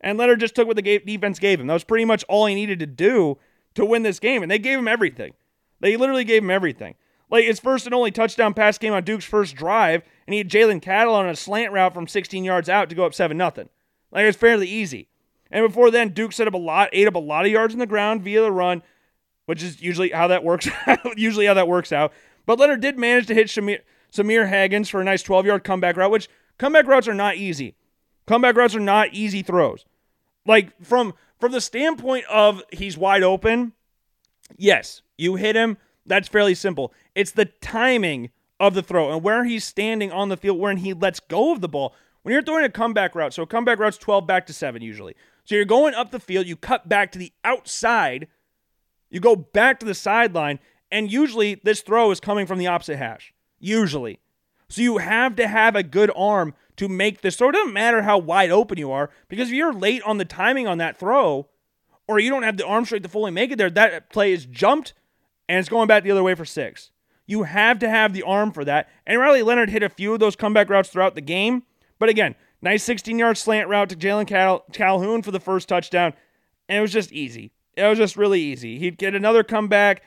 And 0.00 0.18
Leonard 0.18 0.40
just 0.40 0.54
took 0.54 0.66
what 0.66 0.76
the 0.76 0.82
defense 0.82 1.38
gave 1.38 1.60
him. 1.60 1.66
That 1.66 1.72
was 1.72 1.84
pretty 1.84 2.04
much 2.04 2.24
all 2.28 2.44
he 2.46 2.54
needed 2.54 2.78
to 2.80 2.86
do 2.86 3.38
to 3.74 3.86
win 3.86 4.02
this 4.02 4.18
game. 4.18 4.42
And 4.42 4.50
they 4.50 4.58
gave 4.58 4.78
him 4.78 4.86
everything. 4.86 5.32
They 5.80 5.96
literally 5.96 6.24
gave 6.24 6.42
him 6.42 6.50
everything. 6.50 6.94
Like 7.34 7.46
his 7.46 7.58
first 7.58 7.84
and 7.84 7.92
only 7.92 8.12
touchdown 8.12 8.54
pass 8.54 8.78
came 8.78 8.92
on 8.92 9.02
Duke's 9.02 9.24
first 9.24 9.56
drive, 9.56 10.04
and 10.24 10.32
he 10.32 10.38
had 10.38 10.48
Jalen 10.48 10.80
Cattle 10.80 11.16
on 11.16 11.28
a 11.28 11.34
slant 11.34 11.72
route 11.72 11.92
from 11.92 12.06
16 12.06 12.44
yards 12.44 12.68
out 12.68 12.88
to 12.88 12.94
go 12.94 13.04
up 13.04 13.12
7 13.12 13.36
0. 13.36 13.50
Like 14.12 14.22
it 14.22 14.26
was 14.26 14.36
fairly 14.36 14.68
easy. 14.68 15.08
And 15.50 15.66
before 15.66 15.90
then, 15.90 16.10
Duke 16.10 16.32
set 16.32 16.46
up 16.46 16.54
a 16.54 16.58
lot, 16.58 16.90
ate 16.92 17.08
up 17.08 17.16
a 17.16 17.18
lot 17.18 17.44
of 17.44 17.50
yards 17.50 17.74
on 17.74 17.80
the 17.80 17.88
ground 17.88 18.22
via 18.22 18.40
the 18.40 18.52
run, 18.52 18.84
which 19.46 19.64
is 19.64 19.82
usually 19.82 20.10
how 20.10 20.28
that 20.28 20.44
works. 20.44 20.68
usually 21.16 21.46
how 21.46 21.54
that 21.54 21.66
works 21.66 21.90
out. 21.90 22.12
But 22.46 22.60
Leonard 22.60 22.80
did 22.80 23.00
manage 23.00 23.26
to 23.26 23.34
hit 23.34 23.48
Shamir, 23.48 23.80
Sahmir 24.12 24.48
Hagans 24.48 24.88
for 24.88 25.00
a 25.00 25.04
nice 25.04 25.24
12 25.24 25.44
yard 25.44 25.64
comeback 25.64 25.96
route, 25.96 26.12
which 26.12 26.28
comeback 26.58 26.86
routes 26.86 27.08
are 27.08 27.14
not 27.14 27.34
easy. 27.34 27.74
Comeback 28.26 28.54
routes 28.54 28.76
are 28.76 28.80
not 28.80 29.12
easy 29.12 29.42
throws. 29.42 29.84
Like 30.46 30.80
from 30.84 31.14
from 31.40 31.50
the 31.50 31.60
standpoint 31.60 32.26
of 32.30 32.62
he's 32.70 32.96
wide 32.96 33.24
open, 33.24 33.72
yes, 34.56 35.02
you 35.18 35.34
hit 35.34 35.56
him. 35.56 35.78
That's 36.06 36.28
fairly 36.28 36.54
simple. 36.54 36.92
It's 37.14 37.30
the 37.32 37.46
timing 37.46 38.30
of 38.60 38.74
the 38.74 38.82
throw 38.82 39.12
and 39.12 39.22
where 39.22 39.44
he's 39.44 39.64
standing 39.64 40.12
on 40.12 40.28
the 40.28 40.36
field 40.36 40.58
when 40.58 40.78
he 40.78 40.92
lets 40.92 41.20
go 41.20 41.52
of 41.52 41.60
the 41.60 41.68
ball. 41.68 41.94
When 42.22 42.32
you're 42.32 42.42
throwing 42.42 42.64
a 42.64 42.70
comeback 42.70 43.14
route, 43.14 43.34
so 43.34 43.42
a 43.42 43.46
comeback 43.46 43.78
route's 43.78 43.98
12 43.98 44.26
back 44.26 44.46
to 44.46 44.52
7 44.52 44.80
usually. 44.80 45.14
So 45.44 45.54
you're 45.54 45.64
going 45.64 45.94
up 45.94 46.10
the 46.10 46.20
field, 46.20 46.46
you 46.46 46.56
cut 46.56 46.88
back 46.88 47.12
to 47.12 47.18
the 47.18 47.32
outside, 47.44 48.28
you 49.10 49.20
go 49.20 49.36
back 49.36 49.78
to 49.80 49.86
the 49.86 49.94
sideline, 49.94 50.58
and 50.90 51.12
usually 51.12 51.60
this 51.62 51.82
throw 51.82 52.10
is 52.10 52.20
coming 52.20 52.46
from 52.46 52.58
the 52.58 52.66
opposite 52.66 52.96
hash. 52.96 53.34
Usually. 53.58 54.20
So 54.68 54.80
you 54.80 54.98
have 54.98 55.36
to 55.36 55.46
have 55.46 55.76
a 55.76 55.82
good 55.82 56.10
arm 56.16 56.54
to 56.76 56.88
make 56.88 57.20
this 57.20 57.36
throw. 57.36 57.50
It 57.50 57.52
doesn't 57.52 57.74
matter 57.74 58.02
how 58.02 58.18
wide 58.18 58.50
open 58.50 58.78
you 58.78 58.90
are, 58.90 59.10
because 59.28 59.48
if 59.48 59.54
you're 59.54 59.72
late 59.72 60.02
on 60.02 60.18
the 60.18 60.24
timing 60.24 60.66
on 60.66 60.78
that 60.78 60.96
throw, 60.96 61.48
or 62.08 62.18
you 62.18 62.30
don't 62.30 62.42
have 62.42 62.56
the 62.56 62.66
arm 62.66 62.84
strength 62.84 63.02
to 63.02 63.08
fully 63.08 63.30
make 63.30 63.50
it 63.50 63.58
there, 63.58 63.70
that 63.70 64.10
play 64.10 64.32
is 64.32 64.46
jumped 64.46 64.94
and 65.48 65.58
it's 65.58 65.68
going 65.68 65.88
back 65.88 66.02
the 66.02 66.10
other 66.10 66.22
way 66.22 66.34
for 66.34 66.44
six. 66.44 66.90
You 67.26 67.44
have 67.44 67.78
to 67.78 67.88
have 67.88 68.12
the 68.12 68.22
arm 68.22 68.52
for 68.52 68.64
that. 68.64 68.88
And 69.06 69.18
Riley 69.18 69.42
Leonard 69.42 69.70
hit 69.70 69.82
a 69.82 69.88
few 69.88 70.12
of 70.12 70.20
those 70.20 70.36
comeback 70.36 70.68
routes 70.68 70.90
throughout 70.90 71.14
the 71.14 71.20
game. 71.20 71.62
But 71.98 72.08
again, 72.08 72.34
nice 72.60 72.82
16 72.82 73.18
yard 73.18 73.38
slant 73.38 73.68
route 73.68 73.88
to 73.90 73.96
Jalen 73.96 74.26
Cal- 74.26 74.64
Calhoun 74.72 75.22
for 75.22 75.30
the 75.30 75.40
first 75.40 75.68
touchdown. 75.68 76.12
And 76.68 76.78
it 76.78 76.82
was 76.82 76.92
just 76.92 77.12
easy. 77.12 77.52
It 77.76 77.86
was 77.86 77.98
just 77.98 78.16
really 78.16 78.40
easy. 78.40 78.78
He'd 78.78 78.98
get 78.98 79.14
another 79.14 79.42
comeback. 79.42 80.02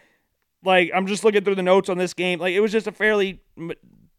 Like, 0.64 0.92
I'm 0.94 1.08
just 1.08 1.24
looking 1.24 1.44
through 1.44 1.56
the 1.56 1.64
notes 1.64 1.90
on 1.90 1.98
this 1.98 2.14
game. 2.14 2.40
Like, 2.40 2.54
it 2.54 2.60
was 2.60 2.72
just 2.72 2.88
a 2.88 2.92
fairly 2.92 3.42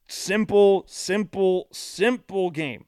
simple, 0.08 0.84
simple, 0.86 1.68
simple 1.72 2.50
game. 2.50 2.84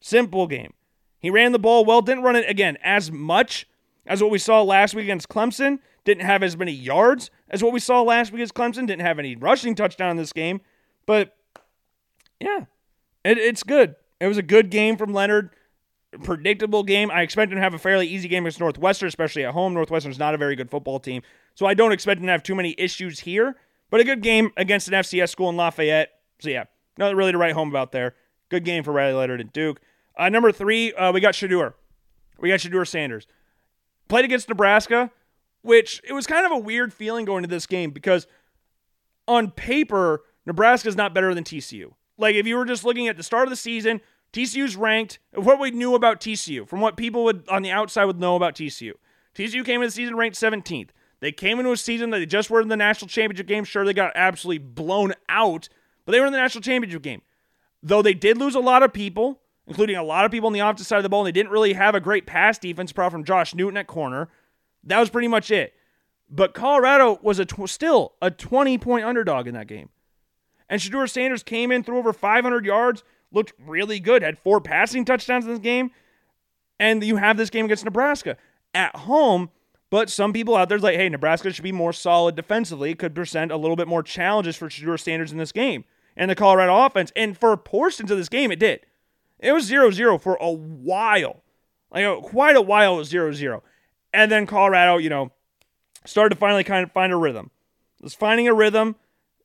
Simple 0.00 0.46
game. 0.46 0.72
He 1.18 1.30
ran 1.30 1.52
the 1.52 1.58
ball 1.58 1.84
well, 1.84 2.02
didn't 2.02 2.22
run 2.22 2.36
it 2.36 2.48
again 2.48 2.76
as 2.82 3.10
much 3.10 3.66
as 4.06 4.22
what 4.22 4.30
we 4.30 4.38
saw 4.38 4.62
last 4.62 4.94
week 4.94 5.04
against 5.04 5.28
Clemson. 5.28 5.78
Didn't 6.04 6.24
have 6.24 6.42
as 6.42 6.56
many 6.56 6.72
yards 6.72 7.30
as 7.48 7.62
what 7.62 7.72
we 7.72 7.80
saw 7.80 8.02
last 8.02 8.32
week 8.32 8.42
as 8.42 8.52
Clemson. 8.52 8.86
Didn't 8.86 9.00
have 9.00 9.18
any 9.18 9.36
rushing 9.36 9.74
touchdown 9.74 10.10
in 10.10 10.16
this 10.16 10.32
game. 10.32 10.60
But 11.06 11.36
yeah, 12.40 12.66
it, 13.24 13.38
it's 13.38 13.62
good. 13.62 13.96
It 14.20 14.26
was 14.26 14.38
a 14.38 14.42
good 14.42 14.70
game 14.70 14.96
from 14.96 15.12
Leonard 15.12 15.50
predictable 16.22 16.82
game. 16.82 17.10
I 17.10 17.22
expect 17.22 17.50
him 17.50 17.56
to 17.56 17.62
have 17.62 17.74
a 17.74 17.78
fairly 17.78 18.06
easy 18.06 18.28
game 18.28 18.44
against 18.44 18.60
Northwestern, 18.60 19.08
especially 19.08 19.44
at 19.44 19.52
home. 19.52 19.74
Northwestern's 19.74 20.18
not 20.18 20.34
a 20.34 20.38
very 20.38 20.56
good 20.56 20.70
football 20.70 21.00
team. 21.00 21.22
So 21.54 21.66
I 21.66 21.74
don't 21.74 21.92
expect 21.92 22.20
him 22.20 22.26
to 22.26 22.32
have 22.32 22.42
too 22.42 22.54
many 22.54 22.74
issues 22.78 23.20
here, 23.20 23.56
but 23.90 24.00
a 24.00 24.04
good 24.04 24.22
game 24.22 24.50
against 24.56 24.88
an 24.88 24.94
FCS 24.94 25.30
school 25.30 25.48
in 25.50 25.56
Lafayette. 25.56 26.10
So 26.40 26.50
yeah, 26.50 26.64
nothing 26.98 27.16
really 27.16 27.32
to 27.32 27.38
write 27.38 27.54
home 27.54 27.68
about 27.68 27.92
there. 27.92 28.14
Good 28.48 28.64
game 28.64 28.84
for 28.84 28.92
Riley 28.92 29.14
Leonard 29.14 29.40
and 29.40 29.52
Duke. 29.52 29.80
Uh, 30.16 30.28
number 30.28 30.52
three, 30.52 30.92
uh, 30.92 31.12
we 31.12 31.20
got 31.20 31.34
Shedeur. 31.34 31.74
We 32.38 32.48
got 32.48 32.60
Shedeur 32.60 32.86
Sanders. 32.86 33.26
Played 34.08 34.24
against 34.24 34.48
Nebraska, 34.48 35.10
which 35.64 36.02
it 36.04 36.12
was 36.12 36.26
kind 36.26 36.44
of 36.44 36.52
a 36.52 36.58
weird 36.58 36.92
feeling 36.92 37.24
going 37.24 37.42
to 37.42 37.48
this 37.48 37.66
game 37.66 37.90
because 37.90 38.26
on 39.26 39.50
paper, 39.50 40.22
Nebraska's 40.44 40.94
not 40.94 41.14
better 41.14 41.34
than 41.34 41.42
TCU. 41.42 41.94
Like 42.18 42.34
if 42.34 42.46
you 42.46 42.56
were 42.56 42.66
just 42.66 42.84
looking 42.84 43.08
at 43.08 43.16
the 43.16 43.22
start 43.22 43.44
of 43.44 43.50
the 43.50 43.56
season, 43.56 44.02
TCU's 44.34 44.76
ranked. 44.76 45.20
What 45.32 45.58
we 45.58 45.70
knew 45.70 45.94
about 45.94 46.20
TCU, 46.20 46.68
from 46.68 46.82
what 46.82 46.98
people 46.98 47.24
would 47.24 47.48
on 47.48 47.62
the 47.62 47.70
outside 47.70 48.04
would 48.04 48.20
know 48.20 48.36
about 48.36 48.54
TCU. 48.54 48.92
TCU 49.34 49.64
came 49.64 49.76
into 49.76 49.86
the 49.86 49.92
season 49.92 50.16
ranked 50.16 50.36
17th. 50.36 50.90
They 51.20 51.32
came 51.32 51.58
into 51.58 51.72
a 51.72 51.78
season 51.78 52.10
that 52.10 52.18
they 52.18 52.26
just 52.26 52.50
were 52.50 52.60
in 52.60 52.68
the 52.68 52.76
national 52.76 53.08
championship 53.08 53.46
game. 53.46 53.64
Sure, 53.64 53.86
they 53.86 53.94
got 53.94 54.12
absolutely 54.14 54.58
blown 54.58 55.14
out, 55.30 55.70
but 56.04 56.12
they 56.12 56.20
were 56.20 56.26
in 56.26 56.32
the 56.32 56.38
national 56.38 56.60
championship 56.60 57.00
game. 57.00 57.22
Though 57.82 58.02
they 58.02 58.12
did 58.12 58.36
lose 58.36 58.54
a 58.54 58.60
lot 58.60 58.82
of 58.82 58.92
people, 58.92 59.40
including 59.66 59.96
a 59.96 60.02
lot 60.02 60.26
of 60.26 60.30
people 60.30 60.48
on 60.48 60.52
the 60.52 60.60
opposite 60.60 60.84
side 60.84 60.98
of 60.98 61.04
the 61.04 61.08
ball, 61.08 61.22
and 61.22 61.28
they 61.28 61.32
didn't 61.32 61.52
really 61.52 61.72
have 61.72 61.94
a 61.94 62.00
great 62.00 62.26
pass 62.26 62.58
defense 62.58 62.90
apart 62.90 63.12
from 63.12 63.24
Josh 63.24 63.54
Newton 63.54 63.78
at 63.78 63.86
corner. 63.86 64.28
That 64.86 65.00
was 65.00 65.10
pretty 65.10 65.28
much 65.28 65.50
it. 65.50 65.74
But 66.30 66.54
Colorado 66.54 67.18
was 67.22 67.38
a 67.38 67.44
tw- 67.44 67.68
still 67.68 68.14
a 68.20 68.30
20 68.30 68.78
point 68.78 69.04
underdog 69.04 69.46
in 69.46 69.54
that 69.54 69.66
game. 69.66 69.90
And 70.68 70.80
Shedeur 70.80 71.08
Sanders 71.08 71.42
came 71.42 71.70
in, 71.70 71.84
threw 71.84 71.98
over 71.98 72.12
500 72.12 72.64
yards, 72.64 73.04
looked 73.30 73.52
really 73.58 74.00
good, 74.00 74.22
had 74.22 74.38
four 74.38 74.60
passing 74.60 75.04
touchdowns 75.04 75.44
in 75.44 75.50
this 75.50 75.60
game. 75.60 75.90
And 76.78 77.04
you 77.04 77.16
have 77.16 77.36
this 77.36 77.50
game 77.50 77.66
against 77.66 77.84
Nebraska 77.84 78.36
at 78.74 78.96
home. 78.96 79.50
But 79.90 80.10
some 80.10 80.32
people 80.32 80.56
out 80.56 80.68
there 80.68 80.78
like, 80.78 80.96
hey, 80.96 81.08
Nebraska 81.08 81.52
should 81.52 81.62
be 81.62 81.70
more 81.70 81.92
solid 81.92 82.34
defensively, 82.34 82.94
could 82.94 83.14
present 83.14 83.52
a 83.52 83.56
little 83.56 83.76
bit 83.76 83.86
more 83.86 84.02
challenges 84.02 84.56
for 84.56 84.68
Shedeur 84.68 84.98
Sanders 84.98 85.30
in 85.30 85.38
this 85.38 85.52
game 85.52 85.84
and 86.16 86.30
the 86.30 86.34
Colorado 86.34 86.84
offense. 86.84 87.12
And 87.14 87.36
for 87.36 87.56
portions 87.56 88.10
of 88.10 88.18
this 88.18 88.28
game, 88.28 88.50
it 88.50 88.58
did. 88.58 88.80
It 89.38 89.52
was 89.52 89.64
0 89.64 89.90
0 89.90 90.18
for 90.18 90.36
a 90.40 90.50
while. 90.50 91.42
Like 91.92 92.04
uh, 92.04 92.16
quite 92.20 92.56
a 92.56 92.62
while, 92.62 92.94
it 92.94 92.98
was 92.98 93.08
0 93.08 93.32
0. 93.32 93.62
And 94.14 94.30
then 94.30 94.46
Colorado, 94.46 94.96
you 94.96 95.10
know, 95.10 95.32
started 96.06 96.34
to 96.34 96.38
finally 96.38 96.64
kind 96.64 96.84
of 96.84 96.92
find 96.92 97.12
a 97.12 97.16
rhythm. 97.16 97.50
Was 98.00 98.14
finding 98.14 98.48
a 98.48 98.54
rhythm, 98.54 98.96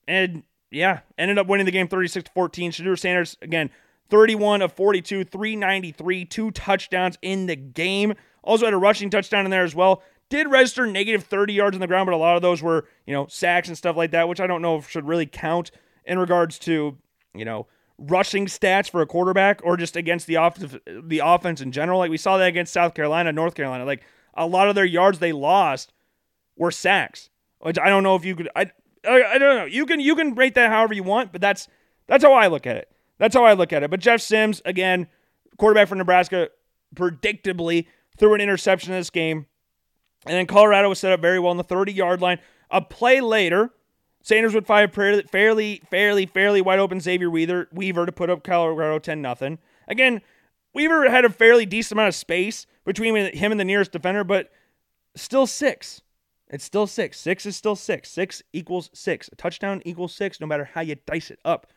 and 0.07 0.43
yeah, 0.71 0.99
ended 1.17 1.37
up 1.37 1.47
winning 1.47 1.65
the 1.65 1.71
game 1.71 1.87
36 1.87 2.25
to 2.25 2.31
14. 2.31 2.71
Shedeur 2.71 2.97
Sanders, 2.97 3.35
again, 3.41 3.71
31 4.09 4.61
of 4.61 4.73
42, 4.73 5.23
393, 5.23 6.25
two 6.25 6.51
touchdowns 6.51 7.17
in 7.21 7.47
the 7.47 7.55
game. 7.55 8.13
Also 8.43 8.65
had 8.65 8.73
a 8.73 8.77
rushing 8.77 9.09
touchdown 9.09 9.45
in 9.45 9.51
there 9.51 9.63
as 9.63 9.75
well. 9.75 10.03
Did 10.29 10.49
register 10.49 10.85
negative 10.85 11.23
30 11.23 11.53
yards 11.53 11.75
on 11.75 11.81
the 11.81 11.87
ground, 11.87 12.05
but 12.05 12.13
a 12.13 12.17
lot 12.17 12.35
of 12.35 12.41
those 12.43 12.61
were, 12.61 12.85
you 13.07 13.13
know, 13.13 13.25
sacks 13.27 13.67
and 13.67 13.77
stuff 13.77 13.97
like 13.97 14.11
that, 14.11 14.29
which 14.29 14.39
I 14.39 14.45
don't 14.45 14.61
know 14.61 14.77
if 14.77 14.89
should 14.89 15.07
really 15.07 15.25
count 15.25 15.71
in 16.05 16.19
regards 16.19 16.59
to, 16.59 16.97
you 17.33 17.45
know, 17.45 17.67
rushing 17.97 18.45
stats 18.45 18.89
for 18.89 19.01
a 19.01 19.07
quarterback 19.07 19.61
or 19.63 19.75
just 19.75 19.95
against 19.95 20.27
the 20.27 20.37
off- 20.37 20.63
the 20.85 21.21
offense 21.23 21.61
in 21.61 21.71
general. 21.71 21.99
Like 21.99 22.11
we 22.11 22.17
saw 22.17 22.37
that 22.37 22.47
against 22.47 22.73
South 22.73 22.93
Carolina, 22.93 23.31
North 23.31 23.55
Carolina. 23.55 23.85
Like 23.85 24.03
a 24.39 24.47
lot 24.47 24.69
of 24.69 24.73
their 24.75 24.85
yards 24.85 25.19
they 25.19 25.33
lost 25.33 25.93
were 26.57 26.71
sacks, 26.71 27.29
which 27.59 27.77
I 27.77 27.89
don't 27.89 28.01
know 28.01 28.15
if 28.15 28.25
you 28.25 28.35
could. 28.35 28.49
I 28.55 28.71
I, 29.05 29.37
don't 29.37 29.57
know. 29.57 29.65
You 29.65 29.85
can 29.85 29.99
you 29.99 30.15
can 30.15 30.33
rate 30.33 30.55
that 30.55 30.71
however 30.71 30.93
you 30.93 31.03
want, 31.03 31.31
but 31.31 31.41
that's 31.41 31.67
that's 32.07 32.23
how 32.23 32.33
I 32.33 32.47
look 32.47 32.65
at 32.65 32.77
it. 32.77 32.89
That's 33.17 33.35
how 33.35 33.43
I 33.43 33.53
look 33.53 33.71
at 33.71 33.83
it. 33.83 33.91
But 33.91 33.99
Jeff 33.99 34.21
Sims, 34.21 34.61
again, 34.65 35.07
quarterback 35.57 35.89
for 35.89 35.95
Nebraska, 35.95 36.49
predictably 36.95 37.85
threw 38.17 38.33
an 38.33 38.41
interception 38.41 38.93
in 38.93 38.99
this 38.99 39.09
game. 39.09 39.45
And 40.25 40.35
then 40.35 40.47
Colorado 40.47 40.89
was 40.89 40.99
set 40.99 41.11
up 41.11 41.21
very 41.21 41.39
well 41.39 41.51
on 41.51 41.57
the 41.57 41.63
30 41.63 41.93
yard 41.93 42.21
line. 42.21 42.39
A 42.71 42.81
play 42.81 43.21
later, 43.21 43.71
Sanders 44.21 44.53
would 44.53 44.69
a 44.69 44.87
fairly, 44.87 45.81
fairly, 45.89 46.25
fairly 46.25 46.61
wide 46.61 46.79
open 46.79 46.99
Xavier 46.99 47.29
Weaver, 47.29 47.67
Weaver 47.71 48.05
to 48.05 48.11
put 48.11 48.29
up 48.29 48.43
Colorado 48.43 48.99
10 48.99 49.21
0. 49.21 49.57
Again, 49.87 50.21
Weaver 50.73 51.09
had 51.09 51.25
a 51.25 51.29
fairly 51.29 51.65
decent 51.65 51.93
amount 51.93 52.09
of 52.09 52.15
space 52.15 52.67
between 52.85 53.15
him 53.15 53.51
and 53.51 53.59
the 53.59 53.65
nearest 53.65 53.91
defender, 53.91 54.23
but 54.23 54.51
still 55.15 55.47
six. 55.47 56.01
It's 56.49 56.63
still 56.63 56.87
six. 56.87 57.19
Six 57.19 57.45
is 57.45 57.55
still 57.55 57.75
six. 57.75 58.09
Six 58.09 58.41
equals 58.53 58.89
six. 58.93 59.29
A 59.31 59.35
touchdown 59.35 59.81
equals 59.85 60.13
six, 60.13 60.39
no 60.39 60.47
matter 60.47 60.65
how 60.73 60.81
you 60.81 60.95
dice 61.05 61.29
it 61.29 61.39
up. 61.45 61.67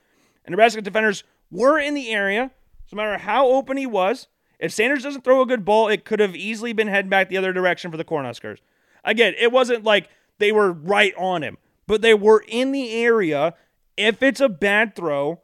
And 0.45 0.53
Nebraska 0.53 0.81
defenders 0.81 1.25
were 1.51 1.79
in 1.79 1.95
the 1.95 2.11
area, 2.11 2.51
so 2.87 2.97
no 2.97 3.03
matter 3.03 3.19
how 3.19 3.49
open 3.49 3.77
he 3.77 3.87
was. 3.87 4.29
If 4.59 4.73
Sanders 4.73 5.03
doesn't 5.03 5.25
throw 5.25 5.43
a 5.43 5.47
good 5.47 5.65
ball, 5.65 5.89
it 5.89 6.05
could 6.05 6.21
have 6.21 6.37
easily 6.37 6.73
been 6.73 6.89
heading 6.89 7.11
back 7.11 7.29
the 7.29 7.37
other 7.37 7.53
direction 7.53 7.91
for 7.91 7.97
the 7.97 8.05
Cornhuskers. 8.05 8.59
Again, 9.05 9.35
it 9.39 9.53
wasn't 9.53 9.85
like 9.85 10.09
they 10.39 10.53
were 10.53 10.73
right 10.73 11.13
on 11.19 11.43
him, 11.43 11.59
but 11.87 12.01
they 12.01 12.15
were 12.15 12.45
in 12.47 12.73
the 12.73 12.93
area. 12.93 13.55
If 13.97 14.23
it's 14.23 14.41
a 14.41 14.49
bad 14.49 14.95
throw, 14.97 15.41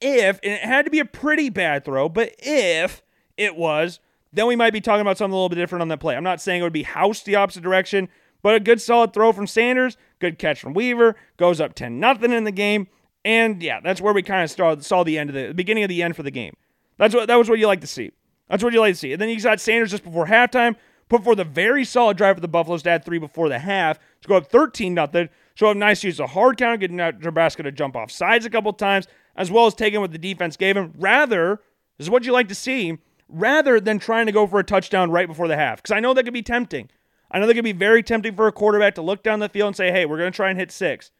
if, 0.00 0.38
and 0.42 0.52
it 0.52 0.62
had 0.62 0.84
to 0.84 0.90
be 0.90 1.00
a 1.00 1.04
pretty 1.04 1.50
bad 1.50 1.84
throw, 1.84 2.08
but 2.08 2.34
if 2.38 3.02
it 3.36 3.56
was, 3.56 4.00
then 4.36 4.46
we 4.46 4.54
might 4.54 4.72
be 4.72 4.80
talking 4.80 5.00
about 5.00 5.18
something 5.18 5.32
a 5.32 5.36
little 5.36 5.48
bit 5.48 5.56
different 5.56 5.82
on 5.82 5.88
that 5.88 5.98
play. 5.98 6.14
I'm 6.14 6.22
not 6.22 6.40
saying 6.40 6.60
it 6.60 6.64
would 6.64 6.72
be 6.72 6.82
housed 6.82 7.24
the 7.24 7.36
opposite 7.36 7.62
direction, 7.62 8.08
but 8.42 8.54
a 8.54 8.60
good 8.60 8.80
solid 8.80 9.12
throw 9.12 9.32
from 9.32 9.46
Sanders, 9.46 9.96
good 10.18 10.38
catch 10.38 10.60
from 10.60 10.74
Weaver, 10.74 11.16
goes 11.36 11.60
up 11.60 11.74
10 11.74 11.98
nothing 11.98 12.32
in 12.32 12.44
the 12.44 12.52
game. 12.52 12.86
And 13.24 13.62
yeah, 13.62 13.80
that's 13.80 14.00
where 14.00 14.12
we 14.12 14.22
kind 14.22 14.44
of 14.44 14.50
started, 14.50 14.84
saw 14.84 15.02
the 15.02 15.18
end 15.18 15.30
of 15.30 15.34
the, 15.34 15.48
the 15.48 15.54
beginning 15.54 15.84
of 15.84 15.88
the 15.88 16.02
end 16.02 16.14
for 16.14 16.22
the 16.22 16.30
game. 16.30 16.54
That's 16.98 17.14
what 17.14 17.28
that 17.28 17.36
was 17.36 17.48
what 17.48 17.58
you 17.58 17.66
like 17.66 17.80
to 17.80 17.86
see. 17.86 18.12
That's 18.48 18.62
what 18.62 18.72
you 18.72 18.80
like 18.80 18.94
to 18.94 18.98
see. 18.98 19.12
And 19.12 19.20
then 19.20 19.28
you 19.28 19.40
got 19.40 19.58
Sanders 19.58 19.90
just 19.90 20.04
before 20.04 20.26
halftime, 20.26 20.76
put 21.08 21.24
forth 21.24 21.38
a 21.38 21.44
very 21.44 21.84
solid 21.84 22.16
drive 22.16 22.36
for 22.36 22.40
the 22.40 22.48
Buffaloes 22.48 22.82
to 22.84 22.90
add 22.90 23.04
three 23.04 23.18
before 23.18 23.48
the 23.48 23.58
half 23.58 23.98
to 24.20 24.28
go 24.28 24.36
up 24.36 24.50
13 24.50 24.94
nothing. 24.94 25.28
Show 25.54 25.68
up 25.68 25.76
nice 25.76 26.04
use 26.04 26.20
of 26.20 26.30
hard 26.30 26.58
count, 26.58 26.80
getting 26.80 26.98
Nebraska 26.98 27.62
to 27.62 27.72
jump 27.72 27.96
off 27.96 28.10
sides 28.10 28.44
a 28.44 28.50
couple 28.50 28.72
times, 28.74 29.08
as 29.34 29.50
well 29.50 29.66
as 29.66 29.74
taking 29.74 30.00
what 30.00 30.12
the 30.12 30.18
defense 30.18 30.56
gave 30.56 30.76
him. 30.76 30.92
Rather, 30.98 31.62
this 31.96 32.06
is 32.06 32.10
what 32.10 32.24
you 32.24 32.32
like 32.32 32.48
to 32.48 32.54
see, 32.54 32.98
rather 33.28 33.80
than 33.80 33.98
trying 33.98 34.26
to 34.26 34.32
go 34.32 34.46
for 34.46 34.58
a 34.58 34.64
touchdown 34.64 35.10
right 35.10 35.26
before 35.26 35.48
the 35.48 35.56
half. 35.56 35.82
Because 35.82 35.94
I 35.94 36.00
know 36.00 36.14
that 36.14 36.24
could 36.24 36.32
be 36.32 36.42
tempting. 36.42 36.90
I 37.30 37.38
know 37.38 37.46
that 37.46 37.54
could 37.54 37.64
be 37.64 37.72
very 37.72 38.02
tempting 38.02 38.36
for 38.36 38.46
a 38.46 38.52
quarterback 38.52 38.94
to 38.94 39.02
look 39.02 39.22
down 39.22 39.40
the 39.40 39.48
field 39.48 39.68
and 39.68 39.76
say, 39.76 39.90
hey, 39.90 40.06
we're 40.06 40.18
going 40.18 40.30
to 40.30 40.36
try 40.36 40.50
and 40.50 40.58
hit 40.58 40.70
six. 40.70 41.10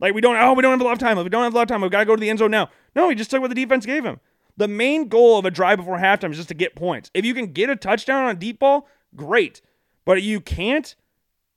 Like 0.00 0.14
we 0.14 0.20
don't, 0.20 0.36
oh, 0.36 0.52
we 0.52 0.62
don't 0.62 0.72
have 0.72 0.80
a 0.80 0.84
lot 0.84 0.92
of 0.92 0.98
time. 0.98 1.16
We 1.16 1.28
don't 1.28 1.44
have 1.44 1.52
a 1.52 1.56
lot 1.56 1.62
of 1.62 1.68
time. 1.68 1.80
We've 1.80 1.90
got 1.90 2.00
to 2.00 2.06
go 2.06 2.16
to 2.16 2.20
the 2.20 2.30
end 2.30 2.38
zone 2.38 2.50
now. 2.50 2.70
No, 2.94 3.08
he 3.08 3.14
just 3.14 3.30
took 3.30 3.40
what 3.40 3.48
the 3.48 3.54
defense 3.54 3.86
gave 3.86 4.04
him. 4.04 4.20
The 4.56 4.68
main 4.68 5.08
goal 5.08 5.38
of 5.38 5.44
a 5.44 5.50
drive 5.50 5.78
before 5.78 5.98
halftime 5.98 6.30
is 6.30 6.36
just 6.36 6.48
to 6.48 6.54
get 6.54 6.74
points. 6.74 7.10
If 7.14 7.24
you 7.24 7.34
can 7.34 7.52
get 7.52 7.70
a 7.70 7.76
touchdown 7.76 8.24
on 8.24 8.30
a 8.30 8.38
deep 8.38 8.58
ball, 8.58 8.88
great. 9.14 9.60
But 10.04 10.22
you 10.22 10.40
can't, 10.40 10.96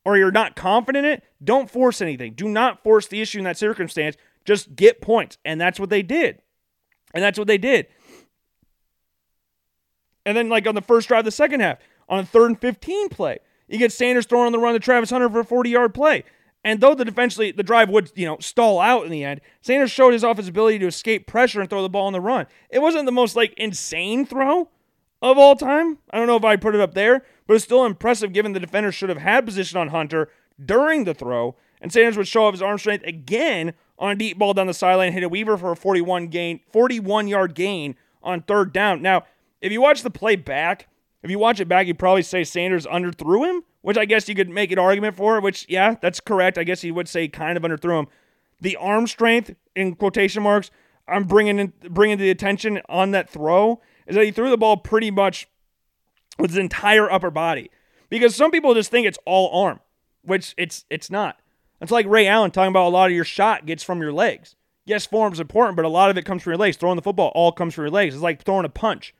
or 0.06 0.18
you're 0.18 0.32
not 0.32 0.56
confident 0.56 1.06
in 1.06 1.14
it, 1.14 1.24
don't 1.44 1.70
force 1.70 2.02
anything. 2.02 2.34
Do 2.34 2.48
not 2.48 2.84
force 2.84 3.08
the 3.08 3.22
issue 3.22 3.40
in 3.40 3.46
that 3.46 3.58
circumstance. 3.58 4.18
Just 4.46 4.76
get 4.76 5.02
points. 5.02 5.38
And 5.44 5.60
that's 5.60 5.80
what 5.80 5.90
they 5.90 6.04
did. 6.04 6.42
And 7.14 7.24
that's 7.24 7.40
what 7.40 7.48
they 7.48 7.58
did. 7.58 7.88
And 10.26 10.38
then, 10.38 10.50
like 10.50 10.68
on 10.68 10.76
the 10.76 10.82
first 10.82 11.08
drive 11.08 11.20
of 11.20 11.26
the 11.26 11.32
second 11.32 11.62
half, 11.62 11.80
on 12.10 12.20
a 12.20 12.26
third 12.26 12.48
and 12.48 12.60
15 12.60 13.10
play, 13.10 13.40
you 13.68 13.78
get 13.78 13.92
Sanders 13.92 14.26
throwing 14.26 14.48
on 14.48 14.52
the 14.52 14.60
run 14.60 14.74
to 14.74 14.80
Travis 14.80 15.10
Hunter 15.10 15.30
for 15.30 15.40
a 15.40 15.46
40 15.46 15.70
yard 15.70 15.94
play. 15.94 16.24
And 16.64 16.80
though 16.80 16.94
the 16.94 17.06
defensively 17.06 17.52
the 17.52 17.64
drive 17.64 17.90
would, 17.90 18.12
you 18.16 18.26
know, 18.26 18.38
stall 18.40 18.80
out 18.80 19.06
in 19.06 19.12
the 19.12 19.24
end, 19.24 19.42
Sanders 19.62 19.90
showed 19.92 20.14
his 20.14 20.24
offensive 20.24 20.54
ability 20.54 20.80
to 20.80 20.88
escape 20.88 21.26
pressure 21.26 21.60
and 21.60 21.70
throw 21.70 21.82
the 21.82 21.90
ball 21.90 22.08
on 22.08 22.14
the 22.14 22.22
run. 22.22 22.46
It 22.70 22.80
wasn't 22.80 23.06
the 23.06 23.12
most 23.12 23.36
like 23.36 23.54
insane 23.58 24.26
throw 24.26 24.70
of 25.22 25.38
all 25.38 25.56
time. 25.56 25.98
I 26.12 26.18
don't 26.18 26.28
know 26.28 26.38
if 26.38 26.44
I'd 26.44 26.62
put 26.62 26.76
it 26.76 26.82
up 26.82 26.94
there, 26.94 27.24
but 27.48 27.56
it's 27.56 27.66
still 27.66 27.86
impressive 27.86 28.34
given 28.34 28.54
the 28.54 28.60
defender 28.60 28.92
should 28.92 29.10
have 29.10 29.18
had 29.18 29.46
position 29.46 29.80
on 29.80 29.90
Hunter 29.90 30.30
during 30.64 31.06
the 31.06 31.14
throw. 31.14 31.56
And 31.82 31.92
Sanders 31.92 32.18
would 32.18 32.28
show 32.28 32.46
off 32.46 32.54
his 32.54 32.62
arm 32.62 32.78
strength 32.78 33.06
again 33.08 33.74
on 33.98 34.12
a 34.12 34.16
deep 34.16 34.38
ball 34.38 34.54
down 34.54 34.68
the 34.68 34.74
sideline, 34.74 35.14
hit 35.14 35.24
a 35.24 35.30
Weaver 35.30 35.58
for 35.58 35.72
a 35.72 35.76
41 35.76 36.28
gain, 36.28 36.60
41 36.72 37.28
yard 37.28 37.56
gain 37.56 37.96
on 38.22 38.42
third 38.42 38.72
down. 38.72 39.02
Now, 39.02 39.24
if 39.62 39.72
you 39.72 39.82
watch 39.82 40.02
the 40.02 40.10
play 40.10 40.36
back, 40.36 40.88
if 41.24 41.30
you 41.30 41.40
watch 41.40 41.60
it 41.60 41.68
back, 41.68 41.88
you'd 41.88 42.00
probably 42.00 42.24
say 42.24 42.44
Sanders 42.44 42.86
underthrew 42.86 43.48
him 43.48 43.64
which 43.82 43.98
I 43.98 44.06
guess 44.06 44.30
you 44.30 44.36
could 44.36 44.50
make 44.50 44.72
an 44.72 44.80
argument 44.80 45.16
for, 45.16 45.40
which, 45.42 45.66
yeah, 45.68 45.96
that's 46.02 46.20
correct. 46.20 46.58
I 46.58 46.64
guess 46.64 46.82
he 46.82 46.92
would 46.92 47.08
say 47.08 47.28
kind 47.28 47.58
of 47.58 47.64
underthrew 47.64 48.00
him. 48.00 48.08
The 48.60 48.78
arm 48.78 49.08
strength, 49.08 49.56
in 49.76 49.96
quotation 49.96 50.44
marks, 50.44 50.70
I'm 51.08 51.24
bringing 51.24 51.60
in, 51.60 51.74
bringing 51.90 52.18
the 52.18 52.30
attention 52.30 52.82
on 52.88 53.12
that 53.12 53.30
throw 53.30 53.82
is 54.06 54.16
that 54.16 54.24
he 54.24 54.32
threw 54.32 54.50
the 54.50 54.58
ball 54.58 54.78
pretty 54.78 55.10
much 55.10 55.48
with 56.38 56.52
his 56.52 56.60
entire 56.60 57.12
upper 57.12 57.32
body. 57.32 57.72
Because 58.10 58.36
some 58.36 58.52
people 58.52 58.74
just 58.76 58.92
think 58.92 59.08
it's 59.08 59.18
all 59.26 59.66
arm, 59.66 59.80
which 60.22 60.54
it's 60.58 60.86
it's 60.90 61.10
not. 61.10 61.40
It's 61.80 61.92
like 61.92 62.06
Ray 62.06 62.28
Allen 62.28 62.52
talking 62.52 62.70
about 62.70 62.88
a 62.88 62.90
lot 62.90 63.10
of 63.10 63.16
your 63.16 63.26
shot 63.26 63.66
gets 63.66 63.84
from 63.84 64.02
your 64.02 64.14
legs. 64.14 64.56
Yes, 64.86 65.06
form 65.06 65.34
is 65.34 65.40
important, 65.40 65.76
but 65.76 65.86
a 65.86 65.90
lot 65.90 66.12
of 66.12 66.18
it 66.18 66.26
comes 66.26 66.44
from 66.44 66.52
your 66.52 66.58
legs. 66.58 66.78
Throwing 66.78 66.98
the 66.98 67.02
football 67.02 67.32
all 67.34 67.52
comes 67.52 67.74
from 67.74 67.86
your 67.86 67.92
legs. 67.92 68.14
It's 68.14 68.24
like 68.24 68.44
throwing 68.44 68.66
a 68.66 68.70
punch. 68.70 69.16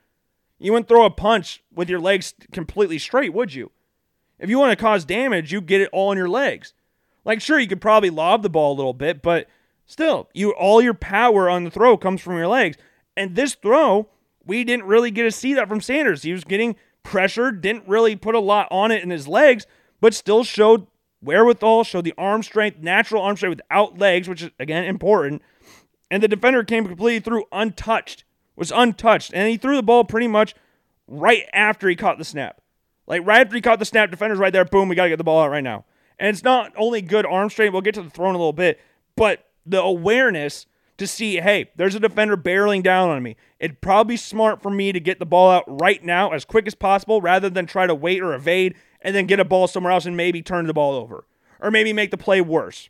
You 0.62 0.72
wouldn't 0.72 0.88
throw 0.88 1.04
a 1.04 1.10
punch 1.10 1.62
with 1.74 1.90
your 1.90 1.98
legs 1.98 2.34
completely 2.52 2.98
straight, 2.98 3.34
would 3.34 3.52
you? 3.52 3.72
If 4.38 4.48
you 4.48 4.58
want 4.58 4.70
to 4.70 4.82
cause 4.82 5.04
damage, 5.04 5.52
you 5.52 5.60
get 5.60 5.80
it 5.80 5.90
all 5.92 6.12
in 6.12 6.18
your 6.18 6.28
legs. 6.28 6.72
Like, 7.24 7.40
sure, 7.40 7.58
you 7.58 7.66
could 7.66 7.80
probably 7.80 8.10
lob 8.10 8.42
the 8.42 8.50
ball 8.50 8.72
a 8.72 8.76
little 8.76 8.92
bit, 8.92 9.22
but 9.22 9.48
still, 9.86 10.28
you 10.32 10.52
all 10.52 10.80
your 10.80 10.94
power 10.94 11.50
on 11.50 11.64
the 11.64 11.70
throw 11.70 11.96
comes 11.96 12.20
from 12.20 12.36
your 12.36 12.46
legs. 12.46 12.76
And 13.16 13.34
this 13.34 13.54
throw, 13.54 14.08
we 14.46 14.62
didn't 14.62 14.86
really 14.86 15.10
get 15.10 15.24
to 15.24 15.32
see 15.32 15.52
that 15.54 15.68
from 15.68 15.80
Sanders. 15.80 16.22
He 16.22 16.32
was 16.32 16.44
getting 16.44 16.76
pressured, 17.02 17.60
didn't 17.60 17.88
really 17.88 18.14
put 18.14 18.36
a 18.36 18.40
lot 18.40 18.68
on 18.70 18.92
it 18.92 19.02
in 19.02 19.10
his 19.10 19.26
legs, 19.26 19.66
but 20.00 20.14
still 20.14 20.44
showed 20.44 20.86
wherewithal, 21.20 21.84
showed 21.84 22.04
the 22.04 22.14
arm 22.16 22.42
strength, 22.42 22.78
natural 22.78 23.22
arm 23.22 23.36
strength 23.36 23.58
without 23.58 23.98
legs, 23.98 24.28
which 24.28 24.42
is 24.42 24.50
again 24.60 24.84
important. 24.84 25.42
And 26.08 26.22
the 26.22 26.28
defender 26.28 26.62
came 26.62 26.86
completely 26.86 27.20
through 27.20 27.46
untouched, 27.50 28.24
was 28.56 28.72
untouched, 28.72 29.32
and 29.34 29.48
he 29.48 29.56
threw 29.56 29.76
the 29.76 29.82
ball 29.82 30.04
pretty 30.04 30.28
much 30.28 30.54
right 31.06 31.44
after 31.52 31.88
he 31.88 31.96
caught 31.96 32.18
the 32.18 32.24
snap. 32.24 32.60
Like 33.06 33.26
right 33.26 33.40
after 33.40 33.56
he 33.56 33.62
caught 33.62 33.78
the 33.78 33.84
snap, 33.84 34.10
defender's 34.10 34.38
right 34.38 34.52
there. 34.52 34.64
Boom, 34.64 34.88
we 34.88 34.94
got 34.94 35.04
to 35.04 35.10
get 35.10 35.16
the 35.16 35.24
ball 35.24 35.42
out 35.42 35.50
right 35.50 35.64
now. 35.64 35.84
And 36.18 36.28
it's 36.28 36.44
not 36.44 36.72
only 36.76 37.02
good 37.02 37.26
arm 37.26 37.50
strength. 37.50 37.72
We'll 37.72 37.82
get 37.82 37.94
to 37.94 38.02
the 38.02 38.10
throw 38.10 38.28
in 38.28 38.34
a 38.34 38.38
little 38.38 38.52
bit, 38.52 38.80
but 39.16 39.48
the 39.66 39.80
awareness 39.80 40.66
to 40.98 41.06
see, 41.06 41.40
hey, 41.40 41.70
there's 41.76 41.94
a 41.94 42.00
defender 42.00 42.36
barreling 42.36 42.82
down 42.82 43.10
on 43.10 43.22
me. 43.22 43.36
It'd 43.58 43.80
probably 43.80 44.14
be 44.14 44.18
smart 44.18 44.62
for 44.62 44.70
me 44.70 44.92
to 44.92 45.00
get 45.00 45.18
the 45.18 45.26
ball 45.26 45.50
out 45.50 45.64
right 45.66 46.02
now 46.02 46.30
as 46.30 46.44
quick 46.44 46.66
as 46.66 46.74
possible 46.74 47.20
rather 47.20 47.50
than 47.50 47.66
try 47.66 47.86
to 47.86 47.94
wait 47.94 48.22
or 48.22 48.34
evade 48.34 48.74
and 49.00 49.14
then 49.14 49.26
get 49.26 49.40
a 49.40 49.44
ball 49.44 49.66
somewhere 49.66 49.92
else 49.92 50.06
and 50.06 50.16
maybe 50.16 50.42
turn 50.42 50.66
the 50.66 50.74
ball 50.74 50.94
over 50.94 51.26
or 51.60 51.70
maybe 51.70 51.92
make 51.92 52.10
the 52.10 52.16
play 52.16 52.40
worse. 52.40 52.88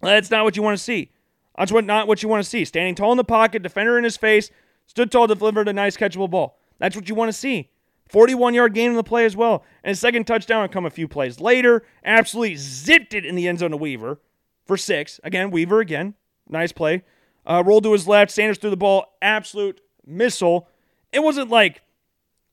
That's 0.00 0.30
not 0.30 0.44
what 0.44 0.56
you 0.56 0.62
want 0.62 0.78
to 0.78 0.82
see. 0.82 1.10
That's 1.58 1.72
what 1.72 1.84
not 1.84 2.06
what 2.06 2.22
you 2.22 2.28
want 2.28 2.42
to 2.42 2.48
see. 2.48 2.64
Standing 2.64 2.94
tall 2.94 3.10
in 3.12 3.18
the 3.18 3.24
pocket, 3.24 3.62
defender 3.62 3.98
in 3.98 4.04
his 4.04 4.16
face, 4.16 4.50
stood 4.90 5.12
tall, 5.12 5.28
delivered 5.28 5.68
a 5.68 5.72
nice 5.72 5.96
catchable 5.96 6.28
ball. 6.28 6.58
That's 6.80 6.96
what 6.96 7.08
you 7.08 7.14
want 7.14 7.28
to 7.28 7.32
see. 7.32 7.70
41 8.08 8.54
yard 8.54 8.74
gain 8.74 8.90
in 8.90 8.96
the 8.96 9.04
play 9.04 9.24
as 9.24 9.36
well. 9.36 9.62
And 9.84 9.92
a 9.92 9.96
second 9.96 10.26
touchdown 10.26 10.68
come 10.68 10.84
a 10.84 10.90
few 10.90 11.06
plays 11.06 11.38
later. 11.38 11.84
Absolutely 12.04 12.56
zipped 12.56 13.14
it 13.14 13.24
in 13.24 13.36
the 13.36 13.46
end 13.46 13.60
zone 13.60 13.70
to 13.70 13.76
Weaver 13.76 14.20
for 14.66 14.76
six. 14.76 15.20
Again, 15.22 15.52
Weaver 15.52 15.78
again. 15.78 16.14
Nice 16.48 16.72
play. 16.72 17.04
Uh, 17.46 17.62
rolled 17.64 17.84
to 17.84 17.92
his 17.92 18.08
left. 18.08 18.32
Sanders 18.32 18.58
threw 18.58 18.68
the 18.68 18.76
ball. 18.76 19.16
Absolute 19.22 19.80
missile. 20.04 20.68
It 21.12 21.20
wasn't 21.20 21.50
like, 21.50 21.82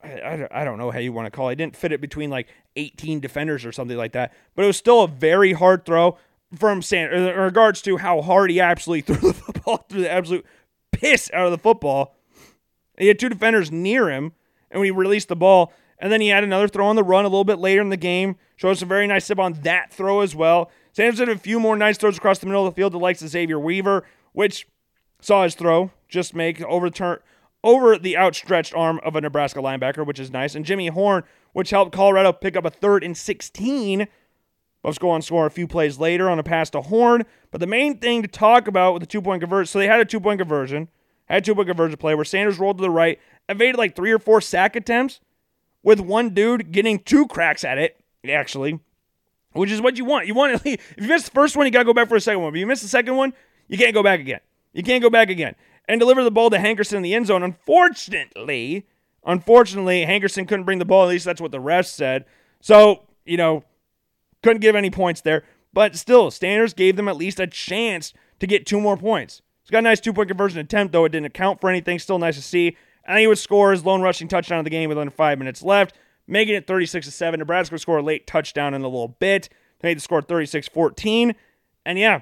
I, 0.03 0.47
I, 0.51 0.64
don't 0.64 0.77
know 0.77 0.91
how 0.91 0.99
you 0.99 1.11
want 1.11 1.26
to 1.26 1.31
call 1.31 1.49
it. 1.49 1.53
it. 1.53 1.55
Didn't 1.55 1.76
fit 1.76 1.91
it 1.91 2.01
between 2.01 2.30
like 2.30 2.49
18 2.76 3.19
defenders 3.19 3.65
or 3.65 3.72
something 3.72 3.97
like 3.97 4.11
that. 4.11 4.31
But 4.55 4.64
it 4.64 4.68
was 4.68 4.77
still 4.77 5.01
a 5.01 5.07
very 5.07 5.53
hard 5.53 5.85
throw 5.85 6.19
from 6.55 6.84
Sanders 6.84 7.19
in 7.19 7.35
regards 7.35 7.81
to 7.81 7.97
how 7.97 8.22
hard 8.22 8.51
he 8.51 8.59
absolutely 8.59 9.01
threw 9.15 9.31
the 9.31 9.34
football, 9.34 9.85
threw 9.89 10.01
the 10.01 10.11
absolute 10.11 10.45
piss 10.91 11.31
out 11.34 11.45
of 11.45 11.51
the 11.51 11.57
football. 11.57 12.14
He 12.98 13.07
had 13.07 13.19
two 13.19 13.30
defenders 13.30 13.72
near 13.72 14.10
him 14.10 14.34
and 14.72 14.82
we 14.82 14.91
released 14.91 15.28
the 15.28 15.36
ball. 15.36 15.74
And 15.99 16.11
then 16.11 16.22
he 16.22 16.28
had 16.28 16.44
another 16.44 16.68
throw 16.68 16.88
on 16.88 16.95
the 16.95 17.03
run 17.03 17.26
a 17.26 17.28
little 17.28 17.44
bit 17.44 17.60
later 17.60 17.82
in 17.82 17.90
the 17.90 17.98
game. 17.98 18.36
Showed 18.56 18.78
some 18.78 18.90
very 18.90 19.07
nice 19.07 19.26
zip 19.26 19.40
on 19.40 19.53
that 19.64 19.91
throw 19.91 20.22
as 20.22 20.36
well. 20.36 20.72
Sanders 20.94 21.19
had 21.19 21.30
a 21.30 21.38
few 21.38 21.60
more 21.60 21.76
nice 21.76 21.98
throws 21.98 22.18
across 22.18 22.40
the 22.40 22.45
middle 22.45 22.65
of 22.65 22.74
the 22.74 22.76
field 22.76 22.91
to 22.91 22.98
likes 22.98 23.22
of 23.22 23.30
Xavier 23.30 23.60
Weaver, 23.60 24.06
which 24.34 24.68
saw 25.22 25.44
his 25.44 25.56
throw 25.56 25.91
just 26.07 26.36
make 26.36 26.61
over 26.61 26.90
turn 26.90 27.19
over 27.64 27.98
the 27.98 28.15
outstretched 28.15 28.74
arm 28.76 28.99
of 29.03 29.15
a 29.15 29.22
Nebraska 29.22 29.60
linebacker, 29.60 30.06
which 30.06 30.19
is 30.19 30.32
nice. 30.32 30.56
And 30.56 30.64
Jimmy 30.64 30.88
Horn, 30.88 31.24
which 31.53 31.72
helped 31.72 31.91
Colorado 31.91 32.32
pick 32.32 32.56
up 32.56 32.65
a 32.65 32.69
third 32.69 33.03
and 33.03 33.18
16. 33.18 34.07
Buffs 34.84 34.98
go 34.99 35.10
on 35.10 35.22
score 35.22 35.48
a 35.48 35.52
few 35.52 35.68
plays 35.68 35.98
later 35.98 36.30
on 36.30 36.40
a 36.40 36.44
pass 36.44 36.69
to 36.69 36.82
Horn. 36.82 37.26
But 37.52 37.60
the 37.60 37.68
main 37.68 37.98
thing 37.99 38.22
to 38.22 38.28
talk 38.28 38.68
about 38.68 38.94
with 38.94 39.02
the 39.02 39.07
two 39.07 39.22
point 39.22 39.41
conversion, 39.41 39.68
so 39.68 39.80
they 39.80 39.88
had 39.88 39.99
a 39.99 40.06
two 40.06 40.19
point 40.19 40.40
conversion. 40.40 40.90
Had 41.27 41.45
two 41.45 41.55
point 41.55 41.67
conversion 41.67 41.97
play 41.97 42.15
where 42.15 42.25
Sanders 42.25 42.59
rolled 42.59 42.77
to 42.77 42.81
the 42.81 42.89
right, 42.89 43.19
evaded 43.49 43.77
like 43.77 43.95
three 43.95 44.11
or 44.11 44.19
four 44.19 44.41
sack 44.41 44.75
attempts, 44.75 45.19
with 45.83 45.99
one 45.99 46.31
dude 46.31 46.71
getting 46.71 46.99
two 46.99 47.27
cracks 47.27 47.63
at 47.63 47.77
it, 47.77 47.99
actually, 48.27 48.79
which 49.53 49.71
is 49.71 49.81
what 49.81 49.97
you 49.97 50.05
want. 50.05 50.27
You 50.27 50.33
want 50.33 50.61
to 50.61 50.69
if 50.71 50.95
you 50.97 51.07
miss 51.07 51.23
the 51.23 51.31
first 51.31 51.55
one, 51.55 51.65
you 51.65 51.71
got 51.71 51.79
to 51.79 51.85
go 51.85 51.93
back 51.93 52.09
for 52.09 52.15
a 52.15 52.21
second 52.21 52.41
one. 52.41 52.51
But 52.51 52.59
you 52.59 52.67
miss 52.67 52.81
the 52.81 52.87
second 52.87 53.15
one, 53.15 53.33
you 53.67 53.77
can't 53.77 53.93
go 53.93 54.03
back 54.03 54.19
again. 54.19 54.39
You 54.73 54.83
can't 54.83 55.01
go 55.01 55.09
back 55.09 55.29
again. 55.29 55.55
And 55.87 55.99
deliver 55.99 56.23
the 56.23 56.31
ball 56.31 56.49
to 56.49 56.57
Hankerson 56.57 56.97
in 56.97 57.01
the 57.01 57.13
end 57.13 57.27
zone. 57.27 57.43
Unfortunately, 57.43 58.85
unfortunately, 59.25 60.05
Hankerson 60.05 60.47
couldn't 60.47 60.65
bring 60.65 60.79
the 60.79 60.85
ball. 60.85 61.03
At 61.03 61.09
least 61.09 61.25
that's 61.25 61.39
what 61.39 61.51
the 61.51 61.61
refs 61.61 61.87
said. 61.87 62.25
So, 62.59 63.03
you 63.25 63.37
know, 63.37 63.63
couldn't 64.43 64.59
give 64.59 64.75
any 64.75 64.89
points 64.89 65.21
there. 65.21 65.43
But 65.73 65.95
still, 65.95 66.31
Sanders 66.31 66.73
gave 66.73 66.95
them 66.95 67.07
at 67.07 67.15
least 67.15 67.39
a 67.39 67.47
chance 67.47 68.13
to 68.39 68.47
get 68.47 68.65
two 68.65 68.81
more 68.81 68.97
points. 68.97 69.41
He's 69.68 69.72
got 69.72 69.80
a 69.80 69.81
nice 69.81 69.99
two 69.99 70.14
point 70.14 70.30
conversion 70.30 70.60
attempt, 70.60 70.94
though 70.94 71.03
it 71.03 71.11
didn't 71.11 71.26
account 71.26 71.60
for 71.60 71.69
anything. 71.69 71.99
Still 71.99 72.19
nice 72.19 72.38
to 72.38 72.41
see. 72.41 72.77
And 73.03 73.19
he 73.19 73.27
would 73.27 73.38
score 73.38 73.72
his 73.72 73.84
lone 73.84 74.02
rushing 74.02 74.30
touchdown 74.30 74.60
of 74.60 74.64
the 74.64 74.69
game 74.69 74.88
with 74.88 74.98
under 74.98 75.11
five 75.11 75.38
minutes 75.38 75.61
left, 75.61 75.94
making 76.26 76.56
it 76.56 76.68
36 76.68 77.06
to 77.06 77.11
7. 77.11 77.38
Nebraska 77.38 77.73
would 77.73 77.81
score 77.81 77.98
a 77.98 78.02
late 78.02 78.26
touchdown 78.26 78.73
in 78.73 78.81
a 78.81 78.88
little 78.88 79.10
bit. 79.19 79.49
They 79.81 79.89
made 79.89 79.98
the 79.98 80.02
score 80.02 80.22
36 80.22 80.69
14. 80.69 81.35
And 81.85 81.99
yeah, 81.99 82.22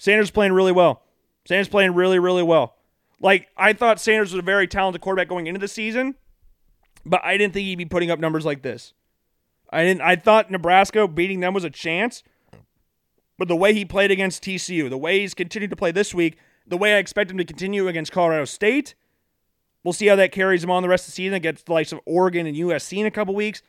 Sanders 0.00 0.32
playing 0.32 0.52
really 0.52 0.72
well. 0.72 1.02
Sanders 1.46 1.68
playing 1.68 1.94
really, 1.94 2.18
really 2.18 2.42
well. 2.42 2.74
Like, 3.20 3.46
I 3.56 3.72
thought 3.72 4.00
Sanders 4.00 4.32
was 4.32 4.40
a 4.40 4.42
very 4.42 4.66
talented 4.66 5.00
quarterback 5.00 5.28
going 5.28 5.46
into 5.46 5.60
the 5.60 5.68
season, 5.68 6.16
but 7.06 7.20
I 7.24 7.36
didn't 7.36 7.54
think 7.54 7.66
he'd 7.66 7.76
be 7.76 7.84
putting 7.84 8.10
up 8.10 8.18
numbers 8.18 8.44
like 8.44 8.62
this. 8.62 8.94
I 9.72 9.84
didn't 9.84 10.00
I 10.00 10.16
thought 10.16 10.50
Nebraska 10.50 11.06
beating 11.06 11.38
them 11.38 11.54
was 11.54 11.62
a 11.62 11.70
chance. 11.70 12.24
But 13.38 13.46
the 13.46 13.56
way 13.56 13.74
he 13.74 13.84
played 13.84 14.10
against 14.10 14.42
TCU, 14.42 14.90
the 14.90 14.98
way 14.98 15.20
he's 15.20 15.34
continued 15.34 15.70
to 15.70 15.76
play 15.76 15.92
this 15.92 16.12
week, 16.12 16.36
the 16.70 16.76
way 16.76 16.94
I 16.94 16.98
expect 16.98 17.30
him 17.30 17.36
to 17.38 17.44
continue 17.44 17.88
against 17.88 18.12
Colorado 18.12 18.44
State, 18.44 18.94
we'll 19.84 19.92
see 19.92 20.06
how 20.06 20.16
that 20.16 20.32
carries 20.32 20.64
him 20.64 20.70
on 20.70 20.82
the 20.82 20.88
rest 20.88 21.04
of 21.04 21.06
the 21.06 21.12
season 21.12 21.34
against 21.34 21.66
the 21.66 21.72
likes 21.72 21.92
of 21.92 22.00
Oregon 22.06 22.46
and 22.46 22.56
USC 22.56 22.98
in 22.98 23.06
a 23.06 23.10
couple 23.10 23.34
weeks. 23.34 23.60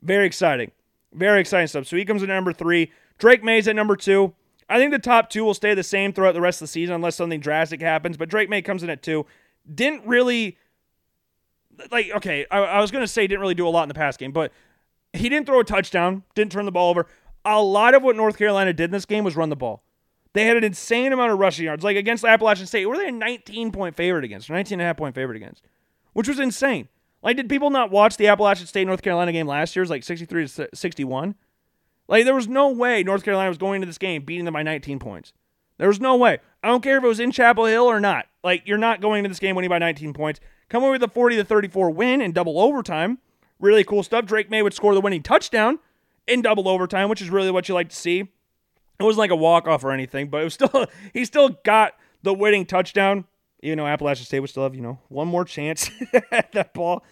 Very 0.00 0.26
exciting. 0.26 0.72
Very 1.12 1.40
exciting 1.40 1.66
stuff. 1.68 1.86
So 1.86 1.96
he 1.96 2.04
comes 2.04 2.22
in 2.22 2.30
at 2.30 2.34
number 2.34 2.52
three. 2.52 2.90
Drake 3.18 3.44
Maye's 3.44 3.68
at 3.68 3.76
number 3.76 3.96
two. 3.96 4.34
I 4.68 4.78
think 4.78 4.92
the 4.92 4.98
top 4.98 5.30
two 5.30 5.44
will 5.44 5.54
stay 5.54 5.74
the 5.74 5.82
same 5.82 6.12
throughout 6.12 6.32
the 6.32 6.40
rest 6.40 6.60
of 6.60 6.68
the 6.68 6.72
season 6.72 6.94
unless 6.94 7.16
something 7.16 7.40
drastic 7.40 7.80
happens. 7.80 8.16
But 8.16 8.28
Drake 8.28 8.48
Maye 8.48 8.62
comes 8.62 8.82
in 8.82 8.90
at 8.90 9.02
two. 9.02 9.26
Didn't 9.72 10.06
really 10.06 10.58
like 11.90 12.10
okay, 12.16 12.46
I, 12.50 12.58
I 12.58 12.80
was 12.80 12.90
gonna 12.90 13.06
say 13.06 13.26
didn't 13.26 13.40
really 13.40 13.54
do 13.54 13.66
a 13.66 13.70
lot 13.70 13.82
in 13.82 13.88
the 13.88 13.94
past 13.94 14.18
game, 14.18 14.32
but 14.32 14.52
he 15.12 15.28
didn't 15.28 15.46
throw 15.46 15.60
a 15.60 15.64
touchdown, 15.64 16.22
didn't 16.34 16.52
turn 16.52 16.64
the 16.64 16.72
ball 16.72 16.90
over. 16.90 17.06
A 17.44 17.62
lot 17.62 17.94
of 17.94 18.02
what 18.02 18.16
North 18.16 18.36
Carolina 18.36 18.72
did 18.72 18.84
in 18.84 18.90
this 18.90 19.04
game 19.04 19.24
was 19.24 19.36
run 19.36 19.48
the 19.48 19.56
ball. 19.56 19.82
They 20.34 20.44
had 20.44 20.56
an 20.56 20.64
insane 20.64 21.12
amount 21.12 21.32
of 21.32 21.38
rushing 21.38 21.64
yards. 21.64 21.82
Like 21.82 21.96
against 21.96 22.24
Appalachian 22.24 22.66
State, 22.66 22.86
were 22.86 22.96
they 22.96 23.08
a 23.08 23.12
19 23.12 23.72
point 23.72 23.96
favorite 23.96 24.24
against, 24.24 24.50
19 24.50 24.74
and 24.74 24.82
a 24.82 24.84
half 24.84 24.96
point 24.96 25.14
favorite 25.14 25.36
against, 25.36 25.62
which 26.12 26.28
was 26.28 26.38
insane. 26.38 26.88
Like, 27.22 27.36
did 27.36 27.48
people 27.48 27.70
not 27.70 27.90
watch 27.90 28.16
the 28.16 28.28
Appalachian 28.28 28.66
State 28.66 28.86
North 28.86 29.02
Carolina 29.02 29.32
game 29.32 29.46
last 29.46 29.74
year? 29.74 29.82
It 29.82 29.86
was 29.86 29.90
like 29.90 30.04
63 30.04 30.46
to 30.46 30.68
61. 30.72 31.34
Like, 32.06 32.24
there 32.24 32.34
was 32.34 32.48
no 32.48 32.70
way 32.70 33.02
North 33.02 33.24
Carolina 33.24 33.48
was 33.48 33.58
going 33.58 33.76
into 33.76 33.86
this 33.86 33.98
game 33.98 34.22
beating 34.22 34.44
them 34.44 34.54
by 34.54 34.62
19 34.62 34.98
points. 34.98 35.32
There 35.78 35.88
was 35.88 36.00
no 36.00 36.16
way. 36.16 36.38
I 36.62 36.68
don't 36.68 36.82
care 36.82 36.98
if 36.98 37.04
it 37.04 37.08
was 37.08 37.20
in 37.20 37.32
Chapel 37.32 37.66
Hill 37.66 37.84
or 37.84 38.00
not. 38.00 38.26
Like, 38.44 38.62
you're 38.66 38.78
not 38.78 39.00
going 39.00 39.18
into 39.20 39.28
this 39.28 39.38
game 39.38 39.56
winning 39.56 39.68
by 39.68 39.78
19 39.78 40.12
points. 40.12 40.40
Come 40.68 40.82
away 40.82 40.92
with 40.92 41.02
a 41.02 41.08
40 41.08 41.36
to 41.36 41.44
34 41.44 41.90
win 41.90 42.20
in 42.20 42.32
double 42.32 42.60
overtime. 42.60 43.18
Really 43.58 43.84
cool 43.84 44.02
stuff. 44.02 44.24
Drake 44.24 44.50
Maye 44.50 44.62
would 44.62 44.74
score 44.74 44.94
the 44.94 45.00
winning 45.00 45.22
touchdown 45.22 45.78
in 46.26 46.42
double 46.42 46.68
overtime, 46.68 47.08
which 47.08 47.22
is 47.22 47.30
really 47.30 47.50
what 47.50 47.68
you 47.68 47.74
like 47.74 47.88
to 47.88 47.96
see. 47.96 48.28
It 48.98 49.04
wasn't 49.04 49.20
like 49.20 49.30
a 49.30 49.36
walk 49.36 49.68
off 49.68 49.84
or 49.84 49.92
anything, 49.92 50.28
but 50.28 50.40
it 50.40 50.44
was 50.44 50.54
still 50.54 50.86
he 51.12 51.24
still 51.24 51.50
got 51.64 51.94
the 52.22 52.34
winning 52.34 52.66
touchdown. 52.66 53.24
Even 53.60 53.78
though 53.78 53.86
Appalachian 53.86 54.24
State 54.24 54.40
would 54.40 54.50
still 54.50 54.62
have 54.62 54.74
you 54.74 54.80
know 54.80 54.98
one 55.08 55.28
more 55.28 55.44
chance 55.44 55.90
at 56.32 56.52
that 56.52 56.74
ball, 56.74 57.04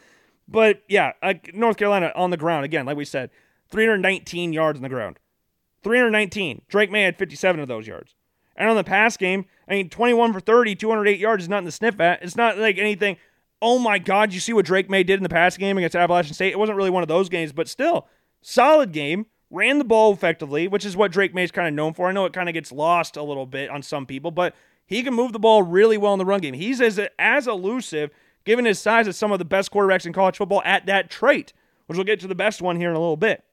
but 0.49 0.83
yeah, 0.89 1.13
North 1.53 1.77
Carolina 1.77 2.13
on 2.15 2.31
the 2.31 2.37
ground 2.37 2.65
again, 2.65 2.87
like 2.87 2.97
we 2.97 3.05
said, 3.05 3.31
319 3.71 4.53
yards 4.53 4.79
on 4.79 4.83
the 4.83 4.89
ground, 4.89 5.19
319. 5.83 6.63
Drake 6.69 6.91
Maye 6.91 7.03
had 7.03 7.19
57 7.19 7.61
of 7.61 7.69
those 7.69 7.87
yards, 7.87 8.15
and 8.57 8.69
on 8.69 8.77
the 8.77 8.85
pass 8.85 9.17
game, 9.17 9.47
I 9.69 9.73
mean 9.75 9.89
21 9.89 10.33
for 10.33 10.41
30, 10.41 10.77
208 10.77 11.19
yards 11.19 11.45
is 11.45 11.49
not 11.49 11.59
in 11.59 11.65
the 11.65 11.73
sniff 11.73 12.01
at. 12.01 12.23
It's 12.23 12.37
not 12.37 12.59
like 12.59 12.79
anything. 12.79 13.17
Oh 13.63 13.79
my 13.79 13.99
God, 13.99 14.33
you 14.33 14.41
see 14.41 14.53
what 14.53 14.67
Drake 14.67 14.91
Maye 14.91 15.03
did 15.03 15.19
in 15.19 15.23
the 15.23 15.29
pass 15.29 15.57
game 15.57 15.79
against 15.79 15.97
Appalachian 15.97 16.35
State? 16.35 16.53
It 16.53 16.59
wasn't 16.59 16.77
really 16.77 16.91
one 16.91 17.03
of 17.03 17.09
those 17.09 17.29
games, 17.29 17.53
but 17.53 17.69
still 17.69 18.07
solid 18.43 18.93
game 18.93 19.27
ran 19.51 19.79
the 19.79 19.85
ball 19.85 20.13
effectively, 20.13 20.69
which 20.69 20.85
is 20.85 20.97
what 20.97 21.13
Drake 21.13 21.35
Maye's 21.35 21.51
kind 21.51 21.69
of 21.69 21.75
known 21.75 21.95
for. 21.95 22.09
I 22.09 22.13
know 22.13 22.25
it 22.25 22.33
kind 22.33 22.49
of 22.49 22.53
gets 22.53 22.73
lost 22.73 23.17
a 23.17 23.23
little 23.23 23.47
bit 23.47 23.71
on 23.71 23.83
some 23.83 24.07
people, 24.07 24.31
but 24.31 24.55
he 24.87 25.03
can 25.03 25.15
move 25.15 25.33
the 25.33 25.39
ball 25.39 25.63
really 25.63 25.97
well 25.97 26.13
in 26.13 26.19
the 26.19 26.25
run 26.25 26.41
game. 26.41 26.55
He's 26.55 26.81
as 26.81 27.01
as 27.19 27.47
elusive, 27.47 28.11
given 28.45 28.65
his 28.65 28.79
size, 28.79 29.09
as 29.09 29.17
some 29.17 29.33
of 29.33 29.39
the 29.39 29.45
best 29.45 29.71
quarterbacks 29.71 30.07
in 30.07 30.13
college 30.13 30.37
football 30.37 30.63
at 30.65 30.87
that 30.87 31.11
trait, 31.11 31.53
which 31.87 31.97
we'll 31.97 32.05
get 32.05 32.21
to 32.21 32.29
the 32.29 32.35
best 32.35 32.63
one 32.63 32.77
here 32.77 32.91
in 32.91 32.97
a 32.97 33.01
little 33.01 33.17
bit. 33.17 33.45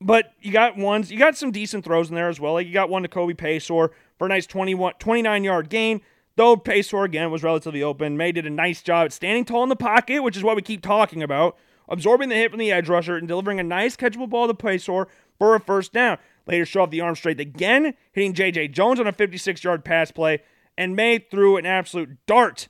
But 0.00 0.32
you 0.40 0.52
got 0.52 0.76
ones, 0.76 1.10
you 1.10 1.18
got 1.18 1.36
some 1.36 1.50
decent 1.50 1.84
throws 1.84 2.10
in 2.10 2.14
there 2.14 2.28
as 2.28 2.38
well. 2.38 2.54
Like 2.54 2.66
you 2.66 2.72
got 2.72 2.90
one 2.90 3.02
to 3.02 3.08
Kobe 3.08 3.34
Paysour 3.34 3.90
for 4.18 4.26
a 4.26 4.28
nice 4.28 4.46
21, 4.46 4.94
29 4.98 5.44
yard 5.44 5.70
gain. 5.70 6.00
Though 6.36 6.56
Paysour 6.56 7.06
again 7.06 7.30
was 7.30 7.42
relatively 7.42 7.82
open, 7.82 8.18
Maye 8.18 8.32
did 8.32 8.44
a 8.44 8.50
nice 8.50 8.82
job 8.82 9.06
at 9.06 9.12
standing 9.14 9.46
tall 9.46 9.62
in 9.62 9.70
the 9.70 9.76
pocket, 9.76 10.22
which 10.22 10.36
is 10.36 10.44
what 10.44 10.54
we 10.54 10.60
keep 10.60 10.82
talking 10.82 11.22
about 11.22 11.56
absorbing 11.88 12.28
the 12.28 12.34
hit 12.34 12.50
from 12.50 12.58
the 12.58 12.72
edge 12.72 12.88
rusher 12.88 13.16
and 13.16 13.28
delivering 13.28 13.60
a 13.60 13.64
nice 13.64 13.96
catchable 13.96 14.28
ball 14.28 14.46
to 14.46 14.54
Paysour 14.54 15.06
for 15.38 15.54
a 15.54 15.60
first 15.60 15.92
down. 15.92 16.18
Later, 16.46 16.64
show 16.64 16.82
off 16.82 16.90
the 16.90 17.00
arm 17.00 17.16
strength 17.16 17.40
again, 17.40 17.94
hitting 18.12 18.32
J.J. 18.32 18.68
Jones 18.68 19.00
on 19.00 19.06
a 19.06 19.12
56 19.12 19.64
yard 19.64 19.84
pass 19.84 20.10
play, 20.10 20.42
and 20.78 20.94
Maye 20.94 21.18
threw 21.18 21.56
an 21.56 21.66
absolute 21.66 22.16
dart 22.26 22.68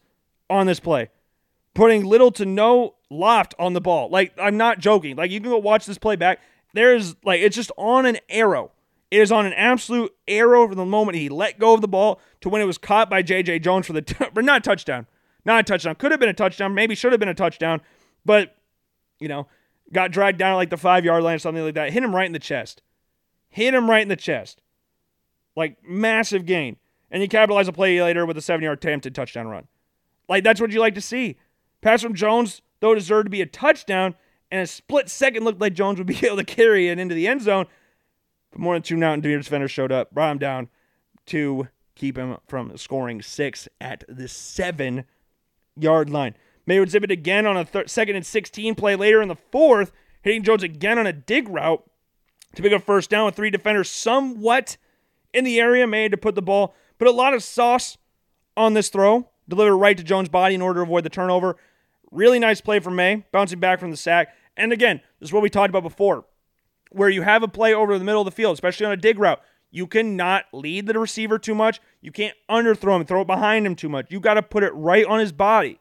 on 0.48 0.66
this 0.66 0.80
play, 0.80 1.10
putting 1.74 2.04
little 2.04 2.30
to 2.32 2.46
no 2.46 2.94
loft 3.10 3.54
on 3.58 3.74
the 3.74 3.80
ball. 3.80 4.08
Like, 4.08 4.32
I'm 4.38 4.56
not 4.56 4.78
joking. 4.78 5.16
Like, 5.16 5.30
you 5.30 5.40
can 5.40 5.50
go 5.50 5.58
watch 5.58 5.86
this 5.86 5.98
play 5.98 6.16
back. 6.16 6.40
There's, 6.72 7.16
like, 7.24 7.40
it's 7.40 7.56
just 7.56 7.72
on 7.76 8.06
an 8.06 8.18
arrow. 8.28 8.72
It 9.10 9.20
is 9.20 9.30
on 9.30 9.46
an 9.46 9.52
absolute 9.52 10.12
arrow 10.26 10.66
from 10.66 10.76
the 10.76 10.84
moment 10.84 11.16
he 11.16 11.28
let 11.28 11.58
go 11.58 11.74
of 11.74 11.80
the 11.80 11.88
ball 11.88 12.20
to 12.40 12.48
when 12.48 12.60
it 12.60 12.64
was 12.64 12.78
caught 12.78 13.08
by 13.08 13.22
J.J. 13.22 13.60
Jones 13.60 13.86
for 13.86 13.92
the, 13.92 14.02
t- 14.02 14.24
not 14.36 14.64
touchdown. 14.64 15.06
Not 15.44 15.60
a 15.60 15.62
touchdown. 15.62 15.94
Could 15.94 16.10
have 16.10 16.18
been 16.18 16.28
a 16.28 16.34
touchdown. 16.34 16.74
Maybe 16.74 16.94
should 16.94 17.12
have 17.12 17.20
been 17.20 17.28
a 17.28 17.34
touchdown. 17.34 17.80
But 18.24 18.55
you 19.20 19.28
know, 19.28 19.46
got 19.92 20.10
dragged 20.10 20.38
down 20.38 20.56
like 20.56 20.70
the 20.70 20.76
five 20.76 21.04
yard 21.04 21.22
line 21.22 21.36
or 21.36 21.38
something 21.38 21.64
like 21.64 21.74
that. 21.74 21.92
Hit 21.92 22.02
him 22.02 22.14
right 22.14 22.26
in 22.26 22.32
the 22.32 22.38
chest. 22.38 22.82
Hit 23.48 23.74
him 23.74 23.88
right 23.88 24.02
in 24.02 24.08
the 24.08 24.16
chest. 24.16 24.62
Like 25.54 25.76
massive 25.86 26.46
gain. 26.46 26.76
And 27.10 27.22
you 27.22 27.28
capitalize 27.28 27.68
a 27.68 27.72
play 27.72 28.00
later 28.02 28.26
with 28.26 28.36
a 28.36 28.42
seven 28.42 28.64
yard 28.64 28.78
attempted 28.78 29.14
touchdown 29.14 29.48
run. 29.48 29.68
Like 30.28 30.44
that's 30.44 30.60
what 30.60 30.72
you 30.72 30.80
like 30.80 30.94
to 30.94 31.00
see. 31.00 31.36
Pass 31.80 32.02
from 32.02 32.14
Jones, 32.14 32.62
though, 32.80 32.94
deserved 32.94 33.26
to 33.26 33.30
be 33.30 33.42
a 33.42 33.46
touchdown, 33.46 34.14
and 34.50 34.60
a 34.60 34.66
split 34.66 35.08
second 35.08 35.44
looked 35.44 35.60
like 35.60 35.74
Jones 35.74 35.98
would 35.98 36.06
be 36.06 36.18
able 36.26 36.36
to 36.36 36.44
carry 36.44 36.88
it 36.88 36.98
into 36.98 37.14
the 37.14 37.28
end 37.28 37.42
zone. 37.42 37.66
But 38.50 38.60
more 38.60 38.74
than 38.74 38.82
two 38.82 38.96
Mountaineer 38.96 39.38
defenders 39.38 39.70
showed 39.70 39.92
up, 39.92 40.12
brought 40.12 40.32
him 40.32 40.38
down 40.38 40.68
to 41.26 41.68
keep 41.94 42.16
him 42.16 42.36
from 42.46 42.76
scoring 42.76 43.22
six 43.22 43.68
at 43.80 44.04
the 44.08 44.28
seven 44.28 45.04
yard 45.76 46.10
line. 46.10 46.34
Maye 46.66 46.80
would 46.80 46.90
zip 46.90 47.04
it 47.04 47.10
again 47.10 47.46
on 47.46 47.56
a 47.56 47.64
thir- 47.64 47.86
second 47.86 48.16
and 48.16 48.26
16 48.26 48.74
play 48.74 48.96
later 48.96 49.22
in 49.22 49.28
the 49.28 49.36
fourth, 49.36 49.92
hitting 50.22 50.42
Jones 50.42 50.62
again 50.62 50.98
on 50.98 51.06
a 51.06 51.12
dig 51.12 51.48
route 51.48 51.82
to 52.54 52.62
pick 52.62 52.72
up 52.72 52.82
first 52.82 53.10
down 53.10 53.26
with 53.26 53.36
three 53.36 53.50
defenders 53.50 53.90
somewhat 53.90 54.76
in 55.32 55.44
the 55.44 55.60
area. 55.60 55.86
Maye 55.86 56.08
to 56.08 56.16
put 56.16 56.34
the 56.34 56.42
ball, 56.42 56.74
put 56.98 57.08
a 57.08 57.12
lot 57.12 57.34
of 57.34 57.42
sauce 57.42 57.96
on 58.56 58.74
this 58.74 58.88
throw, 58.88 59.28
deliver 59.48 59.76
right 59.76 59.96
to 59.96 60.02
Jones' 60.02 60.28
body 60.28 60.54
in 60.54 60.62
order 60.62 60.80
to 60.80 60.84
avoid 60.84 61.04
the 61.04 61.10
turnover. 61.10 61.56
Really 62.10 62.38
nice 62.38 62.60
play 62.60 62.80
from 62.80 62.96
Maye, 62.96 63.24
bouncing 63.32 63.60
back 63.60 63.78
from 63.78 63.90
the 63.90 63.96
sack. 63.96 64.34
And 64.56 64.72
again, 64.72 65.00
this 65.20 65.28
is 65.28 65.32
what 65.32 65.42
we 65.42 65.50
talked 65.50 65.70
about 65.70 65.82
before, 65.82 66.24
where 66.90 67.10
you 67.10 67.22
have 67.22 67.42
a 67.42 67.48
play 67.48 67.74
over 67.74 67.98
the 67.98 68.04
middle 68.04 68.22
of 68.22 68.26
the 68.26 68.30
field, 68.30 68.54
especially 68.54 68.86
on 68.86 68.92
a 68.92 68.96
dig 68.96 69.18
route. 69.18 69.40
You 69.70 69.86
cannot 69.86 70.44
lead 70.52 70.86
the 70.86 70.98
receiver 70.98 71.38
too 71.38 71.54
much. 71.54 71.80
You 72.00 72.10
can't 72.10 72.36
underthrow 72.48 72.96
him, 72.96 73.04
throw 73.04 73.20
it 73.20 73.26
behind 73.26 73.66
him 73.66 73.76
too 73.76 73.88
much. 73.88 74.10
You 74.10 74.20
got 74.20 74.34
to 74.34 74.42
put 74.42 74.62
it 74.62 74.72
right 74.72 75.04
on 75.04 75.20
his 75.20 75.32
body. 75.32 75.78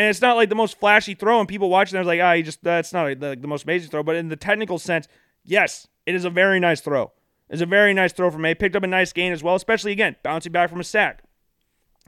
And 0.00 0.08
it's 0.08 0.22
not 0.22 0.36
like 0.36 0.48
the 0.48 0.54
most 0.54 0.80
flashy 0.80 1.12
throw, 1.12 1.40
and 1.40 1.46
people 1.46 1.68
watching 1.68 1.94
there's 1.94 2.06
like, 2.06 2.22
ah, 2.22 2.32
he 2.32 2.42
just 2.42 2.64
that's 2.64 2.90
not 2.94 3.20
the, 3.20 3.36
the 3.38 3.46
most 3.46 3.64
amazing 3.64 3.90
throw. 3.90 4.02
But 4.02 4.16
in 4.16 4.30
the 4.30 4.36
technical 4.36 4.78
sense, 4.78 5.06
yes, 5.44 5.88
it 6.06 6.14
is 6.14 6.24
a 6.24 6.30
very 6.30 6.58
nice 6.58 6.80
throw. 6.80 7.12
It's 7.50 7.60
a 7.60 7.66
very 7.66 7.92
nice 7.92 8.14
throw 8.14 8.30
from 8.30 8.40
Maye. 8.40 8.54
Picked 8.54 8.74
up 8.74 8.82
a 8.82 8.86
nice 8.86 9.12
gain 9.12 9.30
as 9.30 9.42
well, 9.42 9.56
especially 9.56 9.92
again 9.92 10.16
bouncing 10.22 10.52
back 10.52 10.70
from 10.70 10.80
a 10.80 10.84
sack. 10.84 11.22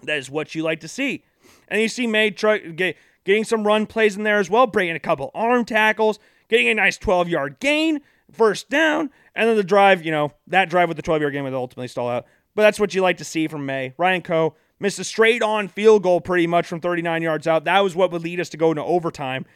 That 0.04 0.16
is 0.16 0.30
what 0.30 0.54
you 0.54 0.62
like 0.62 0.80
to 0.80 0.88
see. 0.88 1.22
And 1.68 1.82
you 1.82 1.88
see 1.88 2.06
Maye 2.06 2.30
try, 2.30 2.60
get, 2.60 2.96
getting 3.24 3.44
some 3.44 3.66
run 3.66 3.86
plays 3.86 4.16
in 4.16 4.22
there 4.22 4.38
as 4.38 4.48
well, 4.48 4.66
breaking 4.66 4.96
a 4.96 4.98
couple 4.98 5.30
arm 5.34 5.66
tackles, 5.66 6.18
getting 6.48 6.68
a 6.68 6.74
nice 6.74 6.96
12 6.96 7.28
yard 7.28 7.60
gain, 7.60 8.00
first 8.32 8.70
down, 8.70 9.10
and 9.34 9.50
then 9.50 9.56
the 9.56 9.62
drive. 9.62 10.02
You 10.02 10.12
know 10.12 10.32
that 10.46 10.70
drive 10.70 10.88
with 10.88 10.96
the 10.96 11.02
12 11.02 11.20
yard 11.20 11.34
gain 11.34 11.44
would 11.44 11.52
ultimately 11.52 11.88
stall 11.88 12.08
out. 12.08 12.24
But 12.54 12.62
that's 12.62 12.80
what 12.80 12.94
you 12.94 13.02
like 13.02 13.18
to 13.18 13.24
see 13.26 13.48
from 13.48 13.66
Maye. 13.66 13.92
Ryan 13.98 14.22
Coe 14.22 14.54
missed 14.82 14.98
a 14.98 15.04
straight 15.04 15.42
on 15.42 15.68
field 15.68 16.02
goal 16.02 16.20
pretty 16.20 16.46
much 16.46 16.66
from 16.66 16.80
39 16.80 17.22
yards 17.22 17.46
out. 17.46 17.64
That 17.64 17.80
was 17.80 17.94
what 17.94 18.10
would 18.10 18.22
lead 18.22 18.40
us 18.40 18.48
to 18.50 18.56
go 18.56 18.70
into 18.70 18.82
overtime. 18.82 19.46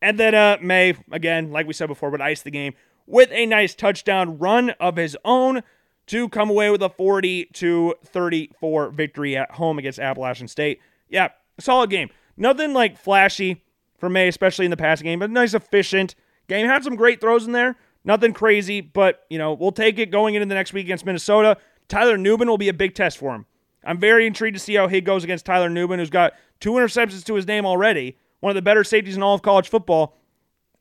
And 0.00 0.18
then 0.18 0.34
uh, 0.34 0.58
Maye, 0.62 0.96
again, 1.10 1.50
like 1.50 1.66
we 1.66 1.72
said 1.72 1.88
before, 1.88 2.10
would 2.10 2.20
ice 2.20 2.42
the 2.42 2.50
game 2.50 2.74
with 3.06 3.30
a 3.32 3.46
nice 3.46 3.74
touchdown 3.74 4.38
run 4.38 4.70
of 4.80 4.96
his 4.96 5.16
own 5.24 5.62
to 6.06 6.28
come 6.28 6.48
away 6.48 6.70
with 6.70 6.82
a 6.82 6.88
40 6.88 7.46
to 7.46 7.94
34 8.04 8.90
victory 8.90 9.36
at 9.36 9.50
home 9.52 9.78
against 9.78 9.98
Appalachian 9.98 10.48
State. 10.48 10.80
Yeah, 11.08 11.28
solid 11.58 11.90
game. 11.90 12.10
Nothing 12.36 12.72
like 12.72 12.96
flashy 12.96 13.64
for 13.98 14.08
Maye, 14.08 14.28
especially 14.28 14.66
in 14.66 14.70
the 14.70 14.76
passing 14.76 15.06
game, 15.06 15.18
but 15.18 15.30
nice, 15.30 15.54
efficient 15.54 16.14
game. 16.48 16.66
Had 16.66 16.84
some 16.84 16.96
great 16.96 17.20
throws 17.20 17.46
in 17.46 17.52
there. 17.52 17.76
Nothing 18.04 18.32
crazy, 18.32 18.80
but 18.80 19.24
you 19.30 19.38
know 19.38 19.54
we'll 19.54 19.72
take 19.72 19.98
it 19.98 20.12
going 20.12 20.36
into 20.36 20.46
the 20.46 20.54
next 20.54 20.72
week 20.72 20.86
against 20.86 21.04
Minnesota. 21.04 21.56
Tyler 21.88 22.16
Nubin 22.16 22.46
will 22.46 22.58
be 22.58 22.68
a 22.68 22.74
big 22.74 22.94
test 22.94 23.18
for 23.18 23.34
him. 23.34 23.46
I'm 23.86 23.98
very 23.98 24.26
intrigued 24.26 24.56
to 24.56 24.60
see 24.60 24.74
how 24.74 24.88
he 24.88 25.00
goes 25.00 25.24
against 25.24 25.46
Tyler 25.46 25.70
Nubin, 25.70 25.98
who's 25.98 26.10
got 26.10 26.34
two 26.60 26.72
interceptions 26.72 27.24
to 27.24 27.34
his 27.34 27.46
name 27.46 27.64
already, 27.64 28.18
one 28.40 28.50
of 28.50 28.54
the 28.54 28.62
better 28.62 28.84
safeties 28.84 29.16
in 29.16 29.22
all 29.22 29.34
of 29.34 29.42
college 29.42 29.68
football. 29.68 30.16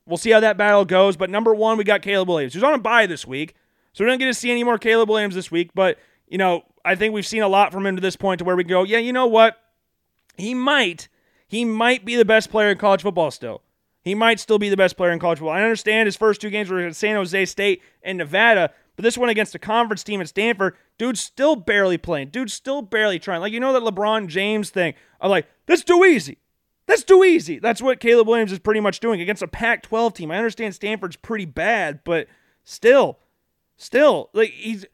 We'll 0.07 0.17
see 0.17 0.31
how 0.31 0.39
that 0.39 0.57
battle 0.57 0.85
goes. 0.85 1.15
But 1.15 1.29
number 1.29 1.53
one, 1.53 1.77
we 1.77 1.83
got 1.83 2.01
Caleb 2.01 2.27
Williams, 2.27 2.53
who's 2.53 2.63
on 2.63 2.73
a 2.73 2.79
bye 2.79 3.05
this 3.05 3.25
week. 3.25 3.55
So 3.93 4.03
we 4.03 4.09
don't 4.09 4.19
get 4.19 4.25
to 4.25 4.33
see 4.33 4.51
any 4.51 4.63
more 4.63 4.77
Caleb 4.77 5.09
Williams 5.09 5.35
this 5.35 5.49
week. 5.49 5.71
But, 5.73 5.97
you 6.27 6.37
know, 6.37 6.63
I 6.83 6.95
think 6.95 7.13
we've 7.13 7.25
seen 7.25 7.43
a 7.43 7.47
lot 7.47 7.71
from 7.71 7.85
him 7.85 7.95
to 7.95 8.01
this 8.01 8.15
point 8.15 8.39
to 8.39 8.45
where 8.45 8.55
we 8.55 8.63
go, 8.63 8.83
yeah, 8.83 8.97
you 8.97 9.13
know 9.13 9.27
what? 9.27 9.57
He 10.37 10.53
might, 10.53 11.07
he 11.47 11.63
might 11.63 12.05
be 12.05 12.15
the 12.15 12.25
best 12.25 12.51
player 12.51 12.69
in 12.69 12.77
college 12.77 13.03
football 13.03 13.31
still. 13.31 13.61
He 14.01 14.13
might 14.13 14.39
still 14.39 14.59
be 14.59 14.69
the 14.69 14.77
best 14.77 14.97
player 14.97 15.11
in 15.11 15.19
college 15.19 15.39
football. 15.39 15.55
I 15.55 15.63
understand 15.63 16.07
his 16.07 16.15
first 16.15 16.41
two 16.41 16.49
games 16.49 16.69
were 16.69 16.79
at 16.79 16.95
San 16.95 17.15
Jose 17.15 17.45
State 17.45 17.81
and 18.03 18.17
Nevada, 18.17 18.71
but 18.95 19.03
this 19.03 19.17
one 19.17 19.29
against 19.29 19.55
a 19.55 19.59
conference 19.59 20.03
team 20.03 20.21
at 20.21 20.29
Stanford, 20.29 20.75
dude's 20.97 21.21
still 21.21 21.55
barely 21.55 21.97
playing. 21.97 22.29
Dude's 22.29 22.53
still 22.53 22.81
barely 22.81 23.19
trying. 23.19 23.41
Like, 23.41 23.53
you 23.53 23.59
know 23.59 23.73
that 23.73 23.83
LeBron 23.83 24.27
James 24.27 24.69
thing 24.69 24.93
I'm 25.19 25.29
like, 25.29 25.47
that's 25.65 25.83
too 25.83 26.03
easy. 26.05 26.37
That's 26.87 27.03
too 27.03 27.23
easy. 27.23 27.57
That's 27.57 27.81
what 27.81 27.99
Caleb 27.99 28.27
Williams 28.27 28.51
is 28.51 28.59
pretty 28.59 28.79
much 28.79 28.99
doing 28.99 29.19
against 29.19 29.41
a 29.41 29.47
Pac 29.47 29.83
12 29.83 30.13
team. 30.13 30.31
I 30.31 30.37
understand 30.37 30.75
Stanford's 30.75 31.15
pretty 31.15 31.45
bad, 31.45 32.01
but 32.03 32.27
still, 32.63 33.17
still, 33.75 34.29
like, 34.33 34.51
he's 34.51 34.85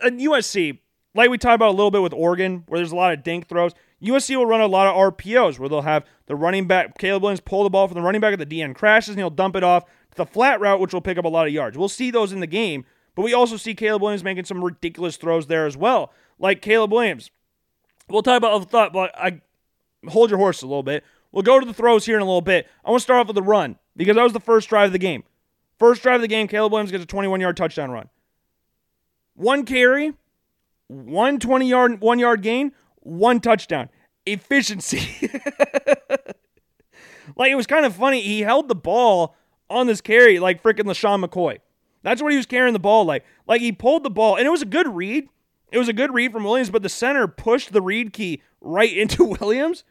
a 0.00 0.10
USC, 0.10 0.80
like 1.14 1.30
we 1.30 1.38
talked 1.38 1.54
about 1.54 1.68
a 1.68 1.76
little 1.76 1.90
bit 1.90 2.02
with 2.02 2.12
Oregon, 2.12 2.64
where 2.66 2.78
there's 2.78 2.92
a 2.92 2.96
lot 2.96 3.12
of 3.12 3.22
dink 3.22 3.48
throws. 3.48 3.72
USC 4.02 4.36
will 4.36 4.46
run 4.46 4.60
a 4.60 4.66
lot 4.66 4.88
of 4.88 5.14
RPOs 5.14 5.58
where 5.58 5.68
they'll 5.68 5.82
have 5.82 6.04
the 6.26 6.36
running 6.36 6.66
back, 6.66 6.98
Caleb 6.98 7.22
Williams, 7.22 7.40
pull 7.40 7.62
the 7.62 7.70
ball 7.70 7.88
from 7.88 7.94
the 7.94 8.02
running 8.02 8.20
back 8.20 8.32
at 8.32 8.38
the 8.38 8.60
DN 8.60 8.74
crashes 8.74 9.10
and 9.10 9.18
he'll 9.18 9.30
dump 9.30 9.56
it 9.56 9.64
off 9.64 9.84
to 9.84 10.16
the 10.16 10.26
flat 10.26 10.60
route, 10.60 10.80
which 10.80 10.92
will 10.92 11.00
pick 11.00 11.16
up 11.16 11.24
a 11.24 11.28
lot 11.28 11.46
of 11.46 11.52
yards. 11.52 11.78
We'll 11.78 11.88
see 11.88 12.10
those 12.10 12.32
in 12.32 12.40
the 12.40 12.46
game, 12.46 12.84
but 13.16 13.22
we 13.22 13.34
also 13.34 13.56
see 13.56 13.74
Caleb 13.74 14.02
Williams 14.02 14.22
making 14.22 14.44
some 14.44 14.62
ridiculous 14.62 15.16
throws 15.16 15.48
there 15.48 15.66
as 15.66 15.76
well. 15.76 16.12
Like 16.38 16.62
Caleb 16.62 16.92
Williams. 16.92 17.30
We'll 18.08 18.22
talk 18.22 18.36
about 18.36 18.60
the 18.60 18.66
thought, 18.66 18.92
but 18.92 19.10
I 19.18 19.40
hold 20.06 20.30
your 20.30 20.38
horse 20.38 20.62
a 20.62 20.66
little 20.66 20.84
bit. 20.84 21.02
We'll 21.32 21.42
go 21.42 21.58
to 21.58 21.66
the 21.66 21.74
throws 21.74 22.06
here 22.06 22.16
in 22.16 22.22
a 22.22 22.26
little 22.26 22.42
bit. 22.42 22.68
I 22.84 22.90
want 22.90 23.00
to 23.00 23.04
start 23.04 23.20
off 23.20 23.26
with 23.26 23.34
the 23.34 23.42
run 23.42 23.78
because 23.96 24.14
that 24.16 24.22
was 24.22 24.34
the 24.34 24.38
first 24.38 24.68
drive 24.68 24.88
of 24.88 24.92
the 24.92 24.98
game. 24.98 25.24
First 25.78 26.02
drive 26.02 26.16
of 26.16 26.20
the 26.22 26.28
game, 26.28 26.46
Caleb 26.46 26.72
Williams 26.72 26.92
gets 26.92 27.04
a 27.04 27.06
21 27.06 27.40
yard 27.40 27.56
touchdown 27.56 27.90
run. 27.90 28.08
One 29.34 29.64
carry, 29.64 30.12
one 30.86 31.40
20 31.40 31.68
yard, 31.68 32.00
one 32.00 32.18
yard 32.18 32.42
gain, 32.42 32.72
one 33.00 33.40
touchdown. 33.40 33.88
Efficiency. 34.26 35.30
like 37.36 37.50
it 37.50 37.56
was 37.56 37.66
kind 37.66 37.86
of 37.86 37.94
funny. 37.94 38.20
He 38.20 38.42
held 38.42 38.68
the 38.68 38.74
ball 38.74 39.34
on 39.70 39.86
this 39.86 40.02
carry 40.02 40.38
like 40.38 40.62
freaking 40.62 40.84
LeSean 40.84 41.24
McCoy. 41.24 41.58
That's 42.02 42.22
what 42.22 42.32
he 42.32 42.36
was 42.36 42.46
carrying 42.46 42.72
the 42.72 42.78
ball 42.78 43.04
like. 43.04 43.24
Like 43.46 43.60
he 43.60 43.72
pulled 43.72 44.04
the 44.04 44.10
ball, 44.10 44.36
and 44.36 44.46
it 44.46 44.50
was 44.50 44.62
a 44.62 44.66
good 44.66 44.88
read. 44.94 45.28
It 45.72 45.78
was 45.78 45.88
a 45.88 45.92
good 45.92 46.14
read 46.14 46.32
from 46.32 46.44
Williams, 46.44 46.70
but 46.70 46.82
the 46.82 46.88
center 46.88 47.26
pushed 47.26 47.72
the 47.72 47.82
read 47.82 48.12
key 48.12 48.42
right 48.60 48.92
into 48.96 49.24
Williams. 49.24 49.84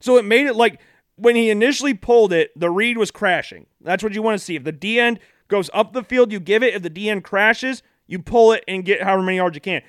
So 0.00 0.16
it 0.16 0.24
made 0.24 0.46
it 0.46 0.56
like 0.56 0.80
when 1.16 1.36
he 1.36 1.50
initially 1.50 1.94
pulled 1.94 2.32
it, 2.32 2.58
the 2.58 2.70
read 2.70 2.96
was 2.96 3.10
crashing. 3.10 3.66
That's 3.80 4.02
what 4.02 4.14
you 4.14 4.22
want 4.22 4.38
to 4.38 4.44
see. 4.44 4.56
If 4.56 4.64
the 4.64 4.72
D 4.72 4.98
end 4.98 5.20
goes 5.48 5.70
up 5.74 5.92
the 5.92 6.02
field, 6.02 6.32
you 6.32 6.40
give 6.40 6.62
it. 6.62 6.74
If 6.74 6.82
the 6.82 6.90
D 6.90 7.10
end 7.10 7.24
crashes, 7.24 7.82
you 8.06 8.18
pull 8.18 8.52
it 8.52 8.64
and 8.66 8.84
get 8.84 9.02
however 9.02 9.22
many 9.22 9.36
yards 9.36 9.54
you 9.54 9.60
can. 9.60 9.82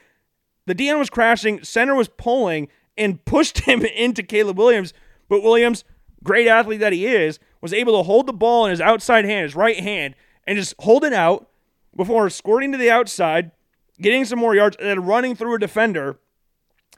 The 0.66 0.74
D 0.74 0.90
end 0.90 1.00
was 1.00 1.10
crashing, 1.10 1.64
center 1.64 1.96
was 1.96 2.10
pulling 2.10 2.68
and 2.98 3.24
pushed 3.26 3.60
him 3.60 3.84
into 3.84 4.24
Caleb 4.24 4.58
Williams, 4.58 4.94
but 5.30 5.42
Williams, 5.42 5.84
great 6.24 6.48
athlete 6.48 6.82
that 6.82 6.94
he 6.94 7.08
is, 7.08 7.40
was 7.62 7.74
able 7.74 7.98
to 7.98 8.04
hold 8.04 8.28
the 8.28 8.34
ball 8.34 8.66
in 8.66 8.72
his 8.72 8.82
outside 8.82 9.26
hand, 9.26 9.44
his 9.44 9.56
right 9.56 9.80
hand, 9.80 10.16
and 10.46 10.58
just 10.58 10.76
hold 10.80 11.04
it 11.04 11.14
out 11.14 11.50
before 11.96 12.30
squirting 12.30 12.72
to 12.72 12.78
the 12.78 12.90
outside, 12.90 13.52
getting 14.00 14.26
some 14.26 14.40
more 14.40 14.56
yards, 14.56 14.78
and 14.78 14.88
then 14.88 15.06
running 15.06 15.36
through 15.36 15.56
a 15.56 15.60
defender 15.60 16.20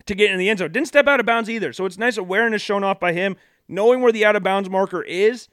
to 0.06 0.16
get 0.16 0.32
in 0.32 0.38
the 0.38 0.50
end 0.50 0.60
zone. 0.60 0.72
Didn't 0.72 0.88
step 0.88 1.08
out 1.08 1.20
of 1.20 1.26
bounds 1.26 1.50
either. 1.50 1.74
So 1.74 1.86
it's 1.86 1.98
nice 1.98 2.18
awareness 2.18 2.62
shown 2.62 2.84
off 2.84 3.00
by 3.00 3.14
him, 3.14 3.36
knowing 3.68 4.02
where 4.02 4.12
the 4.12 4.26
out 4.26 4.36
of 4.36 4.44
bounds 4.44 4.70
marker 4.70 5.02
is, 5.02 5.48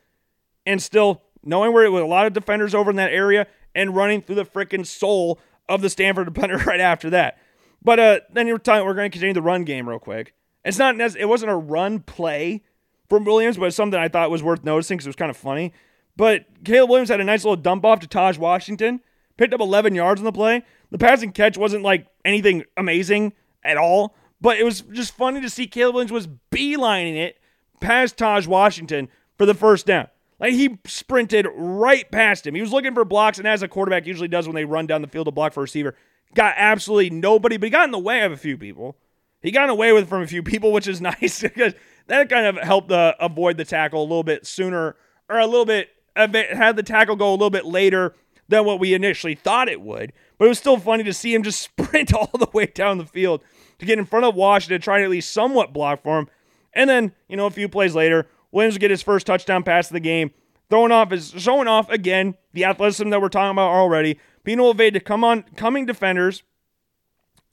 and 0.67 0.83
still 0.83 1.23
knowing 1.45 1.73
where 1.73 1.85
it 1.85 1.91
was 1.91 2.03
a 2.03 2.07
lot 2.07 2.27
of 2.27 2.33
defenders 2.33 2.75
over 2.75 2.91
in 2.91 2.97
that 2.97 3.12
area 3.12 3.47
and 3.75 3.95
running 3.95 4.21
through 4.21 4.35
the 4.35 4.45
freaking 4.45 4.87
soul 4.87 5.39
of 5.69 5.81
the 5.81 5.91
Stanford 5.91 6.33
defender 6.35 6.59
right 6.59 6.81
after 6.81 7.11
that. 7.11 7.39
But 7.83 7.99
uh, 7.99 8.21
then 8.31 8.47
you're 8.47 8.59
talking, 8.59 8.85
we're 8.85 8.95
going 8.95 9.11
to 9.11 9.15
continue 9.15 9.35
the 9.35 9.43
run 9.43 9.65
game 9.65 9.89
real 9.89 9.99
quick. 9.99 10.35
It's 10.65 10.79
not, 10.79 11.01
it 11.01 11.29
wasn't 11.29 11.53
a 11.53 11.57
run 11.57 12.01
play 12.01 12.62
from 13.09 13.25
Williams, 13.25 13.57
but 13.57 13.67
it's 13.67 13.77
something 13.77 13.99
I 13.99 14.09
thought 14.09 14.31
was 14.31 14.43
worth 14.43 14.65
noticing 14.65 14.99
because 14.99 15.07
it 15.07 15.11
was 15.11 15.17
kind 15.17 15.31
of 15.31 15.37
funny. 15.37 15.73
But 16.17 16.45
Caleb 16.65 16.91
Williams 16.91 17.09
had 17.09 17.21
a 17.21 17.25
nice 17.25 17.45
little 17.45 17.57
dump 17.57 17.85
off 17.85 18.01
to 18.01 18.07
Taj 18.07 18.37
Washington, 18.37 19.01
picked 19.41 19.55
up 19.55 19.61
11 19.61 19.95
yards 19.95 20.21
on 20.21 20.27
the 20.27 20.33
play. 20.33 20.62
The 20.91 20.99
passing 20.99 21.33
catch 21.33 21.57
wasn't 21.57 21.83
like 21.83 22.07
anything 22.27 22.65
amazing 22.77 23.33
at 23.65 23.79
all, 23.79 24.15
but 24.39 24.59
it 24.59 24.65
was 24.65 24.83
just 24.83 25.17
funny 25.17 25.41
to 25.41 25.49
see 25.49 25.67
Caleb 25.67 25.95
Williams 25.95 26.12
was 26.12 26.29
beelining 26.53 27.17
it 27.17 27.39
past 27.81 28.19
Taj 28.19 28.47
Washington 28.47 29.09
for 29.39 29.47
the 29.47 29.55
first 29.55 29.87
down. 29.87 30.09
Like 30.39 30.53
he 30.53 30.79
sprinted 30.85 31.47
right 31.55 32.11
past 32.11 32.47
him. 32.47 32.55
He 32.55 32.61
was 32.61 32.71
looking 32.71 32.93
for 32.93 33.07
blocks, 33.07 33.39
and 33.39 33.49
as 33.49 33.62
a 33.62 33.69
quarterback 33.69 34.07
usually 34.07 34.29
does 34.29 34.47
when 34.47 34.55
they 34.55 34.67
run 34.67 34.87
down 34.87 35.01
the 35.01 35.09
field 35.09 35.25
to 35.25 35.31
block 35.31 35.55
for 35.55 35.61
a 35.61 35.62
receiver, 35.62 35.97
got 36.35 36.53
absolutely 36.59 37.09
nobody, 37.09 37.57
but 37.57 37.65
he 37.65 37.71
got 37.71 37.85
in 37.85 37.93
the 37.93 37.99
way 37.99 38.21
of 38.21 38.33
a 38.33 38.37
few 38.37 38.59
people. 38.59 38.99
He 39.41 39.51
got 39.51 39.71
away 39.71 39.95
with 39.95 40.07
from 40.07 40.21
a 40.21 40.27
few 40.27 40.43
people, 40.43 40.71
which 40.71 40.87
is 40.87 41.01
nice 41.01 41.41
because 41.41 41.73
that 42.09 42.29
kind 42.29 42.45
of 42.45 42.59
helped 42.59 42.93
uh, 42.93 43.15
avoid 43.19 43.57
the 43.57 43.65
tackle 43.65 44.03
a 44.03 44.05
little 44.05 44.23
bit 44.23 44.47
sooner, 44.47 44.97
or 45.31 45.39
a 45.39 45.47
little 45.47 45.65
bit 45.65 45.89
had 46.15 46.77
the 46.77 46.83
tackle 46.83 47.17
go 47.17 47.31
a 47.31 47.33
little 47.33 47.49
bit 47.49 47.65
later 47.65 48.15
than 48.51 48.64
what 48.64 48.81
we 48.81 48.93
initially 48.93 49.35
thought 49.35 49.68
it 49.68 49.81
would. 49.81 50.12
But 50.36 50.44
it 50.44 50.48
was 50.48 50.59
still 50.59 50.78
funny 50.78 51.05
to 51.05 51.14
see 51.14 51.32
him 51.32 51.43
just 51.43 51.60
sprint 51.62 52.12
all 52.12 52.31
the 52.39 52.48
way 52.52 52.66
down 52.66 52.98
the 52.98 53.06
field 53.06 53.43
to 53.78 53.86
get 53.86 53.98
in 53.98 54.05
front 54.05 54.27
of 54.27 54.35
Washington, 54.35 54.81
trying 54.81 55.01
to 55.01 55.05
at 55.05 55.10
least 55.10 55.32
somewhat 55.32 55.72
block 55.72 56.02
for 56.02 56.18
him. 56.18 56.28
And 56.72 56.89
then, 56.89 57.12
you 57.28 57.36
know, 57.36 57.47
a 57.47 57.51
few 57.51 57.68
plays 57.68 57.94
later, 57.94 58.28
Williams 58.52 58.78
get 58.78 58.90
his 58.90 59.02
first 59.02 59.27
touchdown 59.27 59.62
pass 59.62 59.89
of 59.89 59.94
the 59.94 60.01
game, 60.01 60.32
throwing 60.68 60.93
off 60.93 61.10
his 61.10 61.31
showing 61.31 61.68
off 61.68 61.89
again 61.90 62.36
the 62.52 62.64
athleticism 62.64 63.10
that 63.10 63.20
we're 63.20 63.28
talking 63.28 63.52
about 63.52 63.70
already. 63.70 64.18
Pino 64.44 64.72
to 64.72 65.01
come 65.01 65.22
on 65.24 65.44
coming 65.56 65.86
defenders, 65.86 66.43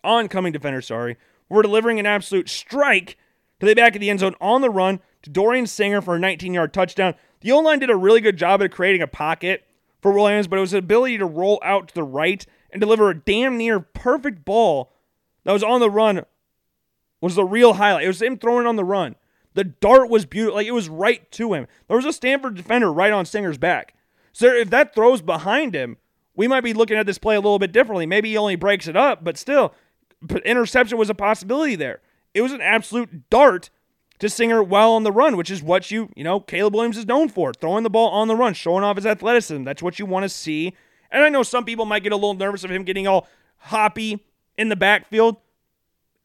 oncoming 0.03 0.53
defenders, 0.53 0.87
sorry, 0.87 1.17
were 1.49 1.61
delivering 1.61 1.99
an 1.99 2.05
absolute 2.05 2.49
strike 2.49 3.17
to 3.59 3.65
the 3.65 3.75
back 3.75 3.95
of 3.95 4.01
the 4.01 4.09
end 4.09 4.19
zone 4.19 4.35
on 4.39 4.61
the 4.61 4.69
run 4.69 4.99
to 5.23 5.29
Dorian 5.29 5.67
Singer 5.67 6.01
for 6.01 6.15
a 6.15 6.19
19-yard 6.19 6.73
touchdown. 6.73 7.15
The 7.41 7.51
O 7.51 7.59
line 7.59 7.79
did 7.79 7.89
a 7.89 7.95
really 7.95 8.21
good 8.21 8.37
job 8.37 8.61
at 8.61 8.71
creating 8.71 9.01
a 9.01 9.07
pocket 9.07 9.66
for 10.07 10.13
Williams, 10.13 10.47
but 10.47 10.57
it 10.57 10.61
was 10.61 10.71
the 10.71 10.77
ability 10.77 11.17
to 11.17 11.25
roll 11.25 11.59
out 11.63 11.89
to 11.89 11.93
the 11.93 12.03
right 12.03 12.45
and 12.71 12.79
deliver 12.79 13.09
a 13.09 13.19
damn 13.19 13.57
near 13.57 13.79
perfect 13.81 14.45
ball 14.45 14.93
that 15.43 15.51
was 15.51 15.63
on 15.63 15.81
the 15.81 15.89
run 15.89 16.23
was 17.19 17.35
the 17.35 17.43
real 17.43 17.73
highlight. 17.73 18.05
It 18.05 18.07
was 18.07 18.21
him 18.21 18.38
throwing 18.38 18.65
on 18.65 18.77
the 18.77 18.85
run. 18.85 19.15
The 19.53 19.65
dart 19.65 20.09
was 20.09 20.25
beautiful. 20.25 20.55
Like 20.55 20.67
it 20.67 20.71
was 20.71 20.88
right 20.88 21.29
to 21.31 21.53
him. 21.53 21.67
There 21.88 21.97
was 21.97 22.05
a 22.05 22.13
Stanford 22.13 22.55
defender 22.55 22.91
right 22.91 23.11
on 23.11 23.25
Singer's 23.25 23.57
back. 23.57 23.95
So 24.31 24.47
if 24.47 24.69
that 24.69 24.95
throws 24.95 25.21
behind 25.21 25.75
him, 25.75 25.97
we 26.35 26.47
might 26.47 26.63
be 26.63 26.73
looking 26.73 26.97
at 26.97 27.05
this 27.05 27.17
play 27.17 27.35
a 27.35 27.41
little 27.41 27.59
bit 27.59 27.73
differently. 27.73 28.05
Maybe 28.05 28.29
he 28.29 28.38
only 28.38 28.55
breaks 28.55 28.88
it 28.88 28.95
up, 28.95 29.25
but 29.25 29.38
still, 29.38 29.73
interception 30.45 30.97
was 30.97 31.09
a 31.09 31.15
possibility 31.15 31.75
there. 31.75 31.99
It 32.34 32.41
was 32.43 32.53
an 32.53 32.61
absolute 32.61 33.29
dart 33.29 33.71
to 34.19 34.30
Singer 34.30 34.64
while 34.64 34.91
on 34.91 35.03
the 35.03 35.11
run, 35.11 35.38
which 35.38 35.52
is 35.52 35.61
what 35.61 35.91
you, 35.91 36.10
you 36.15 36.23
know, 36.23 36.39
Caleb 36.39 36.73
Williams 36.73 36.98
is 36.98 37.06
known 37.06 37.30
for, 37.30 37.53
throwing 37.53 37.84
the 37.84 37.89
ball 37.89 38.10
on 38.10 38.27
the 38.27 38.35
run, 38.35 38.53
showing 38.53 38.84
off 38.84 38.95
his 38.95 39.06
athleticism. 39.06 39.64
That's 39.64 39.84
what 39.84 39.99
you 39.99 40.06
want 40.06 40.23
to 40.23 40.30
see. 40.30 40.73
And 41.11 41.23
I 41.23 41.30
know 41.30 41.44
some 41.44 41.65
people 41.65 41.85
might 41.85 42.03
get 42.03 42.11
a 42.11 42.15
little 42.15 42.34
nervous 42.34 42.64
of 42.64 42.72
him 42.72 42.84
getting 42.84 43.07
all 43.07 43.27
hoppy 43.57 44.26
in 44.57 44.69
the 44.69 44.76
backfield. 44.76 45.38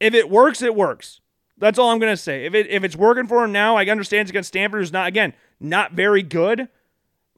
If 0.00 0.14
it 0.14 0.30
works, 0.30 0.62
it 0.62 0.74
works. 0.74 1.20
That's 1.58 1.78
all 1.78 1.90
I'm 1.90 2.00
gonna 2.00 2.16
say. 2.16 2.44
If 2.44 2.54
it 2.54 2.66
if 2.68 2.82
it's 2.82 2.96
working 2.96 3.28
for 3.28 3.44
him 3.44 3.52
now, 3.52 3.76
I 3.76 3.86
understand 3.86 4.22
it's 4.22 4.30
against 4.30 4.48
Stanford, 4.48 4.80
who's 4.80 4.92
not 4.92 5.06
again 5.06 5.32
not 5.60 5.92
very 5.92 6.22
good. 6.22 6.68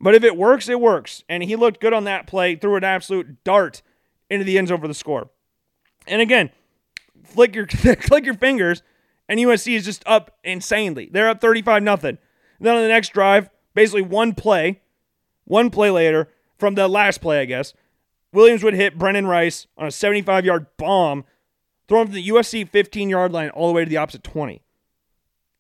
But 0.01 0.15
if 0.15 0.25
it 0.25 0.37
works, 0.37 0.69
it 0.69 0.81
works. 0.81 1.23
And 1.29 1.43
he 1.43 1.57
looked 1.57 1.81
good 1.81 1.93
on 1.93 2.05
that 2.05 2.27
play, 2.27 2.57
threw 2.57 2.77
an 2.77 2.85
absolute 2.85 3.45
dart 3.45 3.83
into 4.31 4.45
the 4.45 4.57
end 4.59 4.69
zone 4.69 4.81
for 4.81 4.89
the 4.89 4.95
score. 4.95 5.29
And 6.07 6.21
again, 6.21 6.51
flick 7.23 7.55
your 7.55 7.67
click 7.67 8.25
your 8.25 8.35
fingers, 8.35 8.83
and 9.29 9.41
USC 9.41 9.75
is 9.75 9.85
just 9.85 10.03
up 10.07 10.39
insanely. 10.45 11.09
They're 11.11 11.29
up 11.29 11.41
35 11.41 11.83
nothing. 11.83 12.19
Then 12.61 12.77
on 12.77 12.83
the 12.83 12.89
next 12.89 13.13
drive, 13.13 13.51
basically 13.75 14.03
one 14.03 14.35
play, 14.35 14.81
one 15.45 15.71
play 15.71 15.91
later 15.91 16.29
from 16.59 16.75
the 16.75 16.89
last 16.89 17.21
play, 17.21 17.41
I 17.41 17.45
guess, 17.45 17.75
Williams 18.33 18.65
would 18.65 18.75
hit 18.75 18.99
Brendan 18.99 19.27
Rice 19.27 19.67
on 19.77 19.87
a 19.87 19.91
75 19.91 20.45
yard 20.45 20.67
bomb, 20.77 21.25
thrown 21.89 22.07
from 22.07 22.15
the 22.15 22.29
USC 22.29 22.69
15 22.69 23.09
yard 23.09 23.33
line 23.33 23.51
all 23.51 23.69
the 23.69 23.75
way 23.75 23.85
to 23.85 23.91
the 23.91 23.97
opposite 23.97 24.25
20. 24.25 24.61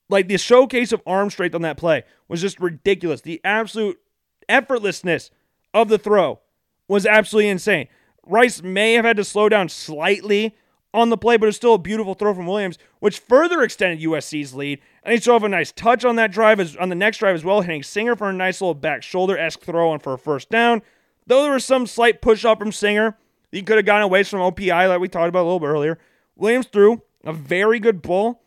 Like 0.08 0.28
the 0.28 0.38
showcase 0.38 0.92
of 0.92 1.02
arm 1.06 1.30
strength 1.30 1.54
on 1.54 1.62
that 1.62 1.76
play 1.76 2.04
was 2.28 2.40
just 2.40 2.60
ridiculous. 2.60 3.20
The 3.20 3.40
absolute 3.44 3.98
effortlessness 4.48 5.30
of 5.72 5.88
the 5.88 5.98
throw 5.98 6.40
was 6.88 7.06
absolutely 7.06 7.48
insane. 7.48 7.88
Rice 8.26 8.62
may 8.62 8.94
have 8.94 9.04
had 9.04 9.16
to 9.16 9.24
slow 9.24 9.48
down 9.48 9.68
slightly 9.68 10.54
on 10.94 11.10
the 11.10 11.18
play, 11.18 11.36
but 11.36 11.48
it's 11.48 11.56
still 11.56 11.74
a 11.74 11.78
beautiful 11.78 12.14
throw 12.14 12.32
from 12.32 12.46
Williams, 12.46 12.78
which 13.00 13.18
further 13.18 13.62
extended 13.62 14.00
USC's 14.08 14.54
lead. 14.54 14.80
And 15.02 15.12
he 15.12 15.20
still 15.20 15.34
have 15.34 15.42
a 15.42 15.48
nice 15.48 15.72
touch 15.72 16.04
on 16.04 16.16
that 16.16 16.30
drive, 16.30 16.60
as, 16.60 16.76
on 16.76 16.88
the 16.88 16.94
next 16.94 17.18
drive 17.18 17.34
as 17.34 17.44
well, 17.44 17.60
hitting 17.60 17.82
Singer 17.82 18.14
for 18.14 18.30
a 18.30 18.32
nice 18.32 18.60
little 18.60 18.74
back 18.74 19.02
shoulder 19.02 19.36
esque 19.36 19.60
throw 19.60 19.92
and 19.92 20.00
for 20.00 20.14
a 20.14 20.18
first 20.18 20.48
down. 20.48 20.80
Though 21.26 21.42
there 21.42 21.52
was 21.52 21.64
some 21.64 21.86
slight 21.86 22.22
push 22.22 22.44
up 22.44 22.60
from 22.60 22.70
Singer, 22.70 23.18
he 23.50 23.62
could 23.62 23.76
have 23.76 23.84
gotten 23.84 24.04
away 24.04 24.22
from 24.22 24.40
OPI 24.40 24.88
like 24.88 25.00
we 25.00 25.08
talked 25.08 25.28
about 25.28 25.42
a 25.42 25.44
little 25.50 25.60
bit 25.60 25.66
earlier. 25.66 25.98
Williams 26.36 26.66
threw 26.66 27.02
a 27.24 27.32
very 27.32 27.80
good 27.80 28.00
bull 28.00 28.40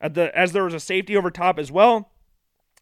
at 0.00 0.14
the 0.14 0.36
as 0.36 0.52
there 0.52 0.64
was 0.64 0.74
a 0.74 0.80
safety 0.80 1.16
over 1.16 1.30
top 1.30 1.58
as 1.58 1.72
well, 1.72 2.10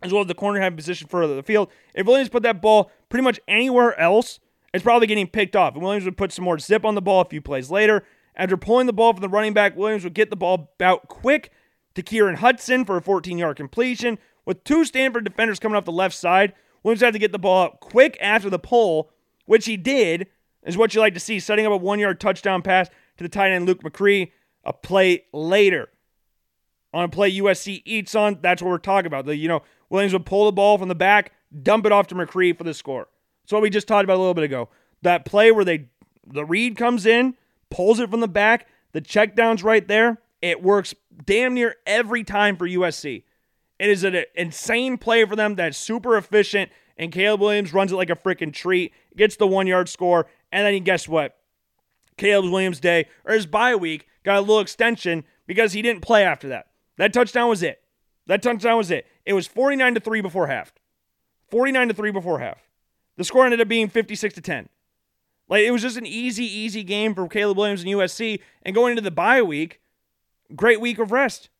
as 0.03 0.12
well 0.12 0.23
as 0.23 0.28
the 0.28 0.35
corner 0.35 0.61
having 0.61 0.77
position 0.77 1.07
further 1.07 1.36
the 1.36 1.43
field. 1.43 1.70
If 1.94 2.07
Williams 2.07 2.28
put 2.28 2.43
that 2.43 2.61
ball 2.61 2.90
pretty 3.09 3.23
much 3.23 3.39
anywhere 3.47 3.99
else, 4.01 4.40
it's 4.74 4.82
probably 4.82 5.07
getting 5.07 5.28
picked 5.28 5.55
off. 5.55 5.74
And 5.74 5.82
Williams 5.82 6.05
would 6.05 6.16
put 6.16 6.32
some 6.32 6.44
more 6.44 6.59
zip 6.59 6.85
on 6.85 6.94
the 6.94 7.03
ball 7.03 7.20
a 7.20 7.24
few 7.24 7.40
plays 7.40 7.70
later. 7.70 8.05
After 8.34 8.56
pulling 8.56 8.86
the 8.86 8.92
ball 8.92 9.12
from 9.12 9.20
the 9.22 9.28
running 9.28 9.52
back, 9.52 9.76
Williams 9.76 10.04
would 10.04 10.14
get 10.14 10.30
the 10.30 10.36
ball 10.36 10.72
out 10.80 11.09
quick 11.09 11.52
to 11.94 12.02
Kyron 12.02 12.36
Hudson 12.36 12.84
for 12.84 12.96
a 12.96 13.02
14 13.02 13.38
yard 13.38 13.56
completion. 13.56 14.18
With 14.44 14.64
two 14.64 14.84
Stanford 14.84 15.24
defenders 15.24 15.59
coming 15.59 15.76
off 15.76 15.84
the 15.84 15.92
left 15.92 16.14
side, 16.14 16.54
Williams 16.82 17.02
had 17.02 17.12
to 17.12 17.18
get 17.18 17.32
the 17.32 17.38
ball 17.38 17.64
out 17.64 17.80
quick 17.80 18.16
after 18.20 18.50
the 18.50 18.59
pull, 18.59 19.10
which 19.46 19.66
he 19.66 19.76
did, 19.76 20.26
is 20.64 20.76
what 20.76 20.94
you 20.94 21.00
like 21.00 21.14
to 21.14 21.20
see, 21.20 21.38
setting 21.38 21.66
up 21.66 21.72
a 21.72 21.76
one 21.76 21.98
yard 21.98 22.20
touchdown 22.20 22.62
pass 22.62 22.88
to 23.16 23.24
the 23.24 23.28
tight 23.28 23.52
end 23.52 23.66
Luke 23.66 23.82
McRee 23.82 24.32
a 24.64 24.72
play 24.72 25.24
later. 25.32 25.88
On 26.94 27.04
a 27.04 27.09
play 27.09 27.32
USC 27.32 27.82
eats 27.84 28.14
on, 28.14 28.38
that's 28.42 28.60
what 28.60 28.68
we're 28.68 28.78
talking 28.78 29.06
about. 29.06 29.24
The, 29.24 29.36
you 29.36 29.48
know, 29.48 29.62
Williams 29.88 30.12
would 30.12 30.26
pull 30.26 30.46
the 30.46 30.52
ball 30.52 30.76
from 30.76 30.88
the 30.88 30.94
back, 30.94 31.32
dump 31.62 31.86
it 31.86 31.92
off 31.92 32.06
to 32.09 32.14
McRee 32.14 32.56
for 32.56 32.64
the 32.64 32.74
score. 32.74 33.09
That's 33.42 33.52
what 33.52 33.62
we 33.62 33.70
just 33.70 33.88
talked 33.88 34.04
about 34.04 34.16
a 34.16 34.18
little 34.18 34.34
bit 34.34 34.44
ago. 34.44 34.68
That 35.02 35.24
play 35.24 35.50
where 35.50 35.64
they 35.64 35.88
the 36.26 36.44
read 36.44 36.76
comes 36.76 37.06
in, 37.06 37.34
pulls 37.73 37.99
it 37.99 38.11
from 38.11 38.20
the 38.20 38.28
back, 38.28 38.69
the 38.93 39.01
check 39.01 39.35
down's 39.35 39.65
right 39.65 39.89
there. 39.89 40.19
It 40.43 40.62
works 40.62 40.94
damn 41.24 41.55
near 41.55 41.77
every 41.86 42.23
time 42.23 42.57
for 42.57 42.69
USC. 42.69 43.24
It 43.78 43.90
is 43.90 44.05
an 44.05 44.24
insane 44.35 44.99
play 44.99 45.24
for 45.24 45.35
them 45.35 45.55
that's 45.55 45.78
super 45.78 46.16
efficient, 46.16 46.70
and 46.97 47.11
Caleb 47.11 47.40
Williams 47.40 47.73
runs 47.73 47.90
it 47.90 47.97
like 47.97 48.11
a 48.11 48.16
freaking 48.16 48.53
treat, 48.53 48.93
gets 49.16 49.36
the 49.36 49.47
one 49.47 49.66
yard 49.66 49.89
score, 49.89 50.27
and 50.53 50.66
then 50.66 50.85
guess 50.85 51.09
what? 51.09 51.36
Caleb 52.19 52.53
Williams' 52.53 52.78
day, 52.78 53.07
or 53.24 53.35
his 53.35 53.47
bye 53.47 53.74
week, 53.74 54.07
got 54.23 54.36
a 54.36 54.40
little 54.40 54.61
extension 54.61 55.24
because 55.47 55.73
he 55.73 55.82
didn't 55.82 56.03
play 56.03 56.24
after 56.24 56.49
that. 56.49 56.66
That 56.99 57.12
touchdown 57.12 57.49
was 57.49 57.62
it. 57.62 57.82
That 58.27 58.43
touchdown 58.43 58.77
was 58.77 58.90
it. 58.90 59.07
It 59.24 59.32
was 59.32 59.47
49 59.47 59.94
to 59.94 60.01
3 60.01 60.20
before 60.20 60.47
half. 60.47 60.73
49 61.51 61.89
to 61.89 61.94
3 61.94 62.11
before 62.11 62.39
half. 62.39 62.59
The 63.16 63.24
score 63.24 63.44
ended 63.44 63.61
up 63.61 63.69
being 63.69 63.89
56 63.89 64.35
to 64.35 64.40
10. 64.40 64.69
Like 65.52 65.64
it 65.64 65.70
was 65.70 65.82
just 65.82 65.98
an 65.98 66.06
easy, 66.06 66.46
easy 66.46 66.82
game 66.82 67.14
for 67.14 67.28
Caleb 67.28 67.58
Williams 67.58 67.82
and 67.82 67.90
USC. 67.90 68.40
And 68.62 68.74
going 68.74 68.92
into 68.92 69.02
the 69.02 69.10
bye 69.10 69.42
week, 69.42 69.82
great 70.56 70.80
week 70.80 70.98
of 70.98 71.12
rest. 71.12 71.50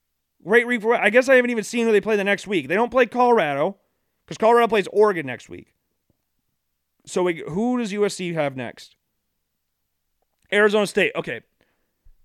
Great 0.43 0.67
week 0.67 0.81
for 0.81 0.95
I 0.95 1.11
guess 1.11 1.29
I 1.29 1.35
haven't 1.35 1.51
even 1.51 1.63
seen 1.63 1.85
who 1.85 1.93
they 1.93 2.01
play 2.01 2.17
the 2.17 2.25
next 2.25 2.47
week. 2.47 2.69
They 2.69 2.75
don't 2.75 2.91
play 2.91 3.05
Colorado 3.05 3.77
because 4.25 4.39
Colorado 4.39 4.67
plays 4.67 4.89
Oregon 4.95 5.27
next 5.27 5.51
week. 5.51 5.75
So 7.05 7.25
we, 7.25 7.45
who 7.47 7.77
does 7.77 7.93
USC 7.93 8.33
have 8.33 8.57
next? 8.57 8.97
Arizona 10.51 10.87
State. 10.87 11.13
Okay. 11.15 11.43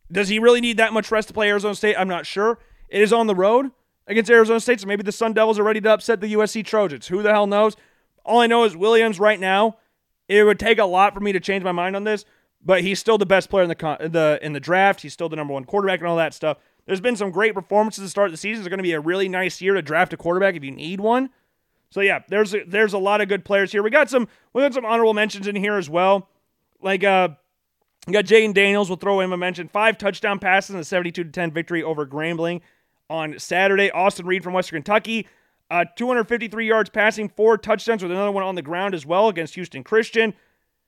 Does 0.10 0.30
he 0.30 0.40
really 0.40 0.62
need 0.62 0.78
that 0.78 0.94
much 0.94 1.12
rest 1.12 1.28
to 1.28 1.34
play 1.34 1.50
Arizona 1.50 1.76
State? 1.76 1.98
I'm 1.98 2.08
not 2.08 2.26
sure. 2.26 2.60
It 2.88 3.02
is 3.02 3.12
on 3.12 3.28
the 3.28 3.36
road 3.36 3.72
against 4.08 4.32
Arizona 4.32 4.62
State, 4.62 4.80
so 4.80 4.88
maybe 4.88 5.04
the 5.04 5.12
Sun 5.12 5.34
Devils 5.34 5.60
are 5.60 5.64
ready 5.64 5.82
to 5.82 5.92
upset 5.92 6.22
the 6.22 6.34
USC 6.34 6.66
Trojans. 6.66 7.08
Who 7.08 7.22
the 7.22 7.34
hell 7.34 7.46
knows? 7.46 7.76
All 8.24 8.40
I 8.40 8.48
know 8.48 8.64
is 8.64 8.78
Williams 8.78 9.20
right 9.20 9.38
now. 9.38 9.76
It 10.28 10.44
would 10.44 10.60
take 10.60 10.78
a 10.78 10.86
lot 10.86 11.14
for 11.14 11.20
me 11.20 11.32
to 11.32 11.40
change 11.40 11.64
my 11.64 11.72
mind 11.72 11.96
on 11.96 12.04
this, 12.04 12.26
but 12.64 12.82
he's 12.82 13.00
still 13.00 13.18
the 13.18 13.26
best 13.26 13.50
player 13.50 13.64
in 13.64 13.70
the 13.70 14.10
the 14.10 14.40
in 14.42 14.54
the 14.54 14.60
draft. 14.60 15.02
He's 15.02 15.14
still 15.14 15.30
the 15.30 15.36
number 15.36 15.54
one 15.54 15.66
quarterback 15.66 16.00
and 16.00 16.08
all 16.08 16.18
that 16.18 16.34
stuff. 16.34 16.58
There's 16.86 17.02
been 17.02 17.16
some 17.16 17.32
great 17.32 17.54
performances 17.54 18.04
to 18.04 18.10
start 18.10 18.32
the 18.32 18.38
season. 18.38 18.62
It's 18.62 18.70
going 18.70 18.78
to 18.78 18.84
be 18.84 18.94
a 18.94 19.00
really 19.00 19.28
nice 19.28 19.62
year 19.62 19.74
to 19.74 19.82
draft 19.82 20.14
a 20.14 20.18
quarterback 20.18 20.56
if 20.56 20.64
you 20.64 20.72
need 20.72 21.02
one. 21.02 21.30
So 21.90 22.02
yeah, 22.02 22.20
there's 22.28 22.54
a, 22.54 22.64
there's 22.66 22.94
a 22.94 22.98
lot 22.98 23.22
of 23.22 23.30
good 23.30 23.46
players 23.46 23.72
here. 23.72 23.84
We 23.84 23.90
got 23.90 24.10
some 24.10 24.28
we 24.54 24.62
got 24.62 24.74
some 24.74 24.86
honorable 24.86 25.14
mentions 25.14 25.48
in 25.48 25.56
here 25.56 25.78
as 25.78 25.90
well. 25.90 26.30
Like 26.82 27.04
uh 27.04 27.30
we 28.06 28.14
got 28.14 28.26
Jayden 28.26 28.54
Daniels, 28.54 28.90
we'll 28.90 28.98
throw 28.98 29.20
him 29.20 29.34
a 29.34 29.38
mention. 29.38 29.68
Five 29.68 29.98
touchdown 29.98 30.40
passes 30.40 30.74
in 30.74 30.80
a 30.80 30.84
72 30.84 31.26
10 31.26 31.52
victory 31.52 31.84
over 31.84 32.06
Grambling 32.06 32.62
on 33.10 33.38
Saturday. 33.38 33.92
Austin 33.92 34.26
Reed 34.26 34.44
from 34.44 34.54
Western 34.54 34.78
Kentucky, 34.78 35.28
uh, 35.70 35.86
253 35.96 36.68
yards 36.68 36.90
passing, 36.90 37.30
four 37.30 37.58
touchdowns 37.58 38.02
with 38.02 38.12
another 38.12 38.32
one 38.32 38.44
on 38.44 38.56
the 38.56 38.62
ground 38.62 38.96
as 38.96 39.06
well 39.06 39.28
against 39.28 39.56
Houston 39.56 39.84
Christian. 39.84 40.34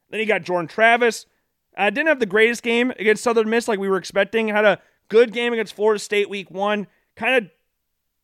Then 0.09 0.19
you 0.19 0.25
got 0.25 0.43
Jordan 0.43 0.67
Travis. 0.67 1.25
Uh, 1.77 1.89
didn't 1.89 2.07
have 2.07 2.19
the 2.19 2.25
greatest 2.25 2.63
game 2.63 2.91
against 2.91 3.23
Southern 3.23 3.49
Miss 3.49 3.67
like 3.67 3.79
we 3.79 3.89
were 3.89 3.97
expecting. 3.97 4.47
Had 4.47 4.65
a 4.65 4.81
good 5.09 5.33
game 5.33 5.53
against 5.53 5.73
Florida 5.73 5.99
State 5.99 6.29
week 6.29 6.49
one. 6.49 6.87
Kind 7.15 7.45
of 7.45 7.51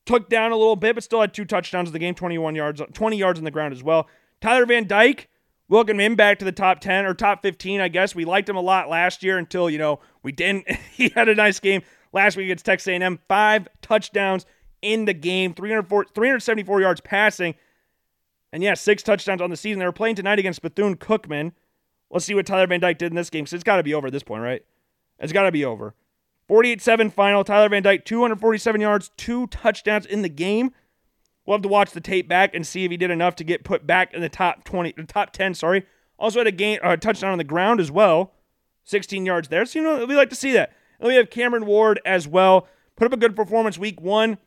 took 0.06 0.30
down 0.30 0.52
a 0.52 0.58
little 0.58 0.76
bit, 0.76 0.96
but 0.96 1.04
still 1.04 1.22
had 1.22 1.34
two 1.34 1.46
touchdowns 1.46 1.90
in 1.90 1.94
the 1.94 2.00
game, 2.00 2.16
21 2.16 2.56
yards, 2.56 2.82
20 2.94 3.18
yards 3.18 3.40
on 3.40 3.46
the 3.46 3.52
ground 3.52 3.74
as 3.74 3.84
well. 3.84 4.08
Tyler 4.40 4.66
Van 4.66 4.88
Dyke, 4.88 5.30
welcome 5.68 6.00
him 6.00 6.16
back 6.16 6.40
to 6.40 6.46
the 6.46 6.52
top 6.52 6.80
10 6.80 7.06
or 7.06 7.14
top 7.14 7.42
15, 7.42 7.82
I 7.82 7.88
guess. 7.88 8.16
We 8.16 8.26
liked 8.26 8.48
him 8.48 8.56
a 8.56 8.62
lot 8.62 8.90
last 8.90 9.24
year 9.24 9.38
until, 9.38 9.70
you 9.70 9.78
know, 9.78 10.00
we 10.24 10.32
didn't. 10.32 10.70
he 10.92 11.10
had 11.10 11.28
a 11.28 11.36
nice 11.36 11.60
game 11.60 11.82
last 12.14 12.38
week 12.38 12.46
against 12.46 12.66
Texas 12.66 12.88
A&M. 12.88 13.20
Five 13.28 13.68
touchdowns 13.82 14.46
in 14.86 15.06
the 15.06 15.14
game, 15.14 15.54
374 15.54 16.82
yards 16.82 17.02
passing. 17.02 17.56
And 18.54 18.64
yeah, 18.64 18.76
six 18.76 19.04
touchdowns 19.04 19.42
on 19.42 19.50
the 19.50 19.58
season. 19.58 19.80
They 19.80 19.86
were 19.86 19.92
playing 19.92 20.16
tonight 20.16 20.40
against 20.40 20.62
Bethune 20.62 20.96
Cookman. 20.96 21.52
Let's 22.10 22.26
see 22.26 22.36
what 22.36 22.46
Tyler 22.46 22.68
Van 22.68 22.80
Dyke 22.80 22.98
did 22.98 23.12
in 23.12 23.16
this 23.16 23.30
game. 23.30 23.46
So 23.46 23.56
it's 23.56 23.64
got 23.64 23.78
to 23.78 23.84
be 23.84 23.94
over 23.94 24.08
at 24.08 24.14
this 24.14 24.24
point, 24.24 24.44
right? 24.44 24.64
It's 25.20 25.34
got 25.34 25.44
to 25.44 25.52
be 25.52 25.66
over. 25.66 25.96
48 26.48 26.82
7 26.82 27.10
final. 27.10 27.44
Tyler 27.44 27.70
Van 27.70 27.84
Dyke, 27.84 28.06
247 28.06 28.80
yards, 28.80 29.12
two 29.18 29.48
touchdowns 29.48 30.06
in 30.06 30.22
the 30.22 30.30
game. 30.30 30.72
We'll 31.46 31.58
have 31.58 31.64
to 31.64 31.68
watch 31.68 31.92
the 31.92 32.02
tape 32.02 32.28
back 32.28 32.56
and 32.56 32.66
see 32.66 32.86
if 32.86 32.92
he 32.92 32.98
did 32.98 33.12
enough 33.12 33.36
to 33.36 33.44
get 33.44 33.64
put 33.64 33.86
back 33.86 34.14
in 34.14 34.22
the 34.22 34.30
top 34.30 34.64
20, 34.64 34.94
the 34.98 35.04
top 35.04 35.32
10, 35.32 35.54
sorry. 35.54 35.86
Also 36.18 36.40
had 36.40 36.48
a 36.48 36.52
game, 36.52 36.80
uh, 36.82 36.96
touchdown 36.96 37.32
on 37.32 37.38
the 37.38 37.44
ground 37.44 37.80
as 37.80 37.92
well, 37.92 38.34
16 38.86 39.26
yards 39.26 39.50
there. 39.50 39.66
So, 39.66 39.80
you 39.80 39.86
know, 39.86 40.06
we 40.06 40.16
like 40.16 40.30
to 40.30 40.36
see 40.36 40.54
that. 40.54 40.74
And 41.00 41.08
we 41.08 41.16
have 41.16 41.30
Cameron 41.30 41.66
Ward 41.66 42.00
as 42.06 42.28
well. 42.28 42.68
Put 42.96 43.06
up 43.06 43.14
a 43.14 43.18
good 43.18 43.36
performance 43.36 43.78
week 43.78 44.00
one. 44.00 44.38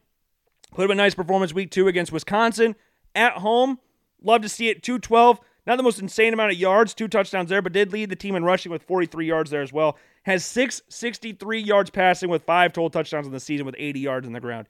Put 0.74 0.84
up 0.84 0.90
a 0.90 0.94
nice 0.94 1.14
performance 1.14 1.52
week 1.52 1.70
two 1.70 1.88
against 1.88 2.12
Wisconsin 2.12 2.76
at 3.14 3.34
home. 3.34 3.78
Love 4.22 4.42
to 4.42 4.48
see 4.48 4.68
it. 4.68 4.82
212. 4.82 5.40
Not 5.66 5.76
the 5.76 5.82
most 5.82 6.00
insane 6.00 6.32
amount 6.32 6.52
of 6.52 6.58
yards, 6.58 6.94
two 6.94 7.08
touchdowns 7.08 7.50
there, 7.50 7.60
but 7.60 7.74
did 7.74 7.92
lead 7.92 8.08
the 8.08 8.16
team 8.16 8.34
in 8.34 8.44
rushing 8.44 8.72
with 8.72 8.82
43 8.84 9.26
yards 9.26 9.50
there 9.50 9.60
as 9.60 9.72
well. 9.72 9.98
Has 10.22 10.44
663 10.46 11.60
yards 11.60 11.90
passing 11.90 12.30
with 12.30 12.44
five 12.44 12.72
total 12.72 12.88
touchdowns 12.88 13.26
in 13.26 13.32
the 13.34 13.40
season 13.40 13.66
with 13.66 13.74
80 13.76 14.00
yards 14.00 14.26
on 14.26 14.32
the 14.32 14.40
ground. 14.40 14.66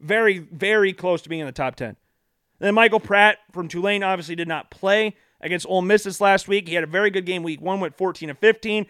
Very, 0.00 0.38
very 0.38 0.94
close 0.94 1.20
to 1.22 1.28
being 1.28 1.40
in 1.40 1.46
the 1.46 1.52
top 1.52 1.76
10. 1.76 1.88
And 1.88 1.96
then 2.60 2.74
Michael 2.74 3.00
Pratt 3.00 3.38
from 3.52 3.68
Tulane 3.68 4.02
obviously 4.02 4.36
did 4.36 4.48
not 4.48 4.70
play 4.70 5.16
against 5.40 5.66
Ole 5.68 5.82
Miss 5.82 6.04
this 6.04 6.20
last 6.20 6.48
week. 6.48 6.66
He 6.66 6.74
had 6.74 6.84
a 6.84 6.88
very 6.88 7.10
good 7.10 7.26
game 7.26 7.42
week 7.42 7.60
one, 7.60 7.80
went 7.80 7.98
14 7.98 8.30
and 8.30 8.38
15, 8.38 8.86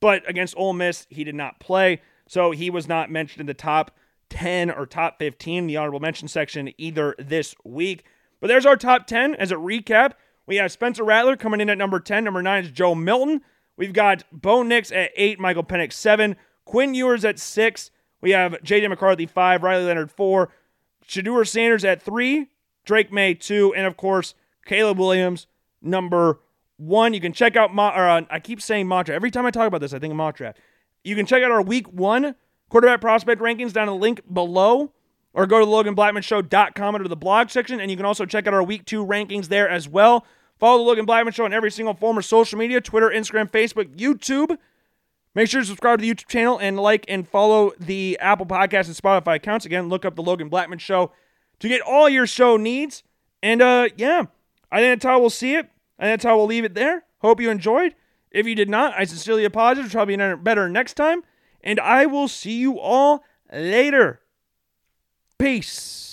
but 0.00 0.28
against 0.28 0.56
Ole 0.56 0.72
Miss, 0.72 1.06
he 1.10 1.24
did 1.24 1.34
not 1.34 1.60
play. 1.60 2.00
So 2.26 2.52
he 2.52 2.70
was 2.70 2.88
not 2.88 3.10
mentioned 3.10 3.40
in 3.40 3.46
the 3.46 3.54
top 3.54 3.90
10 4.32 4.70
or 4.70 4.86
top 4.86 5.18
15, 5.18 5.66
the 5.66 5.76
honorable 5.76 6.00
mention 6.00 6.26
section, 6.26 6.72
either 6.78 7.14
this 7.18 7.54
week. 7.64 8.04
But 8.40 8.46
there's 8.46 8.64
our 8.64 8.78
top 8.78 9.06
10 9.06 9.34
as 9.34 9.52
a 9.52 9.56
recap. 9.56 10.12
We 10.46 10.56
have 10.56 10.72
Spencer 10.72 11.04
Rattler 11.04 11.36
coming 11.36 11.60
in 11.60 11.68
at 11.68 11.76
number 11.76 12.00
10. 12.00 12.24
Number 12.24 12.40
9 12.40 12.64
is 12.64 12.70
Joe 12.70 12.94
Milton. 12.94 13.42
We've 13.76 13.92
got 13.92 14.24
Bo 14.32 14.62
Nix 14.62 14.90
at 14.90 15.10
8, 15.16 15.38
Michael 15.38 15.64
Penix 15.64 15.92
7, 15.92 16.34
Quinn 16.64 16.94
Ewers 16.94 17.26
at 17.26 17.38
6. 17.38 17.90
We 18.22 18.30
have 18.30 18.62
J.J. 18.62 18.88
McCarthy 18.88 19.26
5, 19.26 19.62
Riley 19.62 19.84
Leonard 19.84 20.10
4, 20.10 20.50
Shedeur 21.06 21.46
Sanders 21.46 21.84
at 21.84 22.02
3, 22.02 22.48
Drake 22.86 23.12
Maye 23.12 23.34
2, 23.34 23.74
and 23.74 23.86
of 23.86 23.98
course, 23.98 24.34
Caleb 24.64 24.98
Williams 24.98 25.46
number 25.82 26.40
1. 26.78 27.12
You 27.12 27.20
can 27.20 27.34
check 27.34 27.54
out, 27.54 27.74
my, 27.74 27.94
or, 27.94 28.08
uh, 28.08 28.22
I 28.30 28.40
keep 28.40 28.62
saying 28.62 28.88
draft. 28.88 29.10
Every 29.10 29.30
time 29.30 29.44
I 29.44 29.50
talk 29.50 29.66
about 29.66 29.82
this, 29.82 29.92
I 29.92 29.98
think 29.98 30.14
of. 30.14 30.54
You 31.04 31.16
can 31.16 31.26
check 31.26 31.42
out 31.42 31.50
our 31.50 31.62
week 31.62 31.86
1 31.92 32.34
quarterback 32.72 33.02
prospect 33.02 33.42
rankings 33.42 33.74
down 33.74 33.86
in 33.86 33.94
the 33.94 34.00
link 34.00 34.22
below 34.32 34.90
or 35.34 35.46
go 35.46 35.60
to 35.60 35.66
LoganBlackmanShow.com 35.66 36.94
under 36.94 37.06
the 37.06 37.16
blog 37.16 37.50
section, 37.50 37.80
and 37.80 37.90
you 37.90 37.98
can 37.98 38.06
also 38.06 38.24
check 38.24 38.46
out 38.46 38.54
our 38.54 38.62
Week 38.62 38.84
2 38.86 39.04
rankings 39.04 39.48
there 39.48 39.68
as 39.68 39.86
well. 39.86 40.24
Follow 40.58 40.78
the 40.78 40.84
Logan 40.84 41.04
Blackman 41.04 41.34
Show 41.34 41.44
on 41.44 41.52
every 41.52 41.70
single 41.70 41.92
form 41.92 42.16
of 42.16 42.24
social 42.24 42.58
media 42.58 42.80
Twitter, 42.80 43.10
Instagram, 43.10 43.50
Facebook, 43.50 43.94
YouTube. 43.96 44.56
Make 45.34 45.50
sure 45.50 45.60
to 45.60 45.66
subscribe 45.66 45.98
to 45.98 46.02
the 46.02 46.10
YouTube 46.10 46.28
channel 46.28 46.58
and 46.58 46.78
like 46.78 47.04
and 47.08 47.28
follow 47.28 47.72
the 47.78 48.18
Apple 48.20 48.46
Podcast 48.46 48.86
and 48.86 48.96
Spotify 48.96 49.36
accounts. 49.36 49.66
Again, 49.66 49.88
look 49.88 50.04
up 50.06 50.14
the 50.16 50.22
Logan 50.22 50.48
Blackman 50.48 50.78
Show 50.78 51.12
to 51.58 51.68
get 51.68 51.82
all 51.82 52.08
your 52.08 52.26
show 52.26 52.56
needs. 52.56 53.02
And 53.42 53.60
uh, 53.60 53.88
yeah, 53.96 54.24
I 54.70 54.80
think 54.80 55.00
that's 55.00 55.04
how 55.04 55.20
we'll 55.20 55.30
see 55.30 55.56
it. 55.56 55.68
And 55.98 56.08
that's 56.08 56.24
how 56.24 56.36
we'll 56.38 56.46
leave 56.46 56.64
it 56.64 56.74
there. 56.74 57.04
Hope 57.18 57.40
you 57.40 57.50
enjoyed. 57.50 57.94
If 58.30 58.46
you 58.46 58.54
did 58.54 58.70
not, 58.70 58.94
I 58.96 59.04
sincerely 59.04 59.44
apologize. 59.44 59.86
It'll 59.86 60.06
probably 60.06 60.16
be 60.16 60.36
better 60.36 60.68
next 60.70 60.94
time. 60.94 61.22
And 61.62 61.78
I 61.80 62.06
will 62.06 62.28
see 62.28 62.58
you 62.58 62.78
all 62.78 63.24
later. 63.52 64.20
Peace. 65.38 66.11